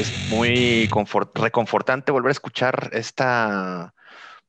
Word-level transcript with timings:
es 0.00 0.30
muy 0.30 0.88
reconfortante 1.34 2.10
volver 2.10 2.30
a 2.30 2.32
escuchar 2.32 2.88
esta 2.94 3.92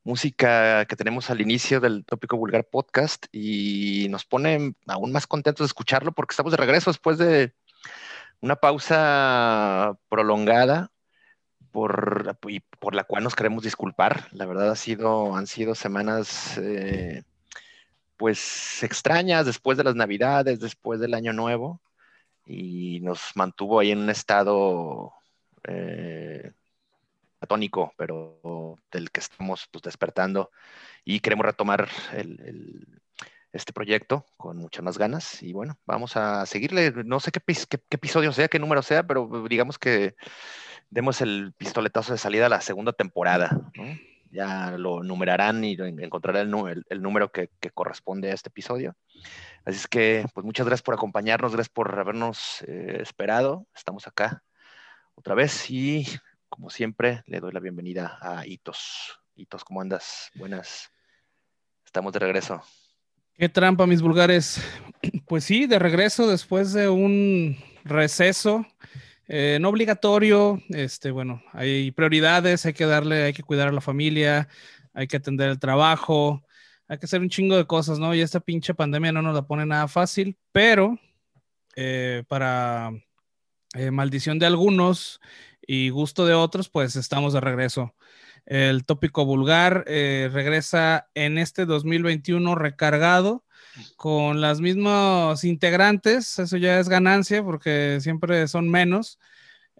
música 0.02 0.86
que 0.86 0.96
tenemos 0.96 1.28
al 1.28 1.42
inicio 1.42 1.78
del 1.78 2.06
Tópico 2.06 2.38
Vulgar 2.38 2.64
Podcast 2.64 3.26
y 3.32 4.06
nos 4.08 4.24
pone 4.24 4.74
aún 4.86 5.12
más 5.12 5.26
contentos 5.26 5.66
de 5.66 5.68
escucharlo 5.68 6.12
porque 6.12 6.32
estamos 6.32 6.52
de 6.52 6.56
regreso 6.56 6.88
después 6.88 7.18
de 7.18 7.52
una 8.40 8.56
pausa 8.56 9.94
prolongada 10.08 10.90
por, 11.70 12.34
por 12.78 12.94
la 12.94 13.04
cual 13.04 13.22
nos 13.22 13.34
queremos 13.34 13.62
disculpar. 13.62 14.28
La 14.32 14.46
verdad 14.46 14.70
ha 14.70 14.76
sido, 14.76 15.36
han 15.36 15.46
sido 15.46 15.74
semanas 15.74 16.56
eh, 16.56 17.24
pues 18.16 18.82
extrañas 18.82 19.44
después 19.44 19.76
de 19.76 19.84
las 19.84 19.96
navidades, 19.96 20.60
después 20.60 20.98
del 20.98 21.12
año 21.12 21.34
nuevo 21.34 21.82
y 22.46 23.00
nos 23.00 23.32
mantuvo 23.34 23.80
ahí 23.80 23.90
en 23.90 23.98
un 23.98 24.10
estado 24.10 25.12
eh, 25.64 26.52
atónico, 27.40 27.92
pero 27.96 28.78
del 28.90 29.10
que 29.10 29.20
estamos 29.20 29.68
pues, 29.70 29.82
despertando 29.82 30.50
y 31.04 31.20
queremos 31.20 31.44
retomar 31.44 31.88
este 33.52 33.72
proyecto 33.72 34.24
con 34.36 34.56
muchas 34.56 34.82
más 34.84 34.96
ganas 34.96 35.42
y 35.42 35.52
bueno, 35.52 35.78
vamos 35.84 36.16
a 36.16 36.46
seguirle, 36.46 36.92
no 37.04 37.20
sé 37.20 37.32
qué, 37.32 37.42
episodio 37.90 38.32
sea, 38.32 38.48
qué 38.48 38.58
número 38.58 38.82
sea, 38.82 39.06
pero 39.06 39.44
digamos 39.48 39.78
que 39.78 40.14
demos 40.88 41.20
el 41.20 41.52
pistoletazo 41.56 42.12
de 42.12 42.18
salida 42.18 42.46
a 42.46 42.50
la 42.50 42.60
segunda 42.60 42.92
temporada, 42.92 43.60
ya 44.30 44.70
lo 44.78 45.02
numerarán 45.02 45.62
y 45.64 45.74
encontrarán 45.74 46.52
el, 46.88 47.02
número 47.02 47.30
que, 47.30 47.50
corresponde 47.74 48.30
a 48.30 48.34
este 48.34 48.48
episodio. 48.48 48.96
Así 49.66 49.76
es 49.76 49.86
que, 49.86 50.24
pues 50.32 50.44
muchas 50.44 50.66
gracias 50.66 50.82
por 50.82 50.94
acompañarnos, 50.94 51.52
gracias 51.52 51.68
por 51.68 51.98
habernos 51.98 52.62
eh, 52.66 52.98
esperado. 53.00 53.66
Estamos 53.74 54.06
acá 54.06 54.42
otra 55.14 55.34
vez 55.34 55.70
y, 55.70 56.06
como 56.48 56.70
siempre, 56.70 57.22
le 57.26 57.40
doy 57.40 57.52
la 57.52 57.60
bienvenida 57.60 58.18
a 58.20 58.46
Hitos. 58.46 59.18
Hitos, 59.34 59.64
¿cómo 59.64 59.80
andas? 59.80 60.30
Buenas. 60.34 60.90
Estamos 61.84 62.12
de 62.12 62.18
regreso. 62.18 62.62
Qué 63.34 63.48
trampa, 63.48 63.86
mis 63.86 64.02
vulgares. 64.02 64.60
Pues 65.26 65.44
sí, 65.44 65.66
de 65.66 65.78
regreso 65.78 66.28
después 66.28 66.72
de 66.74 66.88
un 66.88 67.56
receso. 67.84 68.66
Eh, 69.26 69.58
no 69.60 69.70
obligatorio, 69.70 70.60
este, 70.68 71.10
bueno, 71.10 71.42
hay 71.52 71.90
prioridades, 71.90 72.66
hay 72.66 72.74
que 72.74 72.84
darle, 72.84 73.24
hay 73.24 73.32
que 73.32 73.42
cuidar 73.42 73.68
a 73.68 73.72
la 73.72 73.80
familia, 73.80 74.48
hay 74.92 75.06
que 75.06 75.16
atender 75.16 75.48
el 75.48 75.58
trabajo, 75.58 76.44
hay 76.86 76.98
que 76.98 77.06
hacer 77.06 77.20
un 77.20 77.30
chingo 77.30 77.56
de 77.56 77.66
cosas, 77.66 77.98
¿no? 77.98 78.14
Y 78.14 78.20
esta 78.20 78.40
pinche 78.40 78.74
pandemia 78.74 79.10
no 79.10 79.22
nos 79.22 79.34
la 79.34 79.42
pone 79.42 79.64
nada 79.64 79.88
fácil, 79.88 80.36
pero 80.52 80.98
eh, 81.74 82.24
para 82.28 82.92
eh, 83.74 83.90
maldición 83.90 84.38
de 84.38 84.46
algunos 84.46 85.20
y 85.66 85.90
gusto 85.90 86.26
de 86.26 86.34
otros, 86.34 86.68
pues 86.68 86.96
estamos 86.96 87.32
de 87.32 87.40
regreso. 87.40 87.94
El 88.44 88.84
tópico 88.84 89.24
vulgar 89.24 89.84
eh, 89.86 90.28
regresa 90.32 91.08
en 91.14 91.38
este 91.38 91.64
2021 91.64 92.54
recargado 92.54 93.44
con 93.96 94.40
las 94.40 94.60
mismas 94.60 95.44
integrantes, 95.44 96.38
eso 96.38 96.56
ya 96.56 96.78
es 96.78 96.88
ganancia 96.88 97.42
porque 97.42 97.98
siempre 98.00 98.46
son 98.48 98.68
menos 98.68 99.18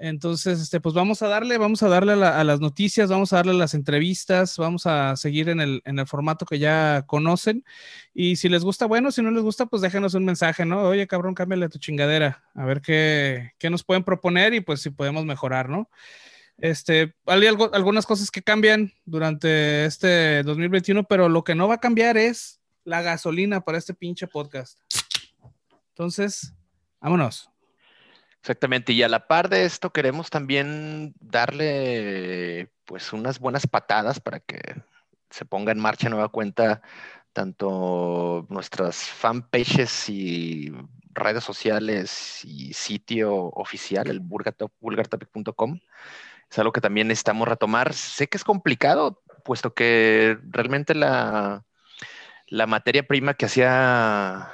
entonces, 0.05 0.61
este, 0.61 0.81
pues 0.81 0.97
vamos 0.97 1.23
a 1.23 1.29
darle, 1.29 1.59
vamos 1.59 1.81
a 1.85 1.89
darle 1.89 2.15
a, 2.15 2.43
las 2.43 2.59
noticias, 2.59 3.09
vamos 3.09 3.33
a 3.33 3.37
darle 3.37 3.53
a 3.53 3.55
las 3.55 3.73
entrevistas, 3.73 4.59
vamos 4.59 4.85
a 4.85 5.15
seguir 5.15 5.49
en 5.49 5.61
el, 5.61 5.81
en 5.85 6.01
el, 6.01 6.09
formato 6.09 6.45
que 6.45 6.59
ya 6.59 7.05
conocen. 7.07 7.65
Y 8.13 8.35
si 8.35 8.49
les 8.49 8.65
gusta, 8.65 8.87
bueno, 8.87 9.13
si 9.13 9.23
no 9.23 9.31
les 9.31 9.45
gusta, 9.45 9.67
pues 9.67 9.81
déjenos 9.81 10.15
un 10.15 10.25
mensaje, 10.25 10.65
¿no? 10.65 10.83
Oye, 10.89 11.07
cabrón, 11.07 11.37
cámbiale 11.37 11.69
tu 11.69 11.79
chingadera, 11.79 12.43
a 12.53 12.65
ver 12.65 12.81
qué, 12.81 13.53
qué 13.61 13.71
nos 13.71 13.85
pueden 13.85 14.03
proponer 14.03 14.55
y 14.55 14.61
pues 14.61 14.81
si 14.81 14.91
podemos 14.91 15.25
mejorar, 15.25 15.69
¿no? 15.69 15.89
Este, 16.59 17.15
hay 17.27 17.47
algo, 17.47 17.73
algunas 17.73 18.05
cosas 18.05 18.33
que 18.33 18.43
cambian 18.43 18.93
durante 19.05 19.85
este 19.85 20.43
2021, 20.43 21.05
pero 21.05 21.29
lo 21.29 21.45
que 21.45 21.55
no 21.55 21.69
va 21.69 21.75
a 21.75 21.81
cambiar 21.81 22.17
es 22.17 22.61
la 22.83 23.03
gasolina 23.03 23.61
para 23.61 23.79
este 23.79 23.95
pinche 23.95 24.27
podcast. 24.27 24.81
Entonces, 25.91 26.53
vámonos. 27.01 27.52
Exactamente, 28.43 28.93
y 28.93 29.05
a 29.05 29.09
la 29.09 29.29
par 29.29 29.49
de 29.49 29.65
esto 29.65 29.93
queremos 29.93 30.29
también 30.29 31.15
darle 31.21 32.73
pues 32.85 33.13
unas 33.13 33.39
buenas 33.39 33.69
patadas 33.69 34.19
para 34.19 34.41
que 34.41 34.59
se 35.31 35.45
ponga 35.45 35.71
en 35.71 35.79
marcha 35.79 36.09
nueva 36.09 36.29
cuenta 36.29 36.83
tanto 37.33 38.45
nuestras 38.51 38.97
fanpages 39.05 40.09
y 40.09 40.73
redes 41.13 41.45
sociales 41.45 42.45
y 42.45 42.73
sitio 42.73 43.33
oficial, 43.55 44.09
el 44.09 44.19
vulgartopic.com. 44.21 45.79
Es 46.51 46.59
algo 46.59 46.73
que 46.73 46.81
también 46.81 47.09
necesitamos 47.09 47.47
retomar. 47.49 47.95
Sé 47.95 48.29
que 48.29 48.39
es 48.39 48.45
complicado, 48.45 49.23
puesto 49.45 49.75
que 49.75 50.37
realmente 50.51 50.95
la, 50.97 51.65
la 52.49 52.67
materia 52.67 53.07
prima 53.07 53.35
que 53.35 53.47
hacía, 53.47 54.53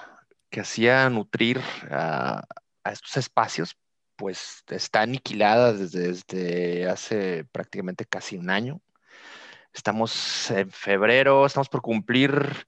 que 0.51 0.61
hacía 0.61 1.09
nutrir 1.11 1.61
a, 1.91 2.45
a 2.85 2.93
estos 2.93 3.17
espacios, 3.17 3.77
pues 4.17 4.65
está 4.69 5.03
aniquilada 5.03 5.73
desde, 5.73 6.89
hace 6.89 7.45
prácticamente 7.53 8.05
casi 8.05 8.37
un 8.37 8.51
año. 8.51 8.81
Estamos 9.73 10.51
en 10.51 10.71
febrero, 10.71 11.47
estamos 11.47 11.69
por 11.69 11.83
cumplir 11.83 12.67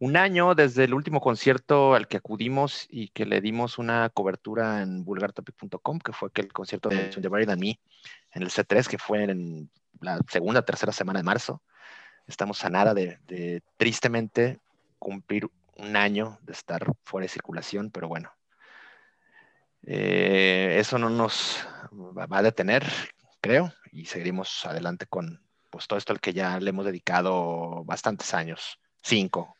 un 0.00 0.16
año 0.16 0.54
desde 0.54 0.84
el 0.84 0.94
último 0.94 1.20
concierto 1.20 1.94
al 1.94 2.08
que 2.08 2.16
acudimos 2.16 2.86
y 2.88 3.08
que 3.08 3.26
le 3.26 3.40
dimos 3.40 3.78
una 3.78 4.10
cobertura 4.10 4.82
en 4.82 5.04
vulgartopic.com, 5.04 5.98
que 5.98 6.12
fue 6.12 6.28
aquel 6.28 6.52
concierto 6.52 6.88
de 6.88 7.08
The 7.08 7.28
Buried 7.28 7.50
and 7.50 7.60
Me 7.60 7.80
en 8.32 8.42
el 8.42 8.50
C3, 8.50 8.88
que 8.88 8.98
fue 8.98 9.24
en 9.24 9.70
la 10.00 10.18
segunda, 10.28 10.64
tercera 10.64 10.92
semana 10.92 11.20
de 11.20 11.24
marzo. 11.24 11.62
Estamos 12.26 12.64
a 12.64 12.70
nada 12.70 12.94
de 12.94 13.62
tristemente 13.76 14.60
cumplir 14.98 15.48
un 15.76 15.96
año 15.96 16.38
de 16.42 16.52
estar 16.52 16.92
fuera 17.04 17.24
de 17.24 17.28
circulación, 17.28 17.90
pero 17.90 18.08
bueno, 18.08 18.32
eh, 19.90 20.76
eso 20.78 20.98
no 20.98 21.08
nos 21.08 21.66
va 21.92 22.26
a 22.30 22.42
detener, 22.42 22.84
creo, 23.40 23.72
y 23.90 24.04
seguiremos 24.04 24.66
adelante 24.66 25.06
con 25.06 25.40
pues, 25.70 25.86
todo 25.86 25.98
esto 25.98 26.12
al 26.12 26.20
que 26.20 26.34
ya 26.34 26.60
le 26.60 26.70
hemos 26.70 26.84
dedicado 26.84 27.84
bastantes 27.84 28.34
años, 28.34 28.78
cinco. 29.02 29.56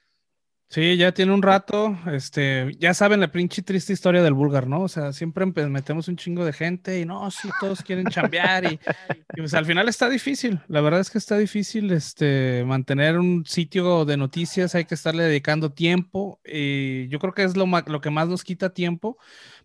Sí, 0.71 0.99
ya 0.99 1.13
tiene 1.13 1.33
un 1.33 1.41
rato, 1.41 1.99
este, 2.13 2.77
ya 2.79 2.93
saben 2.93 3.21
la 3.21 3.33
pinche 3.33 3.63
triste 3.63 3.95
historia 3.95 4.23
del 4.23 4.35
vulgar, 4.35 4.67
¿no? 4.67 4.83
O 4.83 4.89
sea, 4.89 5.15
siempre 5.15 5.47
metemos 5.47 6.09
un 6.09 6.17
chingo 6.17 6.45
de 6.45 6.53
gente 6.53 7.01
y 7.01 7.07
no, 7.07 7.31
sí, 7.31 7.49
todos 7.59 7.81
quieren 7.83 8.05
chambear 8.09 8.71
y, 8.71 8.79
pues 9.35 9.55
al 9.55 9.65
final 9.65 9.89
está 9.89 10.11
difícil, 10.11 10.61
la 10.69 10.83
verdad 10.83 11.01
es 11.01 11.09
que 11.09 11.17
está 11.17 11.39
difícil, 11.39 11.91
este, 11.91 12.65
mantener 12.67 13.19
un 13.19 13.47
sitio 13.47 14.05
de 14.05 14.19
noticias, 14.19 14.75
hay 14.75 14.85
que 14.85 14.95
estarle 14.95 15.23
dedicando 15.23 15.73
tiempo 15.73 16.39
y 16.45 17.09
yo 17.09 17.19
creo 17.19 17.33
que 17.33 17.45
es 17.45 17.57
lo, 17.57 17.65
lo 17.87 18.03
que 18.03 18.11
más 18.11 18.29
nos 18.29 18.45
quita 18.45 18.69
tiempo, 18.75 19.17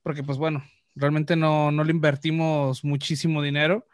porque 0.03 0.23
pues 0.23 0.37
bueno, 0.37 0.63
realmente 0.95 1.35
no, 1.35 1.71
no 1.71 1.83
le 1.83 1.91
invertimos 1.91 2.83
muchísimo 2.83 3.41
dinero. 3.41 3.87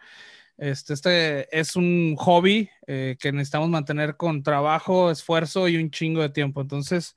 Este, 0.57 0.93
este 0.93 1.57
es 1.57 1.77
un 1.77 2.15
hobby 2.17 2.69
eh, 2.85 3.15
que 3.19 3.31
necesitamos 3.31 3.69
mantener 3.69 4.17
con 4.17 4.43
trabajo, 4.43 5.09
esfuerzo 5.09 5.69
y 5.69 5.77
un 5.77 5.89
chingo 5.89 6.21
de 6.21 6.29
tiempo. 6.29 6.61
Entonces, 6.61 7.15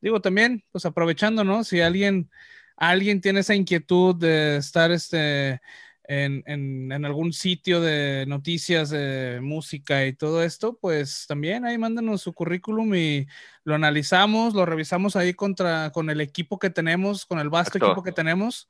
digo 0.00 0.20
también, 0.20 0.64
pues 0.70 0.86
aprovechando, 0.86 1.42
¿no? 1.42 1.64
Si 1.64 1.80
alguien, 1.80 2.30
alguien 2.76 3.20
tiene 3.20 3.40
esa 3.40 3.54
inquietud 3.56 4.14
de 4.14 4.58
estar 4.58 4.92
este, 4.92 5.60
en, 6.04 6.42
en, 6.46 6.92
en, 6.92 7.04
algún 7.04 7.32
sitio 7.32 7.80
de 7.80 8.24
noticias, 8.26 8.90
de 8.90 9.40
música 9.42 10.04
y 10.06 10.12
todo 10.12 10.42
esto, 10.42 10.78
pues 10.78 11.26
también 11.26 11.64
ahí 11.64 11.78
mándanos 11.78 12.22
su 12.22 12.32
currículum 12.32 12.94
y 12.94 13.26
lo 13.64 13.74
analizamos, 13.74 14.54
lo 14.54 14.66
revisamos 14.66 15.16
ahí 15.16 15.34
contra, 15.34 15.90
con 15.92 16.10
el 16.10 16.20
equipo 16.20 16.58
que 16.58 16.70
tenemos, 16.70 17.24
con 17.24 17.38
el 17.38 17.48
vasto 17.48 17.78
equipo 17.78 18.02
que 18.02 18.12
tenemos 18.12 18.68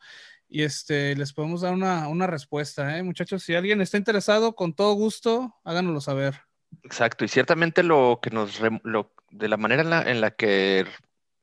y 0.48 0.62
este, 0.62 1.16
les 1.16 1.32
podemos 1.32 1.62
dar 1.62 1.72
una, 1.74 2.08
una 2.08 2.26
respuesta, 2.26 2.96
¿eh? 2.96 3.02
muchachos. 3.02 3.42
Si 3.42 3.54
alguien 3.54 3.80
está 3.80 3.96
interesado, 3.96 4.54
con 4.54 4.74
todo 4.74 4.94
gusto, 4.94 5.54
háganoslo 5.64 6.00
saber. 6.00 6.40
Exacto, 6.82 7.24
y 7.24 7.28
ciertamente 7.28 7.82
lo 7.82 8.20
que 8.22 8.30
nos, 8.30 8.60
lo, 8.84 9.12
de 9.30 9.48
la 9.48 9.56
manera 9.56 9.82
en 9.82 9.90
la, 9.90 10.02
en 10.02 10.20
la 10.20 10.30
que 10.30 10.86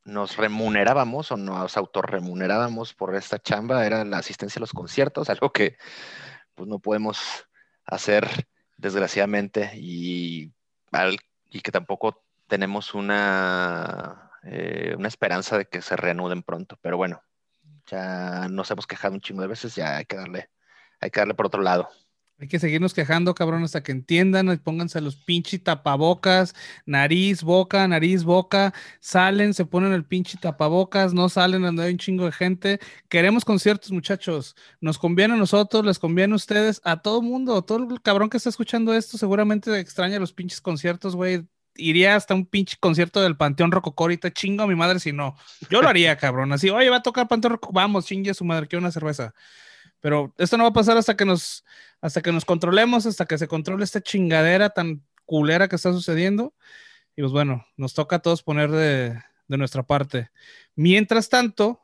nos 0.04 0.38
remunerábamos 0.38 1.32
o 1.32 1.38
nos 1.38 1.78
autorremunerábamos 1.78 2.94
por 2.94 3.16
esta 3.16 3.40
chamba 3.40 3.86
era 3.86 4.04
la 4.06 4.18
asistencia 4.18 4.60
a 4.60 4.62
los 4.62 4.74
conciertos, 4.74 5.30
algo 5.30 5.52
que 5.52 5.78
pues 6.56 6.68
no 6.68 6.80
podemos 6.80 7.20
hacer 7.86 8.48
desgraciadamente 8.78 9.72
y, 9.76 10.52
y 11.50 11.62
que 11.62 11.72
tampoco 11.72 12.24
tenemos 12.48 12.94
una, 12.94 14.32
eh, 14.44 14.96
una 14.98 15.08
esperanza 15.08 15.58
de 15.58 15.66
que 15.66 15.82
se 15.82 15.96
reanuden 15.96 16.44
pronto. 16.44 16.78
Pero 16.82 16.98
bueno, 16.98 17.24
ya 17.86 18.48
nos 18.50 18.70
hemos 18.72 18.88
quejado 18.88 19.14
un 19.14 19.22
chingo 19.22 19.42
de 19.42 19.48
veces, 19.48 19.76
ya 19.76 19.98
hay 19.98 20.06
que 20.06 20.18
darle, 20.18 20.50
hay 21.00 21.10
que 21.12 21.20
darle 21.20 21.34
por 21.34 21.46
otro 21.46 21.62
lado. 21.62 21.90
Hay 22.42 22.48
que 22.48 22.58
seguirnos 22.58 22.96
quejando, 22.96 23.36
cabrón, 23.36 23.64
hasta 23.64 23.84
que 23.84 23.92
entiendan, 23.92 24.58
pónganse 24.64 25.00
los 25.00 25.16
pinche 25.16 25.60
tapabocas, 25.60 26.56
nariz, 26.88 27.44
boca, 27.44 27.88
nariz, 27.88 28.24
boca, 28.24 28.74
salen, 29.00 29.54
se 29.54 29.64
ponen 29.64 29.94
el 29.94 30.06
pinche 30.06 30.40
tapabocas, 30.40 31.14
no 31.14 31.30
salen, 31.30 31.62
donde 31.62 31.84
hay 31.84 31.92
un 31.92 32.00
chingo 32.00 32.26
de 32.26 32.32
gente. 32.32 32.80
Queremos 33.10 33.46
conciertos, 33.46 33.92
muchachos. 33.92 34.56
Nos 34.80 34.98
conviene 34.98 35.36
a 35.36 35.38
nosotros, 35.38 35.86
les 35.86 36.00
conviene 36.00 36.34
a 36.34 36.38
ustedes, 36.38 36.82
a 36.84 37.04
todo 37.04 37.22
mundo, 37.22 37.62
todo 37.62 37.78
el 37.78 38.02
cabrón 38.02 38.28
que 38.32 38.38
está 38.38 38.50
escuchando 38.50 38.96
esto 38.96 39.20
seguramente 39.20 39.80
extraña 39.80 40.18
los 40.18 40.34
pinches 40.34 40.62
conciertos, 40.62 41.16
güey. 41.16 41.46
Iría 41.76 42.16
hasta 42.16 42.34
un 42.34 42.48
pinche 42.48 42.76
concierto 42.80 43.22
del 43.22 43.38
Panteón 43.38 43.72
Rococó 43.72 44.06
ahorita, 44.06 44.32
chingo 44.34 44.64
a 44.64 44.68
mi 44.68 44.74
madre 44.74 45.00
si 45.00 45.14
no. 45.14 45.36
Yo 45.70 45.80
lo 45.84 45.88
haría, 45.88 46.18
cabrón. 46.18 46.52
Así, 46.54 46.72
oye, 46.72 46.90
va 46.90 46.98
a 46.98 47.04
tocar 47.04 47.28
Panteón 47.28 47.54
Rococó, 47.54 47.72
vamos, 47.72 48.08
chingue 48.08 48.32
a 48.32 48.34
su 48.34 48.46
madre, 48.46 48.68
quiero 48.68 48.82
una 48.82 48.92
cerveza. 48.92 49.36
Pero 50.02 50.34
esto 50.38 50.58
no 50.58 50.64
va 50.64 50.70
a 50.70 50.74
pasar 50.74 50.98
hasta 50.98 51.16
que 51.16 51.26
nos, 51.26 51.64
hasta 52.02 52.22
que 52.22 52.32
nos 52.32 52.44
controlemos, 52.44 53.06
hasta 53.06 53.26
que 53.26 53.38
se 53.38 53.48
controle 53.48 53.84
esta 53.84 54.02
chingadera 54.02 54.72
tan 54.72 55.04
culera 55.26 55.70
que 55.70 55.78
está 55.78 55.94
sucediendo. 55.94 56.54
Y 57.16 57.22
pues 57.22 57.32
bueno, 57.32 57.66
nos 57.78 57.94
toca 57.94 58.18
a 58.18 58.20
todos 58.20 58.44
poner 58.44 58.72
de, 58.72 59.22
nuestra 59.48 59.84
parte. 59.84 60.32
Mientras 60.76 61.30
tanto, 61.30 61.82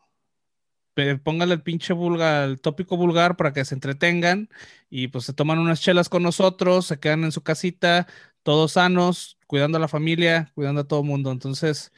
póngale 1.23 1.53
el 1.53 1.61
pinche 1.61 1.93
vulgar, 1.93 2.49
el 2.49 2.61
tópico 2.61 2.97
vulgar 2.97 3.35
para 3.35 3.53
que 3.53 3.65
se 3.65 3.75
entretengan 3.75 4.49
y 4.89 5.09
pues 5.09 5.25
se 5.25 5.33
toman 5.33 5.59
unas 5.59 5.81
chelas 5.81 6.09
con 6.09 6.23
nosotros, 6.23 6.87
se 6.87 6.99
quedan 6.99 7.25
en 7.25 7.31
su 7.31 7.43
casita, 7.43 8.07
todos 8.41 8.73
sanos, 8.73 9.37
cuidando 9.47 9.77
a 9.77 9.81
la 9.81 9.89
familia, 9.89 10.51
cuidando 10.55 10.81
a 10.81 10.87
todo 10.87 11.01
el 11.01 11.07
mundo. 11.07 11.31
Entonces, 11.31 11.91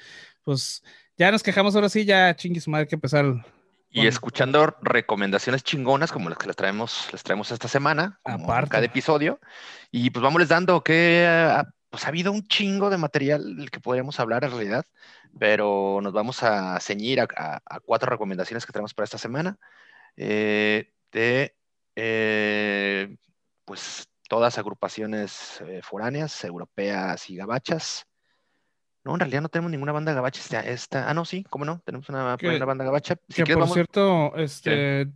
pues 0.43 0.83
ya 1.17 1.31
nos 1.31 1.43
quejamos 1.43 1.75
ahora 1.75 1.89
sí, 1.89 2.03
ya 2.03 2.35
chinguis 2.35 2.67
madre 2.67 2.87
que 2.87 2.95
empezar 2.95 3.45
y 3.91 4.07
escuchando 4.07 4.75
recomendaciones 4.81 5.63
chingonas 5.63 6.11
como 6.11 6.29
las 6.29 6.37
que 6.37 6.47
les 6.47 6.55
traemos, 6.55 7.09
les 7.11 7.23
traemos 7.23 7.51
esta 7.51 7.67
semana, 7.67 8.19
Aparte. 8.23 8.69
cada 8.69 8.85
episodio. 8.85 9.39
Y 9.91 10.11
pues 10.11 10.21
vamos 10.21 10.39
les 10.39 10.49
dando 10.49 10.83
que 10.83 11.25
ah, 11.27 11.65
pues 11.89 12.05
ha 12.05 12.09
habido 12.09 12.31
un 12.31 12.47
chingo 12.47 12.89
de 12.89 12.97
material 12.97 13.57
del 13.57 13.71
que 13.71 13.79
podríamos 13.79 14.19
hablar 14.19 14.43
en 14.43 14.51
realidad, 14.51 14.85
pero 15.39 15.99
nos 16.01 16.13
vamos 16.13 16.43
a 16.43 16.79
ceñir 16.79 17.19
a, 17.21 17.27
cuatro 17.83 18.09
recomendaciones 18.09 18.65
que 18.65 18.71
tenemos 18.71 18.93
para 18.93 19.05
esta 19.05 19.17
semana 19.17 19.57
eh, 20.15 20.93
de 21.11 21.55
eh, 21.95 23.15
pues 23.65 24.07
todas 24.27 24.57
agrupaciones 24.59 25.61
eh, 25.61 25.81
foráneas, 25.83 26.43
europeas 26.43 27.29
y 27.29 27.35
gabachas. 27.35 28.05
No, 29.03 29.13
en 29.13 29.19
realidad 29.21 29.41
no 29.41 29.49
tenemos 29.49 29.71
ninguna 29.71 29.93
banda 29.93 30.13
gabacha. 30.13 30.41
Esta, 30.41 30.59
esta, 30.59 31.09
ah, 31.09 31.13
no, 31.13 31.23
sí, 31.23 31.45
cómo 31.49 31.63
no, 31.63 31.81
tenemos 31.85 32.09
una, 32.09 32.35
banda 32.35 32.83
gabacha. 32.83 33.15
que 33.33 33.55
por 33.55 33.69
cierto, 33.69 34.35
este, 34.35 35.07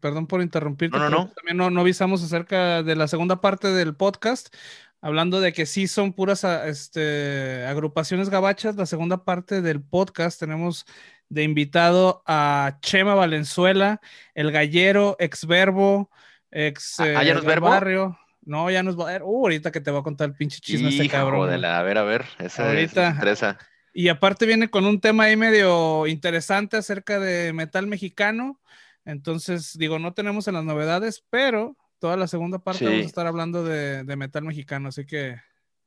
perdón 0.00 0.26
por 0.26 0.40
interrumpirte, 0.40 0.96
no, 0.96 1.10
no, 1.10 1.28
también 1.30 1.56
no, 1.56 1.70
no 1.70 1.80
avisamos 1.80 2.22
acerca 2.22 2.82
de 2.82 2.94
la 2.94 3.08
segunda 3.08 3.40
parte 3.40 3.68
del 3.68 3.96
podcast, 3.96 4.54
hablando 5.00 5.40
de 5.40 5.52
que 5.52 5.66
sí 5.66 5.88
son 5.88 6.12
puras 6.12 6.44
ah, 6.44 6.68
este, 6.68 7.66
agrupaciones 7.66 8.30
gabachas. 8.30 8.76
La 8.76 8.86
segunda 8.86 9.24
parte 9.24 9.62
del 9.62 9.82
podcast 9.82 10.38
tenemos 10.38 10.86
de 11.28 11.42
invitado 11.42 12.22
a 12.26 12.78
Chema 12.82 13.14
Valenzuela, 13.14 14.00
el 14.34 14.52
gallero, 14.52 15.16
ex 15.18 15.46
verbo, 15.46 16.08
ex 16.52 17.00
ah, 17.00 17.14
ah, 17.16 17.40
verbo? 17.40 17.68
barrio. 17.68 18.18
No, 18.46 18.70
ya 18.70 18.82
nos 18.82 18.98
va 18.98 19.08
a 19.08 19.12
ver. 19.12 19.22
Uh, 19.22 19.44
ahorita 19.44 19.70
que 19.70 19.80
te 19.80 19.90
va 19.90 20.00
a 20.00 20.02
contar 20.02 20.28
el 20.28 20.34
pinche 20.34 20.60
chisme 20.60 20.88
este 20.88 21.08
cabrón. 21.08 21.50
De 21.50 21.58
la, 21.58 21.78
a 21.78 21.82
ver, 21.82 21.98
a 21.98 22.04
ver. 22.04 22.24
Esa 22.38 22.68
ahorita. 22.68 23.58
Y 23.92 24.08
aparte 24.08 24.44
viene 24.44 24.68
con 24.68 24.86
un 24.86 25.00
tema 25.00 25.24
ahí 25.24 25.36
medio 25.36 26.06
interesante 26.06 26.76
acerca 26.76 27.20
de 27.20 27.52
metal 27.52 27.86
mexicano. 27.86 28.60
Entonces, 29.04 29.78
digo, 29.78 29.98
no 29.98 30.14
tenemos 30.14 30.48
en 30.48 30.54
las 30.54 30.64
novedades, 30.64 31.24
pero 31.30 31.76
toda 31.98 32.16
la 32.16 32.26
segunda 32.26 32.58
parte 32.58 32.84
vamos 32.84 33.02
a 33.02 33.06
estar 33.06 33.26
hablando 33.26 33.64
de, 33.64 34.04
metal 34.16 34.44
mexicano, 34.44 34.88
así 34.88 35.06
que. 35.06 35.36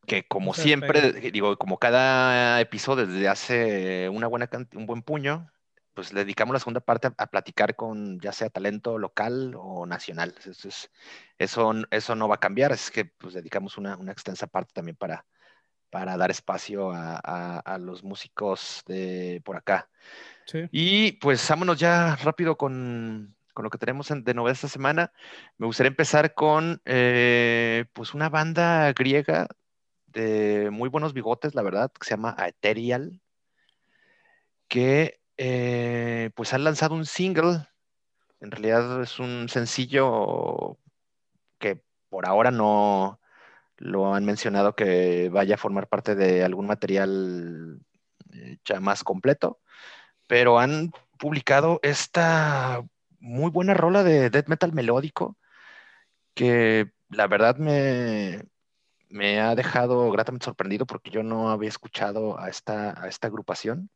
Que 0.05 0.25
como 0.25 0.53
siempre, 0.53 1.11
digo, 1.31 1.57
como 1.57 1.79
cada 1.79 2.61
episodio 2.61 3.05
desde 3.05 3.27
hace 3.27 4.09
una 4.09 4.27
buena 4.27 4.49
un 4.73 4.85
buen 4.85 5.01
puño, 5.01 5.51
pues 5.97 6.13
le 6.13 6.23
dedicamos 6.23 6.53
la 6.53 6.59
segunda 6.59 6.79
parte 6.79 7.09
a, 7.17 7.25
platicar 7.25 7.75
con 7.75 8.19
ya 8.19 8.31
sea 8.31 8.51
talento 8.51 8.99
local 8.99 9.55
o 9.57 9.87
nacional. 9.87 10.35
Eso, 10.45 10.69
eso, 11.39 11.73
eso 11.89 12.15
no 12.15 12.27
va 12.27 12.35
a 12.35 12.39
cambiar, 12.39 12.71
es 12.71 12.91
que 12.91 13.05
pues 13.05 13.33
dedicamos 13.33 13.79
una, 13.79 13.97
una 13.97 14.11
extensa 14.11 14.45
parte 14.45 14.73
también 14.75 14.95
para, 14.95 15.25
para 15.89 16.15
dar 16.15 16.29
espacio 16.29 16.91
a, 16.91 17.17
a, 17.57 17.77
los 17.79 18.03
músicos 18.03 18.83
de 18.85 19.41
por 19.43 19.55
acá. 19.55 19.89
Y 20.71 21.13
pues 21.13 21.49
vámonos 21.49 21.79
ya 21.79 22.15
rápido 22.17 22.59
con, 22.59 23.35
con 23.55 23.63
lo 23.63 23.71
que 23.71 23.79
tenemos 23.79 24.07
de 24.09 24.33
novedad 24.35 24.53
esta 24.53 24.67
semana. 24.67 25.11
Me 25.57 25.65
gustaría 25.65 25.89
empezar 25.89 26.35
con 26.35 26.79
eh, 26.85 27.85
pues 27.93 28.13
una 28.13 28.29
banda 28.29 28.93
griega 28.93 29.47
de 30.05 30.69
muy 30.71 30.89
buenos 30.89 31.13
bigotes, 31.13 31.55
la 31.55 31.63
verdad, 31.63 31.91
que 31.91 32.05
se 32.05 32.11
llama 32.11 32.35
Aetherial, 32.37 33.19
que 34.67 35.21
eh, 35.37 36.31
pues 36.35 36.53
han 36.53 36.63
lanzado 36.63 36.95
un 36.95 37.05
single. 37.05 37.67
En 38.41 38.51
realidad 38.51 39.01
es 39.01 39.19
un 39.19 39.49
sencillo 39.49 40.77
que 41.59 41.81
por 42.09 42.25
ahora 42.27 42.51
no 42.51 43.19
lo 43.77 44.13
han 44.13 44.25
mencionado 44.25 44.75
que 44.75 45.29
vaya 45.29 45.55
a 45.55 45.59
formar 45.59 45.87
parte 45.87 46.15
de 46.15 46.43
algún 46.43 46.67
material 46.67 47.79
eh, 48.33 48.57
ya 48.65 48.79
más 48.79 49.03
completo, 49.03 49.59
pero 50.27 50.59
han 50.59 50.91
publicado 51.19 51.79
esta 51.83 52.83
muy 53.19 53.51
buena 53.51 53.73
rola 53.73 54.03
de 54.03 54.29
death 54.29 54.47
metal 54.47 54.73
melódico 54.73 55.37
que 56.33 56.91
la 57.09 57.27
verdad 57.27 57.57
me, 57.57 58.43
me 59.09 59.39
ha 59.41 59.55
dejado 59.55 60.11
gratamente 60.11 60.45
sorprendido 60.45 60.85
porque 60.85 61.11
yo 61.11 61.23
no 61.23 61.49
había 61.51 61.69
escuchado 61.69 62.39
a 62.39 62.49
esta, 62.49 63.01
a 63.01 63.07
esta 63.07 63.27
agrupación 63.27 63.89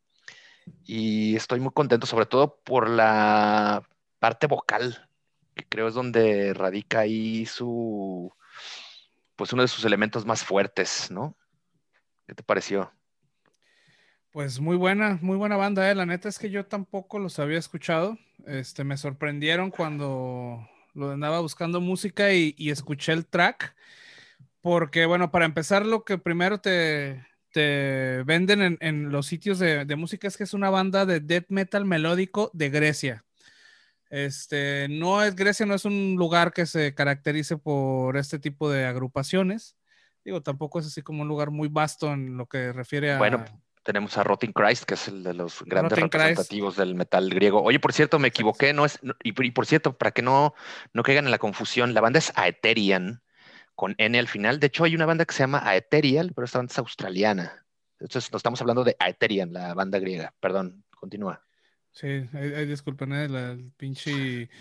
y 0.86 1.36
estoy 1.36 1.60
muy 1.60 1.72
contento, 1.72 2.08
sobre 2.08 2.26
todo 2.26 2.60
por 2.64 2.90
la 2.90 3.84
parte 4.20 4.48
vocal, 4.48 5.10
que 5.56 5.66
creo 5.66 5.88
es 5.88 5.94
donde 5.94 6.54
radica 6.54 7.00
ahí 7.00 7.46
su, 7.46 8.32
pues 9.36 9.54
uno 9.54 9.62
de 9.62 9.68
sus 9.68 9.86
elementos 9.86 10.26
más 10.26 10.44
fuertes, 10.44 11.10
¿no? 11.12 11.36
¿Qué 12.28 12.36
te 12.36 12.44
pareció? 12.44 12.92
Pues 14.32 14.60
muy 14.60 14.78
buena, 14.78 15.20
muy 15.22 15.36
buena 15.36 15.58
banda, 15.58 15.90
¿eh? 15.90 15.96
La 15.96 16.06
neta 16.06 16.30
es 16.30 16.40
que 16.40 16.50
yo 16.50 16.66
tampoco 16.66 17.20
los 17.20 17.38
había 17.40 17.60
escuchado. 17.60 18.18
Este, 18.46 18.84
me 18.84 18.96
sorprendieron 18.96 19.72
cuando 19.72 20.66
lo 20.94 21.12
andaba 21.12 21.42
buscando 21.42 21.82
música 21.82 22.32
y, 22.32 22.56
y 22.58 22.70
escuché 22.70 23.12
el 23.12 23.26
track. 23.26 23.76
Porque, 24.62 25.06
bueno, 25.06 25.32
para 25.32 25.46
empezar, 25.46 25.86
lo 25.86 26.06
que 26.06 26.18
primero 26.18 26.62
te, 26.62 27.26
venden 27.54 28.78
en, 28.80 29.12
los 29.12 29.28
sitios 29.28 29.60
de, 29.60 29.96
música 29.96 30.28
es 30.28 30.38
que 30.38 30.44
es 30.44 30.54
una 30.54 30.70
banda 30.70 31.06
de 31.06 31.20
death 31.20 31.46
metal 31.50 31.86
melódico 31.86 32.50
de 32.54 32.70
Grecia. 32.70 33.26
Este, 34.10 34.88
no 34.90 35.24
es 35.24 35.36
Grecia, 35.36 35.66
no 35.66 35.74
es 35.74 35.86
un 35.86 36.16
lugar 36.18 36.54
que 36.54 36.66
se 36.66 36.94
caracterice 36.94 37.58
por 37.58 38.18
este 38.18 38.40
tipo 38.40 38.70
de 38.70 38.86
agrupaciones. 38.86 39.78
Digo, 40.24 40.42
tampoco 40.42 40.80
es 40.80 40.88
así 40.88 41.02
como 41.02 41.24
un 41.24 41.28
lugar 41.28 41.50
muy 41.52 41.68
vasto 41.68 42.12
en 42.12 42.38
lo 42.38 42.46
que 42.46 42.74
refiere 42.74 43.14
a. 43.14 43.18
Bueno, 43.18 43.44
tenemos 43.84 44.18
a 44.18 44.24
Rotting 44.24 44.54
Christ, 44.54 44.84
que 44.84 44.94
es 44.94 45.08
el 45.08 45.24
de 45.24 45.34
los 45.34 45.64
grandes 45.64 45.98
representativos 45.98 46.76
del 46.76 46.96
metal 46.96 47.30
griego. 47.30 47.62
Oye, 47.62 47.80
por 47.80 47.94
cierto, 47.94 48.20
me 48.20 48.28
equivoqué, 48.28 48.74
no 48.74 48.86
es, 48.86 49.00
y, 49.24 49.32
por 49.32 49.66
cierto, 49.66 49.98
para 49.98 50.12
que 50.12 50.22
no, 50.22 50.54
no 50.94 51.04
caigan 51.04 51.26
en 51.26 51.32
la 51.32 51.40
confusión, 51.40 51.94
la 51.94 52.02
banda 52.02 52.20
es 52.20 52.32
Aetherian 52.36 53.24
con 53.82 53.96
N 53.98 54.20
al 54.20 54.28
final. 54.28 54.60
De 54.60 54.68
hecho, 54.68 54.84
hay 54.84 54.94
una 54.94 55.08
banda 55.08 55.26
que 55.26 55.34
se 55.34 55.40
llama 55.40 55.68
Aetherial, 55.68 56.34
pero 56.36 56.46
esta 56.46 56.60
banda 56.60 56.72
es 56.72 56.78
australiana. 56.78 57.66
Entonces, 58.00 58.32
no 58.32 58.38
estamos 58.38 58.62
hablando 58.62 58.84
de 58.84 58.96
Aetherian, 59.00 59.52
la 59.52 59.74
banda 59.74 59.98
griega. 59.98 60.36
Perdón, 60.40 60.84
continúa. 60.92 61.44
Sí, 61.90 62.06
hay, 62.32 62.68
disculpen, 62.68 63.12
¿eh? 63.12 63.26
el 63.26 63.72
pinche... 63.78 64.52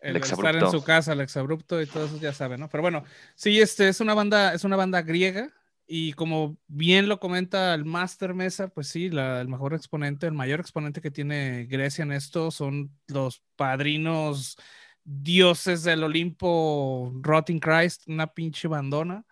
El, 0.00 0.14
estar 0.14 0.54
en 0.54 0.70
su 0.70 0.84
casa, 0.84 1.12
el 1.12 1.22
exabrupto 1.22 1.82
y 1.82 1.86
todo 1.86 2.04
eso 2.04 2.20
ya 2.20 2.32
saben, 2.32 2.60
¿no? 2.60 2.68
Pero 2.68 2.82
bueno, 2.82 3.02
sí, 3.34 3.60
este 3.60 3.88
es 3.88 4.00
una 4.00 4.14
banda, 4.14 4.54
es 4.54 4.62
una 4.62 4.76
banda 4.76 5.02
griega 5.02 5.52
y 5.84 6.12
como 6.12 6.56
bien 6.68 7.08
lo 7.08 7.18
comenta 7.18 7.74
el 7.74 7.84
Master 7.84 8.32
Mesa, 8.32 8.68
pues 8.68 8.86
sí, 8.86 9.06
el 9.06 9.48
mejor 9.48 9.74
exponente, 9.74 10.26
el 10.26 10.34
mayor 10.34 10.60
exponente 10.60 11.00
que 11.00 11.10
tiene 11.10 11.66
Grecia 11.68 12.04
en 12.04 12.12
esto 12.12 12.52
son 12.52 12.96
los 13.08 13.42
padrinos 13.56 14.56
dioses 15.04 15.82
del 15.82 16.04
Olimpo, 16.04 17.12
Rotting 17.22 17.60
Christ, 17.60 18.02
una 18.06 18.26
pinche 18.26 18.68
bandona. 18.68 19.24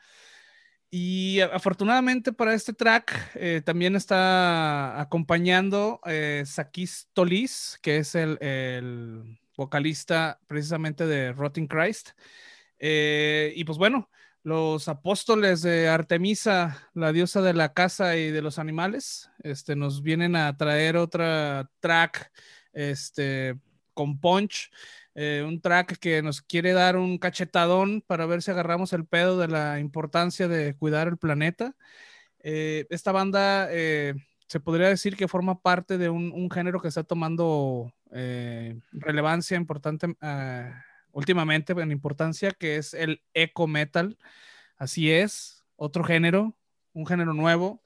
Y 0.90 1.38
afortunadamente 1.40 2.32
para 2.32 2.52
este 2.52 2.72
track 2.72 3.32
eh, 3.36 3.62
también 3.64 3.94
está 3.94 5.00
acompañando 5.00 6.00
eh, 6.04 6.42
Sakis 6.44 7.08
Tolis, 7.12 7.78
que 7.80 7.98
es 7.98 8.16
el, 8.16 9.38
vocalista 9.56 10.40
precisamente 10.46 11.06
de 11.06 11.32
Rotting 11.32 11.68
Christ. 11.68 12.10
Eh, 12.78 13.52
y 13.54 13.62
pues 13.64 13.78
bueno, 13.78 14.08
los 14.42 14.88
apóstoles 14.88 15.62
de 15.62 15.88
Artemisa, 15.88 16.88
la 16.94 17.12
diosa 17.12 17.42
de 17.42 17.52
la 17.52 17.72
casa 17.72 18.16
y 18.16 18.30
de 18.30 18.42
los 18.42 18.58
animales, 18.58 19.30
este, 19.42 19.76
nos 19.76 20.02
vienen 20.02 20.34
a 20.34 20.56
traer 20.56 20.96
otra 20.96 21.70
track 21.80 22.32
este, 22.72 23.58
con 24.00 24.18
punch. 24.18 24.70
Eh, 25.14 25.44
un 25.46 25.60
track 25.60 25.98
que 25.98 26.22
nos 26.22 26.40
quiere 26.40 26.72
dar 26.72 26.96
un 26.96 27.18
cachetadón 27.18 28.00
para 28.00 28.24
ver 28.24 28.40
si 28.40 28.50
agarramos 28.50 28.94
el 28.94 29.04
pedo 29.04 29.36
de 29.38 29.46
la 29.48 29.78
importancia 29.78 30.48
de 30.48 30.74
cuidar 30.74 31.06
el 31.08 31.18
planeta. 31.18 31.76
Eh, 32.38 32.86
esta 32.88 33.12
banda 33.12 33.68
eh, 33.70 34.14
se 34.46 34.58
podría 34.58 34.88
decir 34.88 35.16
que 35.16 35.28
forma 35.28 35.60
parte 35.60 35.98
de 35.98 36.08
un, 36.08 36.50
género 36.50 36.80
que 36.80 36.88
está 36.88 37.04
tomando 37.04 37.92
relevancia 38.10 39.58
importante 39.58 40.06
últimamente 41.12 41.74
en 41.74 41.92
importancia, 41.92 42.52
que 42.52 42.76
es 42.76 42.94
el 42.94 43.22
eco 43.34 43.66
metal. 43.66 44.16
Así 44.78 45.12
es, 45.12 45.62
otro 45.76 46.04
género, 46.04 46.56
un 46.94 47.06
género 47.06 47.34
nuevo, 47.34 47.82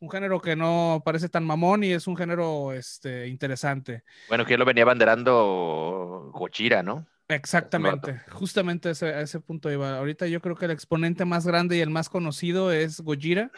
un 0.00 0.10
género 0.10 0.40
que 0.40 0.56
no 0.56 1.02
parece 1.04 1.28
tan 1.28 1.44
mamón 1.44 1.84
y 1.84 1.92
es 1.92 2.06
un 2.06 2.16
género 2.16 2.72
este, 2.72 3.26
interesante. 3.28 4.04
Bueno, 4.28 4.44
que 4.44 4.56
lo 4.56 4.64
venía 4.64 4.84
banderando 4.84 6.30
Gojira, 6.32 6.82
¿no? 6.82 7.06
Exactamente, 7.28 8.22
justamente 8.30 8.90
ese, 8.90 9.08
a 9.08 9.20
ese 9.20 9.40
punto 9.40 9.70
iba. 9.70 9.98
Ahorita 9.98 10.26
yo 10.26 10.40
creo 10.40 10.56
que 10.56 10.64
el 10.64 10.70
exponente 10.70 11.26
más 11.26 11.46
grande 11.46 11.76
y 11.76 11.80
el 11.80 11.90
más 11.90 12.08
conocido 12.08 12.72
es 12.72 13.00
Gojira. 13.00 13.50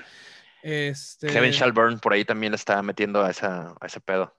Este... 0.63 1.29
Kevin 1.29 1.53
Shelburne 1.53 1.99
por 1.99 2.13
ahí 2.13 2.25
también 2.25 2.53
está 2.53 2.83
metiendo 2.83 3.23
a, 3.23 3.31
esa, 3.31 3.75
a 3.81 3.87
ese 3.87 4.01
pedo. 4.01 4.35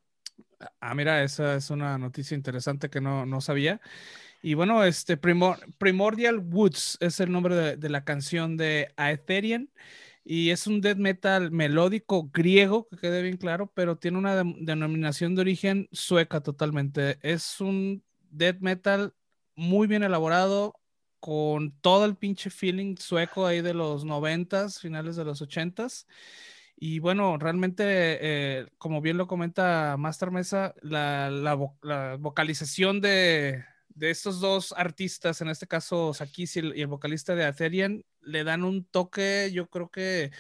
Ah, 0.82 0.94
mira, 0.94 1.24
esa 1.24 1.56
es 1.56 1.70
una 1.70 1.98
noticia 1.98 2.36
interesante 2.36 2.90
que 2.90 3.00
no, 3.00 3.26
no 3.26 3.40
sabía. 3.42 3.80
Y 4.42 4.56
bueno, 4.56 4.84
este 4.84 5.18
Primordial 5.18 6.40
Woods 6.40 6.98
es 7.00 7.20
el 7.20 7.32
nombre 7.32 7.56
de, 7.56 7.78
de 7.78 7.90
la 7.90 8.04
canción 8.04 8.58
de 8.58 8.92
Aetherian 8.98 9.70
y 10.24 10.52
es 10.52 10.68
un 10.68 10.82
death 10.82 10.98
metal 10.98 11.52
melódico 11.52 12.30
griego, 12.32 12.88
que 12.90 12.98
quede 12.98 13.22
bien 13.22 13.38
claro, 13.38 13.72
pero 13.74 13.98
tiene 13.98 14.18
una 14.18 14.36
denominación 14.36 15.36
de 15.36 15.42
origen 15.42 15.90
sueca 15.92 16.42
totalmente. 16.42 17.18
Es 17.22 17.60
un 17.60 18.04
death 18.30 18.60
metal 18.60 19.14
muy 19.56 19.88
bien 19.88 20.04
elaborado, 20.04 20.76
con 21.20 21.72
todo 21.82 22.06
el 22.06 22.16
pinche 22.16 22.50
feeling 22.50 22.96
sueco 22.98 23.46
ahí 23.46 23.62
de 23.62 23.74
los 23.76 24.06
noventas, 24.06 24.80
finales 24.80 25.16
de 25.16 25.26
los 25.26 25.42
ochentas. 25.42 26.08
Y 26.76 27.00
bueno, 27.00 27.38
realmente, 27.38 27.84
eh, 27.86 28.68
como 28.80 29.02
bien 29.02 29.18
lo 29.18 29.28
comenta 29.28 29.96
Master 29.98 30.32
Mesa, 30.32 30.74
la, 30.82 31.30
la 31.30 32.18
vocalización 32.18 33.02
de, 33.02 33.64
de 33.96 34.10
estos 34.10 34.40
dos 34.40 34.74
artistas, 34.76 35.42
en 35.42 35.50
este 35.50 35.68
caso 35.68 36.14
Sakis 36.14 36.58
y 36.58 36.60
el, 36.60 36.88
vocalista 36.88 37.36
de 37.36 37.46
Atherian, 37.46 38.04
le 38.22 38.44
dan 38.44 38.64
un 38.64 38.86
toque, 38.86 39.52
yo 39.54 39.70
creo 39.70 39.90
que 39.90 40.32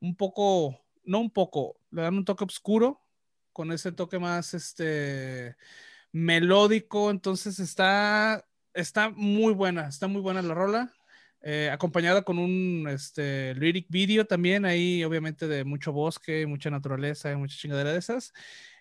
un 0.00 0.16
poco, 0.16 0.80
no 1.04 1.20
un 1.20 1.30
poco, 1.30 1.78
le 1.90 2.02
dan 2.02 2.16
un 2.16 2.24
toque 2.24 2.44
oscuro, 2.44 3.00
con 3.52 3.72
ese 3.72 3.92
toque 3.92 4.18
más 4.18 4.54
este 4.54 5.56
melódico, 6.12 7.10
entonces 7.10 7.58
está, 7.58 8.46
está 8.74 9.10
muy 9.10 9.52
buena, 9.52 9.88
está 9.88 10.08
muy 10.08 10.20
buena 10.20 10.42
la 10.42 10.54
rola. 10.54 10.94
Eh, 11.40 11.70
acompañada 11.70 12.22
con 12.22 12.38
un 12.38 12.88
este, 12.88 13.54
lyric 13.54 13.86
video 13.88 14.26
también, 14.26 14.64
ahí 14.64 15.04
obviamente 15.04 15.46
de 15.46 15.64
mucho 15.64 15.92
bosque, 15.92 16.46
mucha 16.46 16.68
naturaleza 16.68 17.30
y 17.30 17.36
mucha 17.36 17.56
chingadera 17.56 17.92
de 17.92 17.98
esas. 17.98 18.32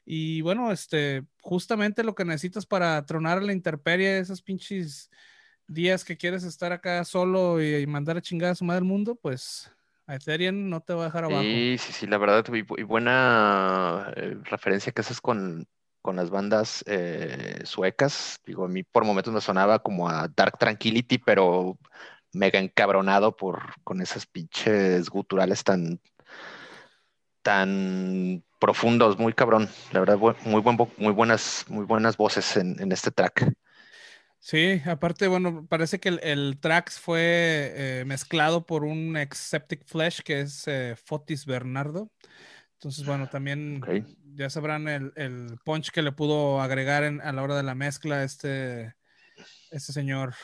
Y 0.10 0.40
bueno, 0.40 0.72
este, 0.72 1.26
justamente 1.42 2.02
lo 2.02 2.16
que 2.16 2.24
necesitas 2.24 2.66
para 2.66 3.06
tronar 3.06 3.40
a 3.40 3.42
la 3.42 3.52
intemperie, 3.52 4.20
esos 4.20 4.42
pinches 4.42 5.12
días 5.68 6.06
que 6.06 6.16
quieres 6.16 6.46
estar 6.46 6.72
acá 6.72 7.04
solo 7.04 7.62
y, 7.62 7.86
mandar 7.88 8.16
a 8.16 8.22
chingar 8.22 8.52
a 8.52 8.56
su 8.56 8.64
madre 8.64 8.80
el 8.80 8.86
mundo, 8.86 9.16
pues 9.16 9.70
Ethereum 10.08 10.70
no 10.70 10.80
te 10.80 10.94
va 10.94 11.02
a 11.02 11.06
dejar 11.08 11.26
abajo. 11.26 11.42
Sí, 11.42 11.76
sí, 11.78 11.92
sí, 11.92 12.08
la 12.08 12.18
verdad, 12.18 12.46
y, 12.54 12.84
buena 12.84 14.14
eh, 14.16 14.38
referencia 14.46 14.94
que 14.94 15.02
haces 15.02 15.20
con, 15.20 15.68
con 16.02 16.16
las 16.16 16.30
bandas 16.30 16.86
eh, 16.88 17.60
suecas. 17.66 18.40
Digo, 18.46 18.64
a 18.64 18.70
mí 18.70 18.84
por 18.84 19.04
momentos 19.04 19.34
me 19.34 19.42
sonaba 19.42 19.80
como 19.80 20.08
a 20.08 20.30
Dark 20.30 20.58
Tranquility, 20.58 21.18
pero 21.18 21.78
mega 22.32 22.60
encabronado 22.60 23.36
por, 23.36 23.74
con 23.84 24.00
esas 24.00 24.26
pinches 24.26 25.10
guturales 25.10 25.66
tan, 25.66 26.00
tan 27.42 28.46
profundos, 28.60 29.18
muy 29.18 29.34
cabrón. 29.34 29.70
La 29.92 30.00
verdad, 30.00 30.18
muy, 30.18 30.62
buen, 30.62 30.78
muy, 30.98 31.12
buenas, 31.14 31.66
muy 31.68 31.86
buenas 31.86 32.18
voces 32.18 32.58
en, 32.58 32.92
este 32.92 33.12
track. 33.12 33.54
Sí, 34.40 34.82
aparte, 34.86 35.28
bueno, 35.28 35.66
parece 35.68 36.00
que 36.00 36.10
el, 36.10 36.58
track 36.60 36.92
fue 36.92 37.74
eh, 37.76 38.04
mezclado 38.06 38.66
por 38.66 38.84
un 38.84 39.18
ex 39.18 39.38
Septic 39.38 39.86
Flesh 39.86 40.22
que 40.22 40.42
es 40.42 40.68
eh, 40.68 40.96
Fotis 40.96 41.46
Bernardo. 41.46 42.12
Entonces, 42.74 43.06
bueno, 43.06 43.28
también 43.28 43.82
ya 44.36 44.52
sabrán 44.52 44.88
el, 44.88 45.58
punch 45.66 45.90
que 45.90 46.04
le 46.04 46.12
pudo 46.12 46.62
agregar 46.62 47.04
a 47.04 47.32
la 47.32 47.42
hora 47.42 47.58
de 47.58 47.64
la 47.64 47.74
mezcla 47.74 48.24
este, 48.24 48.94
este 49.72 49.94
señor. 49.94 50.36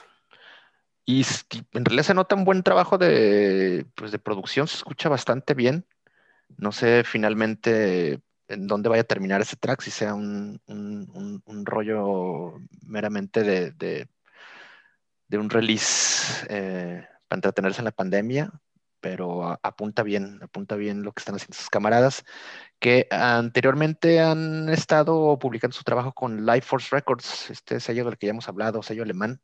Y 1.05 1.25
en 1.73 1.85
realidad 1.85 2.03
se 2.03 2.13
nota 2.13 2.35
un 2.35 2.45
buen 2.45 2.63
trabajo 2.63 2.97
de, 2.97 3.85
pues, 3.95 4.11
de 4.11 4.19
producción, 4.19 4.67
se 4.67 4.77
escucha 4.77 5.09
bastante 5.09 5.53
bien. 5.53 5.85
No 6.57 6.71
sé 6.71 7.03
finalmente 7.03 8.21
en 8.47 8.67
dónde 8.67 8.89
vaya 8.89 9.01
a 9.01 9.05
terminar 9.05 9.41
ese 9.41 9.55
track, 9.55 9.81
si 9.81 9.91
sea 9.91 10.13
un, 10.13 10.61
rollo 11.65 12.59
meramente 12.85 13.43
de, 13.43 13.71
de, 13.71 15.37
un 15.37 15.49
release 15.49 16.45
eh, 16.49 17.07
para 17.27 17.37
entretenerse 17.37 17.81
en 17.81 17.85
la 17.85 17.91
pandemia, 17.91 18.51
pero 18.99 19.59
apunta 19.63 20.03
bien, 20.03 20.39
apunta 20.41 20.75
bien 20.75 21.03
lo 21.03 21.11
que 21.11 21.21
están 21.21 21.35
haciendo 21.35 21.57
sus 21.57 21.69
camaradas, 21.69 22.23
que 22.79 23.07
anteriormente 23.11 24.21
han 24.21 24.69
estado 24.69 25.37
publicando 25.39 25.75
su 25.75 25.83
trabajo 25.83 26.13
con 26.13 26.45
Life 26.45 26.67
Force 26.67 26.89
Records, 26.95 27.49
este 27.49 27.79
sello 27.79 28.05
del 28.05 28.17
que 28.17 28.27
ya 28.27 28.31
hemos 28.31 28.47
hablado, 28.47 28.83
sello 28.83 29.03
alemán. 29.03 29.41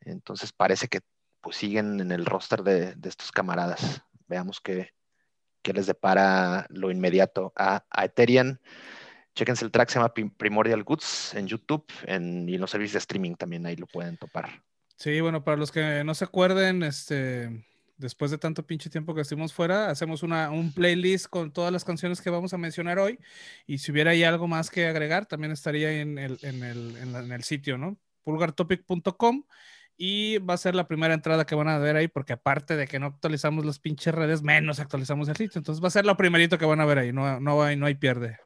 Entonces 0.00 0.52
parece 0.52 0.88
que 0.88 1.00
pues 1.40 1.56
siguen 1.56 2.00
en 2.00 2.12
el 2.12 2.24
roster 2.26 2.62
de, 2.62 2.94
de 2.94 3.08
estos 3.08 3.32
camaradas. 3.32 4.02
Veamos 4.26 4.60
qué, 4.60 4.92
que 5.62 5.72
les 5.72 5.86
depara 5.86 6.66
lo 6.70 6.90
inmediato 6.90 7.52
a, 7.56 7.84
Ethereum. 8.02 8.56
Chequense 9.34 9.64
el 9.64 9.70
track, 9.70 9.88
se 9.88 9.98
llama 9.98 10.12
Primordial 10.36 10.82
Goods 10.82 11.34
en 11.34 11.46
YouTube 11.46 11.84
en, 12.06 12.48
y 12.48 12.54
en 12.54 12.60
los 12.60 12.70
servicios 12.70 12.94
de 12.94 12.98
streaming 13.00 13.34
también 13.34 13.66
ahí 13.66 13.76
lo 13.76 13.86
pueden 13.86 14.16
topar. 14.16 14.62
Sí, 14.96 15.20
bueno, 15.20 15.44
para 15.44 15.56
los 15.56 15.70
que 15.70 16.02
no 16.04 16.14
se 16.14 16.24
acuerden, 16.24 16.82
este, 16.82 17.64
después 17.96 18.32
de 18.32 18.38
tanto 18.38 18.66
pinche 18.66 18.90
tiempo 18.90 19.14
que 19.14 19.20
estuvimos 19.20 19.52
fuera, 19.52 19.90
hacemos 19.90 20.24
una, 20.24 20.50
un 20.50 20.72
playlist 20.72 21.26
con 21.26 21.52
todas 21.52 21.72
las 21.72 21.84
canciones 21.84 22.20
que 22.20 22.30
vamos 22.30 22.52
a 22.52 22.58
mencionar 22.58 22.98
hoy. 22.98 23.20
Y 23.64 23.78
si 23.78 23.92
hubiera 23.92 24.10
ahí 24.10 24.24
algo 24.24 24.48
más 24.48 24.70
que 24.70 24.88
agregar, 24.88 25.26
también 25.26 25.52
estaría 25.52 26.00
en 26.00 26.18
el, 26.18 26.38
en 26.42 26.64
el, 26.64 26.96
en 26.96 27.32
el 27.32 27.44
sitio, 27.44 27.78
¿no? 27.78 27.96
pulgartopic.com 28.28 29.44
y 30.00 30.38
va 30.38 30.54
a 30.54 30.58
ser 30.58 30.76
la 30.76 30.86
primera 30.86 31.12
entrada 31.12 31.44
que 31.44 31.56
van 31.56 31.68
a 31.68 31.76
ver 31.78 31.96
ahí, 31.96 32.06
porque 32.06 32.32
aparte 32.32 32.76
de 32.76 32.86
que 32.86 33.00
no 33.00 33.06
actualizamos 33.06 33.66
las 33.66 33.80
pinches 33.80 34.14
redes, 34.14 34.42
menos 34.42 34.78
actualizamos 34.78 35.28
el 35.28 35.36
sitio. 35.36 35.58
Entonces 35.58 35.82
va 35.82 35.88
a 35.88 35.90
ser 35.90 36.06
lo 36.06 36.16
primerito 36.16 36.56
que 36.56 36.64
van 36.64 36.80
a 36.80 36.84
ver 36.84 36.98
ahí, 36.98 37.12
no, 37.12 37.40
no, 37.40 37.62
hay, 37.64 37.76
no 37.76 37.86
hay 37.86 37.96
pierde. 37.96 38.38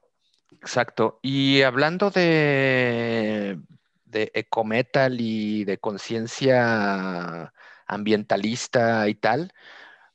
Exacto. 0.53 1.21
Y 1.23 1.61
hablando 1.61 2.11
de, 2.11 3.61
de 4.07 4.31
ecometal 4.35 5.21
y 5.21 5.65
de 5.65 5.77
conciencia 5.77 7.53
ambientalista 7.87 9.07
y 9.09 9.15
tal, 9.15 9.53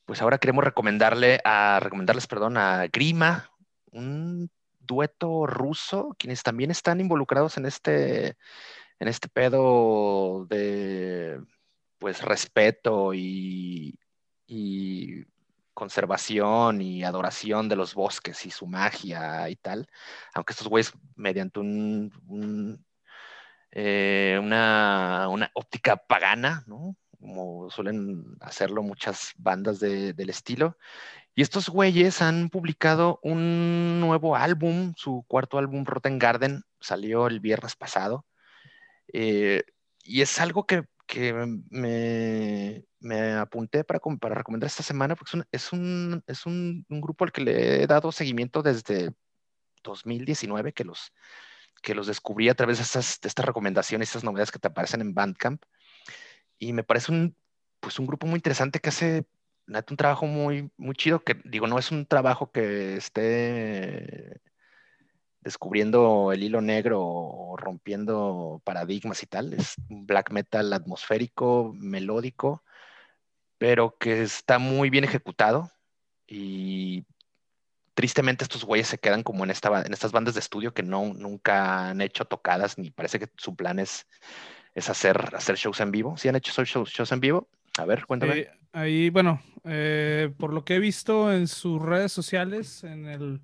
pues 0.06 0.24
ahora 0.24 0.39
queremos 0.39 0.63
recomendarle 0.63 1.39
a, 1.44 1.79
recomendarles, 1.79 2.25
perdón, 2.25 2.58
a 2.58 2.88
Grima, 2.88 3.51
un 3.91 4.50
dueto 4.79 5.46
ruso, 5.46 6.15
quienes 6.17 6.41
también 6.41 6.72
están 6.72 7.00
involucrados 7.00 7.58
en 7.58 7.67
este 7.67 8.38
en 9.00 9.08
este 9.08 9.30
pedo 9.30 10.46
de 10.50 11.39
pues 12.00 12.22
respeto 12.22 13.13
y, 13.13 13.98
conservación 15.74 16.82
y 16.82 17.04
adoración 17.04 17.70
de 17.70 17.75
los 17.75 17.94
bosques 17.94 18.46
y 18.46 18.51
su 18.51 18.66
magia 18.66 19.48
y 19.50 19.56
tal, 19.56 19.88
aunque 20.34 20.54
estos 20.54 20.68
güeyes 20.68 20.92
mediante 21.16 21.60
un, 21.60 22.84
eh, 23.72 24.39
una, 24.42 25.27
óptica 25.54 25.98
pagana, 25.98 26.63
¿no? 26.66 26.96
Como 27.20 27.70
suelen 27.70 28.38
hacerlo 28.39 28.82
muchas 28.84 29.34
bandas 29.38 29.80
del 29.80 30.30
estilo. 30.30 30.77
Y 31.36 31.44
estos 31.44 31.70
güeyes 31.70 32.22
han 32.24 32.50
publicado 32.50 33.20
un 33.22 34.00
nuevo 34.00 34.36
álbum, 34.36 34.94
su 34.98 35.24
cuarto 35.27 35.60
álbum, 35.60 35.86
Rotten 35.86 36.18
Garden, 36.18 36.63
salió 36.80 37.27
el 37.27 37.39
viernes 37.39 37.75
pasado. 37.75 38.25
Eh, 39.14 39.64
y 40.04 40.22
es 40.22 40.40
algo 40.40 40.66
que, 40.66 40.84
me, 41.70 43.34
apunté 43.34 43.84
para, 43.84 44.00
recomendar 44.36 44.68
esta 44.68 44.84
semana, 44.84 45.16
porque 45.16 45.44
es, 45.52 45.74
un, 45.74 46.24
es 46.28 46.46
un, 46.46 46.86
grupo 46.90 47.26
al 47.26 47.32
que 47.32 47.42
le 47.42 47.84
he 47.84 47.88
dado 47.88 48.12
seguimiento 48.12 48.62
desde 48.62 49.14
2019, 49.84 50.74
que 50.74 50.84
los, 50.84 51.14
que 51.82 51.96
los 51.96 52.08
descubrí 52.08 52.50
a 52.50 52.56
través 52.56 52.78
de 52.78 52.84
estas, 52.84 53.20
de 53.22 53.28
estas 53.28 53.46
recomendaciones, 53.46 54.10
estas 54.10 54.24
novedades 54.24 54.52
que 54.52 54.60
te 54.60 54.68
aparecen 54.68 55.02
en 55.02 55.14
Bandcamp. 55.14 55.64
Y 56.60 56.74
me 56.74 56.84
parece 56.84 57.12
un, 57.12 57.36
pues 57.80 58.00
un 58.00 58.08
grupo 58.08 58.28
muy 58.28 58.38
interesante 58.38 58.80
que 58.80 58.90
hace 58.90 59.26
un 59.68 59.98
trabajo 59.98 60.26
muy, 60.26 60.72
muy 60.78 60.96
chido, 60.96 61.24
que 61.24 61.40
digo, 61.44 61.68
no 61.68 61.78
es 61.78 61.92
un 61.92 62.06
trabajo 62.06 62.52
que 62.52 62.98
esté 62.98 64.42
descubriendo 65.48 66.34
el 66.34 66.44
hilo 66.44 66.60
negro 66.60 67.01
o 67.01 67.56
rompiendo 67.56 68.62
paradigmas 68.66 69.24
y 69.24 69.27
tal. 69.27 69.54
Es 69.54 69.75
un 69.89 70.06
black 70.06 70.32
metal 70.32 70.74
atmosférico, 70.74 71.74
melódico, 71.74 72.63
pero 73.58 73.98
que 73.98 74.24
está 74.24 74.60
muy 74.60 74.89
bien 74.89 75.06
ejecutado 75.06 75.72
y 76.27 77.06
tristemente 77.94 78.44
estos 78.44 78.66
güeyes 78.66 78.88
se 78.88 78.98
quedan 78.98 79.24
como 79.24 79.46
en, 79.46 79.51
esta, 79.51 79.82
en 79.82 79.94
estas 79.94 80.12
bandas 80.12 80.34
de 80.34 80.42
estudio 80.42 80.74
que 80.74 80.84
no, 80.84 81.13
nunca 81.13 81.89
han 81.89 82.01
hecho 82.01 82.25
tocadas 82.25 82.77
ni 82.77 82.92
parece 82.92 83.18
que 83.18 83.30
su 83.38 83.56
plan 83.56 83.80
es, 83.80 84.06
es 84.75 84.89
hacer, 84.89 85.34
hacer 85.34 85.56
shows 85.56 85.80
en 85.80 85.92
vivo. 85.92 86.18
¿Sí 86.18 86.27
han 86.27 86.36
hecho 86.36 86.51
shows, 86.66 86.89
shows 86.89 87.12
en 87.13 87.22
vivo? 87.22 87.48
A 87.77 87.86
ver, 87.86 88.06
cuéntame. 88.06 88.39
Eh, 88.39 88.51
ahí, 88.74 89.10
bueno, 89.10 89.42
eh, 89.63 90.30
por 90.38 90.51
lo 90.51 90.66
que 90.66 90.75
he 90.75 90.80
visto 90.80 91.32
en 91.32 91.48
sus 91.48 91.82
redes 91.82 92.12
sociales, 92.12 92.84
en 92.84 93.08
el, 93.08 93.39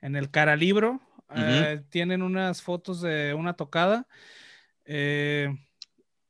en 0.00 0.16
el 0.16 0.32
cara 0.32 0.56
libro, 0.56 1.00
eh, 1.34 1.82
tienen 1.88 2.22
unas 2.22 2.62
fotos 2.62 3.00
de 3.00 3.34
una 3.34 3.54
tocada. 3.54 4.06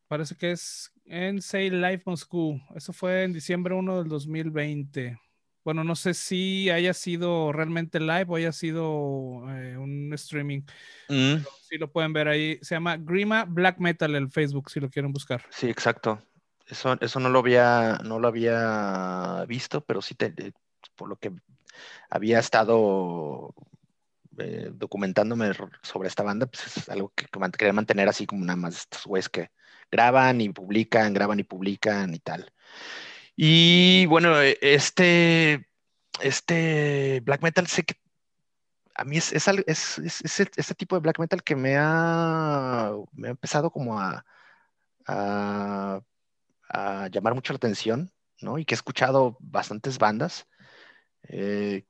parece 0.09 0.37
que 0.37 0.53
es 0.53 0.93
en 1.07 1.43
Say 1.43 1.71
Live 1.71 2.03
Moscú. 2.07 2.61
Eso 2.75 2.93
fue 2.93 3.25
en 3.25 3.33
diciembre 3.33 3.75
1 3.75 3.99
del 3.99 4.09
2020. 4.09 5.19
Bueno, 5.65 5.83
no 5.83 5.97
sé 5.97 6.13
si 6.13 6.69
haya 6.69 6.93
sido 6.93 7.51
realmente 7.51 7.99
live 7.99 8.27
o 8.29 8.37
haya 8.37 8.53
sido 8.53 8.93
un 8.93 10.11
streaming. 10.13 10.61
Mm. 11.09 11.37
Si 11.69 11.79
lo 11.79 11.91
pueden 11.91 12.13
ver 12.13 12.29
ahí. 12.29 12.59
Se 12.61 12.75
llama 12.75 12.99
Grima 12.99 13.45
Black 13.45 13.79
Metal 13.79 14.15
el 14.15 14.31
Facebook, 14.31 14.71
si 14.71 14.79
lo 14.81 14.91
quieren 14.91 15.13
buscar. 15.13 15.43
Sí, 15.51 15.69
exacto. 15.71 16.23
Eso, 16.67 16.97
eso 17.01 17.21
no 17.21 17.31
lo 17.31 17.39
había, 17.39 17.99
no 18.05 18.19
lo 18.19 18.29
había 18.29 19.45
visto, 19.47 19.83
pero 19.83 20.03
sí 20.03 20.15
te, 20.15 20.53
por 20.97 21.09
lo 21.09 21.17
que 21.17 21.33
había 22.11 22.39
estado 22.39 23.55
eh, 24.39 24.71
documentándome 24.73 25.53
sobre 25.83 26.09
esta 26.09 26.23
banda, 26.23 26.47
pues 26.47 26.77
es 26.77 26.89
algo 26.89 27.13
que, 27.15 27.27
quería 27.59 27.73
mantener 27.73 28.09
así 28.09 28.27
como 28.27 28.45
nada 28.45 28.57
más 28.57 28.77
estos 28.77 29.05
güeyes 29.05 29.29
que 29.29 29.51
graban 29.91 30.41
y 30.41 30.51
publican, 30.51 31.15
graban 31.15 31.41
y 31.41 31.45
publican 31.45 32.15
y 32.15 32.19
tal. 32.19 32.53
Y 33.37 34.07
bueno, 34.07 34.41
e, 34.41 34.59
este, 34.61 35.69
este 36.21 37.21
black 37.25 37.43
metal 37.43 37.67
sé 37.67 37.85
que 37.85 37.95
a 38.97 39.05
mí 39.05 39.17
es, 39.19 39.33
es, 39.33 39.49
es, 39.67 39.99
es 39.99 40.41
este 40.41 40.75
tipo 40.75 40.97
de 40.97 41.01
black 41.01 41.19
metal 41.19 41.43
que 41.43 41.57
me 41.57 41.77
ha, 41.79 42.93
me 43.13 43.29
ha 43.29 43.31
empezado 43.33 43.71
como 43.71 43.99
a, 44.01 44.25
a 45.07 46.01
a 46.75 47.09
llamar 47.09 47.35
mucho 47.35 47.53
la 47.53 47.59
atención, 47.59 48.13
¿no? 48.41 48.59
Y 48.59 48.65
que 48.65 48.75
he 48.75 48.77
escuchado 48.77 49.37
bastantes 49.41 49.99
bandas. 49.99 50.47
Eh, 51.29 51.85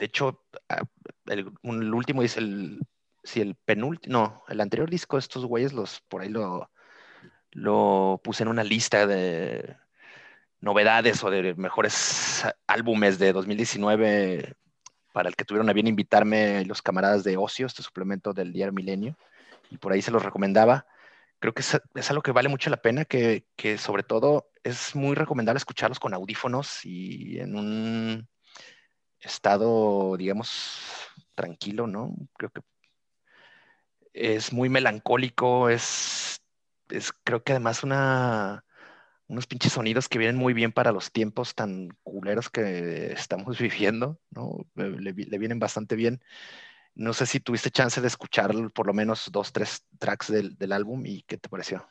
de 0.00 0.06
hecho, 0.06 0.42
ah, 0.70 0.82
el, 1.26 1.52
último 1.62 2.22
dice 2.22 2.40
el, 2.40 2.80
si 3.22 3.42
el 3.42 3.54
penúltimo, 3.54 4.12
no, 4.12 4.42
el 4.48 4.60
anterior 4.62 4.88
disco 4.88 5.16
de 5.16 5.20
estos 5.20 5.44
güeyes, 5.44 5.74
los, 5.74 6.00
por 6.08 6.22
ahí 6.22 6.30
lo, 6.30 6.70
puse 8.24 8.42
en 8.42 8.48
una 8.48 8.64
lista 8.64 9.06
de 9.06 9.76
novedades 10.60 11.22
o 11.22 11.30
de 11.30 11.54
mejores 11.54 12.46
álbumes 12.66 13.18
de 13.18 13.34
2019 13.34 14.54
para 15.12 15.28
el 15.28 15.36
que 15.36 15.44
tuvieron 15.44 15.68
a 15.68 15.74
bien 15.74 15.86
invitarme 15.86 16.64
los 16.64 16.80
camaradas 16.80 17.22
de 17.22 17.36
Ocio, 17.36 17.66
este 17.66 17.82
suplemento 17.82 18.32
del 18.32 18.54
Diario 18.54 18.72
Milenio, 18.72 19.16
y 19.70 19.76
por 19.76 19.92
ahí 19.92 20.00
se 20.00 20.12
los 20.12 20.24
recomendaba. 20.24 20.86
Creo 21.40 21.52
que 21.52 21.60
es, 21.60 22.10
algo 22.10 22.22
que 22.22 22.32
vale 22.32 22.48
mucho 22.48 22.70
la 22.70 22.80
pena, 22.80 23.04
que, 23.04 23.44
sobre 23.76 24.02
todo 24.02 24.50
es 24.62 24.94
muy 24.94 25.14
recomendable 25.14 25.58
escucharlos 25.58 26.00
con 26.00 26.14
audífonos 26.14 26.86
y 26.86 27.38
en 27.38 27.56
un 27.56 28.28
estado, 29.20 30.16
digamos, 30.16 30.80
tranquilo, 31.34 31.86
¿no? 31.86 32.14
Creo 32.36 32.50
que 32.50 32.62
es 34.12 34.52
muy 34.52 34.68
melancólico, 34.68 35.68
es, 35.68 36.42
es 36.88 37.12
creo 37.24 37.42
que 37.44 37.52
además 37.52 37.84
una, 37.84 38.64
unos 39.28 39.46
pinches 39.46 39.72
sonidos 39.72 40.08
que 40.08 40.18
vienen 40.18 40.36
muy 40.36 40.52
bien 40.52 40.72
para 40.72 40.92
los 40.92 41.12
tiempos 41.12 41.54
tan 41.54 41.88
culeros 42.02 42.50
que 42.50 43.12
estamos 43.12 43.58
viviendo, 43.60 44.20
¿no? 44.30 44.66
le 44.74 45.12
vienen 45.12 45.58
bastante 45.58 45.96
bien. 45.96 46.20
No 46.94 47.12
sé 47.14 47.26
si 47.26 47.40
tuviste 47.40 47.70
chance 47.70 48.00
de 48.00 48.08
escuchar 48.08 48.52
por 48.74 48.86
lo 48.86 48.92
menos 48.92 49.30
dos, 49.32 49.52
tres 49.52 49.86
tracks 49.98 50.30
del, 50.30 50.72
álbum 50.72 51.06
y 51.06 51.22
qué 51.22 51.38
te 51.38 51.48
pareció. 51.48 51.88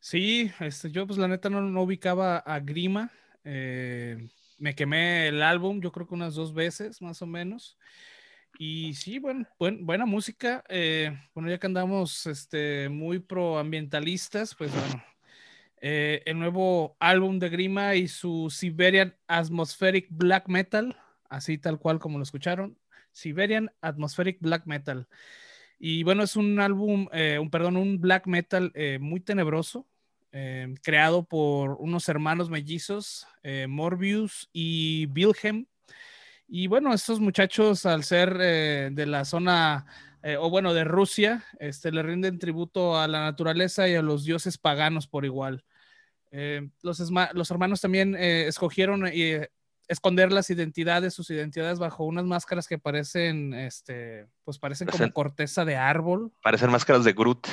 Sí, 0.00 0.50
este, 0.60 0.90
yo 0.90 1.06
pues 1.06 1.18
la 1.18 1.28
neta 1.28 1.48
no, 1.48 1.62
no 1.62 1.82
ubicaba 1.82 2.38
a 2.38 2.58
Grima. 2.60 3.10
Eh, 3.44 4.28
me 4.62 4.76
quemé 4.76 5.26
el 5.26 5.42
álbum, 5.42 5.80
yo 5.80 5.90
creo 5.90 6.06
que 6.06 6.14
unas 6.14 6.36
dos 6.36 6.54
veces 6.54 7.02
más 7.02 7.20
o 7.20 7.26
menos. 7.26 7.76
Y 8.58 8.94
sí, 8.94 9.18
bueno, 9.18 9.46
buena 9.58 10.06
música. 10.06 10.62
Eh, 10.68 11.18
bueno, 11.34 11.50
ya 11.50 11.58
que 11.58 11.66
andamos 11.66 12.26
este, 12.26 12.88
muy 12.88 13.18
proambientalistas, 13.18 14.54
pues 14.54 14.70
bueno, 14.72 15.04
eh, 15.80 16.22
el 16.26 16.38
nuevo 16.38 16.96
álbum 17.00 17.40
de 17.40 17.48
Grima 17.48 17.96
y 17.96 18.06
su 18.06 18.50
Siberian 18.50 19.16
Atmospheric 19.26 20.06
Black 20.10 20.48
Metal, 20.48 20.96
así 21.28 21.58
tal 21.58 21.80
cual 21.80 21.98
como 21.98 22.18
lo 22.18 22.22
escucharon, 22.22 22.78
Siberian 23.10 23.72
Atmospheric 23.80 24.38
Black 24.40 24.64
Metal. 24.66 25.08
Y 25.80 26.04
bueno, 26.04 26.22
es 26.22 26.36
un 26.36 26.60
álbum, 26.60 27.08
eh, 27.12 27.40
un, 27.40 27.50
perdón, 27.50 27.76
un 27.76 28.00
black 28.00 28.28
metal 28.28 28.70
eh, 28.76 29.00
muy 29.00 29.18
tenebroso, 29.18 29.88
eh, 30.32 30.74
creado 30.82 31.24
por 31.24 31.76
unos 31.78 32.08
hermanos 32.08 32.50
mellizos, 32.50 33.26
Morbius 33.68 34.48
y 34.52 35.06
Wilhelm. 35.14 35.66
Y 36.48 36.66
bueno, 36.66 36.92
estos 36.92 37.20
muchachos, 37.20 37.86
al 37.86 38.04
ser 38.04 38.36
de 38.36 39.06
la 39.06 39.24
zona, 39.24 39.86
o 40.38 40.50
bueno, 40.50 40.74
de 40.74 40.84
Rusia, 40.84 41.44
este, 41.60 41.92
le 41.92 42.02
rinden 42.02 42.38
tributo 42.38 42.98
a 42.98 43.08
la 43.08 43.20
naturaleza 43.20 43.88
y 43.88 43.94
a 43.94 44.02
los 44.02 44.24
dioses 44.24 44.58
paganos 44.58 45.06
por 45.06 45.24
igual. 45.24 45.64
los, 46.82 47.10
los, 47.32 47.50
hermanos 47.50 47.80
también 47.80 48.14
escogieron 48.16 49.06
esconder 49.88 50.32
las 50.32 50.50
identidades, 50.50 51.14
sus 51.14 51.30
identidades 51.30 51.78
bajo 51.78 52.04
unas 52.04 52.24
máscaras 52.24 52.66
que 52.66 52.78
parecen, 52.78 53.54
este, 53.54 54.26
pues 54.44 54.58
parecen 54.58 54.88
como 54.88 55.12
corteza 55.12 55.64
de 55.64 55.76
árbol. 55.76 56.32
Parecen 56.42 56.70
máscaras 56.70 57.04
de 57.04 57.12
Groot. 57.12 57.46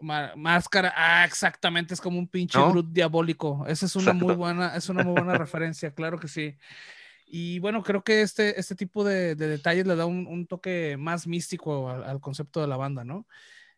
Máscara, 0.00 0.92
ah, 0.96 1.24
exactamente, 1.24 1.94
es 1.94 2.00
como 2.00 2.18
un 2.18 2.28
pinche 2.28 2.58
Groot 2.58 2.92
diabólico. 2.92 3.64
Esa 3.66 3.86
es 3.86 3.96
una 3.96 4.12
muy 4.12 4.34
buena, 4.34 4.76
es 4.76 4.88
una 4.88 5.02
muy 5.02 5.12
buena 5.12 5.34
referencia, 5.38 5.92
claro 5.92 6.18
que 6.18 6.28
sí. 6.28 6.56
Y 7.26 7.58
bueno, 7.58 7.82
creo 7.82 8.04
que 8.04 8.22
este, 8.22 8.58
este 8.60 8.74
tipo 8.74 9.02
de, 9.04 9.34
detalles 9.34 9.86
le 9.86 9.96
da 9.96 10.06
un, 10.06 10.46
toque 10.46 10.96
más 10.98 11.26
místico 11.26 11.90
al, 11.90 12.04
al, 12.04 12.20
concepto 12.20 12.60
de 12.60 12.68
la 12.68 12.76
banda, 12.76 13.04
¿no? 13.04 13.26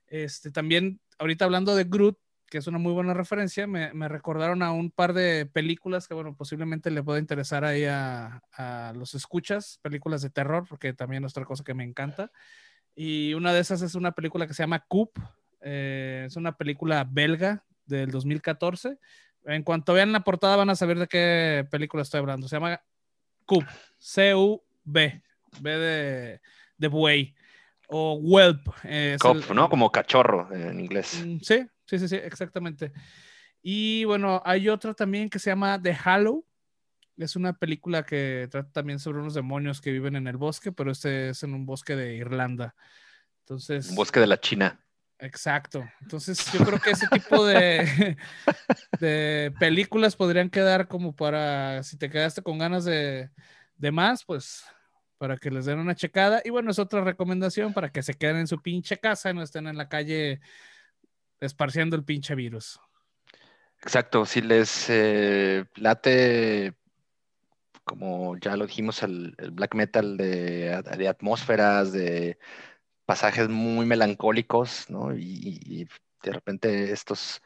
Este, 0.07 0.51
también, 0.51 1.01
ahorita 1.19 1.45
hablando 1.45 1.75
de 1.75 1.85
Groot, 1.85 2.19
que 2.49 2.59
es 2.59 2.67
una 2.67 2.79
muy 2.79 2.93
buena 2.93 3.15
referencia, 3.15 3.67
me, 3.67 4.09
recordaron 4.09 4.63
a 4.63 4.73
un 4.73 4.91
par 4.91 5.13
de 5.13 5.47
películas 5.47 6.09
que, 6.09 6.15
bueno, 6.15 6.35
posiblemente 6.35 6.91
le 6.91 7.03
pueda 7.03 7.19
interesar 7.19 7.65
ahí 7.65 7.85
a, 7.85 8.43
los 8.95 9.15
escuchas, 9.15 9.79
películas 9.83 10.23
de 10.23 10.31
terror, 10.31 10.67
porque 10.69 10.93
también 10.93 11.25
es 11.25 11.33
otra 11.33 11.45
cosa 11.45 11.65
que 11.65 11.75
me 11.75 11.85
encanta. 11.85 12.33
Y 12.95 13.35
una 13.35 13.53
de 13.53 13.61
esas 13.61 13.83
es 13.83 13.95
una 13.95 14.13
película 14.13 14.47
que 14.47 14.55
se 14.55 14.63
llama 14.63 14.85
Coop, 14.89 15.19
eh, 15.61 16.25
es 16.27 16.37
una 16.37 16.57
película 16.57 17.07
belga 17.09 17.65
del 17.87 18.11
2014. 18.11 18.99
En 19.45 19.63
cuanto 19.63 19.95
vean 19.95 20.13
la 20.13 20.21
portada 20.21 20.57
van 20.57 20.71
a 20.71 20.77
saber 20.77 20.99
de 20.99 21.07
qué 21.07 21.67
película 21.71 22.03
estoy 22.03 22.19
hablando. 22.19 22.49
Se 22.49 22.57
llama 22.57 22.83
Coop, 23.47 23.65
C-U-B, 23.99 25.23
B 25.61 25.71
de, 25.79 26.41
de 26.77 26.89
buey, 26.89 27.35
o 27.87 28.15
Whelp. 28.15 28.69
¿no? 29.55 29.71
Como 29.71 29.91
cachorro 29.91 30.53
en 30.53 30.81
inglés. 30.81 31.25
Mm, 31.25 31.39
sí, 31.41 31.67
Sí, 31.89 31.99
sí, 31.99 32.07
sí, 32.07 32.17
exactamente. 32.17 32.93
Y 33.63 34.05
bueno, 34.05 34.43
hay 34.45 34.69
otra 34.69 34.93
también 34.93 35.31
que 35.31 35.39
se 35.39 35.49
llama 35.49 35.81
The 35.81 35.97
Hollow. 36.05 36.45
Es 37.17 37.35
una 37.35 37.55
película 37.55 38.05
que 38.05 38.47
trata 38.51 38.71
también 38.71 38.99
sobre 38.99 39.21
unos 39.21 39.33
demonios 39.33 39.81
que 39.81 39.91
viven 39.91 40.15
en 40.15 40.27
el 40.27 40.37
bosque, 40.37 40.71
pero 40.71 40.91
este 40.93 41.31
es 41.31 41.43
en 41.43 41.55
un 41.55 41.65
bosque 41.65 41.97
de 41.97 42.15
Irlanda. 42.15 42.75
Entonces. 43.41 43.89
Un 43.89 43.97
bosque 43.97 44.21
de 44.21 44.27
la 44.27 44.39
China. 44.39 44.79
Exacto. 45.19 45.85
Entonces, 46.01 46.53
yo 46.53 46.65
creo 46.65 46.79
que 46.79 46.91
ese 46.91 47.07
tipo 47.09 47.45
de, 47.45 48.17
de 49.01 49.53
películas 49.59 50.15
podrían 50.15 50.51
quedar 50.51 50.87
como 50.89 51.15
para, 51.15 51.83
si 51.83 51.97
te 51.97 52.09
quedaste 52.09 52.43
con 52.43 52.59
ganas 52.59 52.85
de, 52.85 53.31
de 53.77 53.91
más, 53.91 54.25
pues 54.25 54.65
para 55.19 55.37
que 55.37 55.51
les 55.51 55.67
den 55.67 55.81
una 55.81 55.95
checada. 55.95 56.41
Y 56.45 56.51
bueno, 56.51 56.71
es 56.71 56.79
otra 56.79 57.03
recomendación 57.03 57.75
para 57.75 57.91
que 57.91 58.03
se 58.03 58.15
queden 58.15 58.37
en 58.37 58.47
su 58.47 58.63
pinche 58.63 58.99
casa 58.99 59.31
y 59.31 59.35
no 59.35 59.43
estén 59.43 59.67
en 59.67 59.77
la 59.77 59.89
calle 59.89 60.41
esparciendo 61.41 61.97
el 61.97 62.05
pinche 62.05 62.35
virus. 62.35 62.81
Exacto, 63.83 64.27
si 64.27 64.41
les 64.41 64.87
eh, 64.89 65.65
late, 65.77 66.75
como 67.85 68.37
ya 68.39 68.57
lo 68.57 68.67
dijimos, 68.67 69.03
el, 69.03 69.37
black 69.53 69.75
metal 69.75 70.17
de, 70.17 71.09
atmósferas, 71.09 71.93
de 71.93 72.39
pasajes 73.09 73.49
muy 73.49 73.87
melancólicos, 73.87 74.91
¿no? 74.91 75.17
Y, 75.17 75.89
de 76.23 76.33
repente 76.33 76.93
estos, 76.93 77.41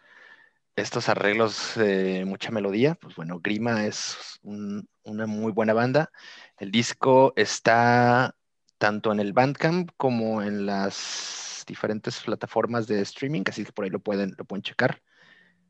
estos 0.74 1.08
arreglos 1.08 1.74
de 1.76 2.24
mucha 2.24 2.50
melodía, 2.50 2.96
pues 2.96 3.14
bueno, 3.14 3.38
Grima 3.38 3.86
es 3.86 4.40
una 4.42 5.26
muy 5.26 5.52
buena 5.52 5.72
banda. 5.72 6.10
El 6.58 6.72
disco 6.72 7.32
está 7.36 8.34
tanto 8.78 9.12
en 9.12 9.20
el 9.20 9.32
Bandcamp 9.32 9.92
como 9.96 10.42
en 10.42 10.66
las 10.66 11.64
diferentes 11.68 12.20
plataformas 12.20 12.88
de 12.88 13.00
streaming, 13.02 13.42
así 13.46 13.64
que 13.64 13.70
por 13.70 13.84
ahí 13.84 13.90
lo 13.90 14.00
pueden, 14.00 14.34
lo 14.36 14.44
pueden 14.44 14.62
checar. 14.64 15.00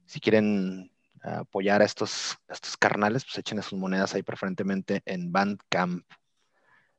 Si 0.06 0.20
quieren 0.20 0.90
apoyar 1.20 1.82
a 1.82 1.84
estos, 1.84 2.38
estos 2.48 2.78
carnales, 2.78 3.24
pues 3.26 3.36
echen 3.36 3.62
sus 3.62 3.78
monedas 3.78 4.14
ahí 4.14 4.22
preferentemente 4.22 5.02
en 5.04 5.32
Bandcamp. 5.32 6.06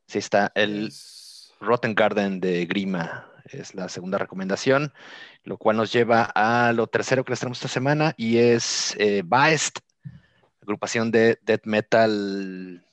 Sí 0.05 0.19
está 0.19 0.51
el 0.53 0.91
Rotten 1.63 1.95
Garden 1.95 2.39
de 2.39 2.65
Grima, 2.65 3.27
es 3.45 3.75
la 3.75 3.89
segunda 3.89 4.17
recomendación, 4.17 4.93
lo 5.43 5.57
cual 5.57 5.77
nos 5.77 5.91
lleva 5.91 6.31
a 6.35 6.71
lo 6.73 6.87
tercero 6.87 7.23
que 7.23 7.31
les 7.31 7.39
tenemos 7.39 7.57
esta 7.57 7.67
semana 7.67 8.13
y 8.17 8.37
es 8.37 8.95
eh, 8.99 9.23
Baest, 9.25 9.79
agrupación 10.61 11.11
de 11.11 11.39
death 11.41 11.65
metal 11.65 12.85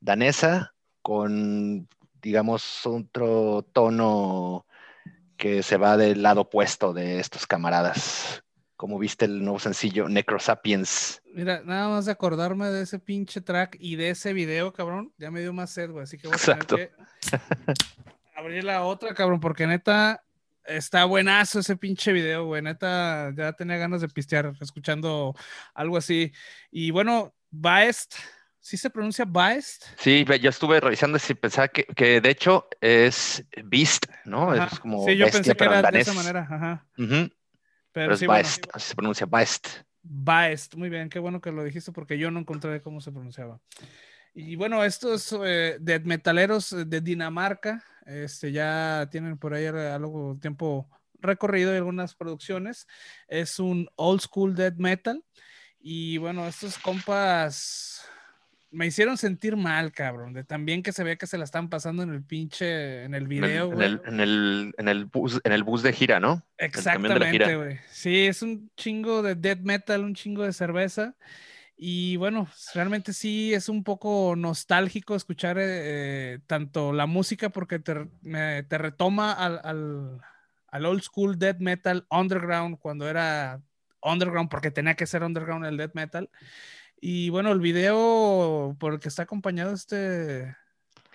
danesa 0.00 0.74
con, 1.02 1.88
digamos, 2.22 2.86
otro 2.86 3.66
tono 3.72 4.66
que 5.36 5.62
se 5.62 5.76
va 5.76 5.96
del 5.96 6.22
lado 6.22 6.42
opuesto 6.42 6.92
de 6.92 7.18
estos 7.18 7.46
camaradas 7.46 8.42
como 8.80 8.98
viste 8.98 9.26
el 9.26 9.42
nuevo 9.42 9.58
sencillo 9.58 10.08
Necrosapiens. 10.08 11.20
Mira, 11.34 11.60
nada 11.66 11.90
más 11.90 12.06
de 12.06 12.12
acordarme 12.12 12.70
de 12.70 12.84
ese 12.84 12.98
pinche 12.98 13.42
track 13.42 13.76
y 13.78 13.96
de 13.96 14.08
ese 14.08 14.32
video, 14.32 14.72
cabrón, 14.72 15.12
ya 15.18 15.30
me 15.30 15.42
dio 15.42 15.52
más 15.52 15.68
sed, 15.68 15.90
güey, 15.90 16.04
así 16.04 16.16
que 16.16 16.28
voy 16.28 16.38
a 16.38 16.58
tener 16.58 16.66
que 16.66 16.90
abrir 18.34 18.64
la 18.64 18.84
otra, 18.84 19.12
cabrón, 19.12 19.38
porque 19.38 19.66
neta 19.66 20.24
está 20.64 21.04
buenazo 21.04 21.60
ese 21.60 21.76
pinche 21.76 22.10
video, 22.10 22.46
güey, 22.46 22.62
neta 22.62 23.34
ya 23.36 23.52
tenía 23.52 23.76
ganas 23.76 24.00
de 24.00 24.08
pistear 24.08 24.50
escuchando 24.62 25.34
algo 25.74 25.98
así. 25.98 26.32
Y 26.70 26.90
bueno, 26.90 27.34
Baest, 27.50 28.14
¿sí 28.60 28.78
se 28.78 28.88
pronuncia 28.88 29.26
Baest? 29.26 29.84
Sí, 29.98 30.24
yo 30.40 30.48
estuve 30.48 30.80
revisando 30.80 31.18
y 31.28 31.34
pensaba 31.34 31.68
que, 31.68 31.84
que 31.84 32.22
de 32.22 32.30
hecho 32.30 32.66
es 32.80 33.44
Beast, 33.62 34.06
¿no? 34.24 34.54
Es 34.54 34.80
como 34.80 35.04
sí, 35.04 35.18
yo 35.18 35.26
pensé 35.30 35.54
que 35.54 35.64
era 35.64 35.82
de 35.82 36.00
esa 36.00 36.14
manera, 36.14 36.48
ajá. 36.50 36.86
Pero, 37.92 38.14
es 38.14 38.26
Baest, 38.26 38.66
así 38.72 38.88
se 38.88 38.94
pronuncia, 38.94 39.26
Baest. 39.26 39.68
Baest, 40.02 40.74
muy 40.74 40.88
bien, 40.88 41.10
qué 41.10 41.18
bueno 41.18 41.40
que 41.40 41.52
lo 41.52 41.64
dijiste 41.64 41.92
porque 41.92 42.18
yo 42.18 42.30
no 42.30 42.40
encontré 42.40 42.80
cómo 42.80 43.00
se 43.00 43.12
pronunciaba. 43.12 43.60
Y 44.32 44.56
bueno, 44.56 44.84
estos 44.84 45.36
eh, 45.44 45.76
death 45.80 46.04
metaleros 46.04 46.74
de 46.86 47.00
Dinamarca, 47.00 47.84
este, 48.06 48.52
ya 48.52 49.08
tienen 49.10 49.36
por 49.36 49.54
ahí 49.54 49.66
algo 49.66 50.38
tiempo 50.40 50.88
recorrido 51.18 51.72
y 51.72 51.76
algunas 51.76 52.14
producciones. 52.14 52.86
Es 53.28 53.58
un 53.58 53.88
old 53.96 54.20
school 54.20 54.54
death 54.54 54.76
metal. 54.76 55.22
Y 55.80 56.18
bueno, 56.18 56.46
estos 56.46 56.78
compas 56.78 58.04
me 58.70 58.86
hicieron 58.86 59.16
sentir 59.16 59.56
mal, 59.56 59.92
cabrón, 59.92 60.32
de 60.32 60.44
también 60.44 60.82
que 60.82 60.92
se 60.92 61.02
veía 61.02 61.16
que 61.16 61.26
se 61.26 61.38
la 61.38 61.44
están 61.44 61.68
pasando 61.68 62.02
en 62.02 62.10
el 62.10 62.22
pinche, 62.22 63.04
en 63.04 63.14
el 63.14 63.26
video, 63.26 63.72
en 63.72 63.82
el, 63.82 64.02
en 64.06 64.20
el, 64.20 64.74
en 64.78 64.88
el, 64.88 65.04
bus, 65.06 65.40
en 65.42 65.52
el 65.52 65.64
bus 65.64 65.82
de 65.82 65.92
gira, 65.92 66.20
¿no? 66.20 66.44
Exactamente, 66.56 67.56
güey. 67.56 67.78
Sí, 67.90 68.26
es 68.26 68.42
un 68.42 68.70
chingo 68.76 69.22
de 69.22 69.34
death 69.34 69.60
metal, 69.60 70.04
un 70.04 70.14
chingo 70.14 70.44
de 70.44 70.52
cerveza. 70.52 71.14
Y 71.82 72.16
bueno, 72.16 72.46
realmente 72.74 73.14
sí 73.14 73.54
es 73.54 73.70
un 73.70 73.84
poco 73.84 74.34
nostálgico 74.36 75.16
escuchar 75.16 75.56
eh, 75.58 76.38
tanto 76.46 76.92
la 76.92 77.06
música 77.06 77.48
porque 77.48 77.78
te, 77.78 77.94
te 78.68 78.78
retoma 78.78 79.32
al, 79.32 79.60
al, 79.64 80.20
al, 80.68 80.84
old 80.84 81.02
school 81.02 81.38
death 81.38 81.56
metal 81.58 82.06
underground 82.10 82.78
cuando 82.78 83.08
era 83.08 83.62
underground 84.02 84.50
porque 84.50 84.70
tenía 84.70 84.94
que 84.94 85.06
ser 85.06 85.22
underground 85.22 85.64
el 85.64 85.78
death 85.78 85.94
metal. 85.94 86.28
Y 87.00 87.30
bueno, 87.30 87.50
el 87.52 87.60
video 87.60 88.76
por 88.78 88.92
el 88.92 89.00
que 89.00 89.08
está 89.08 89.22
acompañado 89.22 89.72
este, 89.72 90.54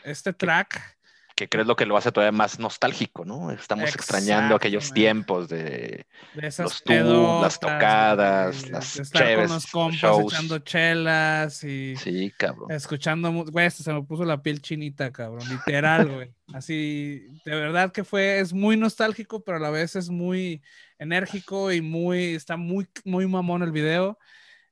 este 0.03 0.33
track. 0.33 0.97
Que 1.35 1.49
crees 1.49 1.67
lo 1.67 1.75
que 1.75 1.85
lo 1.85 1.97
hace 1.97 2.13
todavía 2.13 2.31
más 2.31 2.59
nostálgico, 2.59 3.25
¿no? 3.25 3.51
Estamos 3.51 3.93
extrañando 3.93 4.55
aquellos 4.55 4.93
tiempos 4.93 5.49
de, 5.49 6.07
los 6.33 6.81
tubos, 6.81 7.41
las 7.41 7.59
tocadas, 7.59 8.69
las 8.69 8.97
estar 8.97 9.35
con 9.35 9.49
los 9.49 9.67
compas 9.67 10.19
echando 10.21 10.59
chelas 10.59 11.61
y 11.65 11.97
sí, 11.97 12.31
cabrón. 12.37 12.71
escuchando, 12.71 13.31
güey, 13.51 13.69
se 13.69 13.91
me 13.91 14.01
puso 14.03 14.23
la 14.23 14.41
piel 14.41 14.61
chinita, 14.61 15.11
cabrón, 15.11 15.47
literal, 15.49 16.09
güey. 16.09 16.33
Así, 16.53 17.27
de 17.43 17.53
verdad 17.53 17.91
que 17.91 18.05
fue, 18.05 18.39
es 18.39 18.53
muy 18.53 18.77
nostálgico, 18.77 19.43
pero 19.43 19.57
a 19.57 19.59
la 19.59 19.71
vez 19.71 19.97
es 19.97 20.09
muy 20.09 20.63
enérgico 20.99 21.73
y 21.73 21.81
muy, 21.81 22.35
está 22.35 22.55
muy, 22.55 22.87
muy 23.03 23.27
mamón 23.27 23.61
el 23.61 23.73
video. 23.73 24.17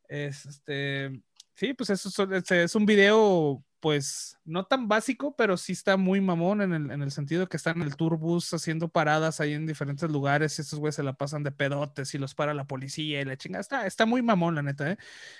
Este, 0.07 1.21
sí, 1.55 1.73
pues 1.73 1.89
eso 1.89 2.09
es, 2.51 2.75
un 2.75 2.85
video, 2.85 3.63
pues, 3.79 4.37
no 4.45 4.65
tan 4.65 4.87
básico, 4.87 5.35
pero 5.35 5.57
sí 5.57 5.73
está 5.73 5.97
muy 5.97 6.21
mamón 6.21 6.61
en 6.61 6.73
el, 6.73 6.91
en 6.91 7.01
el 7.01 7.11
sentido 7.11 7.47
que 7.47 7.57
están 7.57 7.77
en 7.77 7.83
el 7.83 7.95
tourbus 7.95 8.53
haciendo 8.53 8.89
paradas 8.89 9.39
ahí 9.39 9.53
en 9.53 9.65
diferentes 9.65 10.09
lugares 10.09 10.57
y 10.57 10.61
estos 10.61 10.79
güeyes 10.79 10.95
se 10.95 11.03
la 11.03 11.13
pasan 11.13 11.43
de 11.43 11.51
pedotes 11.51 12.13
y 12.13 12.17
los 12.17 12.35
para 12.35 12.53
la 12.53 12.65
policía 12.65 13.21
y 13.21 13.25
la 13.25 13.37
chingada. 13.37 13.61
Está, 13.61 13.87
está 13.87 14.05
muy 14.05 14.21
mamón, 14.21 14.55
la 14.55 14.61
neta, 14.61 14.91
¿eh? 14.91 14.97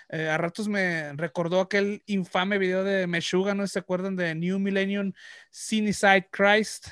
¿eh? 0.09 0.29
A 0.29 0.37
ratos 0.37 0.67
me 0.67 1.13
recordó 1.13 1.61
aquel 1.61 2.03
infame 2.05 2.57
video 2.57 2.83
de 2.83 3.07
Meshuga, 3.07 3.53
¿no 3.53 3.65
se 3.67 3.79
acuerdan 3.79 4.15
de 4.15 4.35
New 4.35 4.59
Millennium 4.59 5.13
Sinicide 5.51 6.29
Christ? 6.31 6.87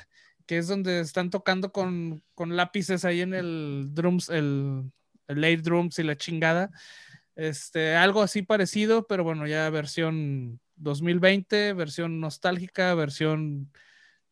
que 0.46 0.58
es 0.58 0.68
donde 0.68 1.00
están 1.00 1.30
tocando 1.30 1.72
con, 1.72 2.22
con 2.34 2.56
lápices 2.56 3.04
ahí 3.04 3.20
en 3.20 3.34
el 3.34 3.88
drums, 3.92 4.28
el, 4.28 4.90
el 5.28 5.40
late 5.40 5.58
drums 5.58 5.98
y 5.98 6.02
la 6.02 6.16
chingada. 6.16 6.70
Este, 7.34 7.96
algo 7.96 8.22
así 8.22 8.42
parecido, 8.42 9.06
pero 9.06 9.24
bueno, 9.24 9.46
ya 9.46 9.68
versión 9.70 10.60
2020, 10.76 11.72
versión 11.72 12.20
nostálgica, 12.20 12.94
versión 12.94 13.72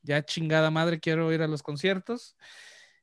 ya 0.02 0.24
chingada 0.24 0.70
madre, 0.70 1.00
quiero 1.00 1.32
ir 1.32 1.42
a 1.42 1.48
los 1.48 1.62
conciertos. 1.62 2.36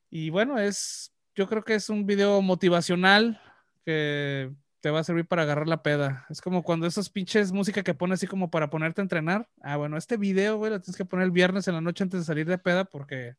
Y 0.09 0.29
bueno, 0.29 0.59
es, 0.59 1.13
yo 1.35 1.47
creo 1.47 1.63
que 1.63 1.75
es 1.75 1.89
un 1.89 2.05
video 2.05 2.41
motivacional 2.41 3.41
que 3.85 4.51
te 4.81 4.91
va 4.91 4.99
a 4.99 5.03
servir 5.03 5.25
para 5.25 5.43
agarrar 5.43 5.67
la 5.67 5.83
peda. 5.83 6.25
Es 6.29 6.41
como 6.41 6.63
cuando 6.63 6.87
esos 6.87 7.09
pinches 7.09 7.51
música 7.51 7.83
que 7.83 7.93
pones 7.93 8.19
así 8.19 8.27
como 8.27 8.49
para 8.51 8.69
ponerte 8.69 9.01
a 9.01 9.03
entrenar. 9.03 9.49
Ah, 9.61 9.77
bueno, 9.77 9.97
este 9.97 10.17
video, 10.17 10.57
güey, 10.57 10.71
lo 10.71 10.81
tienes 10.81 10.97
que 10.97 11.05
poner 11.05 11.25
el 11.25 11.31
viernes 11.31 11.67
en 11.67 11.75
la 11.75 11.81
noche 11.81 12.03
antes 12.03 12.21
de 12.21 12.25
salir 12.25 12.47
de 12.47 12.57
peda 12.57 12.85
porque 12.85 13.35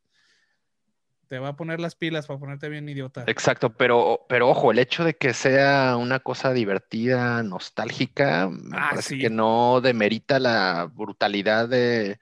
te 1.28 1.38
va 1.38 1.48
a 1.48 1.56
poner 1.56 1.78
las 1.78 1.94
pilas 1.94 2.26
para 2.26 2.40
ponerte 2.40 2.68
bien 2.68 2.88
idiota. 2.88 3.24
Exacto, 3.26 3.74
pero, 3.74 4.24
pero 4.28 4.48
ojo, 4.48 4.72
el 4.72 4.78
hecho 4.78 5.04
de 5.04 5.14
que 5.14 5.34
sea 5.34 5.96
una 5.96 6.20
cosa 6.20 6.52
divertida, 6.52 7.42
nostálgica, 7.42 8.48
me 8.48 8.76
ah, 8.76 8.88
parece 8.90 9.18
que 9.18 9.30
no 9.30 9.80
demerita 9.82 10.38
la 10.38 10.90
brutalidad 10.92 11.68
de, 11.68 12.18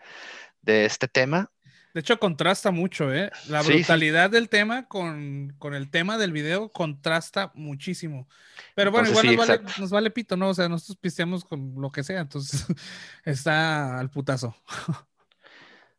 este 0.64 1.07
tema. 1.07 1.51
De 1.95 2.01
hecho, 2.01 2.19
contrasta 2.19 2.73
mucho, 2.73 3.14
¿eh? 3.14 3.31
La 3.49 3.62
brutalidad 3.62 4.29
del 4.29 4.51
tema 4.51 4.87
con, 4.87 5.57
el 5.73 5.90
tema 5.90 6.19
del 6.19 6.33
video 6.33 6.71
contrasta 6.71 7.53
muchísimo. 7.55 8.29
Pero 8.75 8.90
bueno, 8.90 9.09
igual 9.09 9.27
nos, 9.27 9.37
vale, 9.37 9.61
nos, 9.79 9.90
vale, 9.90 10.11
pito, 10.11 10.37
¿no? 10.37 10.51
O 10.51 10.55
sea, 10.55 10.69
nosotros 10.69 10.99
pisteamos 11.01 11.45
con 11.45 11.75
lo 11.77 11.90
que 11.90 12.03
sea, 12.03 12.21
entonces 12.21 12.66
está 13.25 13.99
al 13.99 14.11
putazo. 14.11 14.55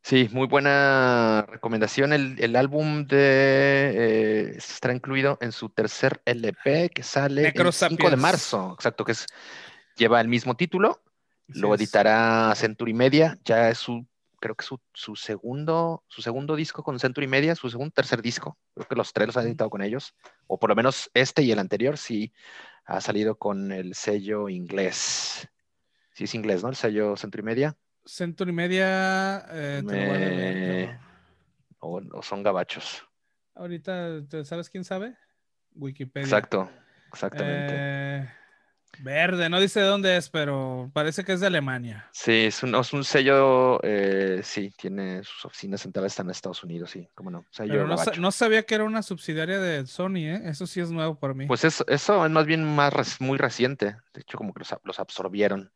Sí, 0.07 0.29
muy 0.31 0.47
buena 0.47 1.45
recomendación. 1.49 2.13
El, 2.13 2.55
álbum 2.55 3.05
de 3.07 3.91
eh, 3.93 4.53
estará 4.55 4.93
incluido 4.93 5.37
en 5.41 5.51
su 5.51 5.67
tercer 5.67 6.21
LP 6.23 6.91
que 6.91 7.03
sale 7.03 7.51
el 7.53 7.73
5 7.73 8.09
de 8.09 8.15
marzo, 8.15 8.71
exacto, 8.75 9.03
que 9.03 9.11
es 9.11 9.25
lleva 9.97 10.21
el 10.21 10.29
mismo 10.29 10.55
título. 10.55 11.01
lo 11.47 11.75
editará 11.75 12.53
Century 12.55 12.93
Media, 12.93 13.37
ya 13.43 13.69
es 13.69 13.79
su, 13.79 14.07
creo 14.39 14.55
que 14.55 14.63
su, 14.63 14.79
su, 14.93 15.17
segundo, 15.17 16.05
su 16.07 16.21
segundo 16.21 16.55
disco 16.55 16.83
con 16.83 16.97
Century 16.99 17.27
Media, 17.27 17.53
su 17.55 17.69
segundo, 17.69 17.91
tercer 17.91 18.21
disco. 18.21 18.57
Creo 18.75 18.87
que 18.87 18.95
los 18.95 19.11
tres 19.11 19.27
los 19.27 19.35
ha 19.35 19.43
editado 19.43 19.69
con 19.69 19.81
ellos, 19.81 20.15
o 20.47 20.57
por 20.57 20.69
lo 20.69 20.75
menos 20.77 21.11
este 21.15 21.41
y 21.41 21.51
el 21.51 21.59
anterior 21.59 21.97
sí 21.97 22.31
ha 22.85 23.01
salido 23.01 23.37
con 23.37 23.73
el 23.73 23.93
sello 23.93 24.47
inglés. 24.47 25.49
Sí 26.13 26.23
es 26.23 26.33
inglés, 26.33 26.63
¿no? 26.63 26.69
El 26.69 26.77
sello 26.77 27.17
Century 27.17 27.43
Media. 27.43 27.75
Century 28.07 28.51
Media. 28.51 29.45
Eh, 29.51 30.97
o, 31.79 32.01
son 32.21 32.41
gabachos. 32.41 33.03
Ahorita, 33.53 34.21
¿sabes 34.43 34.69
quién 34.69 34.83
sabe? 34.83 35.15
Wikipedia. 35.73 36.25
Exacto, 36.25 36.69
exactamente. 37.11 37.73
Eh, 37.75 38.29
verde, 38.99 39.49
no 39.49 39.59
dice 39.59 39.81
de 39.81 39.87
dónde 39.87 40.17
es, 40.17 40.29
pero 40.29 40.89
parece 40.93 41.23
que 41.23 41.33
es 41.33 41.39
de 41.39 41.47
Alemania. 41.47 42.07
Sí, 42.11 42.45
es 42.45 42.63
un, 42.63 42.75
es 42.75 42.93
un 42.93 43.03
sello, 43.03 43.79
eh, 43.83 44.41
sí, 44.43 44.71
tiene 44.77 45.23
sus 45.23 45.45
oficinas 45.45 45.81
centrales 45.81 46.13
están 46.13 46.27
en 46.27 46.31
Estados 46.31 46.63
Unidos, 46.63 46.91
sí, 46.91 47.07
cómo 47.13 47.29
no. 47.29 47.45
no, 48.17 48.31
sabía 48.31 48.63
que 48.63 48.75
era 48.75 48.83
una 48.83 49.03
subsidiaria 49.03 49.59
de 49.59 49.85
Sony, 49.85 50.17
¿eh? 50.17 50.41
Eso 50.45 50.65
sí 50.65 50.79
es 50.79 50.91
nuevo 50.91 51.19
para 51.19 51.33
mí. 51.33 51.45
Pues 51.45 51.63
eso, 51.63 51.85
eso 51.87 52.25
es 52.25 52.31
más 52.31 52.45
bien 52.45 52.63
más 52.63 53.19
muy 53.19 53.37
reciente. 53.37 53.97
De 54.13 54.21
hecho, 54.21 54.37
como 54.37 54.53
que 54.53 54.63
los 54.83 54.99
absorbieron 54.99 55.71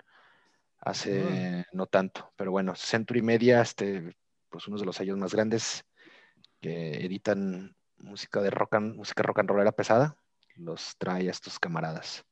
hace 0.81 1.65
no 1.71 1.85
tanto, 1.85 2.31
pero 2.35 2.51
bueno, 2.51 2.75
Century 2.75 3.21
Media, 3.21 3.61
este, 3.61 4.15
pues 4.49 4.67
uno 4.67 4.77
de 4.77 4.85
los 4.85 4.95
sellos 4.95 5.17
más 5.17 5.33
grandes 5.33 5.85
que 6.59 7.05
editan 7.05 7.75
música 7.97 8.41
de 8.41 8.49
rock 8.49 8.75
and, 8.75 8.95
música 8.95 9.23
rock 9.23 9.39
and 9.39 9.49
rollera 9.49 9.71
pesada, 9.71 10.17
los 10.55 10.95
trae 10.97 11.27
a 11.27 11.31
estos 11.31 11.59
camaradas. 11.59 12.25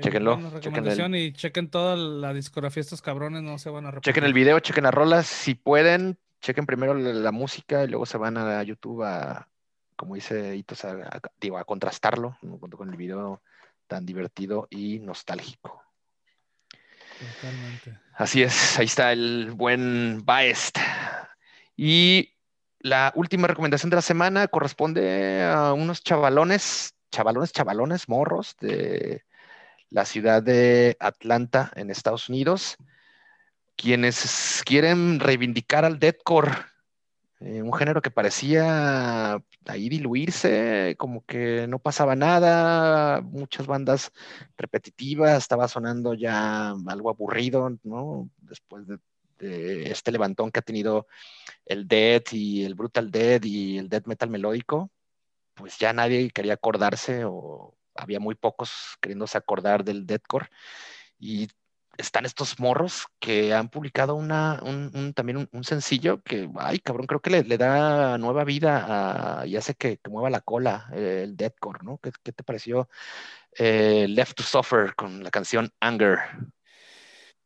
chequenlo. 0.00 0.38
Chequen 0.60 1.14
y 1.14 1.32
chequen 1.32 1.70
toda 1.70 1.96
la 1.96 2.32
discografía 2.32 2.80
estos 2.80 3.02
cabrones, 3.02 3.42
no 3.42 3.58
se 3.58 3.70
van 3.70 3.86
a 3.86 4.00
Chequen 4.00 4.24
el 4.24 4.32
video, 4.32 4.58
chequen 4.60 4.84
las 4.84 4.94
rolas, 4.94 5.26
si 5.26 5.54
pueden, 5.54 6.18
chequen 6.40 6.66
primero 6.66 6.94
la, 6.94 7.32
música 7.32 7.84
y 7.84 7.88
luego 7.88 8.06
se 8.06 8.18
van 8.18 8.38
a 8.38 8.62
YouTube 8.62 9.02
a, 9.04 9.48
como 9.96 10.14
dice 10.14 10.56
Itos, 10.56 10.84
a, 10.84 11.20
digo, 11.40 11.58
a 11.58 11.64
contrastarlo 11.64 12.38
junto 12.40 12.76
con 12.76 12.88
el 12.88 12.96
video 12.96 13.42
tan 13.86 14.06
divertido 14.06 14.66
y 14.70 14.98
nostálgico. 14.98 15.87
Totalmente. 17.18 17.98
Así 18.14 18.42
es, 18.42 18.78
ahí 18.78 18.86
está 18.86 19.12
el 19.12 19.52
buen 19.52 20.24
Baest. 20.24 20.78
Y 21.76 22.34
la 22.80 23.12
última 23.16 23.46
recomendación 23.46 23.90
de 23.90 23.96
la 23.96 24.02
semana 24.02 24.48
corresponde 24.48 25.42
a 25.44 25.72
unos 25.72 26.02
chavalones, 26.02 26.94
chavalones, 27.10 27.52
chavalones, 27.52 28.08
morros 28.08 28.56
de 28.60 29.24
la 29.90 30.04
ciudad 30.04 30.42
de 30.42 30.96
Atlanta, 31.00 31.72
en 31.74 31.90
Estados 31.90 32.28
Unidos, 32.28 32.76
quienes 33.76 34.62
quieren 34.64 35.18
reivindicar 35.20 35.84
al 35.84 35.98
deathcore, 35.98 36.52
eh, 37.40 37.62
un 37.62 37.72
género 37.72 38.02
que 38.02 38.10
parecía 38.10 39.40
ahí 39.66 39.88
diluirse, 39.88 40.96
como 40.98 41.24
que 41.24 41.66
no 41.68 41.78
pasaba 41.78 42.16
nada, 42.16 43.20
muchas 43.20 43.66
bandas 43.66 44.12
repetitivas, 44.56 45.38
estaba 45.38 45.68
sonando 45.68 46.14
ya 46.14 46.70
algo 46.88 47.10
aburrido, 47.10 47.78
¿no? 47.84 48.28
Después 48.38 48.86
de, 48.88 48.98
este 49.40 50.10
levantón 50.10 50.50
que 50.50 50.58
ha 50.58 50.62
tenido 50.62 51.06
el 51.64 51.86
death 51.86 52.32
y 52.32 52.64
el 52.64 52.74
brutal 52.74 53.10
death 53.12 53.44
y 53.44 53.78
el 53.78 53.88
death 53.88 54.06
metal 54.06 54.30
melódico, 54.30 54.90
pues 55.54 55.78
ya 55.78 55.92
nadie 55.92 56.30
quería 56.30 56.54
acordarse 56.54 57.24
o 57.24 57.76
había 57.94 58.20
muy 58.20 58.34
pocos 58.34 58.96
queriéndose 59.00 59.38
acordar 59.38 59.84
del 59.84 60.06
deathcore 60.06 60.48
y 61.20 61.48
están 61.98 62.24
estos 62.24 62.58
morros 62.60 63.08
que 63.18 63.52
han 63.52 63.68
publicado 63.68 64.14
una, 64.14 64.62
un, 64.62 65.12
también 65.14 65.48
un, 65.50 65.64
sencillo 65.64 66.22
que, 66.22 66.48
ay, 66.56 66.78
cabrón, 66.78 67.06
creo 67.06 67.20
que 67.20 67.30
le, 67.30 67.58
da 67.58 68.16
nueva 68.18 68.44
vida 68.44 69.44
y 69.46 69.56
hace 69.56 69.74
que, 69.74 69.98
mueva 70.08 70.30
la 70.30 70.40
cola 70.40 70.88
eh, 70.94 71.22
el 71.24 71.36
deathcore, 71.36 71.80
¿no? 71.82 71.98
¿Qué, 71.98 72.32
te 72.32 72.44
pareció 72.44 72.88
eh, 73.58 74.06
Left 74.08 74.36
to 74.36 74.42
Suffer 74.44 74.94
con 74.94 75.24
la 75.24 75.30
canción 75.30 75.70
Anger? 75.80 76.18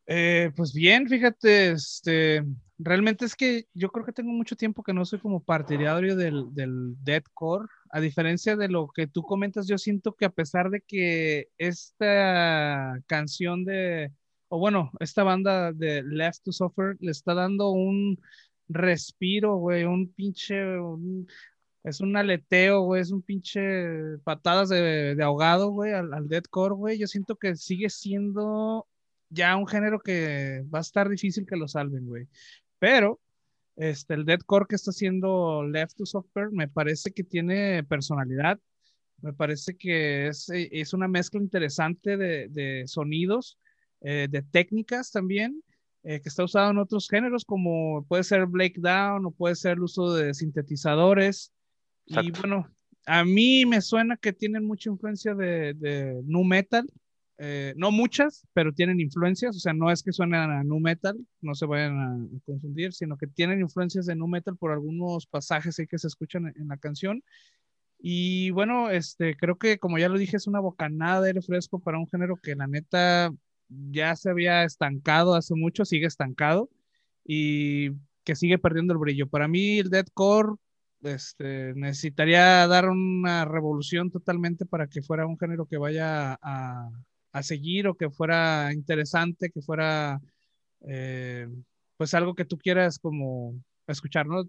Eh, 0.06 0.52
pues 0.54 0.74
bien, 0.74 1.08
fíjate, 1.08 1.72
este, 1.72 2.44
realmente 2.76 3.24
es 3.24 3.34
que 3.34 3.66
yo 3.72 3.90
creo 3.90 4.04
que 4.04 4.12
tengo 4.12 4.32
mucho 4.32 4.54
tiempo 4.54 4.82
que 4.82 4.92
no 4.92 5.06
soy 5.06 5.18
como 5.18 5.42
partidario 5.42 6.14
del, 6.14 6.52
del 6.52 6.94
deathcore. 7.02 7.68
A 7.90 8.00
diferencia 8.00 8.56
de 8.56 8.68
lo 8.68 8.88
que 8.88 9.06
tú 9.06 9.22
comentas, 9.22 9.66
yo 9.66 9.78
siento 9.78 10.14
que 10.14 10.26
a 10.26 10.30
pesar 10.30 10.68
de 10.68 10.82
que 10.82 11.48
esta 11.56 13.00
canción 13.06 13.64
de 13.64 14.12
o 14.54 14.58
bueno, 14.58 14.92
esta 15.00 15.22
banda 15.22 15.72
de 15.72 16.02
Left 16.02 16.42
to 16.44 16.52
Suffer 16.52 16.98
le 17.00 17.10
está 17.10 17.32
dando 17.32 17.70
un 17.70 18.20
respiro, 18.68 19.56
güey, 19.56 19.84
un 19.84 20.12
pinche, 20.12 20.62
es 21.84 22.02
un 22.02 22.14
aleteo, 22.18 22.82
güey, 22.82 23.00
es 23.00 23.12
un 23.12 23.22
pinche 23.22 24.18
patadas 24.24 24.68
de, 24.68 25.16
ahogado, 25.22 25.70
güey, 25.70 25.94
al, 25.94 26.12
al 26.12 26.28
deathcore, 26.28 26.74
güey. 26.74 26.98
Yo 26.98 27.06
siento 27.06 27.36
que 27.36 27.56
sigue 27.56 27.88
siendo 27.88 28.86
ya 29.30 29.56
un 29.56 29.66
género 29.66 30.00
que 30.00 30.62
va 30.72 30.80
a 30.80 30.82
estar 30.82 31.08
difícil 31.08 31.46
que 31.46 31.56
lo 31.56 31.66
salven, 31.66 32.04
güey. 32.06 32.28
Pero 32.78 33.22
este, 33.76 34.12
el 34.12 34.26
deathcore 34.26 34.66
que 34.68 34.76
está 34.76 34.90
haciendo 34.90 35.62
Left 35.66 35.96
to 35.96 36.04
Suffer 36.04 36.50
me 36.50 36.68
parece 36.68 37.10
que 37.12 37.24
tiene 37.24 37.84
personalidad, 37.84 38.60
me 39.22 39.32
parece 39.32 39.78
que 39.78 40.26
es, 40.26 40.50
es 40.50 40.92
una 40.92 41.08
mezcla 41.08 41.40
interesante 41.40 42.18
de 42.18 42.84
sonidos 42.86 43.56
eh, 44.02 44.26
de 44.30 44.42
técnicas 44.42 45.10
también, 45.10 45.62
eh, 46.02 46.20
que 46.20 46.28
está 46.28 46.44
usado 46.44 46.70
en 46.70 46.78
otros 46.78 47.08
géneros, 47.08 47.44
como 47.44 48.04
puede 48.08 48.24
ser 48.24 48.46
breakdown 48.46 49.24
o 49.24 49.30
puede 49.30 49.54
ser 49.54 49.72
el 49.72 49.84
uso 49.84 50.12
de 50.14 50.34
sintetizadores. 50.34 51.52
Y 52.06 52.32
bueno, 52.32 52.68
a 53.06 53.24
mí 53.24 53.64
me 53.64 53.80
suena 53.80 54.16
que 54.16 54.32
tienen 54.32 54.64
mucha 54.64 54.90
influencia 54.90 55.34
de, 55.34 55.74
de 55.74 56.20
nu 56.24 56.42
metal. 56.42 56.86
Eh, 57.38 57.74
no 57.76 57.90
muchas, 57.90 58.46
pero 58.52 58.72
tienen 58.72 59.00
influencias, 59.00 59.56
o 59.56 59.58
sea, 59.58 59.72
no 59.72 59.90
es 59.90 60.02
que 60.02 60.12
suenen 60.12 60.38
a 60.38 60.62
nu 60.62 60.78
metal, 60.78 61.16
no 61.40 61.54
se 61.54 61.66
vayan 61.66 61.98
a 61.98 62.18
confundir, 62.44 62.92
sino 62.92 63.16
que 63.16 63.26
tienen 63.26 63.60
influencias 63.60 64.06
de 64.06 64.14
nu 64.14 64.28
metal 64.28 64.56
por 64.56 64.70
algunos 64.70 65.26
pasajes 65.26 65.76
que 65.88 65.98
se 65.98 66.06
escuchan 66.06 66.46
en, 66.48 66.62
en 66.62 66.68
la 66.68 66.76
canción. 66.76 67.22
Y 67.98 68.50
bueno, 68.50 68.90
este, 68.90 69.36
creo 69.36 69.56
que 69.56 69.78
como 69.78 69.98
ya 69.98 70.08
lo 70.08 70.18
dije, 70.18 70.36
es 70.36 70.48
una 70.48 70.60
bocanada 70.60 71.20
de 71.20 71.28
aire 71.28 71.42
fresco 71.42 71.78
para 71.78 71.98
un 71.98 72.08
género 72.08 72.36
que 72.36 72.56
la 72.56 72.66
neta 72.66 73.32
ya 73.90 74.16
se 74.16 74.30
había 74.30 74.64
estancado 74.64 75.34
hace 75.34 75.54
mucho, 75.54 75.84
sigue 75.84 76.06
estancado 76.06 76.70
y 77.24 77.90
que 78.24 78.36
sigue 78.36 78.58
perdiendo 78.58 78.92
el 78.92 78.98
brillo. 78.98 79.28
Para 79.28 79.48
mí 79.48 79.78
el 79.78 79.90
deathcore 79.90 80.54
este, 81.02 81.74
necesitaría 81.74 82.66
dar 82.66 82.88
una 82.88 83.44
revolución 83.44 84.10
totalmente 84.10 84.66
para 84.66 84.86
que 84.86 85.02
fuera 85.02 85.26
un 85.26 85.38
género 85.38 85.66
que 85.66 85.78
vaya 85.78 86.38
a, 86.42 86.90
seguir 87.42 87.88
o 87.88 87.94
que 87.94 88.10
fuera 88.10 88.72
interesante, 88.74 89.50
que 89.50 89.62
fuera 89.62 90.20
eh, 90.82 91.48
pues 91.96 92.14
algo 92.14 92.34
que 92.34 92.44
tú 92.44 92.58
quieras 92.58 92.98
como 92.98 93.54
escuchar, 93.86 94.26
¿no? 94.26 94.44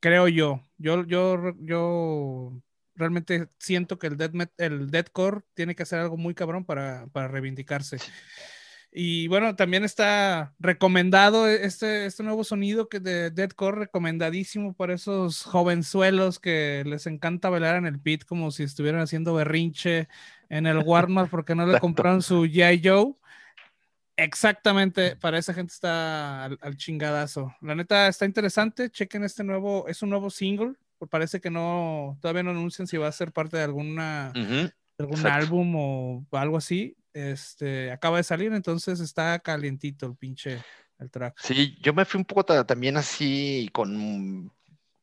Creo 0.00 0.28
yo. 0.28 0.60
Yo, 0.78 1.04
yo, 1.04 1.52
yo 1.60 2.60
realmente 2.96 3.48
siento 3.58 3.98
que 3.98 4.08
el, 4.08 4.16
dead 4.16 4.32
el 4.58 4.90
deathcore 4.90 5.42
tiene 5.54 5.74
que 5.74 5.84
hacer 5.84 6.00
algo 6.00 6.16
muy 6.16 6.34
cabrón 6.34 6.64
para, 6.64 7.06
para 7.12 7.28
reivindicarse. 7.28 7.98
Y 8.98 9.28
bueno, 9.28 9.54
también 9.56 9.84
está 9.84 10.54
recomendado 10.58 11.48
este, 11.48 12.06
este 12.06 12.22
nuevo 12.22 12.44
sonido 12.44 12.88
que 12.88 12.98
de 12.98 13.30
deathcore, 13.30 13.80
recomendadísimo 13.80 14.72
para 14.72 14.94
esos 14.94 15.42
jovenzuelos 15.42 16.38
que 16.38 16.82
les 16.86 17.06
encanta 17.06 17.50
bailar 17.50 17.76
en 17.76 17.84
el 17.84 18.00
pit 18.00 18.24
como 18.24 18.50
si 18.50 18.62
estuvieran 18.62 19.02
haciendo 19.02 19.34
berrinche 19.34 20.08
en 20.48 20.66
el 20.66 20.78
Walmart 20.78 21.30
porque 21.30 21.54
no 21.54 21.66
le 21.66 21.78
compraron 21.78 22.22
su 22.22 22.46
G.I. 22.46 22.80
Joe. 22.82 23.14
Exactamente, 24.16 25.14
para 25.16 25.36
esa 25.36 25.52
gente 25.52 25.74
está 25.74 26.46
al, 26.46 26.58
al, 26.62 26.78
chingadazo. 26.78 27.54
La 27.60 27.74
neta 27.74 28.08
está 28.08 28.24
interesante, 28.24 28.88
chequen 28.88 29.24
este 29.24 29.44
nuevo, 29.44 29.86
es 29.88 30.00
un 30.00 30.08
nuevo 30.08 30.30
single, 30.30 30.72
parece 31.10 31.40
que 31.40 31.50
no, 31.50 32.18
todavía 32.20 32.42
no 32.42 32.50
anuncian 32.50 32.86
si 32.86 32.96
va 32.96 33.08
a 33.08 33.12
ser 33.12 33.32
parte 33.32 33.56
de 33.56 33.64
alguna, 33.64 34.32
algún 34.98 35.26
álbum 35.26 35.74
o 35.76 36.26
algo 36.32 36.56
así. 36.56 36.96
Este, 37.12 37.90
acaba 37.90 38.18
de 38.18 38.24
salir, 38.24 38.52
entonces 38.52 39.00
está 39.00 39.38
calientito 39.38 40.06
el 40.06 40.16
pinche 40.16 40.62
el 40.98 41.10
track. 41.10 41.34
Sí, 41.38 41.76
yo 41.80 41.92
me 41.92 42.04
fui 42.04 42.18
un 42.18 42.24
poco 42.24 42.44
también 42.44 42.96
así 42.96 43.68
con 43.72 44.52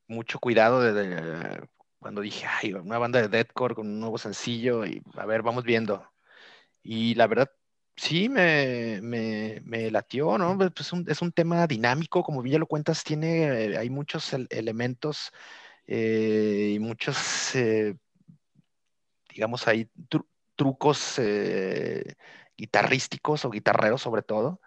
mucho 0.06 0.38
cuidado 0.38 0.80
de, 0.80 1.66
cuando 1.98 2.20
dije, 2.20 2.46
ay, 2.46 2.72
una 2.74 2.98
banda 2.98 3.20
de 3.20 3.28
deathcore 3.28 3.74
con 3.74 3.86
un 3.86 4.00
nuevo 4.00 4.18
sencillo 4.18 4.84
y 4.84 5.02
a 5.16 5.26
ver, 5.26 5.42
vamos 5.42 5.64
viendo. 5.64 6.06
Y 6.82 7.14
la 7.14 7.26
verdad, 7.26 7.50
sí, 7.96 8.28
me, 8.28 9.00
me, 9.02 9.60
me 9.64 9.90
latió, 9.90 10.36
¿no? 10.38 10.56
Pues 10.56 10.72
es 10.78 10.92
un, 10.92 11.04
es 11.08 11.22
un, 11.22 11.32
tema 11.32 11.66
dinámico, 11.66 12.22
como 12.22 12.42
bien 12.42 12.54
ya 12.54 12.58
lo 12.58 12.66
cuentas, 12.66 13.04
tiene, 13.04 13.76
hay 13.76 13.90
muchos 13.90 14.32
elementos 14.50 15.32
eh, 15.86 16.72
y 16.74 16.78
muchos, 16.78 17.54
eh, 17.54 17.96
digamos, 19.32 19.66
hay 19.68 19.90
trucos 20.56 21.18
eh, 21.18 22.14
guitarrísticos 22.56 23.44
o 23.44 23.50
guitarreros 23.50 24.02
sobre 24.02 24.22
todo, 24.22 24.60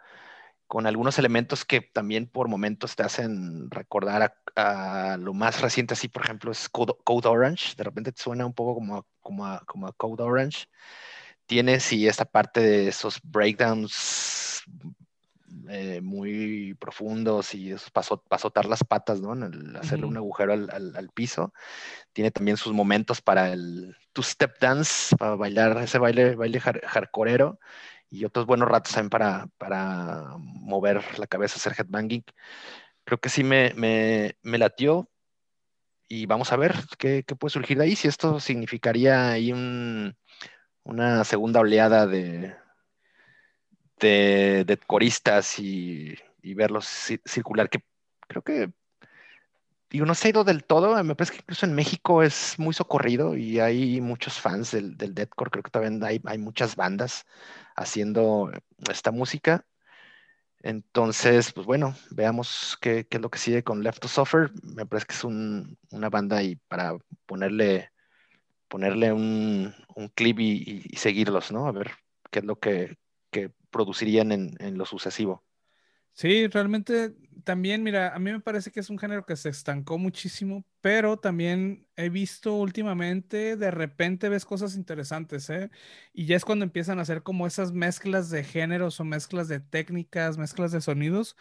con 0.67 0.85
algunos 0.87 1.17
elementos 1.19 1.65
que 1.65 1.81
también 1.81 2.27
por 2.27 2.49
momentos 2.49 2.95
te 2.95 3.03
hacen 3.03 3.71
recordar 3.71 4.35
a, 4.55 5.17
lo 5.19 5.33
más 5.33 5.61
reciente, 5.61 5.93
así 5.93 6.09
por 6.09 6.25
ejemplo 6.25 6.51
es 6.51 6.69
Code, 6.69 6.93
Orange, 7.27 7.75
de 7.77 7.83
repente 7.83 8.11
te 8.11 8.21
suena 8.21 8.45
un 8.45 8.53
poco 8.53 8.75
como, 8.75 9.07
como, 9.21 9.59
como 9.65 9.87
a 9.87 9.93
Code 9.93 10.23
Orange. 10.23 10.67
Tienes 11.45 11.93
y 11.93 12.07
esta 12.07 12.25
parte 12.25 12.59
de 12.59 12.89
esos 12.89 13.19
breakdowns 13.23 14.63
eh, 15.69 16.01
muy 16.01 16.75
profundos 16.75 17.53
y 17.53 17.71
eso 17.71 17.89
para, 17.91 18.07
azotar 18.29 18.65
las 18.65 18.83
patas, 18.83 19.21
¿no? 19.21 19.33
hacerle 19.79 20.05
un 20.05 20.17
agujero 20.17 20.53
al, 20.53 21.09
piso. 21.13 21.53
Tiene 22.13 22.31
también 22.31 22.57
sus 22.57 22.73
momentos 22.73 23.21
para 23.21 23.51
el 23.51 23.95
two-step 24.13 24.59
dance, 24.59 25.15
para 25.15 25.35
bailar 25.35 25.77
ese 25.83 25.99
baile, 25.99 26.35
baile 26.35 26.59
hardcoreero 26.59 27.59
y 28.09 28.25
otros 28.25 28.45
buenos 28.45 28.69
ratos 28.69 28.93
también 28.93 29.09
para, 29.09 29.47
para 29.57 30.35
mover 30.37 31.03
la 31.19 31.27
cabeza, 31.27 31.57
hacer 31.57 31.73
headbanging. 31.77 32.23
Creo 33.03 33.19
que 33.19 33.29
sí 33.29 33.43
me, 33.43 33.73
me, 33.75 34.37
me 34.41 34.57
latió 34.57 35.09
y 36.07 36.25
vamos 36.25 36.51
a 36.51 36.57
ver 36.57 36.75
qué, 36.97 37.23
qué, 37.25 37.35
puede 37.35 37.51
surgir 37.51 37.77
de 37.77 37.85
ahí, 37.85 37.95
si 37.95 38.07
esto 38.07 38.39
significaría 38.39 39.31
ahí 39.31 39.51
un, 39.51 40.15
una 40.83 41.23
segunda 41.25 41.59
oleada 41.59 42.07
de, 42.07 42.55
de, 43.99 44.79
coristas 44.87 45.59
y, 45.59 46.15
verlos 46.55 46.87
circular, 47.25 47.69
que 47.69 47.79
creo 48.27 48.41
que, 48.41 48.71
digo, 49.89 50.05
no 50.05 50.15
se 50.15 50.27
ha 50.27 50.31
ido 50.31 50.43
del 50.43 50.63
todo, 50.63 51.03
me 51.03 51.15
parece 51.15 51.33
que 51.33 51.39
incluso 51.39 51.65
en 51.65 51.75
México 51.75 52.23
es 52.23 52.55
muy 52.57 52.73
socorrido 52.73 53.35
y 53.35 53.59
hay 53.59 54.01
muchos 54.01 54.39
fans 54.39 54.71
del, 54.71 54.97
del 54.97 55.13
deathcore, 55.13 55.51
creo 55.51 55.63
que 55.63 55.71
también 55.71 56.03
hay, 56.03 56.21
hay 56.25 56.37
muchas 56.37 56.75
bandas 56.75 57.25
haciendo 57.75 58.51
esta 58.89 59.11
música. 59.11 59.65
Entonces, 60.63 61.53
pues 61.53 61.65
bueno, 61.65 61.95
veamos 62.11 62.77
qué, 62.81 63.07
es 63.09 63.21
lo 63.21 63.29
que 63.29 63.39
sigue 63.39 63.63
con 63.63 63.83
Left 63.83 64.01
to 64.01 64.07
Suffer. 64.07 64.51
Me 64.63 64.85
parece 64.85 65.07
que 65.07 65.13
es 65.13 65.23
una 65.23 66.09
banda 66.09 66.43
y 66.43 66.55
para 66.55 66.97
ponerle, 67.25 67.91
ponerle 68.67 69.13
un, 69.13 69.73
clip 70.15 70.39
y, 70.39 70.81
seguirlos, 70.97 71.51
¿no? 71.51 71.67
A 71.67 71.71
ver 71.71 71.91
qué 72.31 72.39
es 72.39 72.45
lo 72.45 72.57
que, 72.59 72.97
producirían 73.77 74.31
en, 74.31 74.77
lo 74.77 74.85
sucesivo. 74.85 75.43
Sí, 76.13 76.47
realmente 76.47 77.15
también, 77.43 77.83
mira, 77.83 78.15
a 78.15 78.17
mí 78.17 78.31
me 78.31 78.39
parece 78.39 78.71
que 78.71 78.79
es 78.79 78.89
un 78.89 78.97
género 78.97 79.23
que 79.23 79.35
se 79.35 79.49
estancó 79.49 79.99
muchísimo, 79.99 80.65
pero 80.81 81.17
también 81.17 81.87
he 81.95 82.09
visto 82.09 82.55
últimamente, 82.55 83.55
de 83.55 83.69
repente 83.69 84.27
ves 84.27 84.43
cosas 84.43 84.75
interesantes, 84.75 85.47
¿eh? 85.51 85.69
Y 86.13 86.25
ya 86.25 86.35
es 86.35 86.43
cuando 86.43 86.65
empiezan 86.65 86.97
a 86.97 87.03
hacer 87.03 87.21
como 87.21 87.45
esas 87.45 87.71
mezclas 87.71 88.31
de 88.31 88.43
géneros 88.43 88.99
o 88.99 89.03
mezclas 89.03 89.47
de 89.47 89.59
técnicas, 89.59 90.39
mezclas 90.39 90.71
de 90.71 90.81
sonidos, 90.81 91.37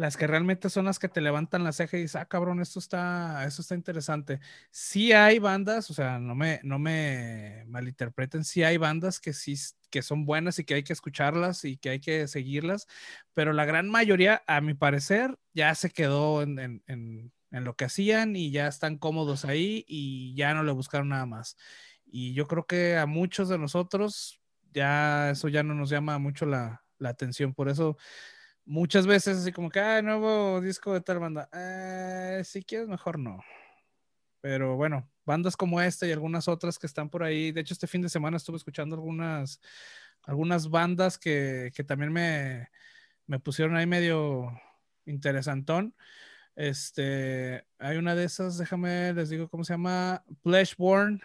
las 0.00 0.16
que 0.16 0.26
realmente 0.26 0.70
son 0.70 0.86
las 0.86 0.98
que 0.98 1.10
te 1.10 1.20
levantan 1.20 1.62
la 1.62 1.72
ceja 1.72 1.98
y 1.98 2.00
dices, 2.00 2.16
ah, 2.16 2.24
cabrón, 2.24 2.62
esto 2.62 2.78
está, 2.78 3.44
esto 3.44 3.60
está 3.60 3.74
interesante. 3.74 4.40
Sí 4.70 5.12
hay 5.12 5.38
bandas, 5.38 5.90
o 5.90 5.94
sea, 5.94 6.18
no 6.18 6.34
me, 6.34 6.58
no 6.62 6.78
me 6.78 7.64
malinterpreten, 7.66 8.42
sí 8.44 8.62
hay 8.62 8.78
bandas 8.78 9.20
que 9.20 9.34
sí 9.34 9.56
que 9.90 10.00
son 10.00 10.24
buenas 10.24 10.58
y 10.58 10.64
que 10.64 10.72
hay 10.72 10.84
que 10.84 10.94
escucharlas 10.94 11.66
y 11.66 11.76
que 11.76 11.90
hay 11.90 12.00
que 12.00 12.26
seguirlas, 12.28 12.86
pero 13.34 13.52
la 13.52 13.66
gran 13.66 13.90
mayoría, 13.90 14.42
a 14.46 14.62
mi 14.62 14.72
parecer, 14.72 15.38
ya 15.52 15.74
se 15.74 15.90
quedó 15.90 16.40
en, 16.40 16.82
en 16.88 17.32
lo 17.50 17.76
que 17.76 17.84
hacían 17.84 18.36
y 18.36 18.50
ya 18.50 18.68
están 18.68 18.96
cómodos 18.96 19.44
ahí 19.44 19.84
y 19.86 20.34
ya 20.34 20.54
no 20.54 20.62
le 20.62 20.72
buscaron 20.72 21.10
nada 21.10 21.26
más. 21.26 21.58
Y 22.06 22.32
yo 22.32 22.46
creo 22.46 22.64
que 22.66 22.96
a 22.96 23.04
muchos 23.04 23.50
de 23.50 23.58
nosotros 23.58 24.40
ya 24.72 25.32
eso 25.32 25.48
ya 25.48 25.62
no 25.62 25.74
nos 25.74 25.90
llama 25.90 26.16
mucho 26.18 26.46
la, 26.46 26.84
la 26.98 27.10
atención, 27.10 27.52
por 27.52 27.68
eso 27.68 27.98
muchas 28.64 29.06
veces 29.06 29.38
así 29.38 29.52
como 29.52 29.70
que, 29.70 29.80
ah, 29.80 30.02
nuevo 30.02 30.60
disco 30.60 30.92
de 30.92 31.00
tal 31.00 31.18
banda. 31.18 31.48
Eh, 31.52 32.42
si 32.44 32.62
quieres, 32.62 32.88
mejor 32.88 33.18
no. 33.18 33.40
Pero 34.40 34.76
bueno, 34.76 35.08
bandas 35.24 35.56
como 35.56 35.80
esta 35.80 36.06
y 36.06 36.12
algunas 36.12 36.48
otras 36.48 36.78
que 36.78 36.86
están 36.86 37.10
por 37.10 37.22
ahí. 37.22 37.52
De 37.52 37.60
hecho, 37.60 37.74
este 37.74 37.86
fin 37.86 38.02
de 38.02 38.08
semana 38.08 38.36
estuve 38.36 38.56
escuchando 38.56 38.96
algunas, 38.96 39.60
algunas 40.22 40.68
bandas 40.70 41.18
que, 41.18 41.72
que 41.74 41.84
también 41.84 42.12
me, 42.12 42.68
me 43.26 43.38
pusieron 43.38 43.76
ahí 43.76 43.86
medio 43.86 44.50
interesantón. 45.04 45.94
Este, 46.56 47.64
hay 47.78 47.96
una 47.96 48.14
de 48.14 48.24
esas, 48.24 48.58
déjame, 48.58 49.12
les 49.14 49.30
digo 49.30 49.48
cómo 49.48 49.64
se 49.64 49.74
llama, 49.74 50.24
Fleshborn, 50.42 51.22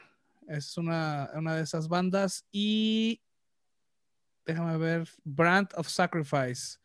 es 0.47 0.77
una, 0.77 1.29
una 1.33 1.55
de 1.55 1.63
esas 1.63 1.87
bandas 1.87 2.45
y 2.51 3.21
déjame 4.45 4.77
ver, 4.77 5.09
Brand 5.23 5.69
of 5.75 5.89
Sacrifice 5.89 6.77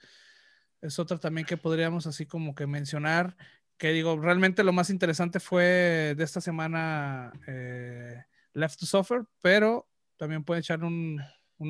es 0.82 0.98
otra 0.98 1.18
también 1.18 1.46
que 1.46 1.56
podríamos 1.56 2.06
así 2.06 2.26
como 2.26 2.54
que 2.54 2.66
mencionar, 2.66 3.36
que 3.76 3.92
digo, 3.92 4.18
realmente 4.18 4.64
lo 4.64 4.72
más 4.72 4.90
interesante 4.90 5.40
fue 5.40 6.14
de 6.16 6.24
esta 6.24 6.40
semana 6.40 7.32
eh, 7.46 8.22
Left 8.52 8.78
to 8.78 8.86
Suffer, 8.86 9.22
pero 9.40 9.88
también 10.16 10.44
pueden 10.44 10.60
echar 10.60 10.84
un, 10.84 11.22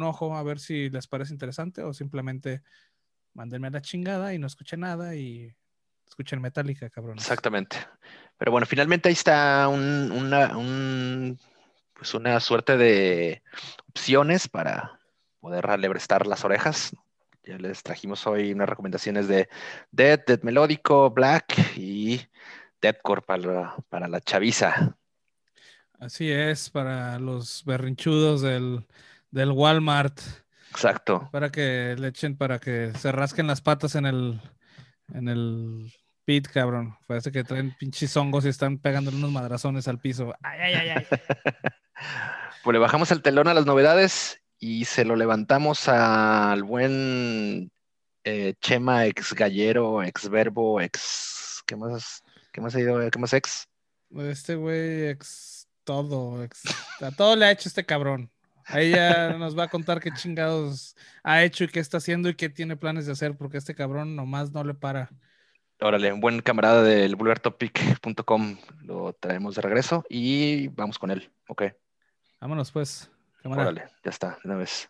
ojo 0.02 0.36
a 0.36 0.42
ver 0.42 0.58
si 0.58 0.90
les 0.90 1.06
parece 1.06 1.32
interesante 1.32 1.82
o 1.82 1.92
simplemente 1.92 2.62
mándenme 3.32 3.68
a 3.68 3.70
la 3.70 3.80
chingada 3.80 4.34
y 4.34 4.38
no 4.38 4.46
escuchen 4.46 4.80
nada 4.80 5.14
y 5.14 5.54
escuchen 6.06 6.40
Metallica, 6.40 6.90
cabrón. 6.90 7.18
Exactamente. 7.18 7.76
Pero 8.36 8.50
bueno, 8.50 8.66
finalmente 8.66 9.08
ahí 9.08 9.12
está 9.12 9.68
una, 9.68 10.52
pues 11.94 12.14
una 12.14 12.40
suerte 12.40 12.76
de 12.76 13.42
opciones 13.88 14.48
para 14.48 14.98
poder 15.40 15.70
alebrestar 15.70 16.26
las 16.26 16.44
orejas. 16.44 16.92
Ya 17.42 17.56
les 17.56 17.82
trajimos 17.82 18.26
hoy 18.26 18.52
unas 18.52 18.68
recomendaciones 18.68 19.26
de 19.26 19.48
Dead, 19.90 20.20
Dead 20.26 20.42
Melódico, 20.42 21.10
Black 21.10 21.76
y 21.76 22.20
Deadcore 22.82 23.22
para, 23.22 23.76
para 23.88 24.08
la 24.08 24.20
chaviza. 24.20 24.96
Así 25.98 26.30
es, 26.30 26.70
para 26.70 27.18
los 27.18 27.64
berrinchudos 27.64 28.42
del, 28.42 28.86
Walmart. 29.32 30.18
Exacto. 30.70 31.28
Para 31.32 31.50
que 31.50 31.94
le 31.98 32.08
echen, 32.08 32.36
para 32.36 32.58
que 32.58 32.92
se 32.98 33.10
rasquen 33.10 33.46
las 33.46 33.60
patas 33.60 33.94
en 33.94 34.06
el, 34.06 34.40
en 35.12 35.28
el 35.28 35.92
pit, 36.24 36.46
cabrón. 36.46 36.96
Parece 37.06 37.32
que 37.32 37.44
traen 37.44 37.74
pinches 37.78 38.16
hongos 38.16 38.44
y 38.44 38.48
están 38.48 38.78
pegándole 38.78 39.16
unos 39.16 39.32
madrazones 39.32 39.88
al 39.88 39.98
piso. 39.98 40.34
Ay, 40.42 40.60
ay, 40.60 40.74
ay, 40.74 40.88
ay. 40.90 41.06
pues 42.64 42.72
le 42.72 42.78
bajamos 42.78 43.10
el 43.10 43.22
telón 43.22 43.48
a 43.48 43.54
las 43.54 43.66
novedades 43.66 44.39
y 44.60 44.84
se 44.84 45.04
lo 45.06 45.16
levantamos 45.16 45.88
al 45.88 46.62
buen 46.62 47.72
eh, 48.24 48.54
Chema, 48.60 49.06
ex 49.06 49.32
gallero, 49.34 50.02
ex 50.02 50.28
verbo, 50.28 50.80
ex. 50.80 51.62
¿Qué 51.66 51.76
más? 51.76 52.22
¿Qué 52.52 52.60
más 52.60 52.74
ha 52.74 52.80
ido? 52.80 53.10
¿Qué 53.10 53.18
más 53.18 53.32
ex? 53.32 53.66
Este 54.18 54.54
güey, 54.56 55.08
ex 55.08 55.66
todo, 55.84 56.44
ex. 56.44 56.62
A 57.00 57.10
todo 57.10 57.36
le 57.36 57.46
ha 57.46 57.50
hecho 57.50 57.68
este 57.70 57.86
cabrón. 57.86 58.30
Ahí 58.66 58.90
ya 58.90 59.30
nos 59.38 59.58
va 59.58 59.64
a 59.64 59.68
contar 59.68 60.00
qué 60.00 60.10
chingados 60.12 60.94
ha 61.24 61.42
hecho 61.42 61.64
y 61.64 61.68
qué 61.68 61.80
está 61.80 61.96
haciendo 61.96 62.28
y 62.28 62.34
qué 62.34 62.50
tiene 62.50 62.76
planes 62.76 63.06
de 63.06 63.12
hacer, 63.12 63.36
porque 63.36 63.56
este 63.56 63.74
cabrón 63.74 64.14
nomás 64.14 64.52
no 64.52 64.62
le 64.62 64.74
para. 64.74 65.10
Órale, 65.80 66.12
un 66.12 66.20
buen 66.20 66.42
camarada 66.42 66.82
del 66.82 67.16
vulgartopic.com 67.16 68.58
lo 68.82 69.14
traemos 69.14 69.54
de 69.54 69.62
regreso 69.62 70.04
y 70.10 70.68
vamos 70.68 70.98
con 70.98 71.10
él. 71.10 71.32
Ok. 71.48 71.62
Vámonos 72.38 72.70
pues. 72.70 73.10
Órale, 73.42 73.84
ya 74.04 74.10
está, 74.10 74.38
de 74.42 74.48
una 74.48 74.56
vez. 74.56 74.88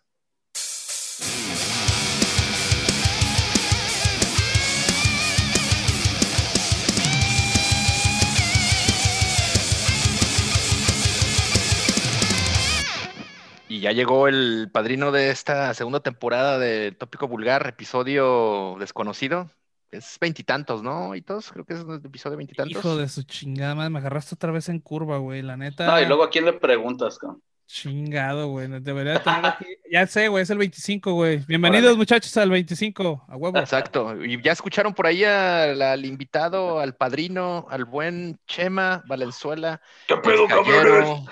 Y 13.69 13.79
ya 13.79 13.93
llegó 13.93 14.27
el 14.27 14.69
padrino 14.73 15.13
de 15.13 15.31
esta 15.31 15.73
segunda 15.75 16.01
temporada 16.01 16.59
de 16.59 16.91
Tópico 16.91 17.29
Vulgar, 17.29 17.69
episodio 17.69 18.77
desconocido. 18.81 19.49
Es 19.93 20.19
veintitantos, 20.21 20.83
¿no? 20.83 21.15
Y 21.15 21.23
todos, 21.23 21.53
creo 21.53 21.65
que 21.65 21.75
es 21.75 21.81
el 21.81 21.95
episodio 22.05 22.37
veintitantos. 22.37 22.77
Hijo 22.77 22.97
de 22.97 23.09
su 23.09 23.23
chingada 23.23 23.77
madre, 23.77 23.91
me 23.91 24.01
agarraste 24.01 24.35
otra 24.35 24.51
vez 24.51 24.69
en 24.69 24.81
curva, 24.81 25.19
güey, 25.19 25.43
la 25.43 25.57
neta. 25.57 25.87
No, 25.87 26.01
y 26.01 26.07
luego 26.07 26.25
a 26.25 26.31
quién 26.31 26.45
le 26.45 26.53
preguntas, 26.53 27.19
cabrón. 27.19 27.43
Chingado, 27.73 28.49
güey. 28.49 28.67
Debería 28.81 29.23
tener 29.23 29.47
aquí. 29.47 29.65
Ya 29.91 30.05
sé, 30.09 30.27
güey, 30.27 30.43
es 30.43 30.51
el 30.51 30.59
25, 30.59 31.13
güey. 31.13 31.39
Bienvenidos, 31.47 31.97
muchachos, 31.97 32.37
al 32.37 32.51
25, 32.51 33.27
a 33.29 33.37
huevo. 33.37 33.57
Exacto. 33.59 34.25
Y 34.25 34.43
ya 34.43 34.51
escucharon 34.51 34.93
por 34.93 35.07
ahí 35.07 35.23
al, 35.23 36.05
invitado, 36.05 36.81
al 36.81 36.97
padrino, 36.97 37.67
al 37.71 37.85
buen 37.85 38.41
Chema 38.49 39.05
Valenzuela. 39.07 39.81
¿Qué 40.09 40.17
pedo, 40.17 40.49
cabrón? 40.49 41.27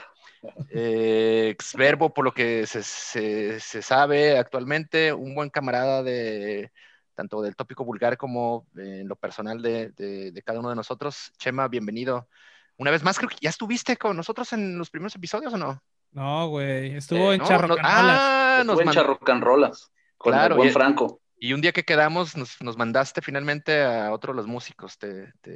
Eh, 0.70 1.48
exverbo, 1.50 2.14
por 2.14 2.24
lo 2.24 2.32
que 2.32 2.66
se, 2.68 3.60
sabe 3.60 4.38
actualmente, 4.38 5.12
un 5.12 5.34
buen 5.34 5.50
camarada 5.50 6.04
de 6.04 6.70
tanto 7.16 7.42
del 7.42 7.56
tópico 7.56 7.84
vulgar 7.84 8.16
como 8.16 8.68
en 8.76 9.08
lo 9.08 9.16
personal 9.16 9.60
de, 9.60 9.90
de 9.90 10.42
cada 10.42 10.60
uno 10.60 10.70
de 10.70 10.76
nosotros. 10.76 11.32
Chema, 11.36 11.66
bienvenido. 11.66 12.28
Una 12.76 12.92
vez 12.92 13.02
más, 13.02 13.18
creo 13.18 13.28
que 13.28 13.38
ya 13.40 13.50
estuviste 13.50 13.96
con 13.96 14.16
nosotros 14.16 14.52
en 14.52 14.78
los 14.78 14.88
primeros 14.88 15.16
episodios, 15.16 15.52
¿o 15.52 15.58
no? 15.58 15.82
No, 16.12 16.48
güey, 16.48 16.96
estuvo 16.96 17.32
eh, 17.32 17.36
en 17.36 17.40
no, 17.40 17.76
Ah, 17.82 18.62
nos 18.64 18.78
estuvo 18.78 18.90
en 18.90 18.94
Charrocanrolas 18.94 19.92
con 20.16 20.34
el 20.34 20.54
buen 20.54 20.72
Franco. 20.72 21.20
Y 21.40 21.52
un 21.52 21.60
día 21.60 21.70
que 21.70 21.84
quedamos, 21.84 22.36
nos, 22.36 22.76
mandaste 22.76 23.22
finalmente 23.22 23.84
a 23.84 24.12
otro 24.12 24.32
de 24.32 24.38
los 24.38 24.46
músicos. 24.46 24.98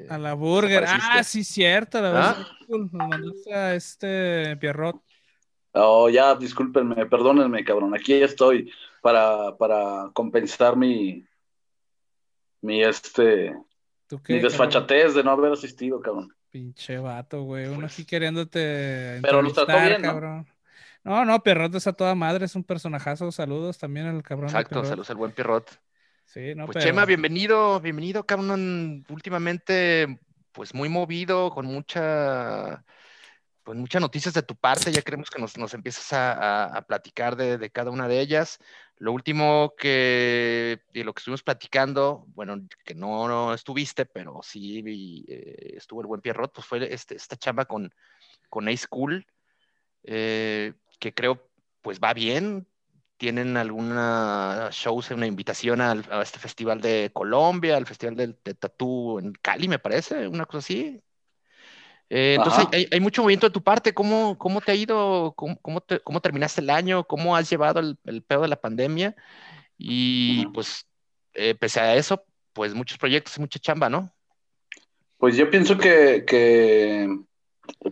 a 0.08 0.18
la 0.18 0.34
Burger. 0.34 0.84
Ah, 0.86 1.24
sí, 1.24 1.42
cierto. 1.42 2.00
La 2.00 2.30
¿Ah? 2.30 2.46
Nos 2.68 2.92
mandaste 2.92 3.52
a 3.52 3.74
este 3.74 4.56
Pierrot. 4.58 5.02
Oh, 5.72 6.08
ya, 6.08 6.34
discúlpenme, 6.34 7.06
perdónenme, 7.06 7.64
cabrón. 7.64 7.94
Aquí 7.94 8.18
ya 8.18 8.26
estoy 8.26 8.70
para, 9.00 9.56
para 9.56 10.10
compensar 10.12 10.76
mi, 10.76 11.24
mi, 12.60 12.82
este, 12.82 13.56
mi 14.28 14.38
desfachatez 14.38 15.14
de 15.14 15.24
no 15.24 15.30
haber 15.30 15.52
asistido, 15.52 16.00
cabrón. 16.00 16.32
Pinche 16.52 16.98
vato, 16.98 17.44
güey. 17.44 17.66
Uno 17.66 17.86
aquí 17.86 18.04
queriéndote. 18.04 19.20
Pero 19.22 19.40
lo 19.40 19.50
trató 19.54 19.72
bien, 19.72 20.02
cabrón. 20.02 20.46
No, 21.02 21.24
no, 21.24 21.42
Pierrot 21.42 21.74
es 21.74 21.86
a 21.86 21.94
toda 21.94 22.14
madre, 22.14 22.44
es 22.44 22.54
un 22.54 22.62
personajazo. 22.62 23.32
Saludos 23.32 23.78
también 23.78 24.06
al 24.06 24.22
cabrón. 24.22 24.50
Exacto, 24.50 24.84
saludos 24.84 25.08
al 25.08 25.16
buen 25.16 25.32
Pierrot. 25.32 25.80
Sí, 26.26 26.54
no, 26.54 26.66
pues 26.66 26.84
Chema, 26.84 27.06
bienvenido, 27.06 27.80
bienvenido, 27.80 28.26
cabrón. 28.26 29.06
Últimamente, 29.08 30.20
pues 30.52 30.74
muy 30.74 30.90
movido, 30.90 31.48
con 31.50 31.64
mucha, 31.64 32.84
pues 33.64 33.78
muchas 33.78 34.00
noticias 34.02 34.34
de 34.34 34.42
tu 34.42 34.56
parte. 34.56 34.92
Ya 34.92 35.02
queremos 35.02 35.30
que 35.30 35.40
nos, 35.40 35.56
nos 35.56 35.74
empieces 35.74 36.08
a, 36.12 36.84
platicar 36.88 37.36
de, 37.36 37.58
de, 37.58 37.70
cada 37.70 37.90
una 37.90 38.08
de 38.08 38.20
ellas. 38.20 38.58
Lo 39.02 39.12
último 39.12 39.74
que, 39.76 40.80
de 40.92 41.04
lo 41.04 41.12
que 41.12 41.20
estuvimos 41.20 41.42
platicando, 41.42 42.24
bueno, 42.28 42.60
que 42.84 42.94
no, 42.94 43.52
estuviste, 43.52 44.06
pero 44.06 44.40
sí 44.42 44.84
eh, 45.28 45.74
estuvo 45.76 46.00
el 46.00 46.06
buen 46.06 46.20
Pierrot, 46.20 46.52
pues 46.54 46.66
fue 46.66 46.92
este, 46.92 47.16
esta 47.16 47.36
chamba 47.36 47.64
con, 47.64 47.92
con 48.48 48.68
A 48.68 48.76
School, 48.76 49.26
eh, 50.04 50.74
que 51.00 51.12
creo 51.14 51.48
pues 51.80 51.98
va 51.98 52.14
bien, 52.14 52.68
tienen 53.16 53.56
alguna 53.56 54.68
shows, 54.72 55.10
una 55.10 55.26
invitación 55.26 55.80
al, 55.80 56.04
a 56.10 56.22
este 56.22 56.38
festival 56.38 56.80
de 56.80 57.10
Colombia, 57.12 57.76
al 57.76 57.86
festival 57.86 58.16
del, 58.16 58.38
de 58.44 58.54
Tatú 58.54 59.18
en 59.18 59.32
Cali, 59.32 59.68
me 59.68 59.78
parece, 59.78 60.28
una 60.28 60.46
cosa 60.46 60.58
así. 60.58 61.02
Eh, 62.14 62.34
entonces 62.36 62.66
hay, 62.90 63.00
mucho 63.00 63.22
movimiento 63.22 63.46
de 63.46 63.54
tu 63.54 63.62
parte. 63.62 63.94
¿Cómo, 63.94 64.36
cómo 64.36 64.60
te 64.60 64.72
ha 64.72 64.74
ido? 64.74 65.32
¿Cómo, 65.34 65.58
cómo, 65.62 66.20
terminaste 66.20 66.60
el 66.60 66.68
año? 66.68 67.04
¿Cómo 67.04 67.34
has 67.34 67.48
llevado 67.48 67.80
el, 67.80 67.96
el 68.04 68.20
pedo 68.22 68.42
de 68.42 68.48
la 68.48 68.60
pandemia? 68.60 69.16
Y 69.78 70.44
pues, 70.48 70.86
eh, 71.32 71.54
pese 71.54 71.80
a 71.80 71.96
eso, 71.96 72.22
pues 72.52 72.74
muchos 72.74 72.98
proyectos, 72.98 73.38
mucha 73.38 73.58
chamba, 73.58 73.88
¿no? 73.88 74.12
Pues 75.16 75.36
yo 75.36 75.48
pienso 75.48 75.78
que, 75.78 76.24
que 76.26 77.08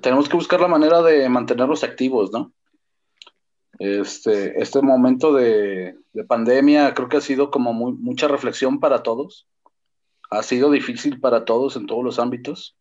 tenemos 0.02 0.28
que 0.28 0.36
buscar 0.36 0.60
la 0.60 0.68
manera 0.68 1.00
de 1.00 1.26
mantenerlos 1.30 1.82
activos, 1.82 2.30
¿no? 2.30 2.52
Este, 3.78 4.60
este 4.60 4.82
momento 4.82 5.32
de, 5.32 5.96
pandemia 6.28 6.92
creo 6.92 7.08
que 7.08 7.16
ha 7.16 7.22
sido 7.22 7.50
como 7.50 7.72
mucha 7.72 8.28
reflexión 8.28 8.80
para 8.80 9.02
todos. 9.02 9.48
Ha 10.30 10.42
sido 10.42 10.70
difícil 10.70 11.20
para 11.20 11.46
todos 11.46 11.76
en 11.76 11.86
todos 11.86 12.04
los 12.04 12.18
ámbitos, 12.18 12.76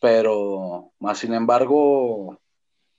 pero 0.00 0.92
más 0.98 1.18
sin 1.18 1.34
embargo, 1.34 2.38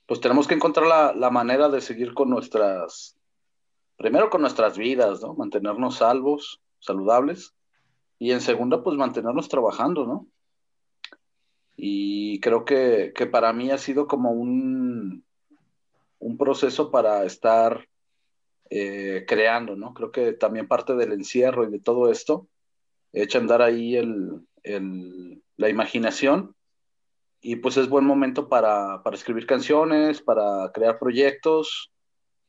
pues 0.06 0.20
tenemos 0.20 0.48
que 0.48 0.56
encontrar 0.56 0.88
la, 0.88 1.14
la 1.14 1.30
manera 1.30 1.70
de 1.70 1.82
seguir 1.82 2.14
con 2.14 2.30
nuestras, 2.30 3.16
primero 3.98 4.30
con 4.30 4.42
nuestras 4.42 4.78
vidas, 4.78 5.22
¿no? 5.22 5.34
Mantenernos 5.36 5.98
salvos, 5.98 6.62
saludables, 6.80 7.54
y 8.18 8.32
en 8.32 8.42
segunda, 8.42 8.84
pues 8.84 8.98
mantenernos 8.98 9.48
trabajando, 9.48 10.06
¿no? 10.06 10.28
Y 11.78 12.42
creo 12.42 12.66
que, 12.66 13.14
que 13.16 13.26
para 13.26 13.54
mí 13.54 13.72
ha 13.72 13.78
sido 13.78 14.08
como 14.08 14.32
un, 14.32 15.24
un 16.20 16.38
proceso 16.38 16.92
para 16.92 17.24
estar 17.24 17.88
eh, 18.70 19.24
creando, 19.26 19.78
¿no? 19.78 19.94
Creo 19.94 20.12
que 20.12 20.34
también 20.34 20.68
parte 20.68 20.96
del 20.96 21.14
encierro 21.14 21.64
y 21.64 21.72
de 21.72 21.80
todo 21.80 22.12
esto 22.12 22.48
echa 23.14 23.38
a 23.38 23.42
andar 23.42 23.62
ahí 23.62 23.96
el, 23.96 24.46
la 25.56 25.70
imaginación 25.70 26.56
y 27.42 27.58
pues 27.58 27.78
es 27.78 27.88
buen 27.88 28.06
momento 28.06 28.50
para, 28.50 29.02
escribir 29.14 29.46
canciones, 29.46 30.22
para 30.22 30.72
crear 30.74 31.00
proyectos 31.00 31.92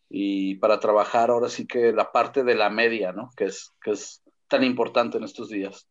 y 0.09 0.57
para 0.57 0.81
trabajar 0.81 1.31
ahora 1.31 1.49
sí 1.49 1.67
que 1.67 1.93
la 1.93 2.11
parte 2.11 2.43
de 2.43 2.55
la 2.55 2.71
media, 2.71 3.13
¿no? 3.13 3.31
Que 3.37 3.45
es, 3.45 3.73
que 3.83 3.93
es 3.93 4.23
tan 4.49 4.65
importante 4.65 5.19
en 5.19 5.25
estos 5.25 5.49
días. 5.49 5.87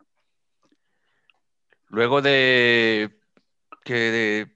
Luego 1.87 2.21
de 2.21 3.17
que 3.83 4.51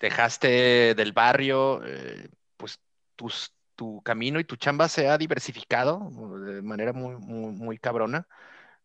dejaste 0.00 0.94
del 0.94 1.12
barrio, 1.12 1.80
eh, 1.84 2.28
pues 2.56 2.80
tu 3.76 4.02
camino 4.02 4.40
y 4.40 4.44
tu 4.44 4.56
chamba 4.56 4.88
se 4.88 5.08
ha 5.08 5.18
diversificado 5.18 6.10
de 6.40 6.62
manera 6.62 6.92
muy, 6.92 7.16
muy, 7.16 7.78
cabrona, 7.78 8.26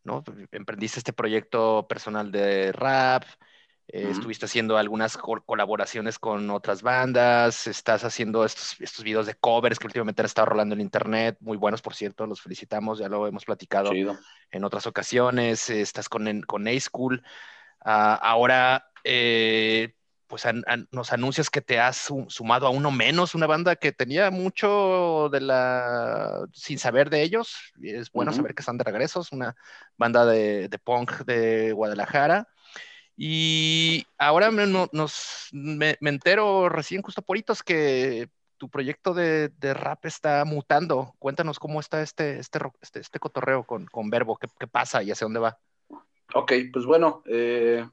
¿no? 0.04 0.24
Emprendiste 0.52 1.00
este 1.00 1.14
proyecto 1.14 1.88
personal 1.88 2.32
de 2.32 2.72
rap, 2.72 3.24
eh, 3.94 4.10
estuviste 4.10 4.46
haciendo 4.46 4.78
algunas 4.78 5.18
colaboraciones 5.18 6.18
con 6.18 6.50
otras 6.50 6.82
bandas, 6.82 7.68
estás 7.68 8.04
haciendo 8.04 8.46
estos, 8.46 8.80
estos 8.80 9.04
videos 9.04 9.26
de 9.26 9.36
covers 9.36 9.80
que 9.80 9.88
últimamente 9.88 10.22
han 10.22 10.28
estado 10.28 10.46
rolando 10.46 10.76
en 10.76 10.82
internet, 10.82 11.38
muy 11.42 11.58
buenos 11.58 11.82
por 11.82 11.94
cierto, 11.94 12.26
los 12.26 12.42
felicitamos, 12.42 13.00
ya 13.00 13.10
lo 13.10 13.28
hemos 13.28 13.46
platicado 13.46 13.92
en 13.94 14.64
otras 14.64 14.88
ocasiones, 14.88 15.70
estás 15.70 16.08
con, 16.08 16.42
con 16.44 16.68
A-School, 16.68 17.22
ah, 17.82 18.16
ahora 18.16 18.86
eh, 19.04 19.94
pues 20.32 20.46
nos 20.92 21.12
anuncias 21.12 21.50
que 21.50 21.60
te 21.60 21.78
has 21.78 22.10
sumado 22.28 22.66
a 22.66 22.70
uno 22.70 22.90
menos, 22.90 23.36
una 23.36 23.48
banda 23.48 23.76
que 23.76 23.92
tenía 23.92 24.32
mucho 24.32 25.28
de 25.30 25.42
la, 25.42 26.48
sin 26.54 26.80
saber 26.80 27.10
de 27.10 27.22
ellos, 27.22 27.74
es 27.84 28.10
bueno 28.14 28.32
saber 28.32 28.56
que 28.56 28.62
están 28.62 28.78
de 28.78 28.86
regreso, 28.86 29.20
es 29.20 29.34
una 29.34 29.58
banda 29.98 30.26
de, 30.26 30.70
punk 30.86 31.26
de 31.26 31.74
Guadalajara. 31.74 32.48
Y 33.24 34.08
ahora 34.18 34.50
me, 34.50 34.66
nos, 34.66 35.50
me, 35.52 35.96
entero 36.02 36.70
recién 36.70 37.04
justo 37.04 37.22
por 37.22 37.38
hitos 37.38 37.62
que 37.62 38.30
tu 38.58 38.68
proyecto 38.68 39.14
de, 39.14 39.52
rap 39.62 40.04
está 40.08 40.44
mutando. 40.44 41.14
Cuéntanos 41.20 41.60
cómo 41.60 41.80
está 41.80 42.02
este, 42.02 42.40
este, 42.40 42.58
este, 42.82 43.00
este 43.00 43.20
cotorreo 43.20 43.64
con, 43.64 43.86
con 43.86 44.10
Verbo, 44.10 44.38
¿Qué, 44.38 44.48
¿Qué, 44.60 44.66
pasa 44.66 45.04
y 45.04 45.12
hacia 45.12 45.26
dónde 45.26 45.40
va. 45.40 45.60
Ok, 46.34 46.54
pues 46.74 46.86
bueno, 46.86 47.22
eh, 47.28 47.86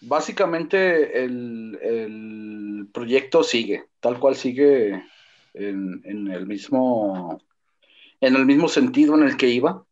Básicamente 0.00 1.22
el, 1.22 2.88
proyecto 2.92 3.44
sigue, 3.44 3.84
tal 4.00 4.18
cual 4.18 4.34
sigue 4.34 5.04
en, 5.54 6.28
el 6.28 6.44
mismo, 6.46 7.40
en 8.20 8.34
el 8.34 8.46
mismo 8.46 8.66
sentido 8.66 9.14
en 9.14 9.22
el 9.22 9.36
que 9.36 9.48
iba. 9.48 9.84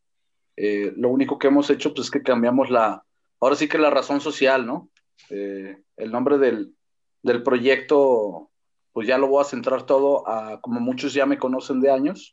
Eh, 0.56 0.92
lo 0.96 1.10
único 1.10 1.38
que 1.38 1.46
hemos 1.46 1.70
hecho 1.70 1.94
pues, 1.94 2.06
es 2.06 2.10
que 2.10 2.22
cambiamos 2.22 2.70
la, 2.70 3.03
ahora 3.44 3.56
sí 3.56 3.68
que 3.68 3.78
la 3.78 3.90
razón 3.90 4.20
social, 4.20 4.66
¿no? 4.66 4.90
Eh, 5.30 5.76
el 5.96 6.10
nombre 6.10 6.38
del, 6.38 6.74
del, 7.22 7.42
proyecto, 7.42 8.50
pues 8.92 9.06
ya 9.06 9.18
lo 9.18 9.28
voy 9.28 9.42
a 9.42 9.46
centrar 9.46 9.84
todo 9.84 10.28
a, 10.28 10.60
como 10.60 10.80
muchos 10.80 11.12
ya 11.12 11.26
me 11.26 11.38
conocen 11.38 11.80
de 11.80 11.90
años, 11.90 12.32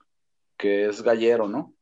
que 0.57 0.87
es 0.87 1.01
Gallero, 1.01 1.47
¿no? 1.47 1.73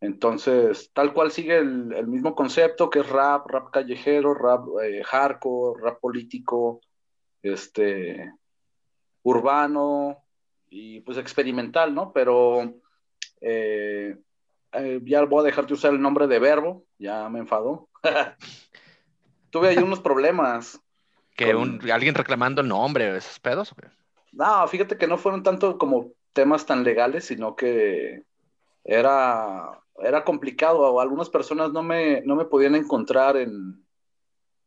Entonces, 0.00 0.90
tal 0.94 1.12
cual 1.12 1.30
sigue 1.30 1.58
el, 1.58 2.06
mismo 2.06 2.34
concepto 2.34 2.88
que 2.88 3.00
es 3.00 3.08
rap, 3.08 3.46
rap 3.48 3.70
callejero, 3.70 4.32
rap 4.32 4.64
eh, 4.82 5.02
hardcore, 5.04 5.82
rap 5.82 6.00
político, 6.00 6.80
este, 7.42 8.32
urbano 9.22 10.24
y 10.70 11.00
pues 11.00 11.18
experimental, 11.18 11.94
¿no? 11.94 12.12
Pero 12.14 12.80
eh, 13.42 14.16
eh, 14.72 15.00
ya 15.04 15.24
voy 15.24 15.40
a 15.40 15.44
dejar 15.44 15.66
de 15.66 15.74
usar 15.74 15.92
el 15.92 16.00
nombre 16.00 16.26
de 16.26 16.38
verbo, 16.38 16.84
ya 16.98 17.28
me 17.28 17.40
enfadó. 17.40 17.88
Tuve 19.50 19.68
ahí 19.68 19.78
unos 19.78 20.00
problemas. 20.00 20.80
¿Que 21.36 21.52
alguien 21.92 22.14
reclamando 22.14 22.60
el 22.60 22.68
nombre, 22.68 23.16
esos 23.16 23.38
pedos? 23.38 23.74
No, 24.32 24.68
fíjate 24.68 24.98
que 24.98 25.06
no 25.06 25.16
fueron 25.16 25.42
tanto 25.42 25.78
como 25.78 26.12
temas 26.32 26.66
tan 26.66 26.84
legales, 26.84 27.24
sino 27.24 27.56
que 27.56 28.24
era 28.84 29.80
era 30.02 30.24
complicado, 30.24 30.80
o 30.80 31.00
algunas 31.00 31.28
personas 31.28 31.72
no 31.72 31.82
me, 31.82 32.22
no 32.22 32.36
me 32.36 32.46
podían 32.46 32.74
encontrar 32.74 33.36
en, 33.36 33.84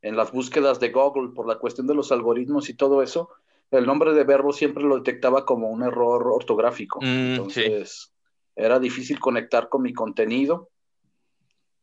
en 0.02 0.16
las 0.16 0.32
búsquedas 0.32 0.80
de 0.80 0.92
Google 0.92 1.34
por 1.34 1.48
la 1.48 1.58
cuestión 1.58 1.88
de 1.88 1.96
los 1.96 2.12
algoritmos 2.12 2.70
y 2.70 2.76
todo 2.76 3.02
eso. 3.02 3.30
El 3.72 3.86
nombre 3.86 4.14
de 4.14 4.24
verbo 4.24 4.54
siempre 4.54 4.84
lo 4.84 4.98
detectaba 4.98 5.46
como 5.46 5.70
un 5.70 5.82
error 5.82 6.28
ortográfico. 6.28 7.02
Mm, 7.02 7.32
Entonces, 7.32 8.14
era 8.56 8.80
difícil 8.80 9.20
conectar 9.20 9.70
con 9.70 9.82
mi 9.82 9.94
contenido. 9.94 10.70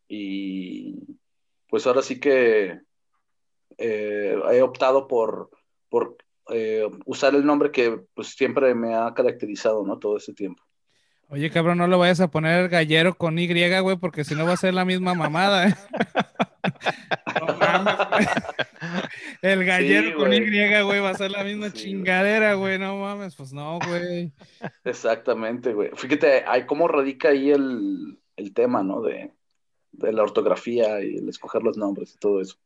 Y 0.06 1.18
pues 1.68 1.86
ahora 1.86 2.02
sí 2.02 2.20
que 2.20 2.80
eh, 3.80 4.38
he 4.52 4.62
optado 4.62 5.08
por, 5.08 5.50
por 5.88 6.16
eh, 6.50 6.88
usar 7.06 7.34
el 7.34 7.44
nombre 7.44 7.70
que 7.70 8.02
pues 8.14 8.28
siempre 8.28 8.74
me 8.74 8.94
ha 8.94 9.12
caracterizado, 9.14 9.84
¿no? 9.84 9.98
Todo 9.98 10.18
ese 10.18 10.34
tiempo. 10.34 10.62
Oye, 11.28 11.48
cabrón, 11.50 11.78
no 11.78 11.86
lo 11.86 11.98
vayas 11.98 12.20
a 12.20 12.30
poner 12.30 12.68
gallero 12.68 13.14
con 13.14 13.38
Y, 13.38 13.48
güey, 13.80 13.96
porque 13.96 14.24
si 14.24 14.34
no 14.34 14.44
va 14.44 14.54
a 14.54 14.56
ser 14.56 14.74
la 14.74 14.84
misma 14.84 15.14
mamada. 15.14 15.68
¿eh? 15.68 15.74
no 17.40 17.56
mames, 17.56 17.96
güey. 18.10 18.26
El 19.40 19.64
gallero 19.64 20.18
con 20.18 20.32
Y, 20.32 20.40
güey, 20.82 21.00
va 21.00 21.10
a 21.10 21.14
ser 21.14 21.30
la 21.30 21.44
misma 21.44 21.72
chingadera, 21.72 22.54
güey. 22.54 22.80
No 22.80 22.96
mames, 22.96 23.36
pues 23.36 23.52
no, 23.52 23.78
güey. 23.78 24.32
Exactamente, 24.84 25.72
güey. 25.72 25.90
Fíjate, 25.94 26.44
hay 26.46 26.66
cómo 26.66 26.88
radica 26.88 27.28
ahí 27.28 27.50
el, 27.50 28.18
el 28.36 28.52
tema, 28.52 28.82
¿no? 28.82 29.00
De, 29.00 29.32
de 29.92 30.12
la 30.12 30.24
ortografía 30.24 31.00
y 31.00 31.16
el 31.16 31.28
escoger 31.28 31.62
los 31.62 31.76
nombres 31.76 32.12
y 32.14 32.18
todo 32.18 32.40
eso. 32.40 32.56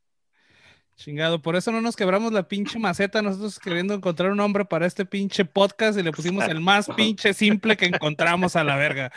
Chingado, 0.97 1.43
por 1.43 1.57
eso 1.57 1.73
no 1.73 1.81
nos 1.81 1.97
quebramos 1.97 2.33
la 2.33 2.47
pinche 2.47 2.79
maceta 2.79 3.21
nosotros 3.21 3.59
queriendo 3.59 3.95
encontrar 3.95 4.31
un 4.31 4.37
nombre 4.37 4.65
para 4.65 4.87
este 4.87 5.05
pinche 5.05 5.45
podcast 5.45 5.99
y 5.99 6.03
le 6.03 6.13
pusimos 6.13 6.45
el 6.49 6.61
más 6.61 6.89
pinche 6.97 7.35
simple 7.35 7.77
que 7.77 7.87
encontramos 7.87 8.55
a 8.57 8.65
la 8.65 8.77
verga. 8.77 9.11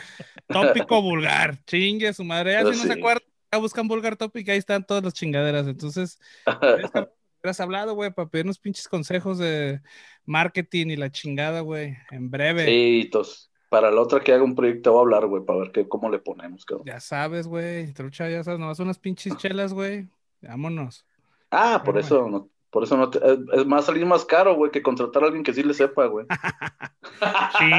Tópico 0.48 1.02
vulgar, 1.02 1.64
chingue 1.66 2.14
su 2.14 2.24
madre. 2.24 2.54
Ya 2.54 2.62
si 2.74 2.80
no 2.80 2.94
se 2.94 2.94
acuerdan, 2.94 3.24
buscan 3.60 3.88
vulgar 3.88 4.18
topic, 4.18 4.50
ahí 4.50 4.58
están 4.58 4.86
todas 4.86 5.04
las 5.04 5.14
chingaderas. 5.14 5.68
Entonces, 5.68 6.20
has 7.44 7.60
hablado, 7.60 7.94
güey, 7.94 8.12
para 8.12 8.30
pedirnos 8.30 8.60
pinches 8.60 8.88
consejos 8.88 9.38
de 9.38 9.82
marketing 10.26 10.88
y 10.88 10.96
la 10.96 11.12
chingada, 11.12 11.62
güey, 11.62 11.96
en 12.12 12.30
breve. 12.30 12.66
Sí, 12.66 13.10
tos. 13.12 13.52
Para 13.70 13.92
la 13.92 14.02
otra 14.02 14.22
que 14.22 14.32
haga 14.32 14.44
un 14.44 14.56
proyecto 14.56 14.94
voy 14.94 15.00
a 15.00 15.02
hablar, 15.02 15.26
güey, 15.28 15.44
para 15.44 15.60
ver 15.60 15.72
qué, 15.72 15.88
cómo 15.88 16.10
le 16.10 16.20
ponemos, 16.20 16.66
cabrón. 16.66 16.88
Ya 16.88 17.00
sabes, 17.00 17.48
güey, 17.48 17.94
trucha, 17.94 18.30
ya 18.30 18.44
sabes, 18.44 18.60
nomás 18.60 18.80
unas 18.80 18.98
pinches 18.98 19.36
chelas, 19.38 19.74
güey. 19.74 20.08
Vámonos. 20.42 21.06
Ah, 21.52 21.82
por 21.84 21.98
eso 21.98 22.28
no, 22.30 22.50
por 22.70 22.84
eso 22.84 22.98
no 22.98 23.10
es 23.54 23.66
más 23.66 23.86
salir 23.86 24.06
más 24.06 24.26
caro, 24.26 24.56
güey, 24.56 24.72
que 24.72 24.82
contratar 24.82 25.24
a 25.24 25.26
alguien 25.28 25.44
que 25.44 25.54
sí 25.54 25.64
le 25.64 25.74
sepa, 25.74 26.06
güey. 26.06 26.26
sí. 27.60 27.72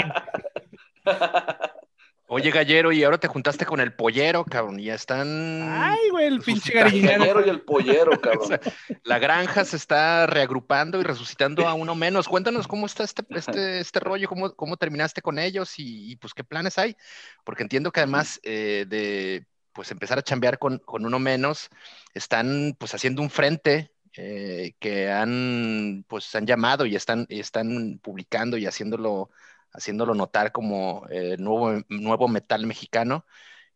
Oye, 2.30 2.50
Gallero, 2.50 2.92
y 2.92 3.02
ahora 3.02 3.16
te 3.16 3.26
juntaste 3.26 3.64
con 3.64 3.80
el 3.80 3.94
pollero, 3.94 4.44
cabrón. 4.44 4.78
Ya 4.78 4.94
están. 4.94 5.62
Ay, 5.62 6.10
güey, 6.10 6.26
el 6.26 6.40
pinche 6.40 6.74
gallero 6.74 7.44
y 7.44 7.48
el 7.48 7.62
pollero, 7.62 8.10
cabrón. 8.20 8.60
la 9.04 9.18
granja 9.18 9.64
se 9.64 9.76
está 9.76 10.26
reagrupando 10.26 11.00
y 11.00 11.04
resucitando 11.04 11.66
a 11.66 11.72
uno 11.72 11.94
menos. 11.94 12.28
Cuéntanos 12.28 12.68
cómo 12.68 12.84
está 12.84 13.02
este, 13.02 13.24
este, 13.30 13.80
este 13.80 14.00
rollo, 14.00 14.28
cómo, 14.28 14.54
cómo 14.54 14.76
terminaste 14.76 15.22
con 15.22 15.38
ellos 15.38 15.72
y, 15.78 16.16
pues 16.16 16.34
qué 16.34 16.44
planes 16.44 16.76
hay. 16.76 16.96
Porque 17.44 17.62
entiendo 17.62 17.90
que 17.92 18.00
además 18.00 18.38
eh, 18.42 18.84
de 18.86 19.46
pues 19.78 19.92
empezar 19.92 20.18
a 20.18 20.22
chambear 20.22 20.58
con, 20.58 20.78
con, 20.78 21.06
uno 21.06 21.20
menos, 21.20 21.70
están 22.12 22.74
pues 22.80 22.96
haciendo 22.96 23.22
un 23.22 23.30
frente 23.30 23.92
eh, 24.16 24.74
que 24.80 25.08
han 25.08 26.04
pues 26.08 26.34
han 26.34 26.46
llamado 26.48 26.84
y 26.84 26.96
están, 26.96 27.26
y 27.28 27.38
están 27.38 28.00
publicando 28.02 28.56
y 28.56 28.66
haciéndolo 28.66 29.30
haciéndolo 29.72 30.14
notar 30.16 30.50
como 30.50 31.06
eh, 31.10 31.36
nuevo, 31.38 31.80
nuevo 31.90 32.26
metal 32.26 32.66
mexicano, 32.66 33.24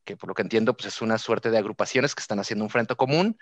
que 0.05 0.17
por 0.17 0.29
lo 0.29 0.35
que 0.35 0.43
entiendo, 0.43 0.77
pues 0.77 0.89
es 0.89 1.03
una 1.03 1.19
suerte 1.19 1.53
de 1.53 1.59
agrupaciones 1.59 2.17
que 2.17 2.23
están 2.23 2.41
haciendo 2.41 2.65
un 2.65 2.71
frente 2.71 2.97
común. 2.97 3.39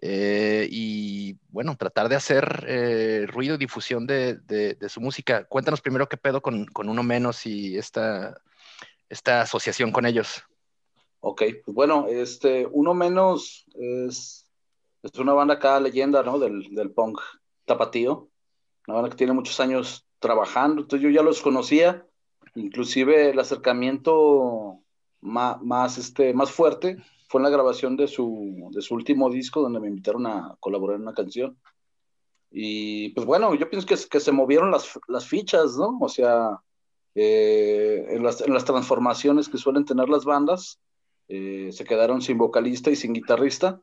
Eh, 0.00 0.66
y 0.72 1.38
bueno, 1.50 1.76
tratar 1.76 2.08
de 2.08 2.16
hacer 2.16 2.64
eh, 2.66 3.26
ruido 3.28 3.54
y 3.54 3.58
difusión 3.58 4.08
de, 4.08 4.38
de, 4.38 4.88
su 4.88 5.00
música. 5.00 5.44
Cuéntanos 5.44 5.80
primero 5.80 6.08
qué 6.08 6.16
pedo 6.16 6.42
con, 6.42 6.66
con 6.66 6.88
Uno 6.88 7.04
Menos 7.04 7.46
y 7.46 7.78
esta, 7.78 8.40
esta 9.08 9.42
asociación 9.42 9.92
con 9.92 10.04
ellos. 10.04 10.44
Ok, 11.24 11.42
pues 11.64 11.74
bueno, 11.74 12.06
este, 12.08 12.66
Uno 12.66 12.94
Menos 12.94 13.64
es, 13.74 14.48
es 15.04 15.18
una 15.20 15.32
banda 15.32 15.60
cada 15.60 15.78
leyenda, 15.78 16.24
¿no? 16.24 16.40
Del, 16.40 16.74
del 16.74 16.90
punk 16.90 17.20
tapatío, 17.64 18.28
una 18.88 18.96
banda 18.96 19.10
que 19.10 19.16
tiene 19.16 19.32
muchos 19.32 19.60
años 19.60 20.04
trabajando, 20.18 20.82
entonces 20.82 21.04
yo 21.04 21.14
ya 21.14 21.22
los 21.22 21.40
conocía, 21.40 22.04
inclusive 22.56 23.30
el 23.30 23.38
acercamiento 23.38 24.80
más, 25.20 25.62
más, 25.62 25.96
este, 25.96 26.34
más 26.34 26.50
fuerte 26.50 26.96
fue 27.28 27.38
en 27.38 27.44
la 27.44 27.50
grabación 27.50 27.96
de 27.96 28.08
su, 28.08 28.68
de 28.72 28.82
su 28.82 28.92
último 28.94 29.30
disco, 29.30 29.62
donde 29.62 29.78
me 29.78 29.88
invitaron 29.88 30.26
a 30.26 30.56
colaborar 30.58 30.96
en 30.96 31.02
una 31.02 31.14
canción. 31.14 31.56
Y 32.50 33.10
pues 33.10 33.24
bueno, 33.26 33.54
yo 33.54 33.70
pienso 33.70 33.86
que, 33.86 33.96
que 34.10 34.20
se 34.20 34.32
movieron 34.32 34.72
las, 34.72 34.98
las 35.06 35.26
fichas, 35.28 35.76
¿no? 35.76 35.98
O 36.00 36.08
sea, 36.08 36.60
eh, 37.14 38.06
en, 38.08 38.24
las, 38.24 38.40
en, 38.40 38.52
las, 38.52 38.64
transformaciones 38.64 39.48
que 39.48 39.56
suelen 39.56 39.84
tener 39.84 40.08
las 40.08 40.24
bandas, 40.24 40.80
eh, 41.28 41.70
se 41.72 41.84
quedaron 41.84 42.22
sin 42.22 42.38
vocalista 42.38 42.90
y 42.90 42.96
sin 42.96 43.12
guitarrista. 43.12 43.80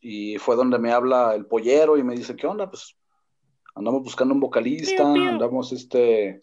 Y 0.00 0.38
fue 0.38 0.56
donde 0.56 0.78
me 0.78 0.92
habla 0.92 1.34
el 1.34 1.46
pollero 1.46 1.98
y 1.98 2.02
me 2.02 2.14
dice, 2.14 2.36
¿qué 2.36 2.46
onda? 2.46 2.70
Pues 2.70 2.96
andamos 3.74 4.02
buscando 4.02 4.34
un 4.34 4.40
vocalista, 4.40 5.06
andamos 5.06 5.72
este, 5.72 6.40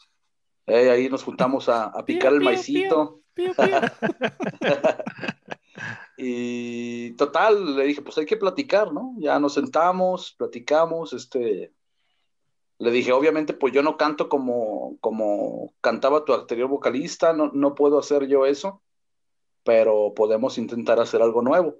eh, 0.67 0.89
ahí 0.89 1.09
nos 1.09 1.23
juntamos 1.23 1.69
a, 1.69 1.91
picar 2.05 2.33
el 2.33 2.41
maicito. 2.41 3.21
y 6.17 7.11
total, 7.11 7.75
le 7.75 7.85
dije, 7.85 8.01
pues 8.01 8.17
hay 8.17 8.25
que 8.25 8.37
platicar, 8.37 8.91
¿no? 8.91 9.15
Ya 9.17 9.39
nos 9.39 9.53
sentamos, 9.53 10.33
platicamos, 10.37 11.13
este, 11.13 11.71
le 12.79 12.91
dije, 12.91 13.11
obviamente, 13.11 13.53
pues 13.53 13.73
yo 13.73 13.81
no 13.81 13.97
canto 13.97 14.27
como, 14.27 14.97
como 14.99 15.73
cantaba 15.81 16.25
tu 16.25 16.33
anterior 16.33 16.67
vocalista, 16.67 17.33
no, 17.33 17.51
no 17.53 17.73
puedo 17.73 17.97
hacer 17.97 18.27
yo 18.27 18.45
eso, 18.45 18.81
pero 19.67 20.13
podemos 20.15 20.57
intentar 20.57 20.97
hacer 20.97 21.21
algo 21.21 21.41
nuevo. 21.41 21.75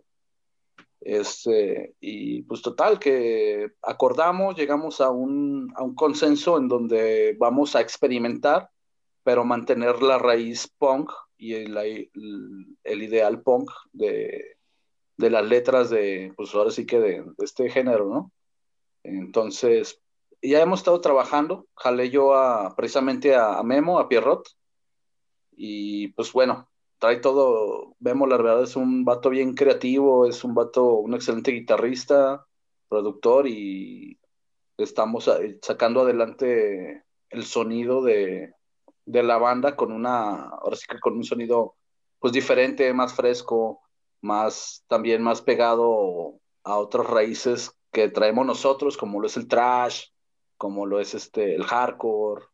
Este, 1.00 1.96
y 2.02 2.42
pues 2.42 2.62
total, 2.62 3.00
que 3.00 3.76
acordamos, 3.82 4.58
llegamos 4.58 5.00
a 5.00 5.10
un, 5.10 5.72
a 5.74 5.84
un 5.84 5.96
consenso 5.96 6.58
en 6.58 6.68
donde 6.68 7.38
vamos 7.40 7.78
a 7.78 7.80
experimentar, 7.80 8.70
pero 9.24 9.46
mantener 9.46 10.02
la 10.02 10.18
raíz 10.18 10.70
punk 10.78 11.14
y 11.38 11.54
el, 11.54 11.78
el, 12.84 13.04
ideal 13.04 13.42
punk 13.42 13.72
de, 13.94 14.58
de, 15.16 15.30
las 15.30 15.48
letras 15.48 15.90
de, 15.90 16.34
pues 16.36 16.54
ahora 16.54 16.72
sí 16.72 16.86
que 16.86 17.00
de, 17.00 17.26
este 17.38 17.70
género, 17.70 18.10
¿no? 18.10 18.34
Entonces, 19.04 20.02
ya 20.42 20.60
hemos 20.60 20.82
estado 20.82 21.00
trabajando, 21.00 21.68
jalé 21.74 22.10
yo 22.10 22.34
a, 22.36 22.76
precisamente 22.76 23.34
a, 23.34 23.58
a 23.58 23.64
Memo, 23.64 23.98
a 23.98 24.10
Pierrot, 24.10 24.46
y 25.56 26.10
pues 26.10 26.34
bueno, 26.34 26.68
trae 27.00 27.18
todo, 27.18 27.96
vemos 28.00 28.28
la 28.30 28.38
verdad 28.38 28.64
es 28.64 28.76
un 28.76 29.06
vato 29.06 29.30
bien 29.30 29.54
creativo, 29.54 30.26
es 30.26 30.44
un 30.44 30.56
vato, 30.56 30.96
un 30.96 31.14
excelente 31.14 31.52
guitarrista, 31.52 32.46
productor 32.90 33.48
y 33.48 34.20
estamos 34.78 35.30
sacando 35.62 36.02
adelante 36.02 37.04
el 37.30 37.46
sonido 37.46 38.02
de, 38.02 38.54
de, 39.06 39.24
la 39.24 39.38
banda 39.38 39.76
con 39.76 39.92
una, 39.92 40.50
ahora 40.50 40.76
sí 40.76 40.86
que 40.90 41.00
con 41.00 41.16
un 41.16 41.24
sonido 41.24 41.76
pues 42.20 42.34
diferente, 42.34 42.94
más 42.94 43.14
fresco, 43.14 43.82
más 44.22 44.84
también 44.88 45.22
más 45.22 45.42
pegado 45.42 46.40
a 46.64 46.78
otras 46.78 47.08
raíces 47.08 47.72
que 47.92 48.10
traemos 48.10 48.46
nosotros, 48.46 48.98
como 48.98 49.20
lo 49.20 49.28
es 49.28 49.38
el 49.38 49.48
trash, 49.48 50.08
como 50.58 50.86
lo 50.86 51.00
es 51.00 51.14
este 51.14 51.56
el 51.56 51.64
hardcore, 51.64 52.46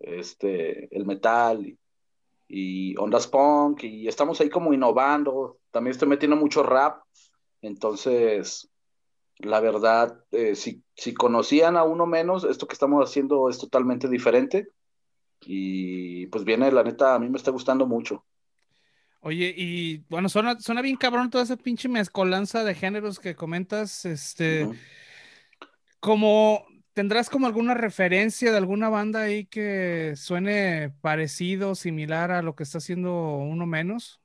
este 0.00 0.94
el 0.96 1.06
metal 1.06 1.78
y 2.54 2.94
ondas 2.98 3.26
punk 3.26 3.82
y 3.84 4.06
estamos 4.06 4.38
ahí 4.40 4.50
como 4.50 4.74
innovando. 4.74 5.58
También 5.70 5.92
estoy 5.92 6.06
metiendo 6.06 6.36
mucho 6.36 6.62
rap, 6.62 7.02
entonces 7.62 8.68
la 9.38 9.58
verdad, 9.60 10.22
eh, 10.30 10.54
si, 10.54 10.82
si 10.94 11.14
conocían 11.14 11.78
a 11.78 11.82
uno 11.82 12.04
menos, 12.04 12.44
esto 12.44 12.68
que 12.68 12.74
estamos 12.74 13.08
haciendo 13.08 13.48
es 13.48 13.58
totalmente 13.58 14.06
diferente 14.06 14.68
y 15.40 16.26
pues 16.26 16.44
viene, 16.44 16.70
la 16.70 16.84
neta, 16.84 17.14
a 17.14 17.18
mí 17.18 17.30
me 17.30 17.38
está 17.38 17.50
gustando 17.50 17.86
mucho. 17.86 18.22
Oye, 19.20 19.54
y 19.56 20.04
bueno, 20.10 20.28
suena, 20.28 20.60
suena 20.60 20.82
bien 20.82 20.96
cabrón 20.96 21.30
toda 21.30 21.44
esa 21.44 21.56
pinche 21.56 21.88
mezcolanza 21.88 22.64
de 22.64 22.74
géneros 22.74 23.18
que 23.18 23.34
comentas, 23.34 24.04
este, 24.04 24.68
como 26.00 26.66
¿Tendrás 26.92 27.30
como 27.30 27.46
alguna 27.46 27.74
referencia 27.74 28.50
de 28.50 28.58
alguna 28.58 28.90
banda 28.90 29.22
ahí 29.22 29.46
que 29.46 30.12
suene 30.16 30.92
parecido, 31.00 31.74
similar 31.74 32.30
a 32.30 32.42
lo 32.42 32.54
que 32.54 32.64
está 32.64 32.78
haciendo 32.78 33.36
uno 33.36 33.64
menos? 33.66 34.20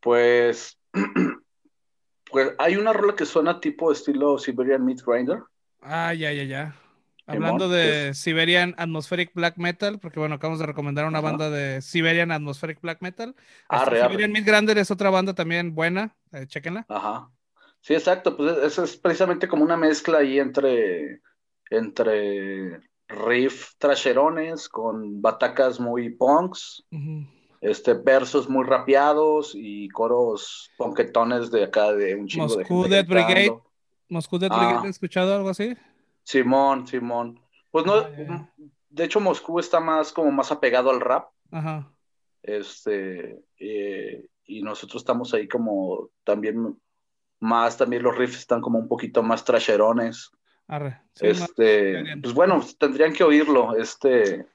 Pues, 0.00 0.78
pues 2.30 2.52
hay 2.58 2.76
una 2.76 2.92
rola 2.94 3.14
que 3.14 3.26
suena 3.26 3.60
tipo 3.60 3.92
estilo 3.92 4.38
Siberian 4.38 4.84
Meat 4.84 5.02
Grinder. 5.04 5.42
Ah, 5.82 6.14
ya, 6.14 6.32
ya, 6.32 6.44
ya. 6.44 6.74
Hablando 7.26 7.68
de 7.68 8.12
Siberian 8.14 8.74
Atmospheric 8.76 9.32
Black 9.34 9.56
Metal, 9.56 9.98
porque 9.98 10.20
bueno, 10.20 10.34
acabamos 10.34 10.58
de 10.58 10.66
recomendar 10.66 11.06
una 11.06 11.20
banda 11.20 11.48
de 11.48 11.80
Siberian 11.80 12.30
Atmospheric 12.32 12.80
Black 12.82 13.00
Metal. 13.00 13.34
Siberian 13.70 14.32
Meat 14.32 14.46
Grinder 14.46 14.76
es 14.76 14.90
otra 14.90 15.10
banda 15.10 15.34
también 15.34 15.74
buena, 15.74 16.14
eh, 16.32 16.46
chequenla. 16.46 16.84
Ajá. 16.88 17.30
Sí, 17.84 17.92
exacto, 17.92 18.34
pues 18.34 18.56
eso 18.56 18.82
es 18.82 18.96
precisamente 18.96 19.46
como 19.46 19.62
una 19.62 19.76
mezcla 19.76 20.20
ahí 20.20 20.38
entre, 20.38 21.20
entre 21.68 22.80
riff 23.08 23.72
trasherones 23.76 24.70
con 24.70 25.20
batacas 25.20 25.78
muy 25.78 26.08
punks, 26.08 26.82
este, 27.60 27.92
versos 27.92 28.48
muy 28.48 28.64
rapeados 28.64 29.52
y 29.54 29.90
coros 29.90 30.70
ponquetones 30.78 31.50
de 31.50 31.64
acá 31.64 31.92
de 31.92 32.14
un 32.14 32.26
chingo 32.26 32.56
de 32.56 32.64
gente. 32.64 32.88
Dead 32.88 33.06
Brigade. 33.06 33.54
Moscú 34.08 34.38
Dead 34.38 34.48
Brigade, 34.48 34.78
¿has 34.78 34.84
escuchado 34.86 35.34
algo 35.34 35.50
así? 35.50 35.76
Simón, 36.22 36.86
Simón. 36.86 37.38
Pues 37.70 37.84
no, 37.84 37.96
ah, 37.96 38.50
de 38.88 39.04
hecho 39.04 39.20
Moscú 39.20 39.58
está 39.58 39.78
más 39.80 40.10
como 40.10 40.32
más 40.32 40.50
apegado 40.50 40.88
al 40.88 41.02
rap. 41.02 41.28
Ajá. 41.50 41.92
Este, 42.42 43.44
eh, 43.58 44.26
y 44.46 44.62
nosotros 44.62 45.02
estamos 45.02 45.34
ahí 45.34 45.46
como 45.46 46.08
también 46.24 46.78
más 47.40 47.76
también 47.76 48.02
los 48.02 48.16
riffs 48.16 48.38
están 48.38 48.60
como 48.60 48.78
un 48.78 48.88
poquito 48.88 49.22
más 49.22 49.44
trasherones. 49.44 50.30
este, 51.20 52.02
pues 52.22 52.34
bueno, 52.34 52.64
tendrían 52.78 53.12
que 53.12 53.24
oírlo. 53.24 53.76
Este, 53.76 54.46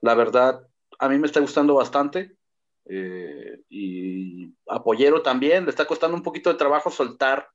la 0.00 0.14
verdad, 0.14 0.66
a 0.98 1.08
mí 1.08 1.18
me 1.18 1.26
está 1.26 1.40
gustando 1.40 1.74
bastante. 1.74 2.36
Eh, 2.84 3.60
y 3.68 4.52
apoyero 4.68 5.22
también, 5.22 5.64
le 5.64 5.70
está 5.70 5.86
costando 5.86 6.16
un 6.16 6.22
poquito 6.22 6.50
de 6.50 6.58
trabajo 6.58 6.90
soltar 6.90 7.48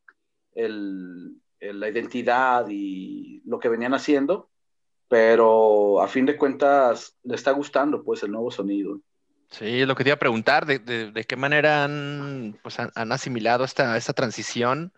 la 0.55 1.89
identidad 1.89 2.65
y 2.69 3.41
lo 3.45 3.59
que 3.59 3.69
venían 3.69 3.93
haciendo, 3.93 4.49
pero 5.07 6.01
a 6.01 6.07
fin 6.07 6.25
de 6.25 6.37
cuentas 6.37 7.17
le 7.23 7.35
está 7.35 7.51
gustando 7.51 8.03
pues 8.03 8.23
el 8.23 8.31
nuevo 8.31 8.51
sonido. 8.51 8.99
Sí, 9.49 9.85
lo 9.85 9.95
que 9.95 10.03
te 10.03 10.09
iba 10.09 10.15
a 10.15 10.19
preguntar, 10.19 10.65
de, 10.65 10.79
de, 10.79 11.23
qué 11.23 11.35
manera 11.35 11.85
han, 11.85 12.59
pues, 12.61 12.79
han, 12.79 13.11
asimilado 13.11 13.63
esta, 13.63 13.95
esta 13.95 14.13
transición 14.13 14.93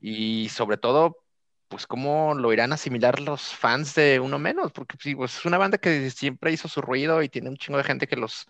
y 0.00 0.48
sobre 0.50 0.76
todo, 0.76 1.18
pues 1.68 1.86
cómo 1.86 2.34
lo 2.34 2.52
irán 2.52 2.72
a 2.72 2.74
asimilar 2.74 3.20
los 3.20 3.54
fans 3.54 3.94
de 3.94 4.20
Uno 4.20 4.38
Menos, 4.38 4.72
porque 4.72 4.96
pues, 5.16 5.38
es 5.38 5.44
una 5.46 5.58
banda 5.58 5.78
que 5.78 6.10
siempre 6.10 6.52
hizo 6.52 6.68
su 6.68 6.82
ruido 6.82 7.22
y 7.22 7.28
tiene 7.28 7.48
un 7.48 7.56
chingo 7.56 7.78
de 7.78 7.84
gente 7.84 8.06
que 8.06 8.16
los, 8.16 8.46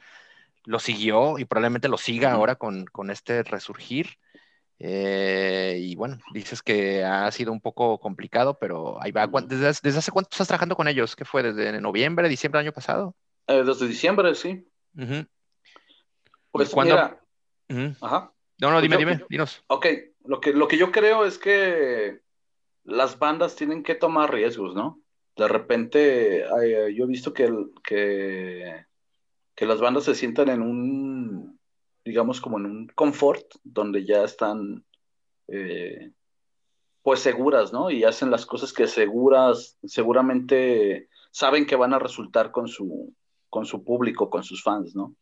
los 0.64 0.82
siguió 0.82 1.38
y 1.38 1.44
probablemente 1.44 1.88
lo 1.88 1.98
siga 1.98 2.32
ahora 2.32 2.56
con, 2.56 2.86
con, 2.86 3.10
este 3.10 3.42
resurgir. 3.44 4.18
Eh, 4.78 5.76
y 5.78 5.94
bueno, 5.94 6.18
dices 6.32 6.62
que 6.62 7.04
ha 7.04 7.30
sido 7.30 7.52
un 7.52 7.60
poco 7.60 8.00
complicado, 8.00 8.58
pero 8.58 9.00
ahí 9.02 9.12
va. 9.12 9.26
¿Desde, 9.26 9.66
desde 9.66 9.98
hace 9.98 10.10
cuánto 10.10 10.30
estás 10.32 10.48
trabajando 10.48 10.74
con 10.74 10.88
ellos? 10.88 11.14
¿Qué 11.14 11.24
fue? 11.24 11.42
¿Desde 11.42 11.80
noviembre, 11.80 12.28
diciembre 12.28 12.58
del 12.58 12.68
año 12.68 12.74
pasado? 12.74 13.14
Eh, 13.46 13.62
desde 13.64 13.86
diciembre, 13.86 14.34
sí. 14.34 14.66
Pues 16.50 16.70
cuando... 16.70 16.96
Ajá. 18.00 18.32
No, 18.60 18.70
no, 18.70 18.80
dime, 18.80 18.96
pues 18.96 19.08
dime, 19.08 19.26
dinos. 19.30 19.64
Ok, 19.68 19.86
lo 20.24 20.40
que, 20.40 20.52
lo 20.52 20.68
que 20.68 20.76
yo 20.76 20.92
creo 20.92 21.24
es 21.24 21.38
que 21.38 22.20
las 22.84 23.18
bandas 23.18 23.56
tienen 23.56 23.82
que 23.82 23.94
tomar 23.94 24.32
riesgos, 24.32 24.74
¿no? 24.74 25.00
De 25.36 25.48
repente, 25.48 26.44
yo 26.94 27.04
he 27.04 27.06
visto 27.06 27.32
que, 27.32 27.50
que, 27.82 28.84
que 29.54 29.66
las 29.66 29.80
bandas 29.80 30.04
se 30.04 30.14
sientan 30.14 30.50
en 30.50 30.60
un, 30.60 31.58
digamos, 32.04 32.40
como 32.40 32.58
en 32.58 32.66
un 32.66 32.86
confort, 32.88 33.46
donde 33.64 34.04
ya 34.04 34.24
están, 34.24 34.84
eh, 35.48 36.12
pues, 37.02 37.20
seguras, 37.20 37.72
¿no? 37.72 37.90
Y 37.90 38.04
hacen 38.04 38.30
las 38.30 38.44
cosas 38.44 38.72
que 38.74 38.86
seguras, 38.86 39.78
seguramente 39.84 41.08
saben 41.30 41.64
que 41.64 41.76
van 41.76 41.94
a 41.94 41.98
resultar 41.98 42.50
con 42.50 42.68
su, 42.68 43.14
con 43.50 43.66
su 43.66 43.84
público, 43.84 44.30
con 44.30 44.42
sus 44.42 44.62
fans, 44.62 44.94
¿no? 44.94 45.14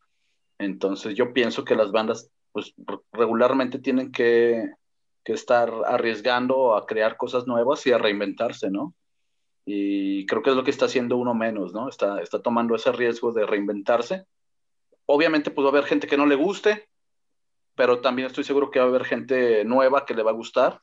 Entonces 0.59 1.15
yo 1.15 1.33
pienso 1.33 1.65
que 1.65 1.75
las 1.75 1.91
bandas 1.91 2.31
pues 2.53 2.75
regularmente 3.13 3.79
tienen 3.79 4.13
que, 4.13 4.71
estar 5.25 5.71
arriesgando 5.85 6.75
a 6.75 6.87
crear 6.87 7.19
cosas 7.19 7.47
nuevas 7.47 7.87
y 7.87 7.93
a 7.93 7.99
reinventarse, 7.99 8.71
¿no? 8.71 8.95
Y 9.67 10.25
creo 10.25 10.43
que 10.43 10.49
es 10.49 10.57
lo 10.57 10.65
que 10.65 10.71
está 10.71 10.87
haciendo 10.87 11.19
uno 11.19 11.35
menos, 11.35 11.75
¿no? 11.75 11.91
Está, 11.91 12.23
está 12.23 12.41
tomando 12.41 12.75
ese 12.75 12.93
riesgo 12.93 13.31
de 13.33 13.45
reinventarse. 13.45 14.25
Obviamente 15.05 15.51
pues 15.51 15.67
va 15.67 15.69
a 15.69 15.73
haber 15.73 15.85
gente 15.85 16.07
que 16.07 16.17
no 16.17 16.25
le 16.25 16.35
guste, 16.35 16.89
pero 17.75 18.01
también 18.01 18.29
estoy 18.29 18.43
seguro 18.43 18.71
que 18.71 18.79
va 18.79 18.87
a 18.87 18.89
haber 18.89 19.05
gente 19.05 19.67
nueva 19.67 20.07
que 20.07 20.15
le 20.15 20.23
va 20.23 20.31
a 20.31 20.35
gustar. 20.35 20.81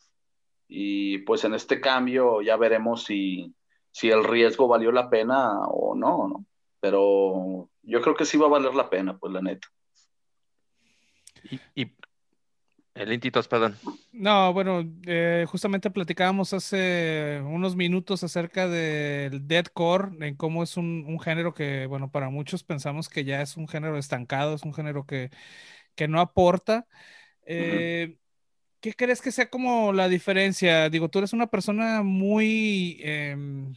Y 0.67 1.17
pues 1.19 1.43
en 1.43 1.55
este 1.55 1.81
cambio 1.81 2.43
ya 2.43 2.55
veremos 2.55 3.03
si, 3.03 3.51
si 3.89 4.11
el 4.11 4.23
riesgo 4.23 4.67
valió 4.67 4.91
la 4.91 5.09
pena 5.09 5.61
o 5.69 5.95
no, 5.95 6.27
¿no? 6.27 6.45
Pero 6.85 7.67
yo 7.81 7.99
creo 7.99 8.13
que 8.13 8.25
sí 8.25 8.37
va 8.37 8.45
a 8.45 8.49
valer 8.49 8.75
la 8.75 8.91
pena, 8.91 9.17
pues 9.17 9.33
la 9.33 9.41
neta. 9.41 9.67
Y, 11.73 11.91
el 12.93 13.11
Intitos, 13.11 13.47
perdón. 13.47 13.75
No, 14.11 14.53
bueno, 14.53 14.83
eh, 15.07 15.47
justamente 15.49 15.89
platicábamos 15.89 16.53
hace 16.53 17.41
unos 17.43 17.75
minutos 17.75 18.23
acerca 18.23 18.67
del 18.67 19.47
deadcore, 19.47 20.27
en 20.27 20.35
cómo 20.35 20.61
es 20.61 20.77
un, 20.77 21.19
género 21.19 21.55
que, 21.55 21.87
bueno, 21.87 22.11
para 22.11 22.29
muchos 22.29 22.63
pensamos 22.63 23.09
que 23.09 23.23
ya 23.23 23.41
es 23.41 23.57
un 23.57 23.67
género 23.67 23.97
estancado, 23.97 24.53
es 24.53 24.61
un 24.61 24.75
género 24.75 25.07
que, 25.07 25.31
no 26.07 26.21
aporta. 26.21 26.85
Eh, 27.47 28.19
¿Qué 28.79 28.93
crees 28.93 29.23
que 29.23 29.31
sea 29.31 29.49
como 29.49 29.91
la 29.91 30.07
diferencia? 30.07 30.87
Digo, 30.91 31.09
tú 31.09 31.17
eres 31.17 31.33
una 31.33 31.47
persona 31.47 32.03
muy, 32.03 32.99
em, 33.01 33.73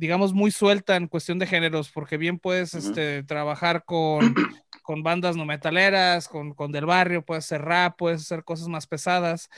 digamos, 0.00 0.32
muy 0.32 0.50
suelta 0.50 0.96
en 0.96 1.08
cuestión 1.08 1.38
de 1.38 1.46
géneros, 1.46 1.90
porque 1.90 2.16
bien 2.16 2.38
puedes 2.38 2.74
este, 2.74 3.22
trabajar 3.22 3.84
con 3.84 4.34
con 4.82 5.02
bandas 5.02 5.36
no 5.36 5.44
metaleras, 5.44 6.26
con, 6.26 6.54
con 6.54 6.72
del 6.72 6.86
barrio, 6.86 7.24
puedes 7.24 7.44
hacer 7.44 7.62
rap, 7.62 7.96
puedes 7.98 8.22
hacer 8.22 8.42
cosas 8.42 8.68
más 8.68 8.86
pesadas. 8.86 9.50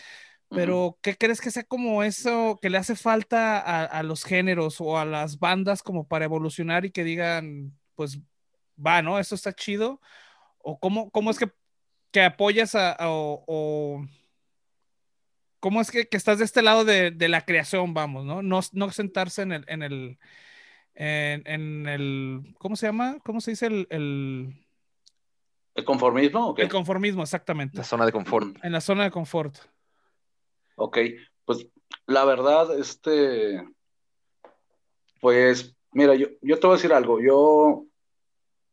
Pero, 0.51 0.99
¿qué 1.01 1.17
crees 1.17 1.41
que 1.41 1.51
sea 1.51 1.63
como 1.63 2.03
eso 2.03 2.59
que 2.61 2.69
le 2.69 2.77
hace 2.77 2.97
falta 2.97 3.59
a, 3.87 4.03
los 4.03 4.25
géneros 4.25 4.83
o 4.83 4.99
a 4.99 5.07
las 5.07 5.39
bandas 5.39 5.83
como 5.83 6.07
para 6.07 6.27
evolucionar 6.27 6.85
y 6.85 6.91
que 6.91 7.05
digan, 7.05 7.73
pues, 7.95 8.19
va, 8.77 9.01
¿no? 9.01 9.19
Esto 9.19 9.35
está 9.35 9.55
chido. 9.55 10.03
¿O 10.59 10.79
cómo, 10.79 11.11
cómo 11.11 11.31
es 11.31 11.39
que, 11.39 11.51
que 12.11 12.23
apoyas 12.25 12.75
a, 12.75 12.97
o, 13.01 14.05
cómo 15.63 15.81
es 15.81 15.91
que, 15.91 16.09
que, 16.09 16.19
estás 16.19 16.41
de 16.41 16.45
este 16.45 16.61
lado 16.61 16.85
de, 16.85 17.13
de 17.13 17.29
la 17.31 17.47
creación, 17.47 17.95
vamos, 17.95 18.27
¿no? 18.27 18.43
No, 18.43 18.61
no 18.73 18.91
sentarse 18.91 19.43
en 19.43 19.53
el, 19.53 19.65
en 19.69 19.83
el, 19.83 20.19
en, 20.97 21.87
el, 21.87 22.55
¿cómo 22.59 22.75
se 22.77 22.87
llama? 22.87 23.19
¿Cómo 23.25 23.41
se 23.41 23.53
dice 23.53 23.67
el 23.67 23.87
¿El 25.75 25.85
conformismo 25.85 26.55
El 26.59 26.69
conformismo, 26.69 27.23
exactamente. 27.23 27.79
La 27.79 27.85
zona 27.85 28.05
de 28.05 28.13
confort. 28.13 28.57
En 28.63 28.73
la 28.73 28.81
zona 28.81 29.05
de 29.05 29.11
confort. 29.11 29.57
Ok, 30.77 30.99
pues 31.45 31.67
la 32.07 32.25
verdad, 32.25 32.79
este, 32.79 33.63
pues 35.21 35.75
mira, 35.93 36.15
yo, 36.15 36.29
yo 36.41 36.59
te 36.59 36.67
voy 36.67 36.75
a 36.75 36.77
decir 36.77 36.93
algo. 36.93 37.21
Yo, 37.21 37.85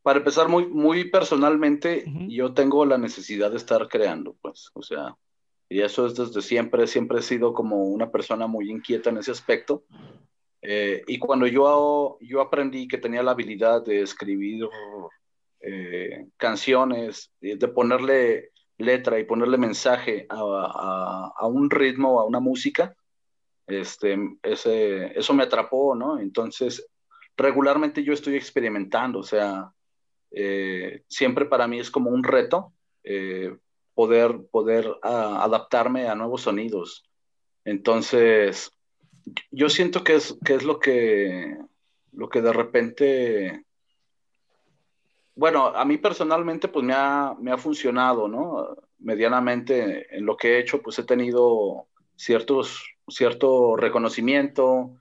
para 0.01 0.19
empezar 0.19 0.49
muy, 0.49 0.65
muy 0.67 1.09
personalmente, 1.09 2.05
yo 2.27 2.53
tengo 2.53 2.85
la 2.85 2.97
necesidad 2.97 3.51
de 3.51 3.57
estar 3.57 3.87
creando, 3.87 4.35
pues, 4.41 4.71
o 4.73 4.81
sea, 4.81 5.15
y 5.69 5.81
eso 5.81 6.07
es 6.07 6.15
desde 6.15 6.41
siempre, 6.41 6.87
siempre 6.87 7.19
he 7.19 7.21
sido 7.21 7.53
como 7.53 7.83
una 7.83 8.11
persona 8.11 8.47
muy 8.47 8.69
inquieta 8.69 9.11
en 9.11 9.17
ese 9.17 9.31
aspecto. 9.31 9.83
Eh, 10.61 11.03
y 11.07 11.19
cuando 11.19 11.47
yo, 11.47 12.17
yo 12.19 12.41
aprendí 12.41 12.87
que 12.87 12.97
tenía 12.97 13.23
la 13.23 13.31
habilidad 13.31 13.85
de 13.85 14.01
escribir 14.01 14.67
eh, 15.61 16.27
canciones, 16.37 17.31
de 17.39 17.67
ponerle 17.67 18.51
letra 18.79 19.19
y 19.19 19.25
ponerle 19.25 19.57
mensaje 19.57 20.25
a, 20.29 21.47
un 21.47 21.69
ritmo, 21.69 22.19
a 22.19 22.25
una 22.25 22.39
música, 22.39 22.95
este, 23.67 24.17
ese, 24.41 25.17
eso 25.17 25.33
me 25.33 25.43
atrapó, 25.43 25.95
¿no? 25.95 26.19
Entonces, 26.19 26.89
regularmente 27.37 28.03
yo 28.03 28.13
estoy 28.13 28.35
experimentando, 28.35 29.19
o 29.19 29.23
sea, 29.23 29.71
eh, 30.31 31.03
siempre 31.07 31.45
para 31.45 31.67
mí 31.67 31.79
es 31.79 31.91
como 31.91 32.09
un 32.09 32.23
reto 32.23 32.73
eh, 33.03 33.55
poder, 33.99 34.47
poder 34.49 34.89
adaptarme 35.01 36.07
a 36.07 36.15
nuevos 36.15 36.43
sonidos. 36.43 37.03
Entonces, 37.65 38.71
yo 39.51 39.67
siento 39.67 40.05
que 40.05 40.15
es, 40.15 40.37
que 40.45 40.55
es 40.55 40.63
lo 40.63 40.79
que, 40.79 41.57
lo 42.13 42.29
que 42.29 42.41
de 42.41 42.53
repente 42.53 43.65
bueno, 45.35 45.67
a 45.67 45.83
mí 45.83 45.97
personalmente 45.97 46.69
pues 46.69 46.85
me 46.85 46.93
ha, 46.93 47.35
me 47.41 47.51
ha 47.51 47.57
funcionado, 47.57 48.29
¿no? 48.29 48.73
Medianamente 48.99 50.15
en 50.15 50.25
lo 50.25 50.37
que 50.37 50.53
he 50.53 50.59
hecho 50.59 50.81
pues 50.81 50.97
he 50.99 51.03
tenido 51.03 51.87
ciertos, 52.15 52.81
cierto 53.09 53.75
reconocimiento, 53.75 54.95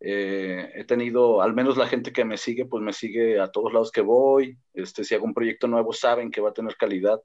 eh, 0.00 0.72
he 0.74 0.82
tenido, 0.82 1.40
al 1.40 1.54
menos 1.54 1.76
la 1.76 1.86
gente 1.86 2.12
que 2.12 2.24
me 2.24 2.36
sigue 2.36 2.66
pues 2.66 2.82
me 2.82 2.92
sigue 2.92 3.38
a 3.38 3.52
todos 3.52 3.72
lados 3.72 3.92
que 3.92 4.00
voy, 4.00 4.58
este, 4.74 5.04
si 5.04 5.14
hago 5.14 5.24
un 5.24 5.34
proyecto 5.34 5.68
nuevo 5.68 5.92
saben 5.92 6.32
que 6.32 6.40
va 6.40 6.50
a 6.50 6.54
tener 6.54 6.76
calidad, 6.76 7.20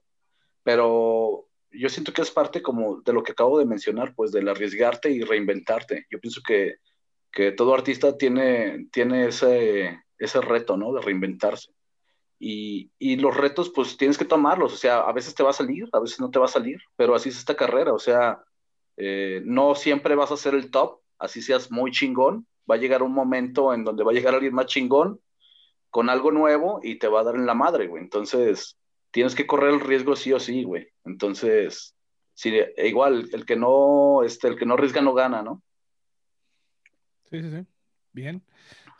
pero 0.66 1.46
yo 1.70 1.88
siento 1.88 2.12
que 2.12 2.22
es 2.22 2.32
parte 2.32 2.60
como 2.60 3.00
de 3.02 3.12
lo 3.12 3.22
que 3.22 3.30
acabo 3.30 3.56
de 3.56 3.64
mencionar, 3.64 4.16
pues 4.16 4.32
del 4.32 4.48
arriesgarte 4.48 5.12
y 5.12 5.22
reinventarte. 5.22 6.06
Yo 6.10 6.18
pienso 6.18 6.40
que, 6.44 6.78
que 7.30 7.52
todo 7.52 7.72
artista 7.72 8.18
tiene, 8.18 8.88
tiene 8.90 9.28
ese, 9.28 10.02
ese 10.18 10.40
reto, 10.40 10.76
¿no? 10.76 10.92
De 10.92 11.00
reinventarse. 11.00 11.70
Y, 12.40 12.90
y, 12.98 13.14
los 13.14 13.36
retos, 13.36 13.70
pues 13.72 13.96
tienes 13.96 14.18
que 14.18 14.24
tomarlos, 14.24 14.74
o 14.74 14.76
sea, 14.76 15.02
a 15.02 15.12
veces 15.12 15.36
te 15.36 15.44
va 15.44 15.50
a 15.50 15.52
salir, 15.52 15.88
a 15.92 16.00
veces 16.00 16.18
no 16.18 16.30
te 16.30 16.40
va 16.40 16.46
a 16.46 16.48
salir, 16.48 16.80
pero 16.96 17.14
así 17.14 17.28
es 17.28 17.38
esta 17.38 17.54
carrera, 17.54 17.92
o 17.92 18.00
sea, 18.00 18.42
eh, 18.96 19.40
no 19.44 19.76
siempre 19.76 20.16
vas 20.16 20.32
a 20.32 20.36
ser 20.36 20.54
el 20.54 20.72
top, 20.72 20.98
así 21.18 21.40
seas 21.42 21.70
muy 21.70 21.92
chingón, 21.92 22.46
va 22.68 22.74
a 22.74 22.78
llegar 22.78 23.04
un 23.04 23.12
momento 23.12 23.72
en 23.72 23.84
donde 23.84 24.02
va 24.02 24.10
a 24.10 24.14
llegar 24.14 24.34
alguien 24.34 24.52
más 24.52 24.66
chingón 24.66 25.20
con 25.90 26.10
algo 26.10 26.32
nuevo 26.32 26.80
y 26.82 26.98
te 26.98 27.08
va 27.08 27.20
a 27.20 27.24
dar 27.24 27.36
en 27.36 27.46
la 27.46 27.54
madre, 27.54 27.86
güey, 27.86 28.02
entonces 28.02 28.76
tienes 29.16 29.34
que 29.34 29.46
correr 29.46 29.72
el 29.72 29.80
riesgo 29.80 30.14
sí 30.14 30.30
o 30.34 30.38
sí, 30.38 30.62
güey, 30.62 30.88
entonces, 31.06 31.96
sí, 32.34 32.52
e 32.54 32.86
igual, 32.86 33.28
el 33.32 33.46
que 33.46 33.56
no, 33.56 34.22
este, 34.22 34.46
el 34.48 34.58
que 34.58 34.66
no 34.66 34.74
arriesga 34.74 35.00
no 35.00 35.14
gana, 35.14 35.42
¿no? 35.42 35.62
Sí, 37.30 37.40
sí, 37.40 37.50
sí, 37.50 37.66
bien. 38.12 38.42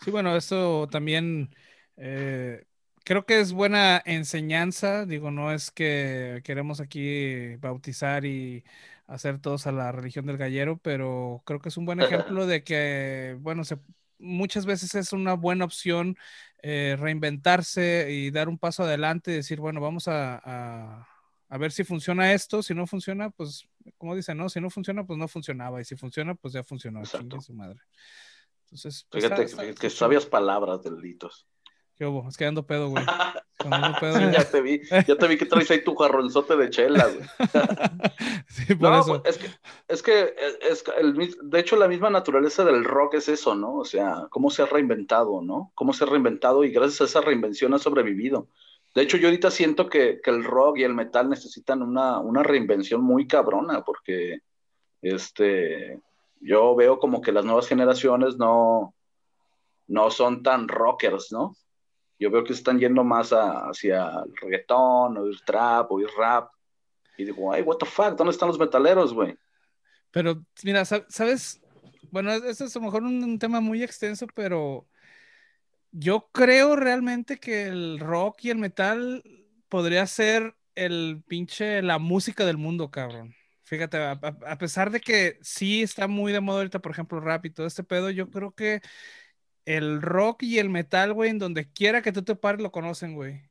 Sí, 0.01 0.11
bueno, 0.11 0.35
esto 0.35 0.89
también... 0.89 1.55
Eh 1.99 2.65
creo 3.07 3.25
que 3.25 3.41
es 3.41 3.53
buena 3.53 4.03
enseñanza. 4.05 5.07
Digo, 5.07 5.31
no 5.31 5.53
es 5.53 5.71
que 5.71 6.43
queremos 6.45 6.81
aquí 6.81 7.55
bautizar 7.57 8.25
y 8.25 8.65
hacer 9.07 9.41
todos 9.41 9.67
a 9.69 9.73
la 9.73 9.93
religión 9.93 10.27
del 10.27 10.37
gallero, 10.37 10.79
pero 10.79 11.41
creo 11.47 11.61
que 11.61 11.69
es 11.69 11.77
un 11.77 11.87
buen 11.87 12.01
ejemplo 12.35 12.47
de 12.47 12.65
que, 12.65 13.37
bueno, 13.41 13.63
muchas 14.19 14.67
veces 14.67 14.95
es 14.97 15.13
una 15.13 15.35
buena 15.35 15.65
opción 15.65 16.17
eh, 16.63 16.97
reinventarse 16.99 18.09
y 18.11 18.31
dar 18.31 18.49
un 18.49 18.59
paso 18.59 18.83
adelante 18.83 19.31
y 19.31 19.35
decir, 19.35 19.61
bueno, 19.61 19.81
vamos 19.81 20.09
a, 20.09 21.07
ver 21.51 21.73
si 21.73 21.85
funciona 21.85 22.33
esto. 22.33 22.63
Si 22.63 22.75
no 22.75 22.87
funciona, 22.87 23.31
pues, 23.31 23.69
como 23.99 24.15
dicen, 24.15 24.37
¿no? 24.39 24.49
Si 24.49 24.61
no 24.61 24.71
funciona, 24.71 25.05
pues 25.05 25.19
no 25.19 25.29
funcionaba. 25.29 25.81
Y 25.81 25.85
si 25.85 25.97
funciona, 25.97 26.35
pues 26.35 26.55
ya 26.55 26.63
funcionó. 26.65 27.05
su 27.05 27.55
madre. 27.55 27.81
Entonces, 28.65 29.07
pues, 29.11 29.25
fíjate 29.25 29.75
que 29.75 29.91
sabias 29.91 30.27
palabras, 30.27 30.83
delitos. 30.83 31.47
¿Qué 31.97 32.05
hubo? 32.05 32.29
Es 32.29 32.37
que 32.37 32.45
ando 32.45 32.67
pedo, 32.67 32.91
güey. 32.91 33.05
ya 34.33 34.51
te 34.51 34.61
vi, 34.61 34.83
ya 35.07 35.17
te 35.17 35.27
vi 35.27 35.39
que 35.39 35.47
traes 35.47 35.71
ahí 35.71 35.83
tu 35.83 35.95
jarronzote 35.95 36.57
de 36.57 36.69
chela, 36.69 37.07
güey. 37.07 37.27
sí, 38.49 38.75
por 38.75 38.93
eso. 38.93 39.23
Pues, 39.23 39.37
es 39.37 39.39
que, 39.39 39.51
es 39.89 40.03
que, 40.03 40.35
es 40.61 40.85
el, 40.99 41.35
de 41.43 41.59
hecho, 41.59 41.77
la 41.77 41.89
misma 41.89 42.11
naturaleza 42.11 42.65
del 42.65 42.85
rock 42.85 43.15
es 43.15 43.29
eso, 43.29 43.55
¿no? 43.55 43.77
O 43.77 43.85
sea, 43.85 44.27
cómo 44.29 44.51
se 44.51 44.63
ha 44.63 44.67
reinventado, 44.67 45.41
¿no? 45.41 45.73
Cómo 45.75 45.95
se 45.95 46.05
ha 46.05 46.07
reinventado 46.07 46.65
y 46.65 46.71
gracias 46.71 47.01
a 47.01 47.05
esa 47.05 47.21
reinvención 47.23 47.73
ha 47.73 47.79
sobrevivido. 47.79 48.49
De 48.95 49.03
hecho, 49.03 49.17
yo 49.17 49.29
ahorita 49.29 49.51
siento 49.51 49.89
que, 49.89 50.21
que 50.23 50.31
el 50.31 50.45
rock 50.45 50.79
y 50.79 50.85
el 50.85 50.95
metal 50.95 51.31
necesitan 51.31 51.83
una, 51.83 52.19
una 52.19 52.43
reinvención 52.43 53.03
muy 53.03 53.27
cabrona, 53.27 53.83
porque 53.85 54.41
este, 55.01 56.01
yo 56.41 56.75
veo 56.75 56.99
como 56.99 57.23
que 57.23 57.33
las 57.33 57.45
nuevas 57.45 57.69
generaciones 57.69 58.37
no, 58.37 58.95
no 59.87 60.11
son 60.11 60.43
tan 60.43 60.69
rockers, 60.69 61.33
¿no? 61.33 61.57
Yo 62.19 62.31
veo 62.31 62.45
que 62.45 62.53
están 62.53 62.79
yendo 62.79 63.05
más 63.05 63.31
hacia 63.31 64.23
el 64.25 64.37
reggaetón, 64.37 65.19
o 65.19 65.27
el 65.27 65.43
trap, 65.45 65.91
o 65.93 66.01
el 66.01 66.09
rap. 66.17 66.51
Y 67.19 67.25
digo, 67.25 67.53
ay, 67.53 67.63
what 67.63 67.77
the 67.77 67.87
fuck, 67.87 68.17
¿dónde 68.17 68.33
están 68.33 68.49
los 68.49 68.59
metaleros, 68.59 69.13
güey? 69.13 69.37
Pero, 70.11 70.43
mira, 70.63 70.85
¿sabes? 70.85 71.61
Bueno, 72.11 72.33
este 72.33 72.65
es 72.65 72.77
a 72.77 72.79
lo 72.79 72.87
mejor 72.87 73.03
un, 73.03 73.39
tema 73.39 73.61
muy 73.61 73.83
extenso, 73.83 74.27
pero 74.35 74.87
yo 75.91 76.29
creo 76.33 76.77
realmente 76.77 77.39
que 77.39 77.65
el 77.65 77.99
rock 77.99 78.45
y 78.45 78.51
el 78.51 78.59
metal 78.59 79.23
podría 79.69 80.07
ser 80.07 80.55
el 80.75 81.23
pinche, 81.27 81.83
la 81.83 81.99
música 81.99 82.45
del 82.45 82.57
mundo, 82.57 82.91
cabrón. 82.91 83.35
Fíjate, 83.63 83.99
a, 83.99 84.13
a, 84.13 84.59
pesar 84.59 84.91
de 84.91 85.01
que 85.01 85.39
sí 85.43 85.83
está 85.83 86.07
muy 86.07 86.33
de 86.33 86.41
moda 86.41 86.59
ahorita, 86.59 86.79
por 86.79 86.93
ejemplo, 86.93 87.21
rap 87.21 87.45
y 87.47 87.51
todo 87.51 87.67
este 87.67 87.83
pedo, 87.83 88.11
yo 88.11 88.31
creo 88.31 88.53
que 88.53 88.81
el 89.67 90.01
rock 90.01 90.45
y 90.45 90.59
el 90.59 90.71
metal, 90.71 91.13
güey, 91.13 91.31
en 91.31 91.39
donde 91.39 91.71
quiera 91.71 92.01
que 92.01 92.13
tú 92.13 92.23
te 92.23 92.37
pares, 92.37 92.63
lo 92.63 92.73
conocen, 92.73 93.15
güey. 93.15 93.43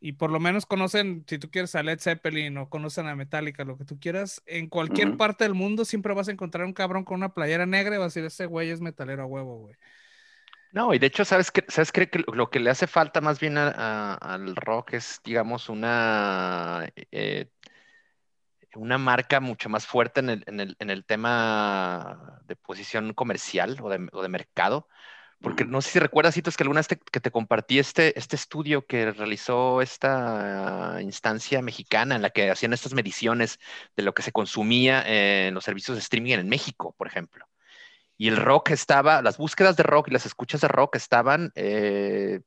Y 0.00 0.12
por 0.12 0.30
lo 0.30 0.38
menos 0.38 0.66
conocen, 0.66 1.24
si 1.26 1.38
tú 1.38 1.50
quieres 1.50 1.74
a 1.74 1.82
Led 1.82 1.98
Zeppelin 1.98 2.56
o 2.58 2.68
conocen 2.68 3.06
a 3.06 3.16
Metallica, 3.16 3.64
lo 3.64 3.76
que 3.76 3.84
tú 3.84 3.98
quieras, 3.98 4.42
en 4.46 4.68
cualquier 4.68 5.16
parte 5.16 5.44
del 5.44 5.54
mundo 5.54 5.84
siempre 5.84 6.14
vas 6.14 6.28
a 6.28 6.32
encontrar 6.32 6.66
un 6.66 6.74
cabrón 6.74 7.04
con 7.04 7.16
una 7.16 7.34
playera 7.34 7.66
negra 7.66 7.94
y 7.96 7.98
vas 7.98 8.04
a 8.04 8.20
decir, 8.20 8.24
ese 8.24 8.46
güey 8.46 8.70
es 8.70 8.80
metalero 8.80 9.22
a 9.22 9.26
huevo, 9.26 9.58
güey. 9.60 9.74
No, 10.72 10.92
y 10.92 10.98
de 10.98 11.06
hecho, 11.06 11.24
¿sabes 11.24 11.50
qué? 11.50 11.64
¿Sabes 11.68 11.92
qué? 11.92 12.10
Que 12.10 12.24
lo 12.34 12.50
que 12.50 12.60
le 12.60 12.70
hace 12.70 12.86
falta 12.86 13.20
más 13.20 13.40
bien 13.40 13.56
al 13.56 14.56
rock 14.56 14.94
es, 14.94 15.20
digamos, 15.24 15.68
una, 15.68 16.86
eh, 17.12 17.48
una 18.74 18.98
marca 18.98 19.40
mucho 19.40 19.68
más 19.68 19.86
fuerte 19.86 20.20
en 20.20 20.30
el, 20.30 20.44
en, 20.46 20.60
el, 20.60 20.76
en 20.80 20.90
el, 20.90 21.04
tema 21.04 22.42
de 22.46 22.56
posición 22.56 23.14
comercial 23.14 23.78
o 23.80 23.88
de, 23.88 24.08
o 24.12 24.22
de 24.22 24.28
mercado 24.28 24.88
porque 25.44 25.66
no 25.66 25.82
sé 25.82 25.90
si 25.90 25.98
recuerdas, 25.98 26.34
Citos, 26.34 26.56
que 26.56 26.64
alguna 26.64 26.80
vez 26.80 26.88
que 26.88 27.20
te 27.20 27.30
compartí 27.30 27.78
este, 27.78 28.18
este 28.18 28.34
estudio 28.34 28.86
que 28.86 29.12
realizó 29.12 29.82
esta 29.82 30.98
instancia 31.02 31.60
mexicana 31.60 32.16
en 32.16 32.22
la 32.22 32.30
que 32.30 32.50
hacían 32.50 32.72
estas 32.72 32.94
mediciones 32.94 33.60
de 33.94 34.02
lo 34.02 34.14
que 34.14 34.22
se 34.22 34.32
consumía 34.32 35.04
en 35.06 35.54
los 35.54 35.62
servicios 35.64 35.96
de 35.96 36.00
streaming 36.00 36.32
en 36.32 36.48
México, 36.48 36.94
por 36.96 37.06
ejemplo. 37.06 37.46
Y 38.16 38.28
el 38.28 38.38
rock 38.38 38.70
estaba, 38.70 39.20
las 39.20 39.36
búsquedas 39.36 39.76
de 39.76 39.82
rock 39.82 40.08
y 40.08 40.12
las 40.12 40.24
escuchas 40.24 40.62
de 40.62 40.68
rock 40.68 40.96
estaban, 40.96 41.52
eh, 41.56 42.40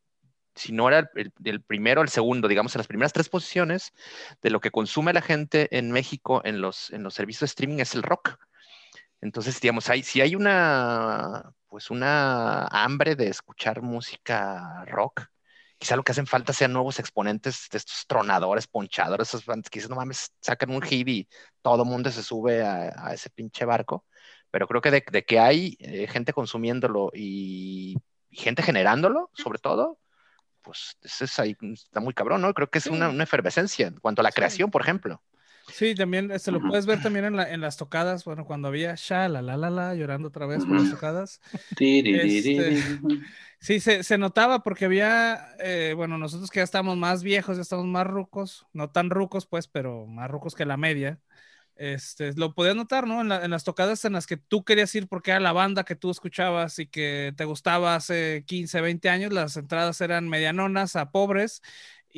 si 0.56 0.74
no 0.74 0.88
era 0.88 1.12
el, 1.16 1.32
el, 1.44 1.62
primero, 1.62 2.02
el 2.02 2.10
segundo, 2.10 2.48
digamos, 2.48 2.74
en 2.76 2.80
las 2.80 2.88
primeras 2.88 3.14
tres 3.14 3.30
posiciones 3.30 3.94
de 4.42 4.50
lo 4.50 4.60
que 4.60 4.72
consume 4.72 5.14
la 5.14 5.22
gente 5.22 5.78
en 5.78 5.92
México 5.92 6.42
en 6.44 6.62
los, 6.62 6.90
en 6.92 7.04
los 7.04 7.14
servicios 7.14 7.42
de 7.42 7.52
streaming 7.52 7.78
es 7.78 7.94
el 7.94 8.02
rock. 8.02 8.40
Entonces, 9.22 9.60
digamos, 9.60 9.90
hay, 9.90 10.04
si 10.04 10.22
hay 10.22 10.36
una, 10.36 11.54
pues 11.68 11.90
una 11.90 12.66
hambre 12.68 13.16
de 13.16 13.30
escuchar 13.30 13.82
música 13.82 14.86
rock, 14.86 15.28
quizá 15.78 15.96
lo 15.96 16.04
que 16.04 16.12
hacen 16.12 16.28
falta 16.28 16.54
sean 16.54 16.74
nuevos 16.74 17.00
exponentes 17.00 17.68
de 17.72 17.78
estos 17.78 18.06
tronadores, 18.08 18.68
ponchadores, 18.68 19.30
esos 19.30 19.46
bandas 19.46 19.70
que 19.70 19.80
dicen, 19.80 19.90
no 19.92 19.96
mames, 19.96 20.32
sacan 20.42 20.72
un 20.72 20.82
hit 20.82 21.08
y 21.08 21.28
todo 21.62 21.84
el 21.84 21.90
mundo 21.90 22.12
se 22.12 22.24
sube 22.24 22.64
a, 22.64 23.14
ese 23.14 23.30
pinche 23.30 23.66
barco. 23.66 24.06
Pero 24.52 24.68
creo 24.68 24.82
que 24.82 24.92
de, 24.92 25.02
que 25.02 25.40
hay 25.40 25.76
eh, 25.80 26.08
gente 26.08 26.34
consumiéndolo 26.34 27.12
y, 27.14 27.98
gente 28.32 28.64
generándolo, 28.64 29.32
sobre 29.34 29.60
todo, 29.60 30.00
pues 30.62 30.98
eso 31.02 31.26
es 31.26 31.40
ahí, 31.40 31.56
está 31.74 32.00
muy 32.00 32.14
cabrón, 32.14 32.42
¿no? 32.42 32.54
Creo 32.54 32.70
que 32.70 32.80
es 32.80 32.88
una, 32.88 33.10
una, 33.10 33.24
efervescencia 33.24 33.88
en 33.88 34.00
cuanto 34.00 34.22
a 34.22 34.24
la 34.24 34.32
creación, 34.32 34.72
por 34.72 34.82
ejemplo. 34.82 35.22
Sí, 35.68 35.96
también 35.96 36.30
se 36.30 36.36
este, 36.36 36.52
lo 36.52 36.62
puedes 36.62 36.86
ver 36.86 37.02
también 37.02 37.26
en, 37.26 37.36
la, 37.36 37.52
en, 37.52 37.62
las 37.62 37.78
tocadas, 37.78 38.24
bueno, 38.24 38.46
cuando 38.46 38.70
había 38.70 38.96
Sha, 38.96 39.28
la, 39.28 39.42
la, 39.42 39.58
la, 39.58 39.70
la, 39.70 39.96
llorando 39.96 40.30
otra 40.30 40.46
vez 40.46 40.66
por 40.66 40.80
las 40.80 40.90
tocadas. 40.90 41.42
Este, 41.78 42.82
sí, 43.60 43.80
se, 43.80 44.04
se, 44.04 44.18
notaba 44.18 44.64
porque 44.64 44.86
había, 44.86 45.50
eh, 45.60 45.94
bueno, 45.96 46.18
nosotros 46.18 46.50
que 46.50 46.62
ya 46.62 46.64
estamos 46.64 46.96
más 46.96 47.22
viejos, 47.22 47.58
ya 47.58 47.62
estamos 47.62 47.86
más 47.86 48.08
rucos, 48.08 48.66
no 48.72 48.90
tan 48.90 49.10
rucos 49.10 49.46
pues, 49.46 49.68
pero 49.68 50.08
más 50.08 50.32
rucos 50.32 50.56
que 50.56 50.66
la 50.66 50.78
media. 50.78 51.20
Este, 51.76 52.34
lo 52.34 52.56
podías 52.56 52.76
notar, 52.76 53.06
¿no? 53.06 53.22
En, 53.22 53.32
en, 53.32 53.52
las 53.52 53.64
tocadas 53.64 54.04
en 54.06 54.14
las 54.14 54.26
que 54.26 54.38
tú 54.38 54.64
querías 54.64 54.96
ir 54.96 55.08
porque 55.08 55.30
era 55.30 55.40
la 55.40 55.52
banda 55.52 55.84
que 55.84 55.96
tú 55.96 56.10
escuchabas 56.10 56.80
y 56.80 56.88
que 56.88 57.34
te 57.38 57.46
gustaba 57.46 57.94
hace 57.94 58.44
15, 58.48 58.82
20 58.82 59.10
años, 59.10 59.32
las 59.32 59.58
entradas 59.58 60.02
eran 60.02 60.28
medianonas 60.28 60.96
a 60.96 61.12
pobres 61.12 61.62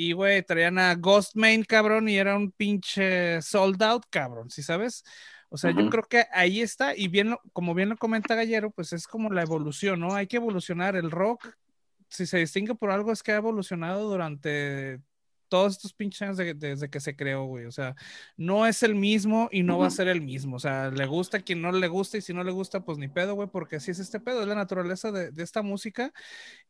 y, 0.01 0.13
güey, 0.13 0.41
traían 0.43 0.79
a 0.79 0.95
Ghost 0.95 1.35
Main, 1.35 1.65
cabrón, 1.65 2.07
y 2.07 2.15
era 2.15 2.37
un 2.37 2.53
pinche 2.53 3.41
sold 3.41 3.83
out, 3.83 4.05
cabrón, 4.09 4.49
¿sí 4.49 4.63
sabes? 4.63 5.03
O 5.49 5.57
sea, 5.57 5.71
yo 5.71 5.89
creo 5.89 6.03
que 6.03 6.23
ahí 6.31 6.61
está, 6.61 6.95
y 6.95 7.09
bien, 7.09 7.35
como 7.51 7.73
bien 7.73 7.89
lo 7.89 7.97
comenta 7.97 8.33
Gallero, 8.33 8.71
pues 8.71 8.93
es 8.93 9.07
como 9.07 9.29
la 9.29 9.41
evolución, 9.41 9.99
¿no? 9.99 10.15
Hay 10.15 10.27
que 10.27 10.37
evolucionar. 10.37 10.95
El 10.95 11.11
rock, 11.11 11.53
si 12.07 12.25
se 12.25 12.37
distingue 12.37 12.75
por 12.75 12.91
algo, 12.91 13.11
es 13.11 13.21
que 13.21 13.33
ha 13.33 13.35
evolucionado 13.35 14.09
durante 14.09 15.01
todos 15.49 15.73
estos 15.73 15.93
pinches 15.93 16.21
años 16.21 16.37
desde 16.37 16.89
que 16.89 16.99
se 16.99 17.15
creó, 17.15 17.45
güey. 17.45 17.65
O 17.65 17.71
sea, 17.71 17.95
no 18.37 18.65
es 18.65 18.83
el 18.83 18.95
mismo 18.95 19.49
y 19.51 19.63
no 19.63 19.77
va 19.77 19.87
a 19.87 19.91
ser 19.91 20.07
el 20.07 20.21
mismo. 20.21 20.55
O 20.55 20.59
sea, 20.59 20.89
le 20.91 21.05
gusta 21.05 21.37
a 21.37 21.41
quien 21.41 21.61
no 21.61 21.71
le 21.71 21.87
gusta 21.87 22.17
y 22.17 22.21
si 22.21 22.33
no 22.33 22.43
le 22.43 22.51
gusta, 22.51 22.85
pues 22.85 22.97
ni 22.97 23.07
pedo, 23.07 23.35
güey, 23.35 23.49
porque 23.49 23.77
así 23.77 23.91
es 23.91 23.99
este 23.99 24.19
pedo, 24.19 24.41
es 24.41 24.47
la 24.47 24.55
naturaleza 24.55 25.11
de, 25.11 25.31
esta 25.43 25.61
música 25.61 26.13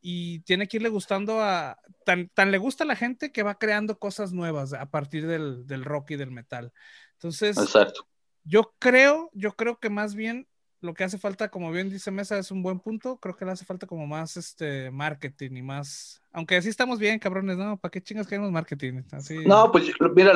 y 0.01 0.39
tiene 0.39 0.67
que 0.67 0.77
irle 0.77 0.89
gustando 0.89 1.41
a... 1.41 1.77
Tan, 2.05 2.29
tan, 2.29 2.49
le 2.49 2.57
gusta 2.57 2.83
a 2.83 2.87
la 2.87 2.95
gente 2.95 3.31
que 3.31 3.43
va 3.43 3.59
creando 3.59 3.99
cosas 3.99 4.33
nuevas 4.33 4.73
a 4.73 4.89
partir 4.89 5.27
del, 5.27 5.67
del 5.67 5.85
rock 5.85 6.11
y 6.11 6.15
del 6.15 6.31
metal. 6.31 6.73
Entonces, 7.13 7.57
Exacto. 7.57 8.07
yo 8.43 8.73
creo, 8.79 9.29
yo 9.33 9.53
creo 9.53 9.79
que 9.79 9.89
más 9.89 10.15
bien 10.15 10.47
lo 10.81 10.93
que 10.93 11.03
hace 11.03 11.17
falta, 11.17 11.49
como 11.49 11.71
bien 11.71 11.89
dice 11.89 12.09
Mesa, 12.11 12.37
es 12.37 12.51
un 12.51 12.63
buen 12.63 12.79
punto. 12.79 13.17
Creo 13.17 13.35
que 13.35 13.45
le 13.45 13.51
hace 13.51 13.65
falta 13.65 13.85
como 13.85 14.07
más 14.07 14.37
este 14.37 14.91
marketing 14.91 15.51
y 15.57 15.61
más. 15.61 16.21
Aunque 16.31 16.55
así 16.55 16.69
estamos 16.69 16.99
bien, 16.99 17.19
cabrones, 17.19 17.57
¿no? 17.57 17.77
¿Para 17.77 17.91
qué 17.91 18.01
chingas 18.01 18.27
queremos 18.27 18.51
marketing? 18.51 19.01
Así... 19.11 19.45
No, 19.45 19.71
pues 19.71 19.91
mira, 20.15 20.33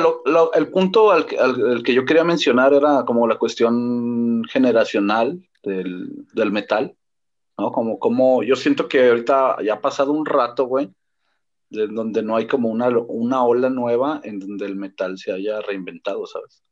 el 0.54 0.68
punto 0.68 1.12
al, 1.12 1.24
que 1.82 1.94
yo 1.94 2.04
quería 2.04 2.24
mencionar 2.24 2.74
era 2.74 3.04
como 3.06 3.26
la 3.26 3.38
cuestión 3.38 4.44
generacional 4.50 5.42
del, 5.62 6.26
del 6.34 6.52
metal, 6.52 6.94
¿no? 7.56 7.72
Como, 7.72 7.98
como 7.98 8.42
yo 8.42 8.56
siento 8.56 8.86
que 8.86 9.08
ahorita 9.08 9.58
ya 9.62 9.74
ha 9.74 9.80
pasado 9.80 10.12
un 10.12 10.26
rato, 10.26 10.66
güey, 10.66 10.92
de 11.70 11.86
donde 11.86 12.22
no 12.22 12.36
hay 12.36 12.46
como 12.46 12.68
una, 12.68 12.88
una 12.88 13.44
ola 13.44 13.70
nueva 13.70 14.20
en 14.24 14.40
donde 14.40 14.66
el 14.66 14.76
metal 14.76 15.16
se 15.16 15.32
haya 15.32 15.62
reinventado, 15.62 16.26
¿sabes? 16.26 16.62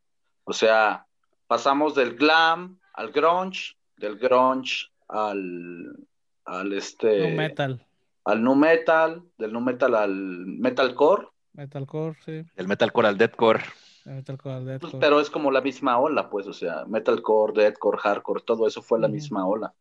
O 0.44 0.52
sea, 0.52 1.06
pasamos 1.46 1.94
del 1.94 2.16
glam 2.16 2.78
al 2.94 3.12
grunge, 3.12 3.76
del 3.96 4.18
grunge 4.18 4.88
al, 5.08 5.96
al 6.44 6.72
este... 6.72 7.30
Nu 7.30 7.36
metal. 7.36 7.86
Al 8.24 8.42
nu 8.42 8.54
metal, 8.54 9.22
del 9.36 9.52
nu 9.52 9.60
metal 9.60 9.94
al 9.94 10.14
metalcore. 10.14 11.26
Metalcore, 11.54 12.16
sí. 12.24 12.44
Del 12.56 12.68
metalcore 12.68 13.08
al 13.08 13.18
deathcore. 13.18 13.62
metalcore 14.04 14.54
al 14.54 14.66
deathcore. 14.66 14.90
Pues, 14.92 15.00
pero 15.00 15.20
es 15.20 15.30
como 15.30 15.50
la 15.50 15.60
misma 15.60 15.98
ola, 15.98 16.30
pues, 16.30 16.46
o 16.46 16.52
sea, 16.52 16.84
metalcore, 16.86 17.52
deathcore, 17.52 17.98
hardcore, 17.98 18.42
todo 18.44 18.66
eso 18.66 18.80
fue 18.82 19.00
la 19.00 19.08
misma 19.08 19.46
ola. 19.46 19.74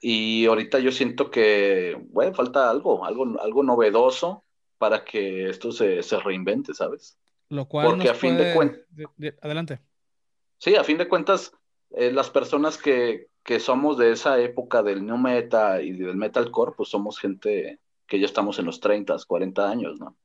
Y 0.00 0.44
ahorita 0.44 0.78
yo 0.80 0.92
siento 0.92 1.30
que, 1.30 1.96
bueno, 2.10 2.34
falta 2.34 2.68
algo, 2.68 3.06
algo, 3.06 3.40
algo 3.40 3.62
novedoso 3.62 4.44
para 4.76 5.02
que 5.04 5.48
esto 5.48 5.72
se, 5.72 6.02
se 6.02 6.20
reinvente, 6.20 6.74
¿sabes? 6.74 7.16
Lo 7.48 7.66
cual 7.66 7.86
Porque 7.86 8.10
a 8.10 8.14
fin 8.14 8.36
de 8.36 8.52
cuentas... 8.52 8.80
Adelante. 9.40 9.80
Sí, 10.64 10.76
a 10.76 10.82
fin 10.82 10.96
de 10.96 11.08
cuentas, 11.08 11.52
eh, 11.90 12.10
las 12.10 12.30
personas 12.30 12.78
que, 12.78 13.26
que, 13.42 13.60
somos 13.60 13.98
de 13.98 14.12
esa 14.12 14.40
época 14.40 14.82
del 14.82 15.04
new 15.04 15.18
meta 15.18 15.82
y 15.82 15.92
del 15.92 16.16
metalcore, 16.16 16.72
pues 16.74 16.88
somos 16.88 17.18
gente 17.18 17.80
que 18.06 18.18
ya 18.18 18.24
estamos 18.24 18.58
en 18.58 18.64
los 18.64 18.80
30, 18.80 19.14
40 19.28 19.70
años, 19.70 20.00
¿no? 20.00 20.16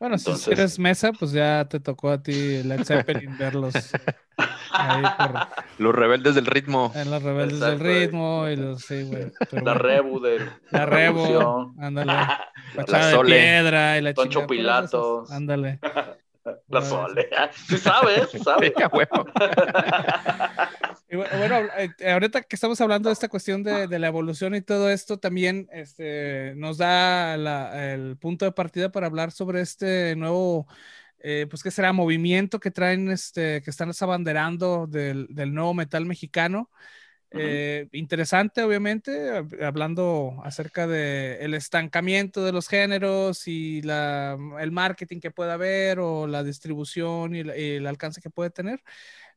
Bueno, 0.00 0.18
si 0.18 0.50
eres 0.50 0.80
mesa, 0.80 1.12
pues 1.12 1.30
ya 1.30 1.68
te 1.68 1.78
tocó 1.78 2.10
a 2.10 2.20
ti 2.20 2.64
Led 2.64 2.82
Zeppelin 2.82 3.34
verlos. 3.38 3.74
Los 5.78 5.94
rebeldes 5.94 6.34
del 6.34 6.46
ritmo. 6.46 6.90
En 6.96 7.12
los 7.12 7.22
rebeldes 7.22 7.60
del 7.60 7.78
ritmo 7.78 8.48
y 8.48 8.56
los, 8.56 8.82
sí, 8.82 9.04
güey. 9.04 9.30
La 9.62 9.74
rebu 9.74 10.18
de 10.18 10.50
La 10.72 10.84
rebu, 10.84 11.72
ándale. 11.78 12.12
La 12.88 13.06
de 13.06 13.20
piedra 13.20 13.98
y 13.98 14.02
la 14.02 14.14
Toncho 14.14 14.48
Pilatos. 14.48 15.30
Ándale. 15.30 15.78
La 16.68 16.82
soledad. 16.82 17.50
Sí 17.66 17.78
sabes, 17.78 18.30
sabes. 18.42 18.72
bueno, 21.10 21.56
eh, 21.78 22.12
ahorita 22.12 22.42
que 22.42 22.56
estamos 22.56 22.80
hablando 22.80 23.08
de 23.08 23.14
esta 23.14 23.28
cuestión 23.28 23.62
de, 23.62 23.98
la 23.98 24.06
evolución 24.06 24.54
y 24.54 24.60
todo 24.60 24.90
esto, 24.90 25.18
también 25.18 25.68
este, 25.72 26.54
nos 26.56 26.78
da 26.78 27.34
el 27.34 28.16
punto 28.18 28.44
de 28.44 28.52
partida 28.52 28.92
para 28.92 29.06
hablar 29.06 29.30
sobre 29.30 29.62
este 29.62 30.14
nuevo, 30.16 30.66
eh, 31.20 31.46
pues 31.48 31.62
que 31.62 31.70
será 31.70 31.92
movimiento 31.92 32.60
que 32.60 32.70
traen, 32.70 33.10
este, 33.10 33.62
que 33.62 33.70
están 33.70 33.92
abanderando 33.98 34.86
del, 34.86 35.26
del 35.30 35.54
nuevo 35.54 35.72
metal 35.72 36.04
mexicano. 36.04 36.70
Eh, 37.36 37.88
interesante, 37.92 38.62
obviamente, 38.62 39.44
hablando 39.62 40.40
acerca 40.44 40.86
del 40.86 41.40
el 41.40 41.54
estancamiento 41.54 42.44
de 42.44 42.52
los 42.52 42.68
géneros 42.68 43.48
y 43.48 43.82
la, 43.82 44.38
el 44.60 44.72
marketing 44.72 45.20
que 45.20 45.30
puede 45.30 45.52
haber 45.52 45.98
o 45.98 46.26
la 46.26 46.44
distribución 46.44 47.34
y, 47.34 47.40
el 47.40 47.86
alcance 47.86 48.20
que 48.20 48.30
puede 48.30 48.50
tener. 48.50 48.82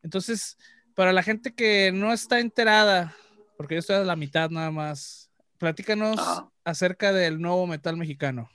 Entonces, 0.03 0.57
para 0.93 1.11
la 1.13 1.23
gente 1.23 1.53
que 1.53 1.91
no 1.91 2.13
está 2.13 2.39
enterada, 2.39 3.15
porque 3.57 3.75
yo 3.75 3.79
estoy 3.79 3.95
a 3.95 4.03
la 4.03 4.15
mitad 4.15 4.49
nada 4.49 4.71
más, 4.71 5.31
platícanos 5.57 6.19
acerca 6.63 7.11
del 7.13 7.41
nuevo 7.41 7.65
metal 7.67 7.97
mexicano. 7.97 8.49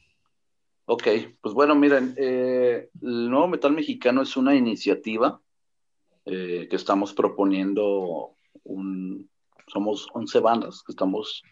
Ok, 0.85 1.09
pues 1.41 1.55
bueno, 1.55 1.75
miren, 1.75 2.15
eh, 2.17 2.91
el 3.01 3.31
nuevo 3.31 3.49
metal 3.49 3.73
mexicano 3.73 4.23
es 4.23 4.37
una 4.37 4.55
iniciativa 4.55 5.41
eh, 6.25 6.67
que 6.69 6.77
estamos 6.77 7.15
proponiendo, 7.15 8.37
un, 8.65 9.29
somos 9.67 10.09
11 10.15 10.41
bandas 10.41 10.83
que 10.85 10.93
estamos 10.93 11.43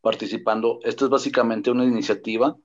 participando. 0.00 0.80
Esta 0.82 1.04
es 1.04 1.10
básicamente 1.10 1.70
una 1.70 1.84
iniciativa 1.84 2.56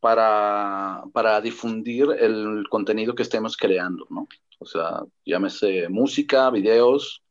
para, 0.00 1.04
para 1.12 1.40
difundir 1.40 2.08
el 2.18 2.64
contenido 2.68 3.14
que 3.14 3.22
estemos 3.22 3.56
creando, 3.56 4.06
¿no? 4.10 4.28
O 4.58 4.64
sea, 4.64 5.02
llámese 5.24 5.88
música, 5.88 6.50
videos, 6.50 7.22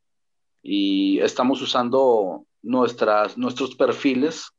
y 0.67 1.19
estamos 1.19 1.61
usando 1.61 2.47
nuestras, 2.63 3.37
nuestros 3.37 3.75
perfiles 3.75 4.49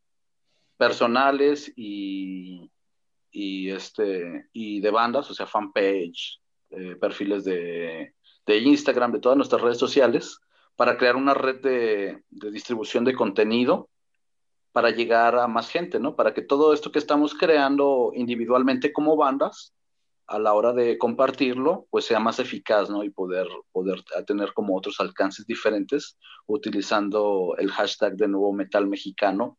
personales 0.76 1.72
y, 1.74 2.70
y, 3.32 3.70
este, 3.70 4.48
y 4.52 4.80
de 4.80 4.90
bandas, 4.92 5.28
o 5.30 5.34
sea, 5.34 5.48
fanpage, 5.48 6.40
eh, 6.70 6.94
perfiles 6.94 7.42
de, 7.42 8.14
de, 8.46 8.58
Instagram, 8.58 9.10
de 9.10 9.18
todas 9.18 9.36
nuestras 9.36 9.60
redes 9.60 9.78
sociales, 9.78 10.38
para 10.76 10.96
crear 10.98 11.16
una 11.16 11.34
red 11.34 11.60
de, 11.60 12.22
distribución 12.30 13.04
de 13.04 13.14
contenido 13.14 13.88
para 14.72 14.90
llegar 14.90 15.36
a 15.38 15.48
más 15.48 15.70
gente, 15.70 15.98
¿no? 15.98 16.16
Para 16.16 16.34
que 16.34 16.42
todo 16.42 16.74
esto 16.74 16.92
que 16.92 16.98
estamos 16.98 17.34
creando 17.34 18.12
individualmente 18.14 18.92
como 18.92 19.16
bandas, 19.16 19.72
a 20.28 20.38
la 20.40 20.54
hora 20.54 20.72
de 20.72 20.98
compartirlo, 20.98 21.86
pues 21.88 22.04
sea 22.04 22.18
más 22.18 22.40
eficaz, 22.40 22.90
¿no? 22.90 23.04
Y 23.04 23.10
poder, 23.10 23.46
poder 23.72 24.02
tener 24.26 24.52
como 24.54 24.76
otros 24.76 25.00
alcances 25.00 25.46
diferentes 25.46 26.18
utilizando 26.46 27.54
el 27.58 27.70
hashtag 27.70 28.16
de 28.16 28.28
nuevo 28.28 28.52
metal 28.52 28.86
mexicano 28.86 29.56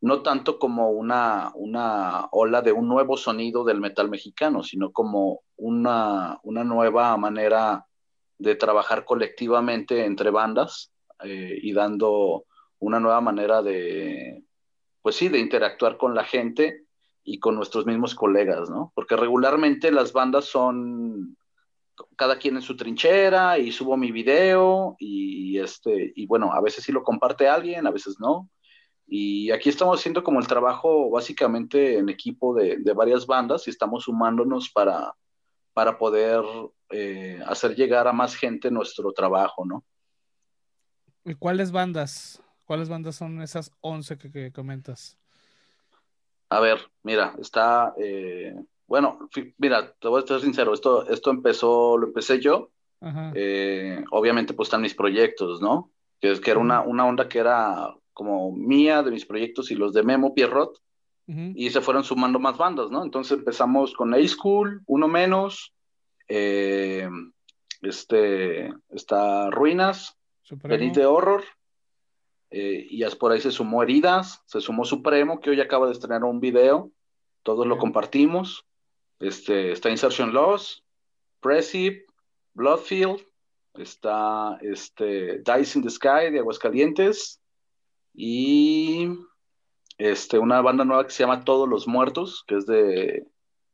no 0.00 0.22
tanto 0.22 0.58
como 0.58 0.90
una, 0.90 1.52
una 1.54 2.26
ola 2.32 2.62
de 2.62 2.72
un 2.72 2.88
nuevo 2.88 3.16
sonido 3.16 3.64
del 3.64 3.80
metal 3.80 4.08
mexicano, 4.08 4.62
sino 4.62 4.92
como 4.92 5.42
una, 5.56 6.38
una 6.42 6.64
nueva 6.64 7.16
manera 7.16 7.86
de 8.40 8.56
trabajar 8.56 9.04
colectivamente 9.04 10.04
entre 10.04 10.30
bandas 10.30 10.90
eh, 11.22 11.58
y 11.62 11.72
dando 11.72 12.44
una 12.78 12.98
nueva 12.98 13.20
manera 13.20 13.62
de, 13.62 14.42
pues 15.02 15.16
sí, 15.16 15.28
de 15.28 15.38
interactuar 15.38 15.98
con 15.98 16.14
la 16.14 16.24
gente 16.24 16.86
y 17.22 17.38
con 17.38 17.54
nuestros 17.54 17.86
mismos 17.86 18.14
colegas, 18.14 18.70
¿no? 18.70 18.92
Porque 18.94 19.14
regularmente 19.16 19.92
las 19.92 20.12
bandas 20.12 20.46
son 20.46 21.36
cada 22.16 22.38
quien 22.38 22.56
en 22.56 22.62
su 22.62 22.76
trinchera 22.76 23.58
y 23.58 23.72
subo 23.72 23.98
mi 23.98 24.10
video 24.10 24.96
y 24.98 25.58
este 25.58 26.12
y 26.16 26.26
bueno, 26.26 26.52
a 26.52 26.62
veces 26.62 26.82
sí 26.82 26.92
lo 26.92 27.02
comparte 27.02 27.46
alguien, 27.46 27.86
a 27.86 27.90
veces 27.90 28.18
no 28.18 28.48
y 29.06 29.50
aquí 29.50 29.68
estamos 29.68 29.98
haciendo 29.98 30.22
como 30.22 30.38
el 30.38 30.46
trabajo 30.46 31.10
básicamente 31.10 31.98
en 31.98 32.08
equipo 32.08 32.54
de, 32.54 32.78
varias 32.94 33.26
bandas 33.26 33.66
y 33.66 33.70
estamos 33.70 34.04
sumándonos 34.04 34.70
para, 34.70 35.12
para 35.72 35.98
poder 35.98 36.42
eh, 36.90 37.40
hacer 37.46 37.74
llegar 37.74 38.08
a 38.08 38.12
más 38.12 38.34
gente 38.34 38.70
nuestro 38.70 39.12
trabajo, 39.12 39.64
¿no? 39.64 39.84
¿Y 41.24 41.34
cuáles 41.34 41.70
bandas? 41.70 42.42
¿Cuáles 42.64 42.88
bandas 42.88 43.16
son 43.16 43.42
esas 43.42 43.72
11 43.80 44.18
que, 44.18 44.52
comentas? 44.52 45.18
A 46.48 46.60
ver, 46.60 46.78
mira, 47.02 47.34
está, 47.40 47.94
eh, 47.98 48.54
bueno, 48.86 49.28
mira, 49.58 49.92
te 50.00 50.08
voy 50.08 50.18
a 50.18 50.20
estar 50.20 50.40
sincero, 50.40 50.74
esto, 50.74 51.08
esto 51.08 51.30
empezó, 51.30 51.96
lo 51.96 52.08
empecé 52.08 52.40
yo, 52.40 52.70
eh, 53.34 54.04
obviamente 54.10 54.52
pues 54.52 54.66
están 54.66 54.82
mis 54.82 54.94
proyectos, 54.94 55.60
¿no? 55.60 55.92
Que, 56.20 56.32
es, 56.32 56.40
que 56.40 56.50
era 56.50 56.60
una, 56.60 56.80
una 56.80 57.06
onda 57.06 57.28
que 57.28 57.38
era 57.38 57.94
como 58.12 58.52
mía, 58.52 59.02
de 59.02 59.10
mis 59.10 59.24
proyectos 59.24 59.70
y 59.70 59.74
los 59.74 59.94
de 59.94 60.02
Memo 60.02 60.34
Pierrot, 60.34 60.80
y 61.54 61.70
se 61.70 61.80
fueron 61.80 62.02
sumando 62.02 62.38
más 62.38 62.56
bandas, 62.56 62.90
¿no? 62.90 63.04
Entonces 63.04 63.38
empezamos 63.38 63.94
con 63.94 64.12
A 64.14 64.26
School, 64.26 64.82
Uno 64.86 65.06
Menos, 65.06 65.72
eh, 66.28 67.08
este, 67.82 68.72
está 68.88 69.50
Ruinas, 69.50 70.16
Benite 70.50 71.06
Horror, 71.06 71.44
eh, 72.50 72.86
y 72.90 73.04
por 73.16 73.30
ahí 73.30 73.40
se 73.40 73.52
sumó 73.52 73.82
Heridas, 73.82 74.42
se 74.46 74.60
sumó 74.60 74.84
Supremo, 74.84 75.40
que 75.40 75.50
hoy 75.50 75.60
acaba 75.60 75.86
de 75.86 75.92
estrenar 75.92 76.24
un 76.24 76.40
video, 76.40 76.90
todos 77.44 77.66
lo 77.66 77.78
compartimos, 77.78 78.66
este, 79.20 79.72
está 79.72 79.88
Insertion 79.90 80.32
Loss, 80.32 80.84
Pressip, 81.40 82.08
Bloodfield, 82.54 83.20
está 83.74 84.58
este, 84.62 85.38
Dice 85.38 85.78
in 85.78 85.84
the 85.84 85.90
Sky 85.90 86.30
de 86.32 86.40
Aguascalientes, 86.40 87.40
y 88.12 89.08
este, 90.00 90.38
una 90.38 90.62
banda 90.62 90.86
nueva 90.86 91.04
que 91.04 91.10
se 91.10 91.22
llama 91.22 91.44
Todos 91.44 91.68
los 91.68 91.86
Muertos, 91.86 92.42
que 92.46 92.56
es 92.56 92.64
de 92.64 93.26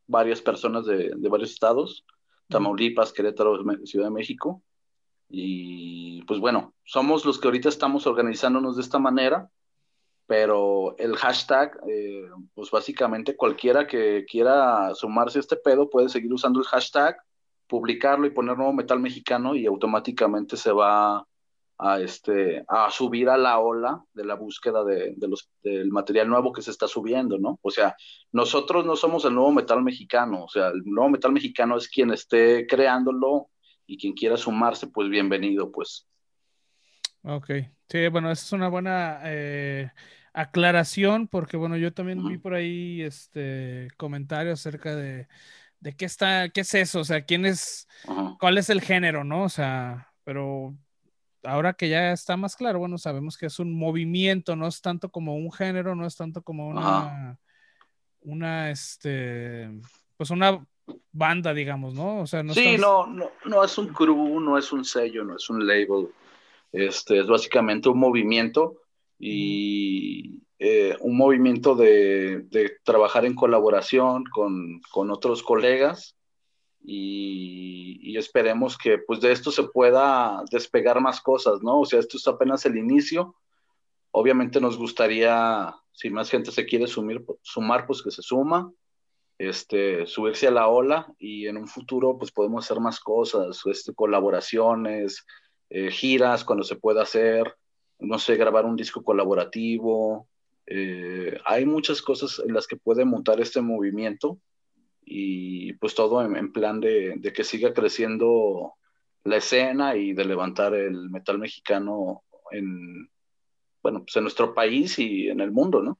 varias 0.08 0.42
personas 0.42 0.84
de, 0.84 1.14
varios 1.28 1.52
estados, 1.52 2.04
Tamaulipas, 2.48 3.12
Querétaro, 3.12 3.62
Ciudad 3.84 4.06
de 4.06 4.10
México. 4.10 4.60
Y 5.28 6.22
pues 6.22 6.40
bueno, 6.40 6.74
somos 6.84 7.24
los 7.24 7.38
que 7.38 7.46
ahorita 7.46 7.68
estamos 7.68 8.08
organizándonos 8.08 8.74
de 8.74 8.82
esta 8.82 8.98
manera, 8.98 9.48
pero 10.26 10.96
el 10.98 11.14
hashtag, 11.16 11.78
eh, 11.88 12.28
pues 12.54 12.72
básicamente 12.72 13.36
cualquiera 13.36 13.86
que 13.86 14.24
quiera 14.28 14.96
sumarse 14.96 15.38
a 15.38 15.42
este 15.42 15.56
pedo 15.56 15.88
puede 15.88 16.08
seguir 16.08 16.32
usando 16.32 16.58
el 16.58 16.66
hashtag, 16.66 17.16
publicarlo 17.68 18.26
y 18.26 18.30
poner 18.30 18.56
nuevo 18.56 18.72
metal 18.72 18.98
mexicano 18.98 19.54
y 19.54 19.66
automáticamente 19.66 20.56
se 20.56 20.72
va 20.72 21.24
a, 21.78 22.00
este, 22.00 22.64
a 22.68 22.90
subir 22.90 23.28
a 23.28 23.36
la 23.36 23.58
ola 23.58 24.02
de 24.14 24.24
la 24.24 24.34
búsqueda 24.34 24.84
de, 24.84 25.14
los, 25.20 25.50
del 25.62 25.90
material 25.90 26.28
nuevo 26.28 26.52
que 26.52 26.62
se 26.62 26.70
está 26.70 26.88
subiendo, 26.88 27.38
¿no? 27.38 27.58
O 27.62 27.70
sea, 27.70 27.94
nosotros 28.32 28.86
no 28.86 28.96
somos 28.96 29.24
el 29.24 29.34
nuevo 29.34 29.52
metal 29.52 29.82
mexicano, 29.82 30.44
o 30.44 30.48
sea, 30.48 30.68
el 30.68 30.82
nuevo 30.84 31.10
metal 31.10 31.32
mexicano 31.32 31.76
es 31.76 31.88
quien 31.88 32.10
esté 32.10 32.66
creándolo 32.66 33.50
y 33.86 33.98
quien 33.98 34.14
quiera 34.14 34.36
sumarse, 34.36 34.86
pues 34.88 35.08
bienvenido, 35.08 35.70
pues. 35.70 36.08
Ok, 37.22 37.50
sí, 37.88 38.08
bueno, 38.08 38.30
esa 38.30 38.44
es 38.44 38.52
una 38.52 38.68
buena 38.68 39.20
eh, 39.24 39.90
aclaración 40.32 41.28
porque, 41.28 41.56
bueno, 41.56 41.76
yo 41.76 41.92
también 41.92 42.26
vi 42.26 42.38
por 42.38 42.54
ahí 42.54 43.02
este 43.02 43.88
comentario 43.96 44.52
acerca 44.52 44.94
de, 44.96 45.28
de 45.80 45.94
qué 45.94 46.06
está, 46.06 46.48
qué 46.48 46.62
es 46.62 46.74
eso, 46.74 47.00
o 47.00 47.04
sea, 47.04 47.24
quién 47.24 47.44
es, 47.44 47.86
cuál 48.40 48.56
es 48.56 48.70
el 48.70 48.80
género, 48.80 49.24
¿no? 49.24 49.42
O 49.44 49.48
sea, 49.48 50.12
pero 50.24 50.74
ahora 51.46 51.74
que 51.74 51.88
ya 51.88 52.12
está 52.12 52.36
más 52.36 52.56
claro, 52.56 52.78
bueno, 52.78 52.98
sabemos 52.98 53.36
que 53.36 53.46
es 53.46 53.58
un 53.58 53.72
movimiento, 53.72 54.56
no 54.56 54.66
es 54.66 54.80
tanto 54.80 55.10
como 55.10 55.36
un 55.36 55.52
género, 55.52 55.94
no 55.94 56.06
es 56.06 56.16
tanto 56.16 56.42
como 56.42 56.68
una, 56.68 57.38
una, 58.22 58.70
este, 58.70 59.70
pues 60.16 60.30
una 60.30 60.64
banda, 61.12 61.54
digamos, 61.54 61.94
¿no? 61.94 62.20
O 62.20 62.26
sea, 62.26 62.42
no 62.42 62.54
Sí, 62.54 62.76
no, 62.78 63.06
no, 63.06 63.30
no 63.44 63.64
es 63.64 63.78
un 63.78 63.88
crew, 63.88 64.40
no 64.40 64.58
es 64.58 64.72
un 64.72 64.84
sello, 64.84 65.24
no 65.24 65.36
es 65.36 65.48
un 65.48 65.66
label. 65.66 66.08
Este, 66.72 67.20
es 67.20 67.26
básicamente 67.26 67.88
un 67.88 67.98
movimiento 67.98 68.82
y 69.18 70.42
eh, 70.58 70.96
un 71.00 71.16
movimiento 71.16 71.74
de, 71.74 72.40
de, 72.50 72.78
trabajar 72.82 73.24
en 73.24 73.34
colaboración 73.34 74.24
con, 74.24 74.80
con 74.90 75.10
otros 75.10 75.42
colegas 75.42 76.15
y, 76.88 78.16
esperemos 78.16 78.78
que 78.78 78.96
pues 78.96 79.20
de 79.20 79.32
esto 79.32 79.50
se 79.50 79.64
pueda 79.64 80.42
despegar 80.50 81.00
más 81.02 81.20
cosas, 81.20 81.62
¿no? 81.62 81.80
O 81.80 81.84
sea, 81.84 81.98
esto 81.98 82.16
es 82.16 82.26
apenas 82.26 82.64
el 82.64 82.78
inicio. 82.78 83.34
Obviamente 84.10 84.58
nos 84.58 84.78
gustaría, 84.78 85.74
si 85.92 86.08
más 86.08 86.30
gente 86.30 86.50
se 86.50 86.64
quiere 86.64 86.86
sumir, 86.86 87.22
sumar, 87.42 87.86
pues 87.86 88.02
que 88.02 88.10
se 88.10 88.22
suma, 88.22 88.72
este, 89.36 90.06
subirse 90.06 90.46
a 90.46 90.50
la 90.50 90.68
ola 90.68 91.12
y 91.18 91.46
en 91.46 91.58
un 91.58 91.68
futuro 91.68 92.16
pues 92.16 92.32
podemos 92.32 92.64
hacer 92.64 92.80
más 92.80 93.00
cosas, 93.00 93.60
este, 93.66 93.92
colaboraciones, 93.92 95.26
eh, 95.68 95.90
giras 95.90 96.42
cuando 96.42 96.64
se 96.64 96.76
pueda 96.76 97.02
hacer, 97.02 97.54
no 97.98 98.18
sé, 98.18 98.36
grabar 98.36 98.64
un 98.64 98.76
disco 98.76 99.02
colaborativo. 99.02 100.26
Eh, 100.66 101.38
hay 101.44 101.66
muchas 101.66 102.00
cosas 102.00 102.40
en 102.46 102.54
las 102.54 102.66
que 102.66 102.76
puede 102.76 103.04
montar 103.04 103.40
este 103.40 103.60
movimiento 103.60 104.38
y 105.08 105.72
pues 105.74 105.94
todo 105.94 106.22
en, 106.22 106.52
plan 106.52 106.80
de, 106.80 107.20
que 107.34 107.44
siga 107.44 107.72
creciendo 107.72 108.74
la 109.22 109.36
escena 109.36 109.94
y 109.94 110.12
de 110.12 110.24
levantar 110.24 110.74
el 110.74 111.08
metal 111.10 111.38
mexicano 111.38 112.24
en, 112.50 113.08
bueno, 113.82 114.00
pues 114.00 114.16
en 114.16 114.24
nuestro 114.24 114.52
país 114.52 114.98
y 114.98 115.28
en 115.28 115.40
el 115.40 115.52
mundo, 115.52 115.80
¿no? 115.80 115.98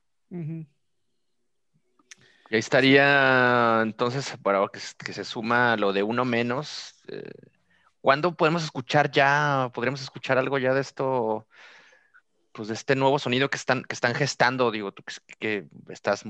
Y 2.50 2.54
ahí 2.54 2.58
estaría 2.58 3.80
entonces, 3.82 4.36
para 4.42 4.66
que, 4.68 5.12
se 5.12 5.24
suma 5.24 5.76
lo 5.76 5.92
de 5.92 6.02
uno 6.02 6.24
menos, 6.24 6.94
eh, 7.06 7.30
¿cuándo 8.00 8.36
podemos 8.36 8.64
escuchar 8.64 9.12
ya, 9.12 9.70
podríamos 9.72 10.02
escuchar 10.02 10.36
algo 10.36 10.58
ya 10.58 10.74
de 10.74 10.80
esto? 10.80 11.46
Pues 12.56 12.68
de 12.68 12.74
este 12.74 12.96
nuevo 12.96 13.18
sonido 13.18 13.50
que 13.50 13.58
están, 13.58 13.84
que 13.84 13.92
están 13.92 14.14
gestando, 14.14 14.70
digo, 14.70 14.90
tú 14.90 15.02
que, 15.38 15.66
estás 15.90 16.24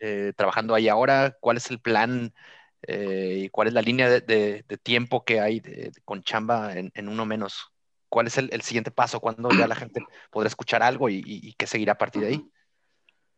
eh, 0.00 0.32
trabajando 0.36 0.74
ahí 0.74 0.88
ahora, 0.88 1.36
¿cuál 1.38 1.58
es 1.58 1.70
el 1.70 1.78
plan 1.78 2.34
eh, 2.82 3.42
y 3.44 3.48
cuál 3.48 3.68
es 3.68 3.74
la 3.74 3.82
línea 3.82 4.10
de, 4.10 4.64
tiempo 4.82 5.24
que 5.24 5.40
hay 5.40 5.62
con 6.04 6.24
chamba 6.24 6.72
en, 6.76 7.08
uno 7.08 7.24
menos? 7.24 7.70
¿Cuál 8.08 8.26
es 8.26 8.36
el, 8.36 8.62
siguiente 8.62 8.90
paso? 8.90 9.20
¿Cuándo 9.20 9.48
ya 9.50 9.68
la 9.68 9.76
gente 9.76 10.04
podrá 10.32 10.48
escuchar 10.48 10.82
algo 10.82 11.08
y, 11.08 11.54
qué 11.56 11.66
seguirá 11.68 11.92
a 11.92 11.98
partir 11.98 12.22
de 12.22 12.28
ahí? 12.28 12.44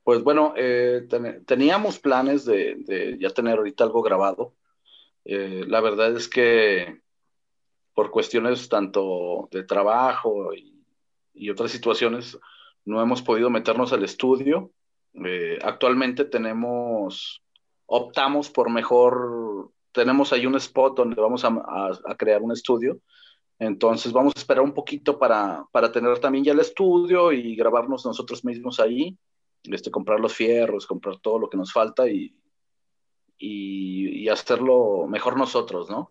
Pues 0.02 0.22
bueno, 0.22 0.54
eh, 0.56 1.06
teníamos 1.46 1.98
planes 1.98 2.46
de, 2.46 3.18
ya 3.20 3.28
tener 3.28 3.58
ahorita 3.58 3.84
algo 3.84 4.00
grabado. 4.00 4.54
Eh, 5.26 5.64
la 5.68 5.82
verdad 5.82 6.16
es 6.16 6.28
que 6.28 7.02
por 7.92 8.10
cuestiones 8.10 8.70
tanto 8.70 9.50
de 9.52 9.64
trabajo 9.64 10.54
y, 10.54 10.79
otras 11.50 11.70
situaciones, 11.70 12.38
no 12.84 13.02
hemos 13.02 13.22
podido 13.22 13.50
meternos 13.50 13.92
al 13.92 14.04
estudio. 14.04 14.70
Eh, 15.24 15.58
actualmente 15.62 16.24
tenemos, 16.24 17.42
optamos 17.86 18.50
por 18.50 18.70
mejor, 18.70 19.70
tenemos 19.92 20.32
ahí 20.32 20.46
un 20.46 20.56
spot 20.56 20.96
donde 20.96 21.20
vamos 21.20 21.44
a 21.44 22.14
crear 22.16 22.42
un 22.42 22.52
estudio 22.52 23.00
entonces 23.60 24.10
vamos 24.12 24.32
a 24.34 24.40
esperar 24.40 24.64
un 24.64 24.72
poquito 24.72 25.18
para, 25.18 25.66
para, 25.70 25.92
tener 25.92 26.18
también 26.18 26.44
ya 26.44 26.52
el 26.52 26.60
estudio 26.60 27.30
y 27.30 27.54
grabarnos 27.54 28.06
nosotros 28.06 28.42
mismos 28.42 28.80
ahí, 28.80 29.18
este, 29.64 29.90
comprar 29.90 30.18
los 30.18 30.34
fierros, 30.34 30.86
comprar 30.86 31.18
todo 31.20 31.38
lo 31.38 31.50
que 31.50 31.58
nos 31.58 31.70
falta 31.70 32.08
y, 32.08 32.34
y, 33.36 34.28
hacerlo 34.30 35.06
mejor 35.06 35.36
nosotros, 35.36 35.90
¿no? 35.90 36.10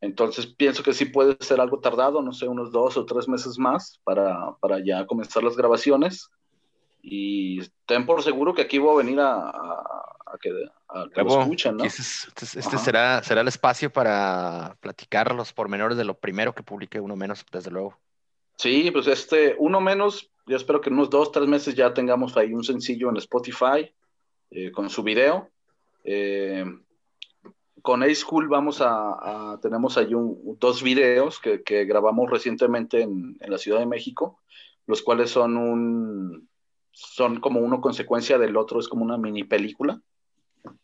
Entonces 0.00 0.46
pienso 0.46 0.82
que 0.82 0.94
sí 0.94 1.04
puede 1.04 1.36
ser 1.40 1.60
algo 1.60 1.80
tardado, 1.80 2.22
no 2.22 2.32
sé, 2.32 2.48
unos 2.48 2.72
dos 2.72 2.96
o 2.96 3.04
tres 3.04 3.28
meses 3.28 3.58
más 3.58 4.00
para, 4.02 4.56
para 4.60 4.82
ya 4.84 5.06
comenzar 5.06 5.42
las 5.42 5.56
grabaciones. 5.56 6.30
Y 7.02 7.60
ten 7.86 8.06
por 8.06 8.22
seguro 8.22 8.54
que 8.54 8.62
aquí 8.62 8.78
voy 8.78 8.94
a 8.94 9.04
venir 9.04 9.20
a, 9.20 9.50
a 9.50 10.38
que, 10.40 10.50
lo 10.50 11.40
escuchen, 11.40 11.76
¿no? 11.76 11.84
Este, 11.84 12.44
este 12.44 12.78
será, 12.78 13.22
será 13.22 13.40
el 13.40 13.48
espacio 13.48 13.90
para 13.90 14.76
platicar 14.80 15.34
los 15.34 15.52
pormenores 15.52 15.96
de 15.98 16.04
lo 16.04 16.14
primero 16.14 16.54
que 16.54 16.62
publique 16.62 17.00
uno 17.00 17.16
menos, 17.16 17.44
desde 17.50 17.70
luego. 17.70 17.98
Sí, 18.56 18.90
pues 18.90 19.06
este, 19.06 19.56
uno 19.58 19.80
menos, 19.80 20.30
yo 20.46 20.56
espero 20.56 20.80
que 20.80 20.90
en 20.90 20.94
unos 20.94 21.10
dos, 21.10 21.32
tres 21.32 21.46
meses 21.46 21.74
ya 21.74 21.94
tengamos 21.94 22.36
ahí 22.36 22.52
un 22.52 22.64
sencillo 22.64 23.08
en 23.10 23.16
Spotify 23.16 23.92
eh, 24.50 24.70
con 24.70 24.90
su 24.90 25.02
video. 25.02 25.48
Eh, 26.04 26.64
con 27.82 28.02
A-School 28.02 28.48
vamos 28.48 28.80
a, 28.80 29.58
tenemos 29.62 29.96
ahí 29.96 30.12
dos 30.58 30.82
videos 30.82 31.40
que, 31.40 31.62
que 31.62 31.84
grabamos 31.84 32.30
recientemente 32.30 33.02
en, 33.02 33.36
en, 33.40 33.50
la 33.50 33.58
Ciudad 33.58 33.78
de 33.78 33.86
México, 33.86 34.40
los 34.86 35.02
cuales 35.02 35.30
son 35.30 35.56
un, 35.56 36.48
son 36.92 37.40
como 37.40 37.60
uno 37.60 37.80
consecuencia 37.80 38.38
del 38.38 38.56
otro, 38.56 38.80
es 38.80 38.88
como 38.88 39.04
una 39.04 39.16
mini 39.16 39.44
película. 39.44 40.00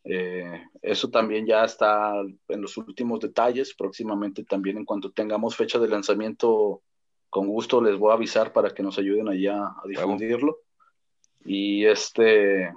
Eh, 0.05 0.63
eso 0.83 1.11
también 1.11 1.47
ya 1.47 1.65
está 1.65 2.15
en 2.49 2.63
los 2.63 2.77
últimos 2.77 3.21
detalles. 3.21 3.75
Próximamente 3.75 4.45
también 4.45 4.79
en 4.79 4.85
cuanto 4.85 5.13
tengamos 5.13 5.57
fecha 5.57 5.79
de 5.79 5.89
lanzamiento, 5.89 6.83
con 7.29 7.49
gusto 7.49 7.81
les 7.83 7.99
voy 7.99 8.13
a 8.13 8.15
avisar 8.15 8.53
para 8.53 8.71
que 8.71 8.83
nos 8.83 8.99
ayuden 8.99 9.29
allá 9.29 9.67
a 9.67 9.83
difundirlo. 9.87 10.59
Y 11.45 11.85
este, 11.85 12.73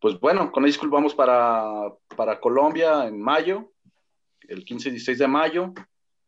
pues 0.00 0.18
bueno, 0.20 0.52
con 0.52 0.70
School 0.70 0.90
vamos 0.90 1.14
para, 1.14 1.92
para 2.16 2.40
Colombia 2.40 3.06
en 3.06 3.20
mayo, 3.20 3.72
el 4.48 4.64
15 4.64 4.88
y 4.88 4.92
16 4.92 5.18
de 5.18 5.28
mayo. 5.28 5.72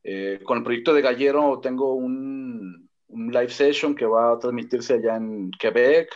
Eh, 0.02 0.40
con 0.44 0.58
el 0.58 0.64
proyecto 0.64 0.94
de 0.94 1.02
Gallero 1.02 1.60
tengo 1.60 1.94
un, 1.94 2.88
un 3.08 3.32
live 3.32 3.50
session 3.50 3.94
que 3.94 4.06
va 4.06 4.32
a 4.32 4.38
transmitirse 4.38 4.94
allá 4.94 5.16
en 5.16 5.50
Quebec, 5.52 6.10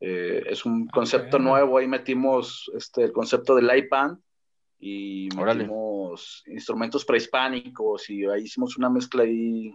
eh, 0.00 0.44
es 0.46 0.64
un 0.64 0.86
concepto 0.86 1.38
nuevo, 1.38 1.78
ahí 1.78 1.88
metimos 1.88 2.70
este, 2.74 3.04
el 3.04 3.12
concepto 3.12 3.56
del 3.56 3.66
live 3.66 3.88
band 3.90 4.18
y 4.78 5.28
metimos 5.34 6.44
instrumentos 6.46 7.04
prehispánicos 7.04 8.08
y 8.10 8.24
ahí 8.26 8.44
hicimos 8.44 8.76
una 8.76 8.88
mezcla 8.88 9.24
ahí 9.24 9.74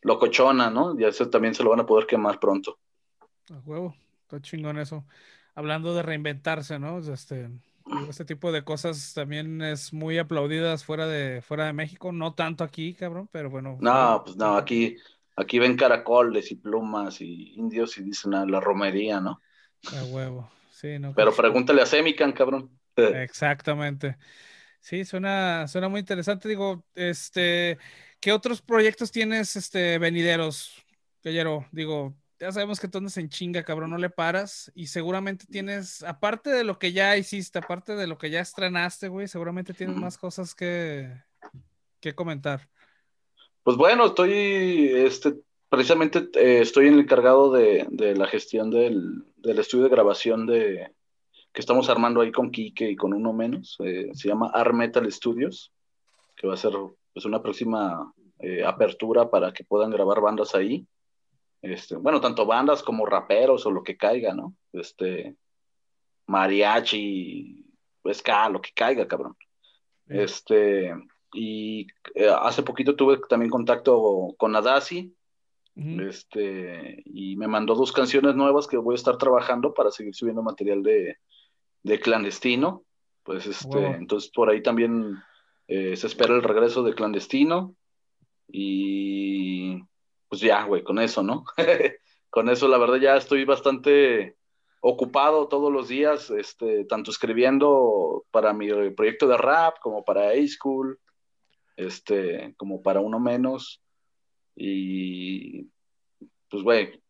locochona, 0.00 0.70
¿no? 0.70 0.98
Y 0.98 1.04
eso 1.04 1.28
también 1.28 1.54
se 1.54 1.62
lo 1.62 1.70
van 1.70 1.80
a 1.80 1.86
poder 1.86 2.06
quemar 2.06 2.40
pronto. 2.40 2.78
A 3.50 3.58
huevo, 3.58 3.94
está 4.22 4.40
chingón 4.40 4.78
eso. 4.78 5.04
Hablando 5.56 5.92
de 5.94 6.02
reinventarse, 6.02 6.78
¿no? 6.78 6.98
Este, 6.98 7.50
este 8.08 8.24
tipo 8.24 8.52
de 8.52 8.62
cosas 8.62 9.12
también 9.14 9.60
es 9.62 9.92
muy 9.92 10.18
aplaudidas 10.18 10.84
fuera 10.84 11.08
de, 11.08 11.42
fuera 11.42 11.66
de 11.66 11.72
México, 11.72 12.12
no 12.12 12.34
tanto 12.34 12.62
aquí, 12.62 12.94
cabrón, 12.94 13.28
pero 13.32 13.50
bueno. 13.50 13.76
No, 13.80 14.22
pues 14.24 14.36
no, 14.36 14.56
aquí 14.56 14.96
Aquí 15.36 15.58
ven 15.58 15.76
caracoles 15.76 16.50
y 16.50 16.56
plumas 16.56 17.20
y 17.20 17.52
indios 17.56 17.98
y 17.98 18.02
dicen 18.02 18.32
a 18.34 18.46
la 18.46 18.58
romería, 18.58 19.20
¿no? 19.20 19.42
A 19.94 20.04
huevo. 20.04 20.50
Sí, 20.70 20.98
no. 20.98 21.14
Pero 21.14 21.34
pregúntale 21.34 21.82
a 21.82 21.86
Semican, 21.86 22.32
cabrón. 22.32 22.70
Exactamente. 22.96 24.16
Sí, 24.80 25.04
suena, 25.04 25.68
suena 25.68 25.90
muy 25.90 26.00
interesante. 26.00 26.48
Digo, 26.48 26.84
este, 26.94 27.76
¿qué 28.18 28.32
otros 28.32 28.62
proyectos 28.62 29.12
tienes, 29.12 29.56
este, 29.56 29.98
venideros, 29.98 30.82
Gallero? 31.22 31.66
Digo, 31.70 32.14
ya 32.38 32.52
sabemos 32.52 32.80
que 32.80 32.88
tú 32.88 32.98
andas 32.98 33.16
en 33.16 33.28
chinga, 33.28 33.64
cabrón, 33.64 33.90
no 33.90 33.98
le 33.98 34.10
paras. 34.10 34.70
Y 34.74 34.88
seguramente 34.88 35.46
tienes, 35.46 36.02
aparte 36.02 36.50
de 36.50 36.64
lo 36.64 36.78
que 36.78 36.92
ya 36.92 37.16
hiciste, 37.16 37.58
aparte 37.58 37.96
de 37.96 38.06
lo 38.06 38.18
que 38.18 38.30
ya 38.30 38.40
estrenaste, 38.40 39.08
güey, 39.08 39.28
seguramente 39.28 39.74
tienes 39.74 39.96
más 39.96 40.18
cosas 40.18 40.54
que, 40.54 41.12
que 42.00 42.14
comentar. 42.14 42.68
Pues 43.62 43.76
bueno, 43.76 44.06
estoy, 44.06 44.92
este, 44.94 45.34
precisamente 45.68 46.28
eh, 46.34 46.60
estoy 46.60 46.88
encargado 46.88 47.50
de, 47.50 47.86
de 47.90 48.14
la 48.14 48.26
gestión 48.26 48.70
del, 48.70 49.24
estudio 49.42 49.84
de 49.84 49.90
grabación 49.90 50.46
de, 50.46 50.92
que 51.52 51.60
estamos 51.60 51.88
armando 51.88 52.20
ahí 52.20 52.30
con 52.30 52.50
Kike 52.50 52.90
y 52.90 52.96
con 52.96 53.14
uno 53.14 53.32
menos. 53.32 53.76
Eh, 53.80 54.10
se 54.12 54.28
llama 54.28 54.50
Art 54.52 54.74
Metal 54.74 55.10
Studios, 55.10 55.72
que 56.36 56.46
va 56.46 56.54
a 56.54 56.58
ser 56.58 56.72
pues, 57.12 57.24
una 57.24 57.42
próxima 57.42 58.12
eh, 58.38 58.62
apertura 58.64 59.30
para 59.30 59.52
que 59.52 59.64
puedan 59.64 59.90
grabar 59.90 60.20
bandas 60.20 60.54
ahí. 60.54 60.86
Este, 61.72 61.96
bueno, 61.96 62.20
tanto 62.20 62.46
bandas 62.46 62.82
como 62.82 63.06
raperos 63.06 63.66
o 63.66 63.70
lo 63.72 63.82
que 63.82 63.96
caiga, 63.96 64.32
¿no? 64.34 64.54
Este, 64.72 65.34
mariachi, 66.26 67.64
ska, 68.12 68.48
lo 68.48 68.60
que 68.60 68.70
caiga, 68.72 69.08
cabrón. 69.08 69.36
Este, 70.06 70.94
y 71.32 71.88
eh, 72.14 72.30
hace 72.40 72.62
poquito 72.62 72.94
tuve 72.94 73.18
también 73.28 73.50
contacto 73.50 74.34
con 74.38 74.54
Adasi, 74.54 75.12
este, 75.74 77.02
y 77.04 77.36
me 77.36 77.48
mandó 77.48 77.74
dos 77.74 77.92
canciones 77.92 78.34
nuevas 78.34 78.66
que 78.66 78.78
voy 78.78 78.94
a 78.94 78.96
estar 78.96 79.18
trabajando 79.18 79.74
para 79.74 79.90
seguir 79.90 80.14
subiendo 80.14 80.42
material 80.42 80.82
de, 80.82 81.18
de 81.82 82.00
clandestino. 82.00 82.84
Pues 83.24 83.46
este, 83.46 83.84
entonces 83.86 84.30
por 84.30 84.48
ahí 84.48 84.62
también 84.62 85.16
eh, 85.68 85.94
se 85.96 86.06
espera 86.06 86.34
el 86.34 86.42
regreso 86.42 86.82
de 86.82 86.94
clandestino. 86.94 87.74
Y 88.48 89.82
pues 90.36 90.42
ya, 90.42 90.64
güey, 90.64 90.82
con 90.82 90.98
eso, 90.98 91.22
¿no? 91.22 91.46
con 92.30 92.50
eso, 92.50 92.68
la 92.68 92.76
verdad, 92.76 92.96
ya 92.96 93.16
estoy 93.16 93.46
bastante 93.46 94.36
ocupado 94.80 95.48
todos 95.48 95.72
los 95.72 95.88
días, 95.88 96.28
este, 96.30 96.84
tanto 96.84 97.10
escribiendo 97.10 98.26
para 98.30 98.52
mi 98.52 98.68
proyecto 98.90 99.26
de 99.28 99.38
rap 99.38 99.78
como 99.80 100.04
para 100.04 100.28
A-School, 100.32 101.00
este, 101.76 102.52
como 102.58 102.82
para 102.82 103.00
uno 103.00 103.18
menos. 103.18 103.80
Y 104.54 105.70
pues, 106.50 106.62
güey, 106.62 107.02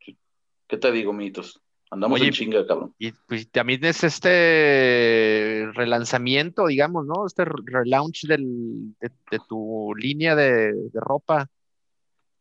¿qué 0.68 0.76
te 0.76 0.92
digo, 0.92 1.12
mitos? 1.12 1.60
Andamos 1.90 2.20
en 2.20 2.30
chinga, 2.30 2.64
cabrón. 2.64 2.94
Y 2.96 3.10
pues 3.10 3.50
también 3.50 3.84
es 3.84 4.04
este 4.04 5.68
relanzamiento, 5.72 6.68
digamos, 6.68 7.06
¿no? 7.06 7.26
Este 7.26 7.44
relaunch 7.44 8.26
del, 8.26 8.94
de, 9.00 9.38
tu 9.48 9.92
línea 9.96 10.36
de, 10.36 10.72
ropa 10.94 11.50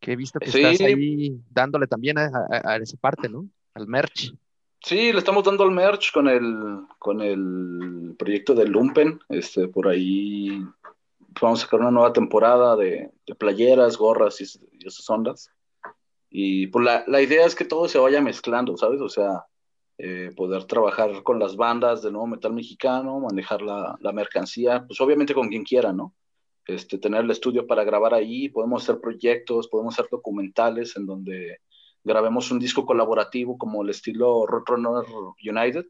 que 0.06 0.12
he 0.12 0.16
visto 0.16 0.40
que 0.40 0.46
estás 0.46 0.82
ahí 0.82 1.36
dándole 1.50 1.88
también 1.88 2.20
a, 2.20 2.30
a, 2.64 2.78
esa 2.78 2.96
parte, 2.98 3.28
¿no? 3.28 3.50
Al 3.74 3.88
merch. 3.88 4.36
Sí, 4.80 5.12
le 5.12 5.18
estamos 5.18 5.44
dando 5.44 5.64
al 5.64 5.72
merch 5.72 6.12
con 6.14 6.28
el, 6.28 6.82
con 7.00 7.22
el 7.22 8.14
proyecto 8.16 8.54
de 8.54 8.68
Lumpen. 8.68 9.20
Este, 9.30 9.68
por 9.68 9.88
ahí 9.88 10.64
vamos 11.42 11.60
a 11.60 11.64
sacar 11.64 11.80
una 11.80 11.90
nueva 11.90 12.14
temporada 12.14 12.76
de, 12.76 13.10
playeras, 13.40 13.98
gorras 13.98 14.40
y, 14.42 14.44
esas 14.86 15.10
ondas. 15.10 15.50
Y 16.30 16.68
pues 16.68 16.86
la, 16.86 17.04
la, 17.08 17.20
idea 17.24 17.48
es 17.48 17.56
que 17.56 17.66
todo 17.66 17.88
se 17.88 17.98
vaya 17.98 18.22
mezclando, 18.22 18.78
¿sabes? 18.78 19.02
O 19.02 19.10
sea, 19.10 19.46
eh, 19.98 20.32
poder 20.36 20.66
trabajar 20.66 21.24
con 21.24 21.40
las 21.40 21.56
bandas 21.56 22.04
de 22.04 22.12
nuevo 22.12 22.28
metal 22.28 22.54
mexicano, 22.54 23.20
manejar 23.22 23.64
la, 23.64 23.98
la, 24.00 24.12
mercancía, 24.12 24.86
pues 24.86 25.02
obviamente 25.02 25.34
con 25.34 25.50
quien 25.50 25.64
quiera, 25.64 25.92
¿no? 25.92 26.14
Este, 26.66 26.98
tener 26.98 27.24
el 27.24 27.32
estudio 27.32 27.68
para 27.68 27.84
grabar 27.84 28.14
ahí, 28.14 28.50
podemos 28.50 28.84
hacer 28.84 29.00
proyectos, 29.00 29.68
podemos 29.68 29.94
hacer 29.94 30.10
documentales 30.10 30.96
en 30.98 31.06
donde 31.06 31.60
grabemos 32.04 32.52
un 32.52 32.60
disco 32.60 32.86
colaborativo 32.86 33.58
como 33.58 33.84
el 33.84 33.90
estilo 33.90 34.46
Roadrunner 34.46 35.06
United, 35.44 35.86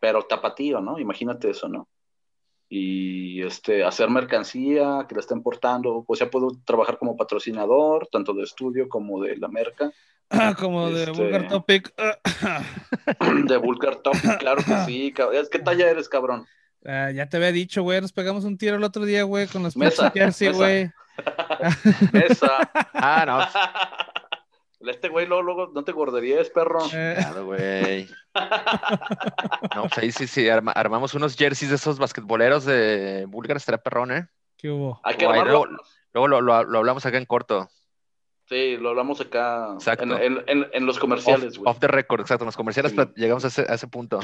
pero 0.00 0.22
tapatío, 0.22 0.80
¿no? 0.80 0.98
Imagínate 0.98 1.50
eso, 1.50 1.68
¿no? 1.68 1.88
y 2.68 3.42
este, 3.42 3.82
hacer 3.82 4.10
mercancía 4.10 5.06
que 5.08 5.14
la 5.14 5.20
estén 5.20 5.42
portando, 5.42 6.04
pues 6.06 6.20
ya 6.20 6.30
puedo 6.30 6.50
trabajar 6.64 6.98
como 6.98 7.16
patrocinador, 7.16 8.08
tanto 8.12 8.34
de 8.34 8.42
estudio 8.42 8.88
como 8.88 9.22
de 9.22 9.36
la 9.38 9.48
merca. 9.48 9.90
Ah, 10.30 10.54
como 10.58 10.90
de 10.90 11.04
este, 11.04 11.22
Vulgar 11.22 11.48
Topic. 11.48 11.94
de 13.46 13.56
Vulgar 13.56 13.96
Topic, 13.96 14.38
claro 14.38 14.62
que 14.62 14.76
sí. 14.84 15.14
¿Qué 15.50 15.58
talla 15.60 15.90
eres, 15.90 16.08
cabrón? 16.08 16.46
Ah, 16.90 17.10
ya 17.10 17.28
te 17.28 17.36
había 17.36 17.52
dicho, 17.52 17.82
güey, 17.82 18.00
nos 18.00 18.12
pegamos 18.12 18.44
un 18.44 18.56
tiro 18.56 18.76
el 18.76 18.82
otro 18.82 19.04
día, 19.04 19.22
güey, 19.22 19.46
con 19.46 19.62
los 19.62 19.76
mesa, 19.76 20.10
jersey, 20.10 20.52
güey. 20.52 20.90
Mesa. 22.12 22.70
ah, 22.94 23.24
no. 23.26 23.40
Este 24.88 25.08
güey 25.08 25.26
luego, 25.26 25.42
luego 25.42 25.72
no 25.74 25.82
te 25.82 25.90
gorderías, 25.90 26.48
perro. 26.50 26.78
Eh. 26.94 27.16
Claro, 27.18 27.46
güey. 27.46 28.08
no, 29.74 29.82
pues 29.82 29.98
ahí 29.98 30.12
sí, 30.12 30.28
sí, 30.28 30.48
armamos 30.48 31.14
unos 31.14 31.36
jerseys 31.36 31.70
de 31.70 31.76
esos 31.76 31.98
basquetboleros 31.98 32.64
de 32.64 33.26
Bulgar, 33.28 33.56
estaría 33.56 33.82
perrón, 33.82 34.12
¿eh? 34.12 34.28
¿Qué 34.56 34.70
hubo? 34.70 35.00
Hay 35.02 35.16
que 35.16 35.26
luego, 35.26 35.66
luego 36.14 36.40
lo, 36.40 36.54
hablamos 36.54 37.04
acá 37.04 37.18
en 37.18 37.26
corto. 37.26 37.68
Sí, 38.48 38.76
lo 38.78 38.90
hablamos 38.90 39.20
acá 39.20 39.76
en, 39.98 40.42
en, 40.46 40.68
en, 40.72 40.86
los 40.86 40.98
comerciales, 40.98 41.58
güey. 41.58 41.70
Off, 41.70 41.80
the 41.80 41.88
record, 41.88 42.20
exacto. 42.20 42.44
En 42.44 42.46
los 42.46 42.56
comerciales 42.56 42.94
llegamos 43.16 43.44
a 43.44 43.48
ese, 43.48 43.66
a 43.68 43.74
ese 43.74 43.88
punto. 43.88 44.20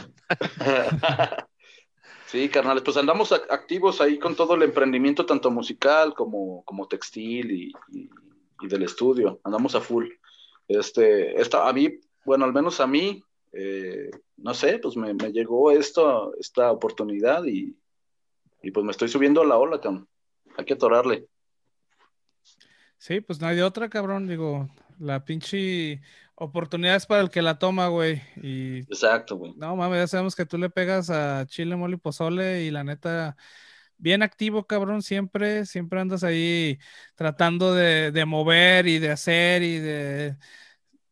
Sí, 2.35 2.49
carnales, 2.49 2.82
pues 2.82 2.97
andamos 2.97 3.30
activos 3.30 4.01
ahí 4.01 4.18
con 4.18 4.35
todo 4.35 4.57
el 4.57 4.62
emprendimiento, 4.62 5.24
tanto 5.24 5.53
musical 5.53 6.14
como, 6.14 6.64
como 6.64 6.89
textil 6.89 7.53
y, 7.53 7.72
y 8.61 8.66
del 8.66 8.82
estudio. 8.82 9.41
Andamos 9.45 9.76
a 9.76 9.80
full. 9.80 10.09
Este, 10.66 11.41
esta, 11.41 11.68
a 11.68 11.72
mí, 11.72 12.01
bueno, 12.24 12.45
al 12.45 12.53
menos 12.53 12.80
a 12.80 12.89
mí, 12.89 13.22
eh, 13.53 14.11
no 14.39 14.53
sé, 14.53 14.80
pues 14.80 14.97
me, 14.97 15.14
llegó 15.30 15.70
esto, 15.70 16.35
esta 16.41 16.72
oportunidad 16.72 17.45
y, 17.45 17.76
pues 18.72 18.85
me 18.85 18.91
estoy 18.91 19.09
subiendo 19.09 19.43
a 19.43 19.47
la 19.47 19.57
ola, 19.57 19.80
cabrón. 19.80 20.09
Hay 20.57 20.64
que 20.64 20.74
atorarle. 20.74 21.28
Sí, 22.99 23.20
pues 23.20 23.41
no 23.41 23.47
hay 23.47 23.57
de 23.57 23.62
otra, 23.62 23.89
cabrón. 23.89 24.26
Digo, 24.26 24.68
la 24.99 25.24
pinche 25.24 26.01
oportunidad 26.37 26.97
es 26.97 27.07
para 27.07 27.20
el 27.20 27.30
que 27.30 27.43
la 27.43 27.59
toma, 27.59 27.89
güey. 27.89 28.22
Y... 28.37 28.80
Exacto, 28.80 29.37
güey. 29.37 29.55
No, 29.57 29.76
mames, 29.76 29.99
ya 29.99 30.07
sabemos 30.07 30.35
que 30.35 30.47
tú 30.47 30.59
le 30.59 30.70
pegas 30.70 31.11
a 31.11 31.47
chile, 31.47 31.76
mole 31.76 31.95
y 31.95 31.99
pozole 31.99 32.64
y 32.64 32.70
la 32.70 32.85
neta, 32.85 33.37
bien 33.99 34.22
activo, 34.22 34.66
cabrón, 34.66 35.03
siempre, 35.03 35.66
siempre 35.66 36.01
andas 36.01 36.24
ahí 36.24 36.78
tratando 37.14 37.74
de, 37.74 38.24
mover 38.26 38.87
y 38.87 38.99
de 38.99 39.11
hacer 39.11 39.62
y 39.62 39.78
de... 39.78 40.37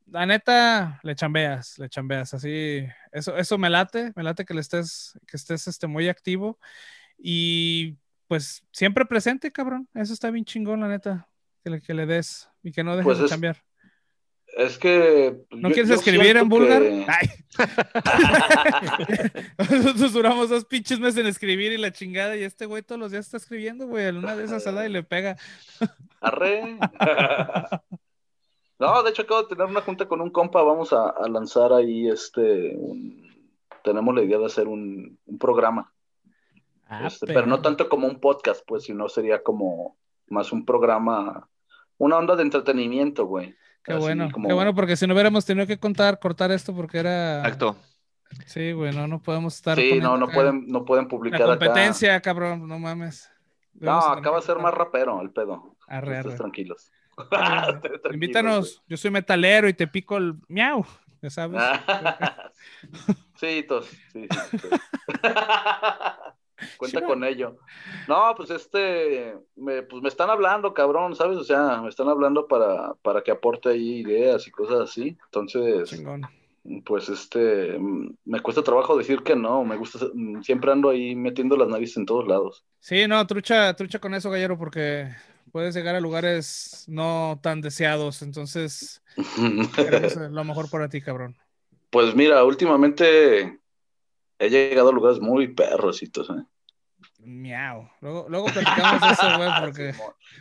La 0.06 0.26
neta, 0.26 1.00
le 1.04 1.14
chambeas, 1.14 1.78
le 1.78 1.88
chambeas, 1.88 2.34
así, 2.34 2.84
eso, 3.12 3.34
eso 3.34 3.56
me 3.56 3.70
late, 3.70 4.12
me 4.14 4.22
late 4.22 4.44
que 4.44 4.52
le 4.52 4.60
estés, 4.60 5.18
que 5.26 5.38
estés 5.38 5.66
este, 5.68 5.86
muy 5.86 6.10
activo 6.10 6.58
y 7.16 7.96
pues 8.26 8.62
siempre 8.72 9.06
presente, 9.06 9.52
cabrón, 9.52 9.88
eso 9.94 10.12
está 10.12 10.30
bien 10.30 10.44
chingón, 10.44 10.80
la 10.80 10.88
neta, 10.88 11.30
que 11.64 11.70
le, 11.70 11.80
que 11.80 11.94
le 11.94 12.04
des 12.04 12.50
y 12.62 12.72
que 12.72 12.84
no 12.84 12.92
dejes 12.92 13.04
pues 13.04 13.18
de 13.20 13.26
chambear. 13.26 13.64
Es 14.52 14.78
que. 14.78 15.44
¿No 15.50 15.70
quieres 15.70 15.90
escribir 15.90 16.36
en 16.36 16.48
búlgaro? 16.48 16.84
Nosotros 19.58 20.12
duramos 20.12 20.50
dos 20.50 20.64
pinches 20.66 21.00
meses 21.00 21.20
en 21.20 21.26
escribir 21.26 21.72
y 21.72 21.78
la 21.78 21.90
chingada, 21.90 22.36
y 22.36 22.42
este 22.42 22.66
güey 22.66 22.82
todos 22.82 23.00
los 23.00 23.10
días 23.10 23.24
está 23.24 23.38
escribiendo, 23.38 23.86
güey. 23.86 24.08
En 24.08 24.18
una 24.18 24.36
de 24.36 24.44
esas 24.44 24.62
sala 24.62 24.86
y 24.86 24.90
le 24.90 25.02
pega. 25.02 25.36
Arre. 26.20 26.78
no, 28.78 29.02
de 29.02 29.10
hecho 29.10 29.22
acabo 29.22 29.42
de 29.42 29.48
tener 29.48 29.66
una 29.66 29.80
junta 29.80 30.06
con 30.06 30.20
un 30.20 30.30
compa. 30.30 30.62
Vamos 30.62 30.92
a, 30.92 31.14
lanzar 31.28 31.72
ahí 31.72 32.08
este. 32.08 32.78
tenemos 33.82 34.14
la 34.14 34.22
idea 34.22 34.38
de 34.38 34.46
hacer 34.46 34.68
un, 34.68 35.18
programa. 35.40 35.92
Ah, 36.88 37.06
este, 37.06 37.26
pero 37.26 37.46
no 37.46 37.62
tanto 37.62 37.88
como 37.88 38.06
un 38.06 38.20
podcast, 38.20 38.62
pues, 38.66 38.84
sino 38.84 39.08
sería 39.08 39.42
como 39.42 39.96
más 40.28 40.52
un 40.52 40.66
programa, 40.66 41.48
una 41.96 42.18
onda 42.18 42.36
de 42.36 42.42
entretenimiento, 42.42 43.24
güey. 43.24 43.56
Qué 43.82 43.94
bueno, 43.94 44.28
qué 44.28 44.52
bueno, 44.52 44.74
porque 44.74 44.96
si 44.96 45.06
no 45.06 45.14
hubiéramos 45.14 45.44
tenido 45.44 45.66
que 45.66 45.78
contar, 45.78 46.18
cortar 46.20 46.52
esto 46.52 46.74
porque 46.74 46.98
era. 46.98 47.38
Exacto. 47.38 47.76
Sí, 48.46 48.72
güey, 48.72 48.94
no, 48.94 49.20
podemos 49.20 49.56
estar. 49.56 49.76
Sí, 49.76 49.98
no, 50.00 50.16
no 50.16 50.28
pueden, 50.28 50.66
no 50.68 50.84
pueden 50.84 51.08
publicar. 51.08 51.40
La 51.40 51.46
competencia, 51.58 52.20
cabrón, 52.20 52.66
no 52.66 52.78
mames. 52.78 53.30
no, 53.74 53.98
acá 53.98 54.30
va 54.30 54.38
a 54.38 54.42
ser 54.42 54.58
más 54.58 54.72
rapero 54.72 55.20
el 55.20 55.30
pedo. 55.30 55.76
Arre, 55.86 56.18
arre. 56.18 56.36
tranquilos. 56.36 56.90
Invítanos, 58.12 58.82
yo 58.88 58.96
soy 58.96 59.10
metalero 59.10 59.68
y 59.68 59.74
te 59.74 59.86
pico 59.86 60.16
el 60.16 60.34
miau, 60.48 60.84
ya 61.20 61.30
sabes. 61.30 61.60
sí, 63.36 63.64
tos, 63.68 63.86
sí, 64.12 64.26
sí. 64.28 64.68
Cuenta 66.78 67.04
con 67.04 67.24
ello. 67.24 67.58
No, 68.08 68.34
pues 68.36 68.50
este, 68.50 69.36
me, 69.56 69.82
pues 69.82 70.02
me 70.02 70.08
están 70.08 70.30
hablando, 70.30 70.74
cabrón, 70.74 71.14
¿sabes? 71.16 71.38
O 71.38 71.44
sea, 71.44 71.80
me 71.82 71.88
están 71.88 72.08
hablando 72.08 72.46
para, 72.46 72.94
para 73.02 73.22
que 73.22 73.30
aporte 73.30 73.70
ahí 73.70 74.00
ideas 74.00 74.46
y 74.46 74.50
cosas 74.50 74.80
así. 74.80 75.16
Entonces, 75.26 76.02
pues 76.84 77.08
este, 77.08 77.78
me 78.24 78.40
cuesta 78.40 78.62
trabajo 78.62 78.96
decir 78.96 79.22
que 79.22 79.34
no, 79.34 79.64
me 79.64 79.76
gusta, 79.76 79.98
siempre 80.42 80.70
ando 80.70 80.90
ahí 80.90 81.14
metiendo 81.16 81.56
las 81.56 81.68
narices 81.68 81.96
en 81.96 82.06
todos 82.06 82.28
lados. 82.28 82.64
Sí, 82.78 83.06
no, 83.08 83.26
trucha, 83.26 83.74
trucha 83.74 83.98
con 83.98 84.14
eso, 84.14 84.30
Gallero, 84.30 84.56
porque 84.56 85.08
puedes 85.50 85.74
llegar 85.74 85.94
a 85.94 86.00
lugares 86.00 86.84
no 86.88 87.40
tan 87.42 87.60
deseados, 87.60 88.22
entonces 88.22 89.02
es 89.16 90.16
lo 90.30 90.44
mejor 90.44 90.70
para 90.70 90.88
ti, 90.88 91.00
cabrón. 91.00 91.36
Pues 91.90 92.14
mira, 92.14 92.42
últimamente 92.44 93.58
he 94.38 94.50
llegado 94.50 94.88
a 94.88 94.92
lugares 94.92 95.20
muy 95.20 95.48
perrositos, 95.48 96.30
¿eh? 96.30 96.42
Miau. 97.24 97.88
Luego, 98.00 98.26
luego 98.28 98.46
platicamos 98.46 99.12
eso, 99.12 99.36
güey, 99.36 99.50
porque. 99.60 99.94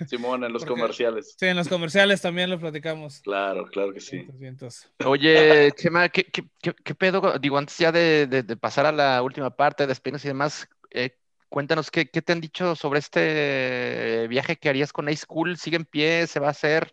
Simón, 0.08 0.44
en 0.44 0.54
los 0.54 0.66
comerciales. 0.66 1.36
Sí, 1.38 1.46
en 1.46 1.58
los 1.58 1.68
comerciales 1.68 2.22
también 2.22 2.50
lo 2.50 2.60
platicamos. 2.60 3.20
Claro, 3.20 3.66
claro 3.68 3.94
que 3.94 4.02
sí. 4.02 4.28
Oye, 5.06 5.72
Chema, 5.74 6.10
¿qué, 6.10 6.26
qué, 6.26 6.44
qué, 6.62 6.96
pedo? 6.96 7.38
Digo, 7.40 7.58
antes 7.58 7.78
ya 7.78 7.92
de, 7.92 8.28
de, 8.28 8.58
pasar 8.58 8.86
a 8.86 8.92
la 8.92 9.22
última 9.22 9.56
parte, 9.56 9.86
de 9.86 9.96
y 10.04 10.28
demás, 10.28 10.68
eh, 10.90 11.18
cuéntanos 11.50 11.92
¿qué, 11.92 12.10
qué 12.10 12.22
te 12.22 12.34
han 12.34 12.42
dicho 12.42 12.76
sobre 12.76 13.00
este 13.00 14.28
viaje 14.28 14.56
que 14.58 14.70
harías 14.70 14.92
con 14.92 15.08
Ace 15.08 15.18
School. 15.18 15.58
¿Sigue 15.58 15.78
en 15.78 15.86
pie? 15.86 16.26
¿Se 16.28 16.40
va 16.40 16.48
a 16.48 16.52
hacer? 16.52 16.92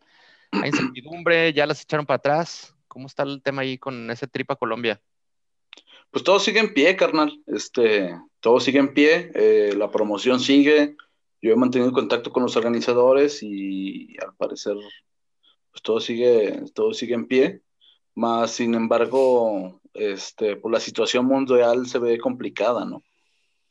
¿Hay 0.53 0.69
incertidumbre? 0.69 1.53
¿Ya 1.53 1.67
las 1.67 1.83
echaron 1.83 2.07
para 2.07 2.17
atrás? 2.17 2.75
¿Cómo 2.89 3.07
está 3.07 3.23
el 3.23 3.43
tema 3.43 3.63
ahí 3.63 3.79
con 3.79 4.11
ese 4.11 4.27
trip 4.27 4.51
a 4.51 4.57
Colombia? 4.57 5.01
Pues 6.11 6.25
todo 6.25 6.41
sigue 6.41 6.61
en 6.61 6.73
pie, 6.73 6.97
carnal. 6.97 7.43
Este, 7.47 8.17
todo 8.41 8.61
sigue 8.61 8.79
en 8.79 8.95
pie, 8.95 9.31
eh, 9.35 9.75
la 9.77 9.91
promoción 9.91 10.41
sigue. 10.41 10.97
Yo 11.41 11.53
he 11.53 11.57
mantenido 11.57 11.93
contacto 11.93 12.33
con 12.33 12.43
los 12.43 12.57
organizadores 12.57 13.43
y 13.43 14.17
al 14.21 14.35
parecer 14.37 14.75
pues 15.71 15.83
todo 15.83 16.01
sigue, 16.01 16.65
todo 16.75 16.93
sigue 16.95 17.15
en 17.15 17.27
pie. 17.27 17.63
Más 18.15 18.53
sin 18.53 18.75
embargo, 18.75 19.81
este, 19.95 20.57
pues 20.57 20.73
la 20.73 20.81
situación 20.81 21.27
mundial 21.27 21.87
se 21.87 21.99
ve 21.99 22.19
complicada, 22.19 22.85
¿no? 22.85 23.05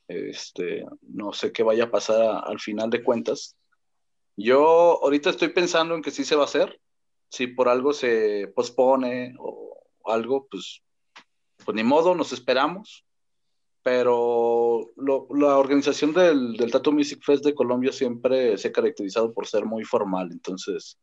Este, 0.07 0.85
no 1.01 1.33
sé 1.33 1.51
qué 1.51 1.63
vaya 1.63 1.85
a 1.85 1.91
pasar 1.91 2.43
al 2.45 2.59
final 2.59 2.89
de 2.89 3.03
cuentas. 3.03 3.57
Yo 4.37 5.03
ahorita 5.03 5.31
estoy 5.31 5.49
pensando 5.49 5.95
en 5.95 6.01
que 6.01 6.11
sí 6.11 6.23
se 6.23 6.35
va 6.35 6.43
a 6.43 6.45
hacer. 6.45 6.79
Si 7.29 7.47
por 7.47 7.67
algo 7.67 7.91
se 7.91 8.47
pospone 8.55 9.35
o 9.39 9.75
algo, 10.05 10.47
pues 10.49 10.81
pues 11.65 11.75
ni 11.75 11.83
modo, 11.83 12.15
nos 12.15 12.33
esperamos. 12.33 13.03
Pero 13.83 14.91
la 14.97 15.57
organización 15.57 16.11
del, 16.11 16.57
del 16.57 16.71
Tattoo 16.71 16.91
Music 16.91 17.21
Fest 17.23 17.45
de 17.45 17.55
Colombia 17.55 17.93
siempre 17.93 18.57
se 18.57 18.67
ha 18.67 18.71
caracterizado 18.73 19.33
por 19.33 19.47
ser 19.47 19.63
muy 19.63 19.85
formal. 19.85 20.29
Entonces, 20.31 20.97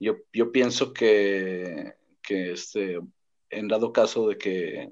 yo, 0.00 0.16
yo 0.32 0.50
pienso 0.50 0.92
que, 0.92 1.94
que 2.20 2.52
este, 2.52 2.98
en 3.50 3.68
dado 3.68 3.92
caso 3.92 4.28
de 4.28 4.36
que, 4.36 4.90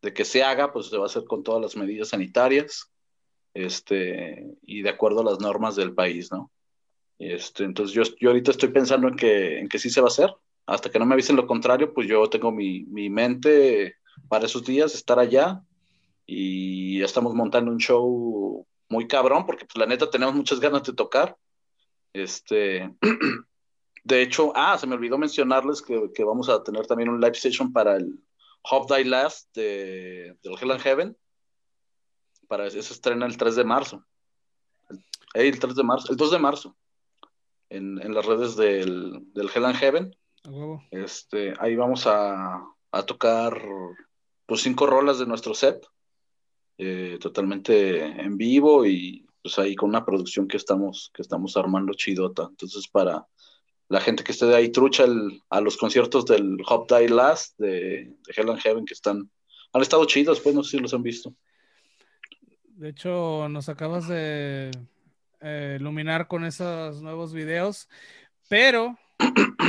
de 0.00 0.14
que 0.14 0.24
se 0.24 0.44
haga, 0.44 0.72
pues 0.72 0.86
se 0.86 0.96
va 0.96 1.04
a 1.04 1.06
hacer 1.06 1.24
con 1.24 1.42
todas 1.42 1.60
las 1.60 1.76
medidas 1.76 2.10
sanitarias 2.10 2.90
este, 3.54 4.46
y 4.62 4.82
de 4.82 4.90
acuerdo 4.90 5.20
a 5.20 5.24
las 5.24 5.40
normas 5.40 5.76
del 5.76 5.92
país, 5.92 6.30
¿no? 6.30 6.50
Este, 7.18 7.64
entonces 7.64 7.94
yo, 7.94 8.02
yo 8.18 8.30
ahorita 8.30 8.50
estoy 8.52 8.70
pensando 8.70 9.08
en 9.08 9.16
que, 9.16 9.58
en 9.58 9.68
que 9.68 9.78
sí 9.78 9.90
se 9.90 10.00
va 10.00 10.06
a 10.06 10.08
hacer. 10.08 10.32
Hasta 10.66 10.90
que 10.90 10.98
no 10.98 11.06
me 11.06 11.14
avisen 11.14 11.36
lo 11.36 11.46
contrario, 11.46 11.92
pues 11.92 12.06
yo 12.06 12.28
tengo 12.30 12.52
mi, 12.52 12.84
mi 12.84 13.10
mente 13.10 13.96
para 14.28 14.46
esos 14.46 14.64
días, 14.64 14.94
estar 14.94 15.18
allá. 15.18 15.62
Y 16.26 17.02
estamos 17.02 17.34
montando 17.34 17.70
un 17.70 17.78
show 17.78 18.66
muy 18.88 19.06
cabrón, 19.06 19.46
porque 19.46 19.64
pues 19.64 19.76
la 19.76 19.86
neta 19.86 20.10
tenemos 20.10 20.34
muchas 20.34 20.60
ganas 20.60 20.82
de 20.84 20.92
tocar. 20.92 21.36
Este, 22.12 22.94
de 24.04 24.22
hecho, 24.22 24.52
ah, 24.54 24.76
se 24.78 24.86
me 24.86 24.94
olvidó 24.94 25.18
mencionarles 25.18 25.82
que, 25.82 26.10
que 26.14 26.24
vamos 26.24 26.48
a 26.48 26.62
tener 26.62 26.86
también 26.86 27.08
un 27.08 27.20
live 27.20 27.36
station 27.36 27.72
para 27.72 27.96
el 27.96 28.22
Hop 28.64 28.88
Die 28.88 29.04
Last 29.04 29.54
de, 29.54 30.36
del 30.42 30.58
Hell 30.60 30.72
and 30.72 30.80
Heaven. 30.80 31.16
Para 32.48 32.66
eso 32.66 32.82
se 32.82 32.92
estrena 32.92 33.26
el 33.26 33.36
3 33.36 33.56
de 33.56 33.64
marzo. 33.64 34.04
El, 34.88 35.04
el 35.34 35.58
3 35.58 35.74
de 35.74 35.82
marzo, 35.82 36.10
el 36.10 36.16
2 36.16 36.30
de 36.32 36.38
marzo. 36.38 36.76
En, 37.68 38.02
en 38.02 38.12
las 38.12 38.26
redes 38.26 38.56
del, 38.56 39.32
del 39.32 39.50
Hell 39.54 39.64
and 39.64 39.76
Heaven. 39.76 40.16
Este, 40.90 41.54
ahí 41.60 41.76
vamos 41.76 42.06
a, 42.06 42.60
a 42.90 43.02
tocar 43.04 43.62
pues 44.50 44.62
cinco 44.62 44.84
rolas 44.84 45.20
de 45.20 45.26
nuestro 45.26 45.54
set, 45.54 45.86
eh, 46.76 47.18
totalmente 47.20 48.04
en 48.04 48.36
vivo 48.36 48.84
y 48.84 49.24
pues 49.40 49.56
ahí 49.60 49.76
con 49.76 49.90
una 49.90 50.04
producción 50.04 50.48
que 50.48 50.56
estamos, 50.56 51.12
que 51.14 51.22
estamos 51.22 51.56
armando 51.56 51.94
chidota. 51.94 52.48
Entonces 52.50 52.88
para 52.88 53.24
la 53.88 54.00
gente 54.00 54.24
que 54.24 54.32
esté 54.32 54.46
de 54.46 54.56
ahí 54.56 54.70
trucha 54.70 55.04
a 55.50 55.60
los 55.60 55.76
conciertos 55.76 56.26
del 56.26 56.56
Hop 56.66 56.88
Die 56.88 57.08
Last 57.08 57.56
de, 57.60 58.12
de 58.26 58.34
Hell 58.36 58.50
and 58.50 58.58
Heaven 58.58 58.84
que 58.86 58.94
están, 58.94 59.30
han 59.72 59.82
estado 59.82 60.04
chidos, 60.04 60.40
pues 60.40 60.52
no 60.52 60.64
sé 60.64 60.72
si 60.72 60.78
los 60.82 60.94
han 60.94 61.04
visto. 61.04 61.32
De 62.64 62.88
hecho, 62.88 63.48
nos 63.48 63.68
acabas 63.68 64.08
de 64.08 64.72
eh, 65.42 65.76
iluminar 65.78 66.26
con 66.26 66.44
esos 66.44 67.00
nuevos 67.02 67.32
videos, 67.32 67.88
pero 68.48 68.98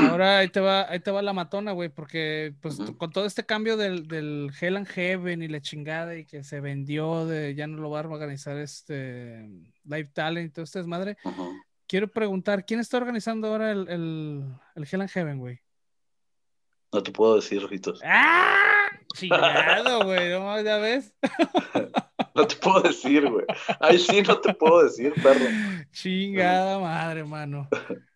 Ahora 0.09 0.39
ahí 0.39 0.49
te 0.49 0.59
va, 0.59 0.89
ahí 0.89 0.99
te 0.99 1.11
va 1.11 1.21
la 1.21 1.33
matona, 1.33 1.71
güey, 1.71 1.89
porque 1.89 2.53
pues 2.61 2.77
con 2.97 3.11
todo 3.11 3.25
este 3.25 3.45
cambio 3.45 3.77
del, 3.77 4.07
del 4.07 4.51
Hell 4.59 4.77
and 4.77 4.87
Heaven 4.87 5.41
y 5.41 5.47
la 5.47 5.61
chingada 5.61 6.15
y 6.15 6.25
que 6.25 6.43
se 6.43 6.59
vendió 6.59 7.25
de 7.25 7.55
ya 7.55 7.67
no 7.67 7.77
lo 7.77 7.89
va 7.89 7.99
a 7.99 8.07
organizar 8.07 8.57
este 8.57 9.49
Live 9.83 10.09
Talent 10.13 10.49
y 10.49 10.53
todo 10.53 10.63
este 10.63 10.79
desmadre, 10.79 11.17
quiero 11.87 12.07
preguntar, 12.07 12.65
¿quién 12.65 12.79
está 12.79 12.97
organizando 12.97 13.47
ahora 13.47 13.71
el, 13.71 13.87
el, 13.89 14.43
el 14.75 14.87
Hell 14.89 15.01
and 15.01 15.09
Heaven, 15.09 15.39
güey? 15.39 15.59
No 16.93 17.01
te 17.01 17.11
puedo 17.11 17.35
decir, 17.35 17.65
Ritos. 17.67 18.01
¡Ah! 18.03 18.89
Chingado, 19.13 20.03
güey, 20.03 20.29
¿no? 20.29 20.61
¿Ya 20.61 20.77
ves? 20.77 21.13
no 22.35 22.47
te 22.47 22.55
puedo 22.57 22.81
decir, 22.81 23.29
güey. 23.29 23.45
Ay, 23.79 23.97
sí, 23.97 24.21
no 24.21 24.39
te 24.39 24.53
puedo 24.53 24.83
decir, 24.83 25.13
perro. 25.21 25.45
Chingada 25.91 26.79
madre, 26.79 27.23
mano. 27.23 27.69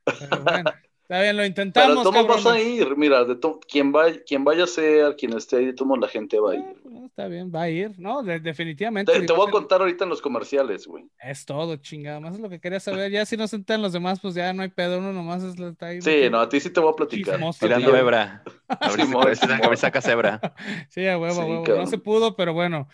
Pero 0.03 0.41
bueno. 0.43 0.71
Está 1.05 1.21
bien, 1.21 1.37
lo 1.37 1.45
intentamos. 1.45 1.97
Pero 1.97 2.03
¿cómo 2.03 2.27
vas 2.27 2.47
a 2.47 2.59
ir? 2.59 2.97
Mira, 2.97 3.23
de 3.25 3.37
quien, 3.67 3.91
vaya, 3.91 4.19
quien 4.25 4.43
vaya 4.43 4.63
a 4.63 4.67
ser, 4.67 5.15
quien 5.15 5.33
esté 5.33 5.57
ahí, 5.57 5.75
tomo 5.75 5.95
la 5.97 6.07
gente 6.07 6.39
va 6.39 6.53
a 6.53 6.55
ir. 6.55 6.61
Eh, 6.61 7.05
está 7.05 7.27
bien, 7.27 7.51
va 7.53 7.61
a 7.61 7.69
ir. 7.69 7.91
No, 7.99 8.23
definitivamente. 8.23 9.21
Te, 9.21 9.33
voy 9.33 9.47
a 9.47 9.51
contar 9.51 9.81
ahorita 9.81 10.05
en 10.05 10.09
los 10.09 10.19
comerciales, 10.19 10.87
güey. 10.87 11.05
Es 11.21 11.45
todo, 11.45 11.75
chingada. 11.75 12.19
Más 12.19 12.33
es 12.33 12.39
lo 12.39 12.49
que 12.49 12.59
quería 12.59 12.79
saber. 12.79 13.11
Ya 13.11 13.23
si 13.27 13.37
no 13.37 13.47
se 13.47 13.57
enteran 13.57 13.83
los 13.83 13.93
demás, 13.93 14.19
pues 14.19 14.33
ya 14.33 14.51
no 14.51 14.63
hay 14.63 14.69
pedo. 14.69 14.97
Uno 14.97 15.13
nomás 15.13 15.43
es, 15.43 15.59
está 15.59 15.85
ahí. 15.85 16.01
Sí, 16.01 16.27
no, 16.31 16.39
a 16.39 16.49
ti 16.49 16.59
sí 16.59 16.71
te 16.71 16.79
voy 16.79 16.91
a 16.91 16.95
platicar. 16.95 17.39
Tirando 17.59 17.95
hebra. 17.95 18.43
A 18.67 18.89
ver 18.89 19.37
si 19.37 19.81
sacas 19.81 20.07
hebra. 20.07 20.41
Sí, 20.89 21.05
a 21.05 21.19
huevo, 21.19 21.39
a 21.39 21.45
huevo. 21.45 21.67
No 21.67 21.85
se 21.85 21.99
pudo, 21.99 22.35
pero 22.35 22.55
bueno. 22.55 22.89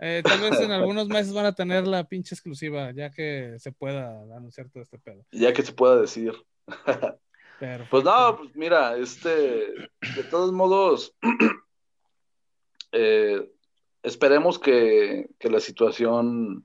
Eh, 0.00 0.22
tal 0.24 0.40
vez 0.40 0.58
en 0.58 0.70
algunos 0.72 1.06
meses 1.06 1.32
van 1.32 1.46
a 1.46 1.54
tener 1.54 1.86
la 1.86 2.08
pinche 2.08 2.34
exclusiva, 2.34 2.90
ya 2.90 3.10
que 3.10 3.54
se 3.58 3.70
pueda 3.70 4.20
anunciar 4.36 4.68
todo 4.68 4.82
este 4.82 4.98
pedo. 4.98 5.24
Ya 5.30 5.52
que 5.52 5.62
se 5.62 5.72
pueda 5.72 6.00
decir. 6.00 6.32
Pues 7.90 8.02
no, 8.02 8.38
pues 8.38 8.56
mira, 8.56 8.96
este, 8.96 9.28
de 9.30 10.24
todos 10.28 10.52
modos, 10.52 11.14
eh, 12.92 13.48
esperemos 14.02 14.58
que, 14.58 15.28
la 15.42 15.60
situación 15.60 16.64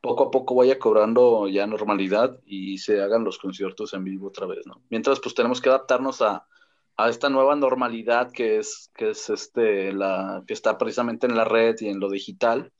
poco 0.00 0.24
a 0.24 0.30
poco 0.30 0.54
vaya 0.54 0.78
cobrando 0.78 1.48
ya 1.48 1.66
normalidad 1.66 2.38
y 2.46 2.78
se 2.78 3.02
hagan 3.02 3.24
los 3.24 3.38
conciertos 3.38 3.92
en 3.92 4.04
vivo 4.04 4.28
otra 4.28 4.46
vez, 4.46 4.64
¿no? 4.64 4.80
Mientras, 4.90 5.18
pues 5.18 5.34
tenemos 5.34 5.60
que 5.60 5.70
adaptarnos 5.70 6.22
a, 6.22 6.46
esta 7.08 7.30
nueva 7.30 7.56
normalidad 7.56 8.30
que 8.30 8.58
es, 8.58 8.90
que 8.94 9.10
es 9.10 9.28
este, 9.30 9.90
la, 9.92 10.44
que 10.46 10.52
está 10.52 10.76
precisamente 10.76 11.26
en 11.26 11.34
la 11.34 11.44
red 11.44 11.74
y 11.80 11.88
en 11.88 11.98
lo 11.98 12.10
digital. 12.10 12.72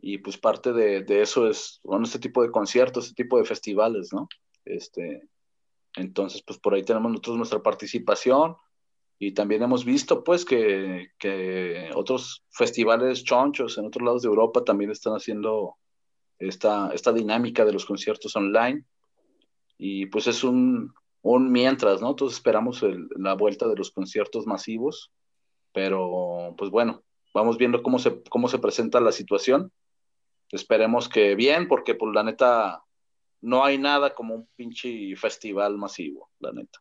Y 0.00 0.18
pues 0.18 0.38
parte 0.38 0.72
de, 0.72 1.02
de 1.02 1.20
eso 1.20 1.46
es, 1.46 1.78
bueno, 1.84 2.06
este 2.06 2.18
tipo 2.18 2.42
de 2.42 2.50
conciertos, 2.50 3.04
este 3.04 3.22
tipo 3.22 3.36
de 3.36 3.44
festivales, 3.44 4.14
¿no? 4.14 4.28
Este, 4.64 5.28
entonces, 5.96 6.42
pues 6.46 6.58
por 6.58 6.74
ahí 6.74 6.82
tenemos 6.82 7.10
nosotros 7.10 7.36
nuestra 7.36 7.62
participación 7.62 8.56
y 9.18 9.32
también 9.32 9.62
hemos 9.62 9.84
visto 9.84 10.24
pues 10.24 10.44
que, 10.44 11.90
otros 11.94 12.44
festivales 12.50 13.24
chonchos 13.24 13.76
en 13.78 13.86
otros 13.86 14.04
lados 14.04 14.22
de 14.22 14.28
Europa 14.28 14.64
también 14.64 14.90
están 14.90 15.12
haciendo 15.14 15.76
esta, 16.38 16.90
esta 16.94 17.12
dinámica 17.12 17.64
de 17.64 17.72
los 17.72 17.84
conciertos 17.84 18.34
online 18.36 18.84
y 19.76 20.06
pues 20.06 20.26
es 20.26 20.42
un, 20.44 20.94
un 21.22 21.52
mientras, 21.52 22.00
¿no? 22.00 22.14
Todos 22.14 22.34
esperamos 22.34 22.82
la 23.16 23.34
vuelta 23.34 23.68
de 23.68 23.76
los 23.76 23.90
conciertos 23.90 24.46
masivos, 24.46 25.12
pero 25.72 26.54
pues 26.56 26.70
bueno, 26.70 27.02
vamos 27.34 27.58
viendo 27.58 27.82
cómo 27.82 27.98
se, 27.98 28.22
cómo 28.30 28.48
se 28.48 28.58
presenta 28.58 29.00
la 29.00 29.12
situación. 29.12 29.72
Esperemos 30.50 31.08
que 31.08 31.34
bien, 31.34 31.68
porque 31.68 31.94
pues 31.94 32.12
la 32.14 32.24
neta 32.24 32.84
no 33.40 33.64
hay 33.64 33.78
nada 33.78 34.14
como 34.14 34.34
un 34.34 34.48
pinche 34.56 35.14
festival 35.16 35.76
masivo, 35.76 36.30
la 36.38 36.52
neta. 36.52 36.78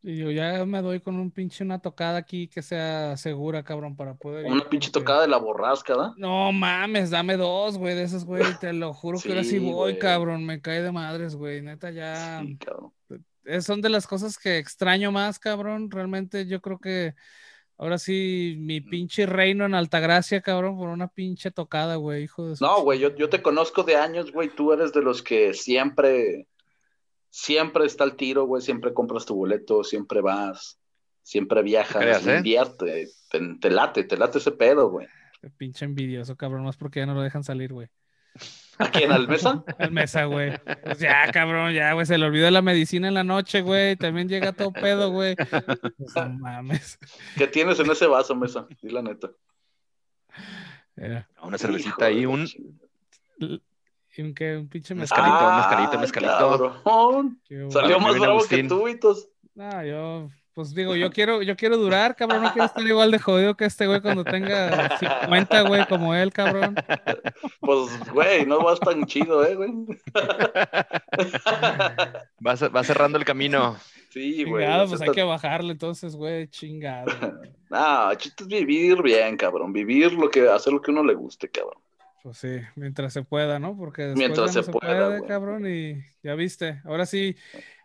Y 0.00 0.16
yo 0.16 0.30
ya 0.30 0.64
me 0.64 0.80
doy 0.80 1.00
con 1.00 1.16
un 1.16 1.30
pinche 1.32 1.64
una 1.64 1.80
tocada 1.80 2.18
aquí 2.18 2.46
que 2.46 2.62
sea 2.62 3.16
segura, 3.16 3.64
cabrón, 3.64 3.96
para 3.96 4.14
poder. 4.14 4.46
Una 4.46 4.68
pinche 4.68 4.90
tocada 4.90 5.22
de 5.22 5.28
la 5.28 5.38
borrasca, 5.38 5.96
¿da? 5.96 6.14
No 6.16 6.52
mames, 6.52 7.10
dame 7.10 7.36
dos, 7.36 7.76
güey, 7.76 7.96
de 7.96 8.04
esas, 8.04 8.24
güey. 8.24 8.44
Te 8.60 8.72
lo 8.72 8.94
juro 8.94 9.18
que 9.20 9.30
ahora 9.30 9.42
sí 9.42 9.58
voy, 9.58 9.98
cabrón. 9.98 10.46
Me 10.46 10.60
cae 10.60 10.82
de 10.82 10.92
madres, 10.92 11.34
güey. 11.34 11.62
Neta, 11.62 11.90
ya. 11.90 12.40
Sí, 12.42 12.56
cabrón. 12.58 12.92
Son 13.60 13.80
de 13.80 13.88
las 13.88 14.06
cosas 14.06 14.38
que 14.38 14.58
extraño 14.58 15.10
más, 15.10 15.38
cabrón. 15.38 15.90
Realmente 15.90 16.46
yo 16.46 16.60
creo 16.60 16.78
que 16.78 17.14
Ahora 17.80 17.98
sí, 17.98 18.56
mi 18.58 18.80
pinche 18.80 19.24
reino 19.24 19.64
en 19.64 19.74
Altagracia, 19.74 20.40
cabrón, 20.40 20.76
por 20.76 20.88
una 20.88 21.06
pinche 21.06 21.52
tocada, 21.52 21.94
güey, 21.94 22.24
hijo 22.24 22.44
de 22.44 22.56
No, 22.60 22.82
güey, 22.82 22.98
yo, 22.98 23.14
yo 23.14 23.28
te 23.28 23.40
conozco 23.40 23.84
de 23.84 23.94
años, 23.94 24.32
güey, 24.32 24.48
tú 24.48 24.72
eres 24.72 24.92
de 24.92 25.00
los 25.00 25.22
que 25.22 25.54
siempre, 25.54 26.48
siempre 27.30 27.86
está 27.86 28.02
el 28.02 28.16
tiro, 28.16 28.46
güey, 28.46 28.62
siempre 28.62 28.92
compras 28.92 29.26
tu 29.26 29.36
boleto, 29.36 29.84
siempre 29.84 30.20
vas, 30.20 30.80
siempre 31.22 31.62
viajas, 31.62 32.26
¿eh? 32.26 32.38
invierte, 32.38 33.10
te, 33.30 33.70
late, 33.70 34.02
te 34.02 34.16
late 34.16 34.38
ese 34.38 34.50
pedo, 34.50 34.90
güey. 34.90 35.06
Pinche 35.56 35.84
envidioso, 35.84 36.34
cabrón, 36.34 36.64
más 36.64 36.76
porque 36.76 36.98
ya 36.98 37.06
no 37.06 37.14
lo 37.14 37.22
dejan 37.22 37.44
salir, 37.44 37.72
güey. 37.72 37.86
¿A 38.78 38.90
quién? 38.90 39.10
¿Al 39.10 39.26
mesa? 39.26 39.64
Al 39.78 39.90
mesa, 39.90 40.24
güey. 40.24 40.52
Pues 40.84 40.98
ya, 40.98 41.30
cabrón, 41.32 41.72
ya, 41.72 41.92
güey. 41.92 42.06
Se 42.06 42.16
le 42.16 42.26
olvidó 42.26 42.50
la 42.50 42.62
medicina 42.62 43.08
en 43.08 43.14
la 43.14 43.24
noche, 43.24 43.60
güey. 43.60 43.96
También 43.96 44.28
llega 44.28 44.52
todo 44.52 44.72
pedo, 44.72 45.10
güey. 45.10 45.34
Pues, 45.36 45.50
no 46.16 46.28
mames. 46.38 46.98
¿Qué 47.36 47.46
tienes 47.48 47.80
en 47.80 47.90
ese 47.90 48.06
vaso, 48.06 48.34
mesa? 48.36 48.66
Di 48.80 48.90
la 48.90 49.02
neta. 49.02 49.30
Una 51.42 51.58
cervecita 51.58 52.06
ahí, 52.06 52.26
un. 52.26 52.46
¿Y 53.38 54.22
un 54.22 54.34
qué? 54.34 54.56
Un 54.56 54.68
pinche 54.68 54.94
mezcalito, 54.94 55.36
ah, 55.38 55.56
mezcalito, 55.58 55.98
mezcalito. 56.00 57.70
Salió 57.70 58.00
más 58.00 58.18
bravo 58.18 58.44
que 58.48 58.64
tú, 58.64 58.84
Vitos. 58.84 59.28
No, 59.54 59.84
yo 59.84 60.28
pues 60.58 60.74
digo, 60.74 60.96
yo 60.96 61.12
quiero, 61.12 61.40
yo 61.40 61.54
quiero 61.54 61.76
durar, 61.76 62.16
cabrón, 62.16 62.42
no 62.42 62.52
quiero 62.52 62.66
estar 62.66 62.84
igual 62.84 63.12
de 63.12 63.20
jodido 63.20 63.56
que 63.56 63.64
este 63.64 63.86
güey 63.86 64.00
cuando 64.00 64.24
tenga 64.24 64.98
50, 64.98 65.60
güey, 65.60 65.86
como 65.86 66.16
él, 66.16 66.32
cabrón. 66.32 66.74
Pues, 67.60 68.10
güey, 68.12 68.44
no 68.44 68.58
vas 68.58 68.80
tan 68.80 69.06
chido, 69.06 69.46
eh, 69.46 69.54
güey. 69.54 69.70
Va, 72.44 72.82
cerrando 72.82 73.18
el 73.18 73.24
camino. 73.24 73.76
Sí, 74.10 74.42
güey. 74.42 74.66
pues 74.88 75.00
hay 75.00 75.12
que 75.12 75.22
bajarle 75.22 75.70
entonces, 75.70 76.16
güey, 76.16 76.48
chingado. 76.48 77.06
No, 77.70 78.12
chiste 78.14 78.42
es 78.42 78.48
vivir 78.48 79.00
bien, 79.00 79.36
cabrón. 79.36 79.72
Vivir 79.72 80.12
lo 80.14 80.28
que, 80.28 80.48
hacer 80.48 80.72
lo 80.72 80.80
que 80.80 80.90
uno 80.90 81.04
le 81.04 81.14
guste, 81.14 81.48
cabrón. 81.48 81.80
Pues 82.28 82.40
sí, 82.40 82.60
mientras 82.76 83.14
se 83.14 83.22
pueda, 83.22 83.58
¿no? 83.58 83.74
Porque 83.74 84.02
después 84.02 84.18
mientras 84.18 84.52
se, 84.52 84.70
pueda, 84.70 85.26
cabrón, 85.26 85.66
y 85.66 85.94
ya 86.22 86.34
viste. 86.34 86.82
Ahora 86.84 87.06
sí, 87.06 87.34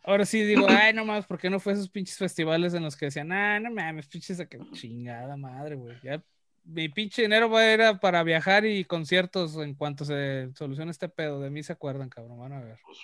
Ahora 0.04 0.26
sí 0.26 0.42
digo, 0.42 0.68
ay, 0.68 0.94
no 0.94 1.06
más, 1.06 1.26
¿por 1.26 1.40
qué 1.40 1.50
no 1.50 1.62
fue 1.62 1.72
esos 1.72 1.88
pinches 1.88 2.18
festivales 2.18 2.74
en 2.74 2.84
los 2.84 2.98
que 2.98 3.06
decían, 3.06 3.32
ah, 3.32 3.58
no 3.62 3.72
mames, 3.72 4.06
pinches 4.08 4.38
de 4.38 4.50
que 4.50 4.60
chingada 4.74 5.38
madre, 5.38 5.76
güey? 5.76 5.96
Ya 6.04 6.22
mi 6.66 6.90
pinche 6.90 7.22
dinero 7.22 7.50
va 7.50 7.62
a 7.62 7.74
ir 7.74 8.00
para 8.02 8.22
viajar 8.24 8.66
y 8.66 8.84
conciertos 8.84 9.56
en 9.56 9.76
cuanto 9.76 10.04
se 10.04 10.52
solucione 10.56 10.92
este 10.92 11.08
pedo. 11.08 11.40
De 11.40 11.50
mí 11.50 11.64
se 11.64 11.72
acuerdan, 11.72 12.10
cabrón, 12.10 12.38
van 12.38 12.52
a 12.52 12.60
ver. 12.60 12.80
Pues, 12.86 13.00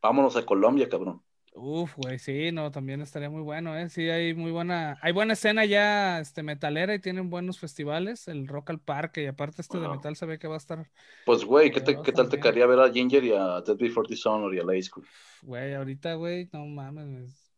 vámonos 0.00 0.34
a 0.36 0.46
Colombia, 0.46 0.88
cabrón. 0.88 1.22
Uf, 1.56 1.94
güey, 1.96 2.18
sí, 2.18 2.50
no, 2.50 2.72
también 2.72 3.00
estaría 3.00 3.30
muy 3.30 3.42
bueno, 3.42 3.78
¿eh? 3.78 3.88
Sí, 3.88 4.10
hay 4.10 4.34
muy 4.34 4.50
buena, 4.50 4.98
hay 5.00 5.12
buena 5.12 5.34
escena 5.34 5.64
ya, 5.64 6.18
este, 6.18 6.42
metalera 6.42 6.92
y 6.96 6.98
tienen 6.98 7.30
buenos 7.30 7.60
festivales, 7.60 8.26
el 8.26 8.48
Rock 8.48 8.70
al 8.70 8.80
Parque, 8.80 9.22
y 9.22 9.26
aparte 9.26 9.62
este 9.62 9.78
de 9.78 9.88
metal 9.88 10.16
se 10.16 10.26
ve 10.26 10.40
que 10.40 10.48
va 10.48 10.54
a 10.54 10.58
estar... 10.58 10.90
Pues, 11.24 11.44
güey, 11.44 11.70
¿qué, 11.70 11.80
¿qué 12.02 12.10
tal 12.10 12.28
te 12.28 12.40
quería 12.40 12.66
ver 12.66 12.80
a 12.80 12.90
Ginger 12.90 13.22
y 13.22 13.32
a 13.32 13.60
Dead 13.60 13.76
Before 13.76 14.08
Dishonor 14.08 14.52
y 14.52 14.58
a 14.58 14.64
Lay 14.64 14.82
School? 14.82 15.06
Güey, 15.42 15.74
ahorita, 15.74 16.14
güey, 16.14 16.48
no 16.52 16.66
mames, 16.66 17.54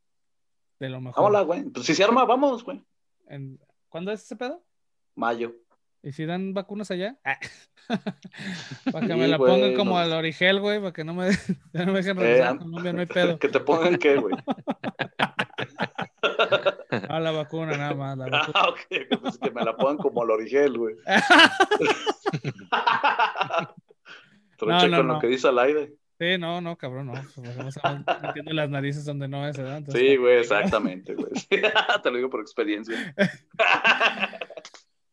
de 0.79 0.91
lo 0.91 1.01
mejor. 1.01 1.25
Hola, 1.25 1.41
güey, 1.41 1.65
pues 1.65 1.87
si 1.87 1.95
se 1.95 2.05
arma, 2.05 2.27
vamos, 2.27 2.65
güey. 2.65 2.85
¿Cuándo 3.89 4.13
es 4.13 4.25
ese 4.25 4.37
pedo? 4.37 4.63
Mayo. 5.15 5.55
¿Y 6.07 6.13
si 6.13 6.25
dan 6.25 6.55
vacunas 6.55 6.89
allá? 6.93 7.17
Ah. 7.25 7.37
para 8.93 9.07
que 9.09 9.17
me 9.17 9.27
la 9.27 9.39
pongan 9.39 9.75
como 9.75 9.99
al 9.99 10.13
origel, 10.13 10.61
güey, 10.61 10.79
para 10.79 10.93
que 10.93 11.03
no 11.03 11.15
me, 11.15 11.31
no 11.73 11.87
me 11.87 11.93
dejen 11.95 12.17
regresar 12.17 12.55
a 12.55 12.59
Colombia, 12.59 12.93
no 12.93 13.01
hay 13.01 13.07
pedo. 13.07 13.39
¿Que 13.41 13.49
te 13.49 13.59
pongan 13.59 13.97
qué, 13.97 14.15
güey? 14.15 14.37
Ah, 17.09 17.19
la 17.19 17.33
vacuna, 17.33 17.77
nada 17.77 17.95
más. 17.95 18.19
La 18.19 18.27
vacuna. 18.27 18.53
Ah, 18.55 18.69
ok, 18.69 18.79
pues 19.21 19.39
que 19.39 19.51
me 19.51 19.65
la 19.65 19.77
pongan 19.77 19.97
como 19.97 20.23
al 20.23 20.31
origel, 20.31 20.79
güey. 20.79 20.95
Troche 24.57 24.89
no, 24.89 24.97
con 24.99 25.09
lo 25.09 25.19
que 25.19 25.27
dice 25.27 25.49
al 25.49 25.59
aire. 25.59 25.93
Sí, 26.21 26.39
no, 26.39 26.61
no, 26.61 26.77
cabrón, 26.77 27.09
no. 27.09 27.15
A 27.83 28.21
metiendo 28.23 28.53
las 28.53 28.71
narices 28.71 29.05
donde 29.05 29.27
no 29.27 29.47
es, 29.47 29.57
¿verdad? 29.57 29.83
sí, 29.89 30.17
güey, 30.17 30.39
exactamente, 30.39 31.15
güey. 31.15 31.33
Te 31.49 32.11
lo 32.11 32.17
digo 32.17 32.31
por 32.31 32.41
experiencia. 32.41 33.13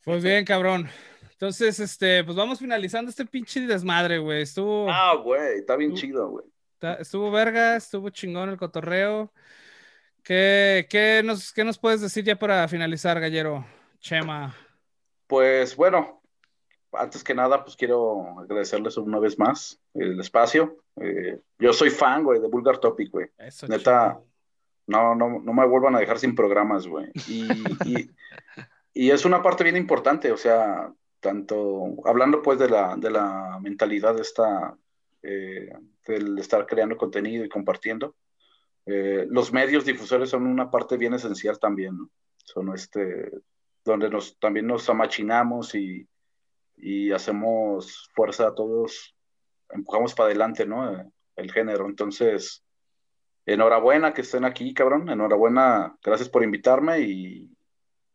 Pues 0.04 0.24
bien, 0.24 0.44
cabrón. 0.44 0.90
Entonces, 1.32 1.80
este, 1.80 2.24
pues 2.24 2.36
vamos 2.36 2.60
finalizando 2.60 3.10
este 3.10 3.26
pinche 3.26 3.62
desmadre, 3.62 4.18
güey. 4.18 4.42
Estuvo. 4.42 4.90
Ah, 4.90 5.16
güey, 5.16 5.60
está 5.60 5.76
bien 5.76 5.94
chido, 5.94 6.30
güey. 6.30 6.46
Estuvo 7.00 7.32
verga, 7.32 7.78
estuvo 7.78 8.10
chingón 8.10 8.50
el 8.50 8.58
cotorreo. 8.58 9.32
¿Qué, 10.24 10.88
qué, 10.90 11.22
nos, 11.24 11.54
¿Qué 11.54 11.64
nos 11.64 11.78
puedes 11.78 12.02
decir 12.02 12.24
ya 12.24 12.38
para 12.38 12.68
finalizar, 12.68 13.20
Gallero? 13.20 13.66
Chema. 14.00 14.56
Pues 15.28 15.76
bueno, 15.76 16.22
antes 16.92 17.24
que 17.24 17.34
nada, 17.34 17.64
pues 17.64 17.76
quiero 17.76 18.40
agradecerles 18.40 18.98
una 18.98 19.20
vez 19.20 19.40
más 19.40 19.80
el 19.94 20.20
espacio. 20.20 20.78
Eh, 21.02 21.40
yo 21.58 21.74
soy 21.74 21.90
fan, 21.90 22.24
güey, 22.24 22.40
de 22.40 22.48
Vulgar 22.48 22.78
Topic, 22.78 23.12
güey. 23.12 23.28
Neta, 23.68 24.20
no, 24.88 25.16
no, 25.16 25.40
no 25.40 25.54
me 25.54 25.66
vuelvan 25.66 25.96
a 25.96 26.00
dejar 26.00 26.20
sin 26.20 26.36
programas, 26.36 26.88
güey. 26.88 27.10
Y, 27.28 27.48
y, 27.86 28.10
es 28.94 29.26
una 29.26 29.42
parte 29.42 29.64
bien 29.64 29.78
importante, 29.78 30.32
o 30.32 30.38
sea, 30.38 30.94
tanto, 31.20 31.96
hablando 32.06 32.42
pues 32.42 32.60
de 32.60 32.70
la, 32.70 32.96
de 32.96 33.10
la 33.10 33.58
mentalidad 33.62 34.20
esta, 34.20 34.78
eh, 35.22 35.72
estar 36.38 36.66
creando 36.66 36.98
contenido 36.98 37.44
y 37.46 37.50
compartiendo, 37.50 38.16
eh, 38.86 39.26
los 39.30 39.54
medios 39.54 39.86
difusores 39.86 40.30
son 40.30 40.46
una 40.46 40.70
parte 40.70 40.98
bien 40.98 41.14
esencial 41.14 41.58
también, 41.60 41.98
¿no? 41.98 42.10
Son 42.38 42.74
este, 42.74 43.32
donde 43.86 44.10
nos, 44.10 44.38
también 44.40 44.68
nos 44.68 44.90
amachinamos 44.90 45.74
y, 45.76 46.08
y 46.76 47.12
hacemos 47.12 48.10
fuerza 48.14 48.48
a 48.48 48.56
todos, 48.56 49.16
empujamos 49.70 50.14
para 50.14 50.28
adelante, 50.28 50.66
¿no? 50.66 51.12
El 51.36 51.52
género. 51.52 51.88
Entonces, 51.88 52.64
enhorabuena 53.46 54.14
que 54.14 54.22
estén 54.22 54.46
aquí, 54.46 54.74
cabrón. 54.74 55.10
Enhorabuena, 55.10 55.98
gracias 56.04 56.30
por 56.30 56.44
invitarme 56.44 57.00
y 57.00 57.50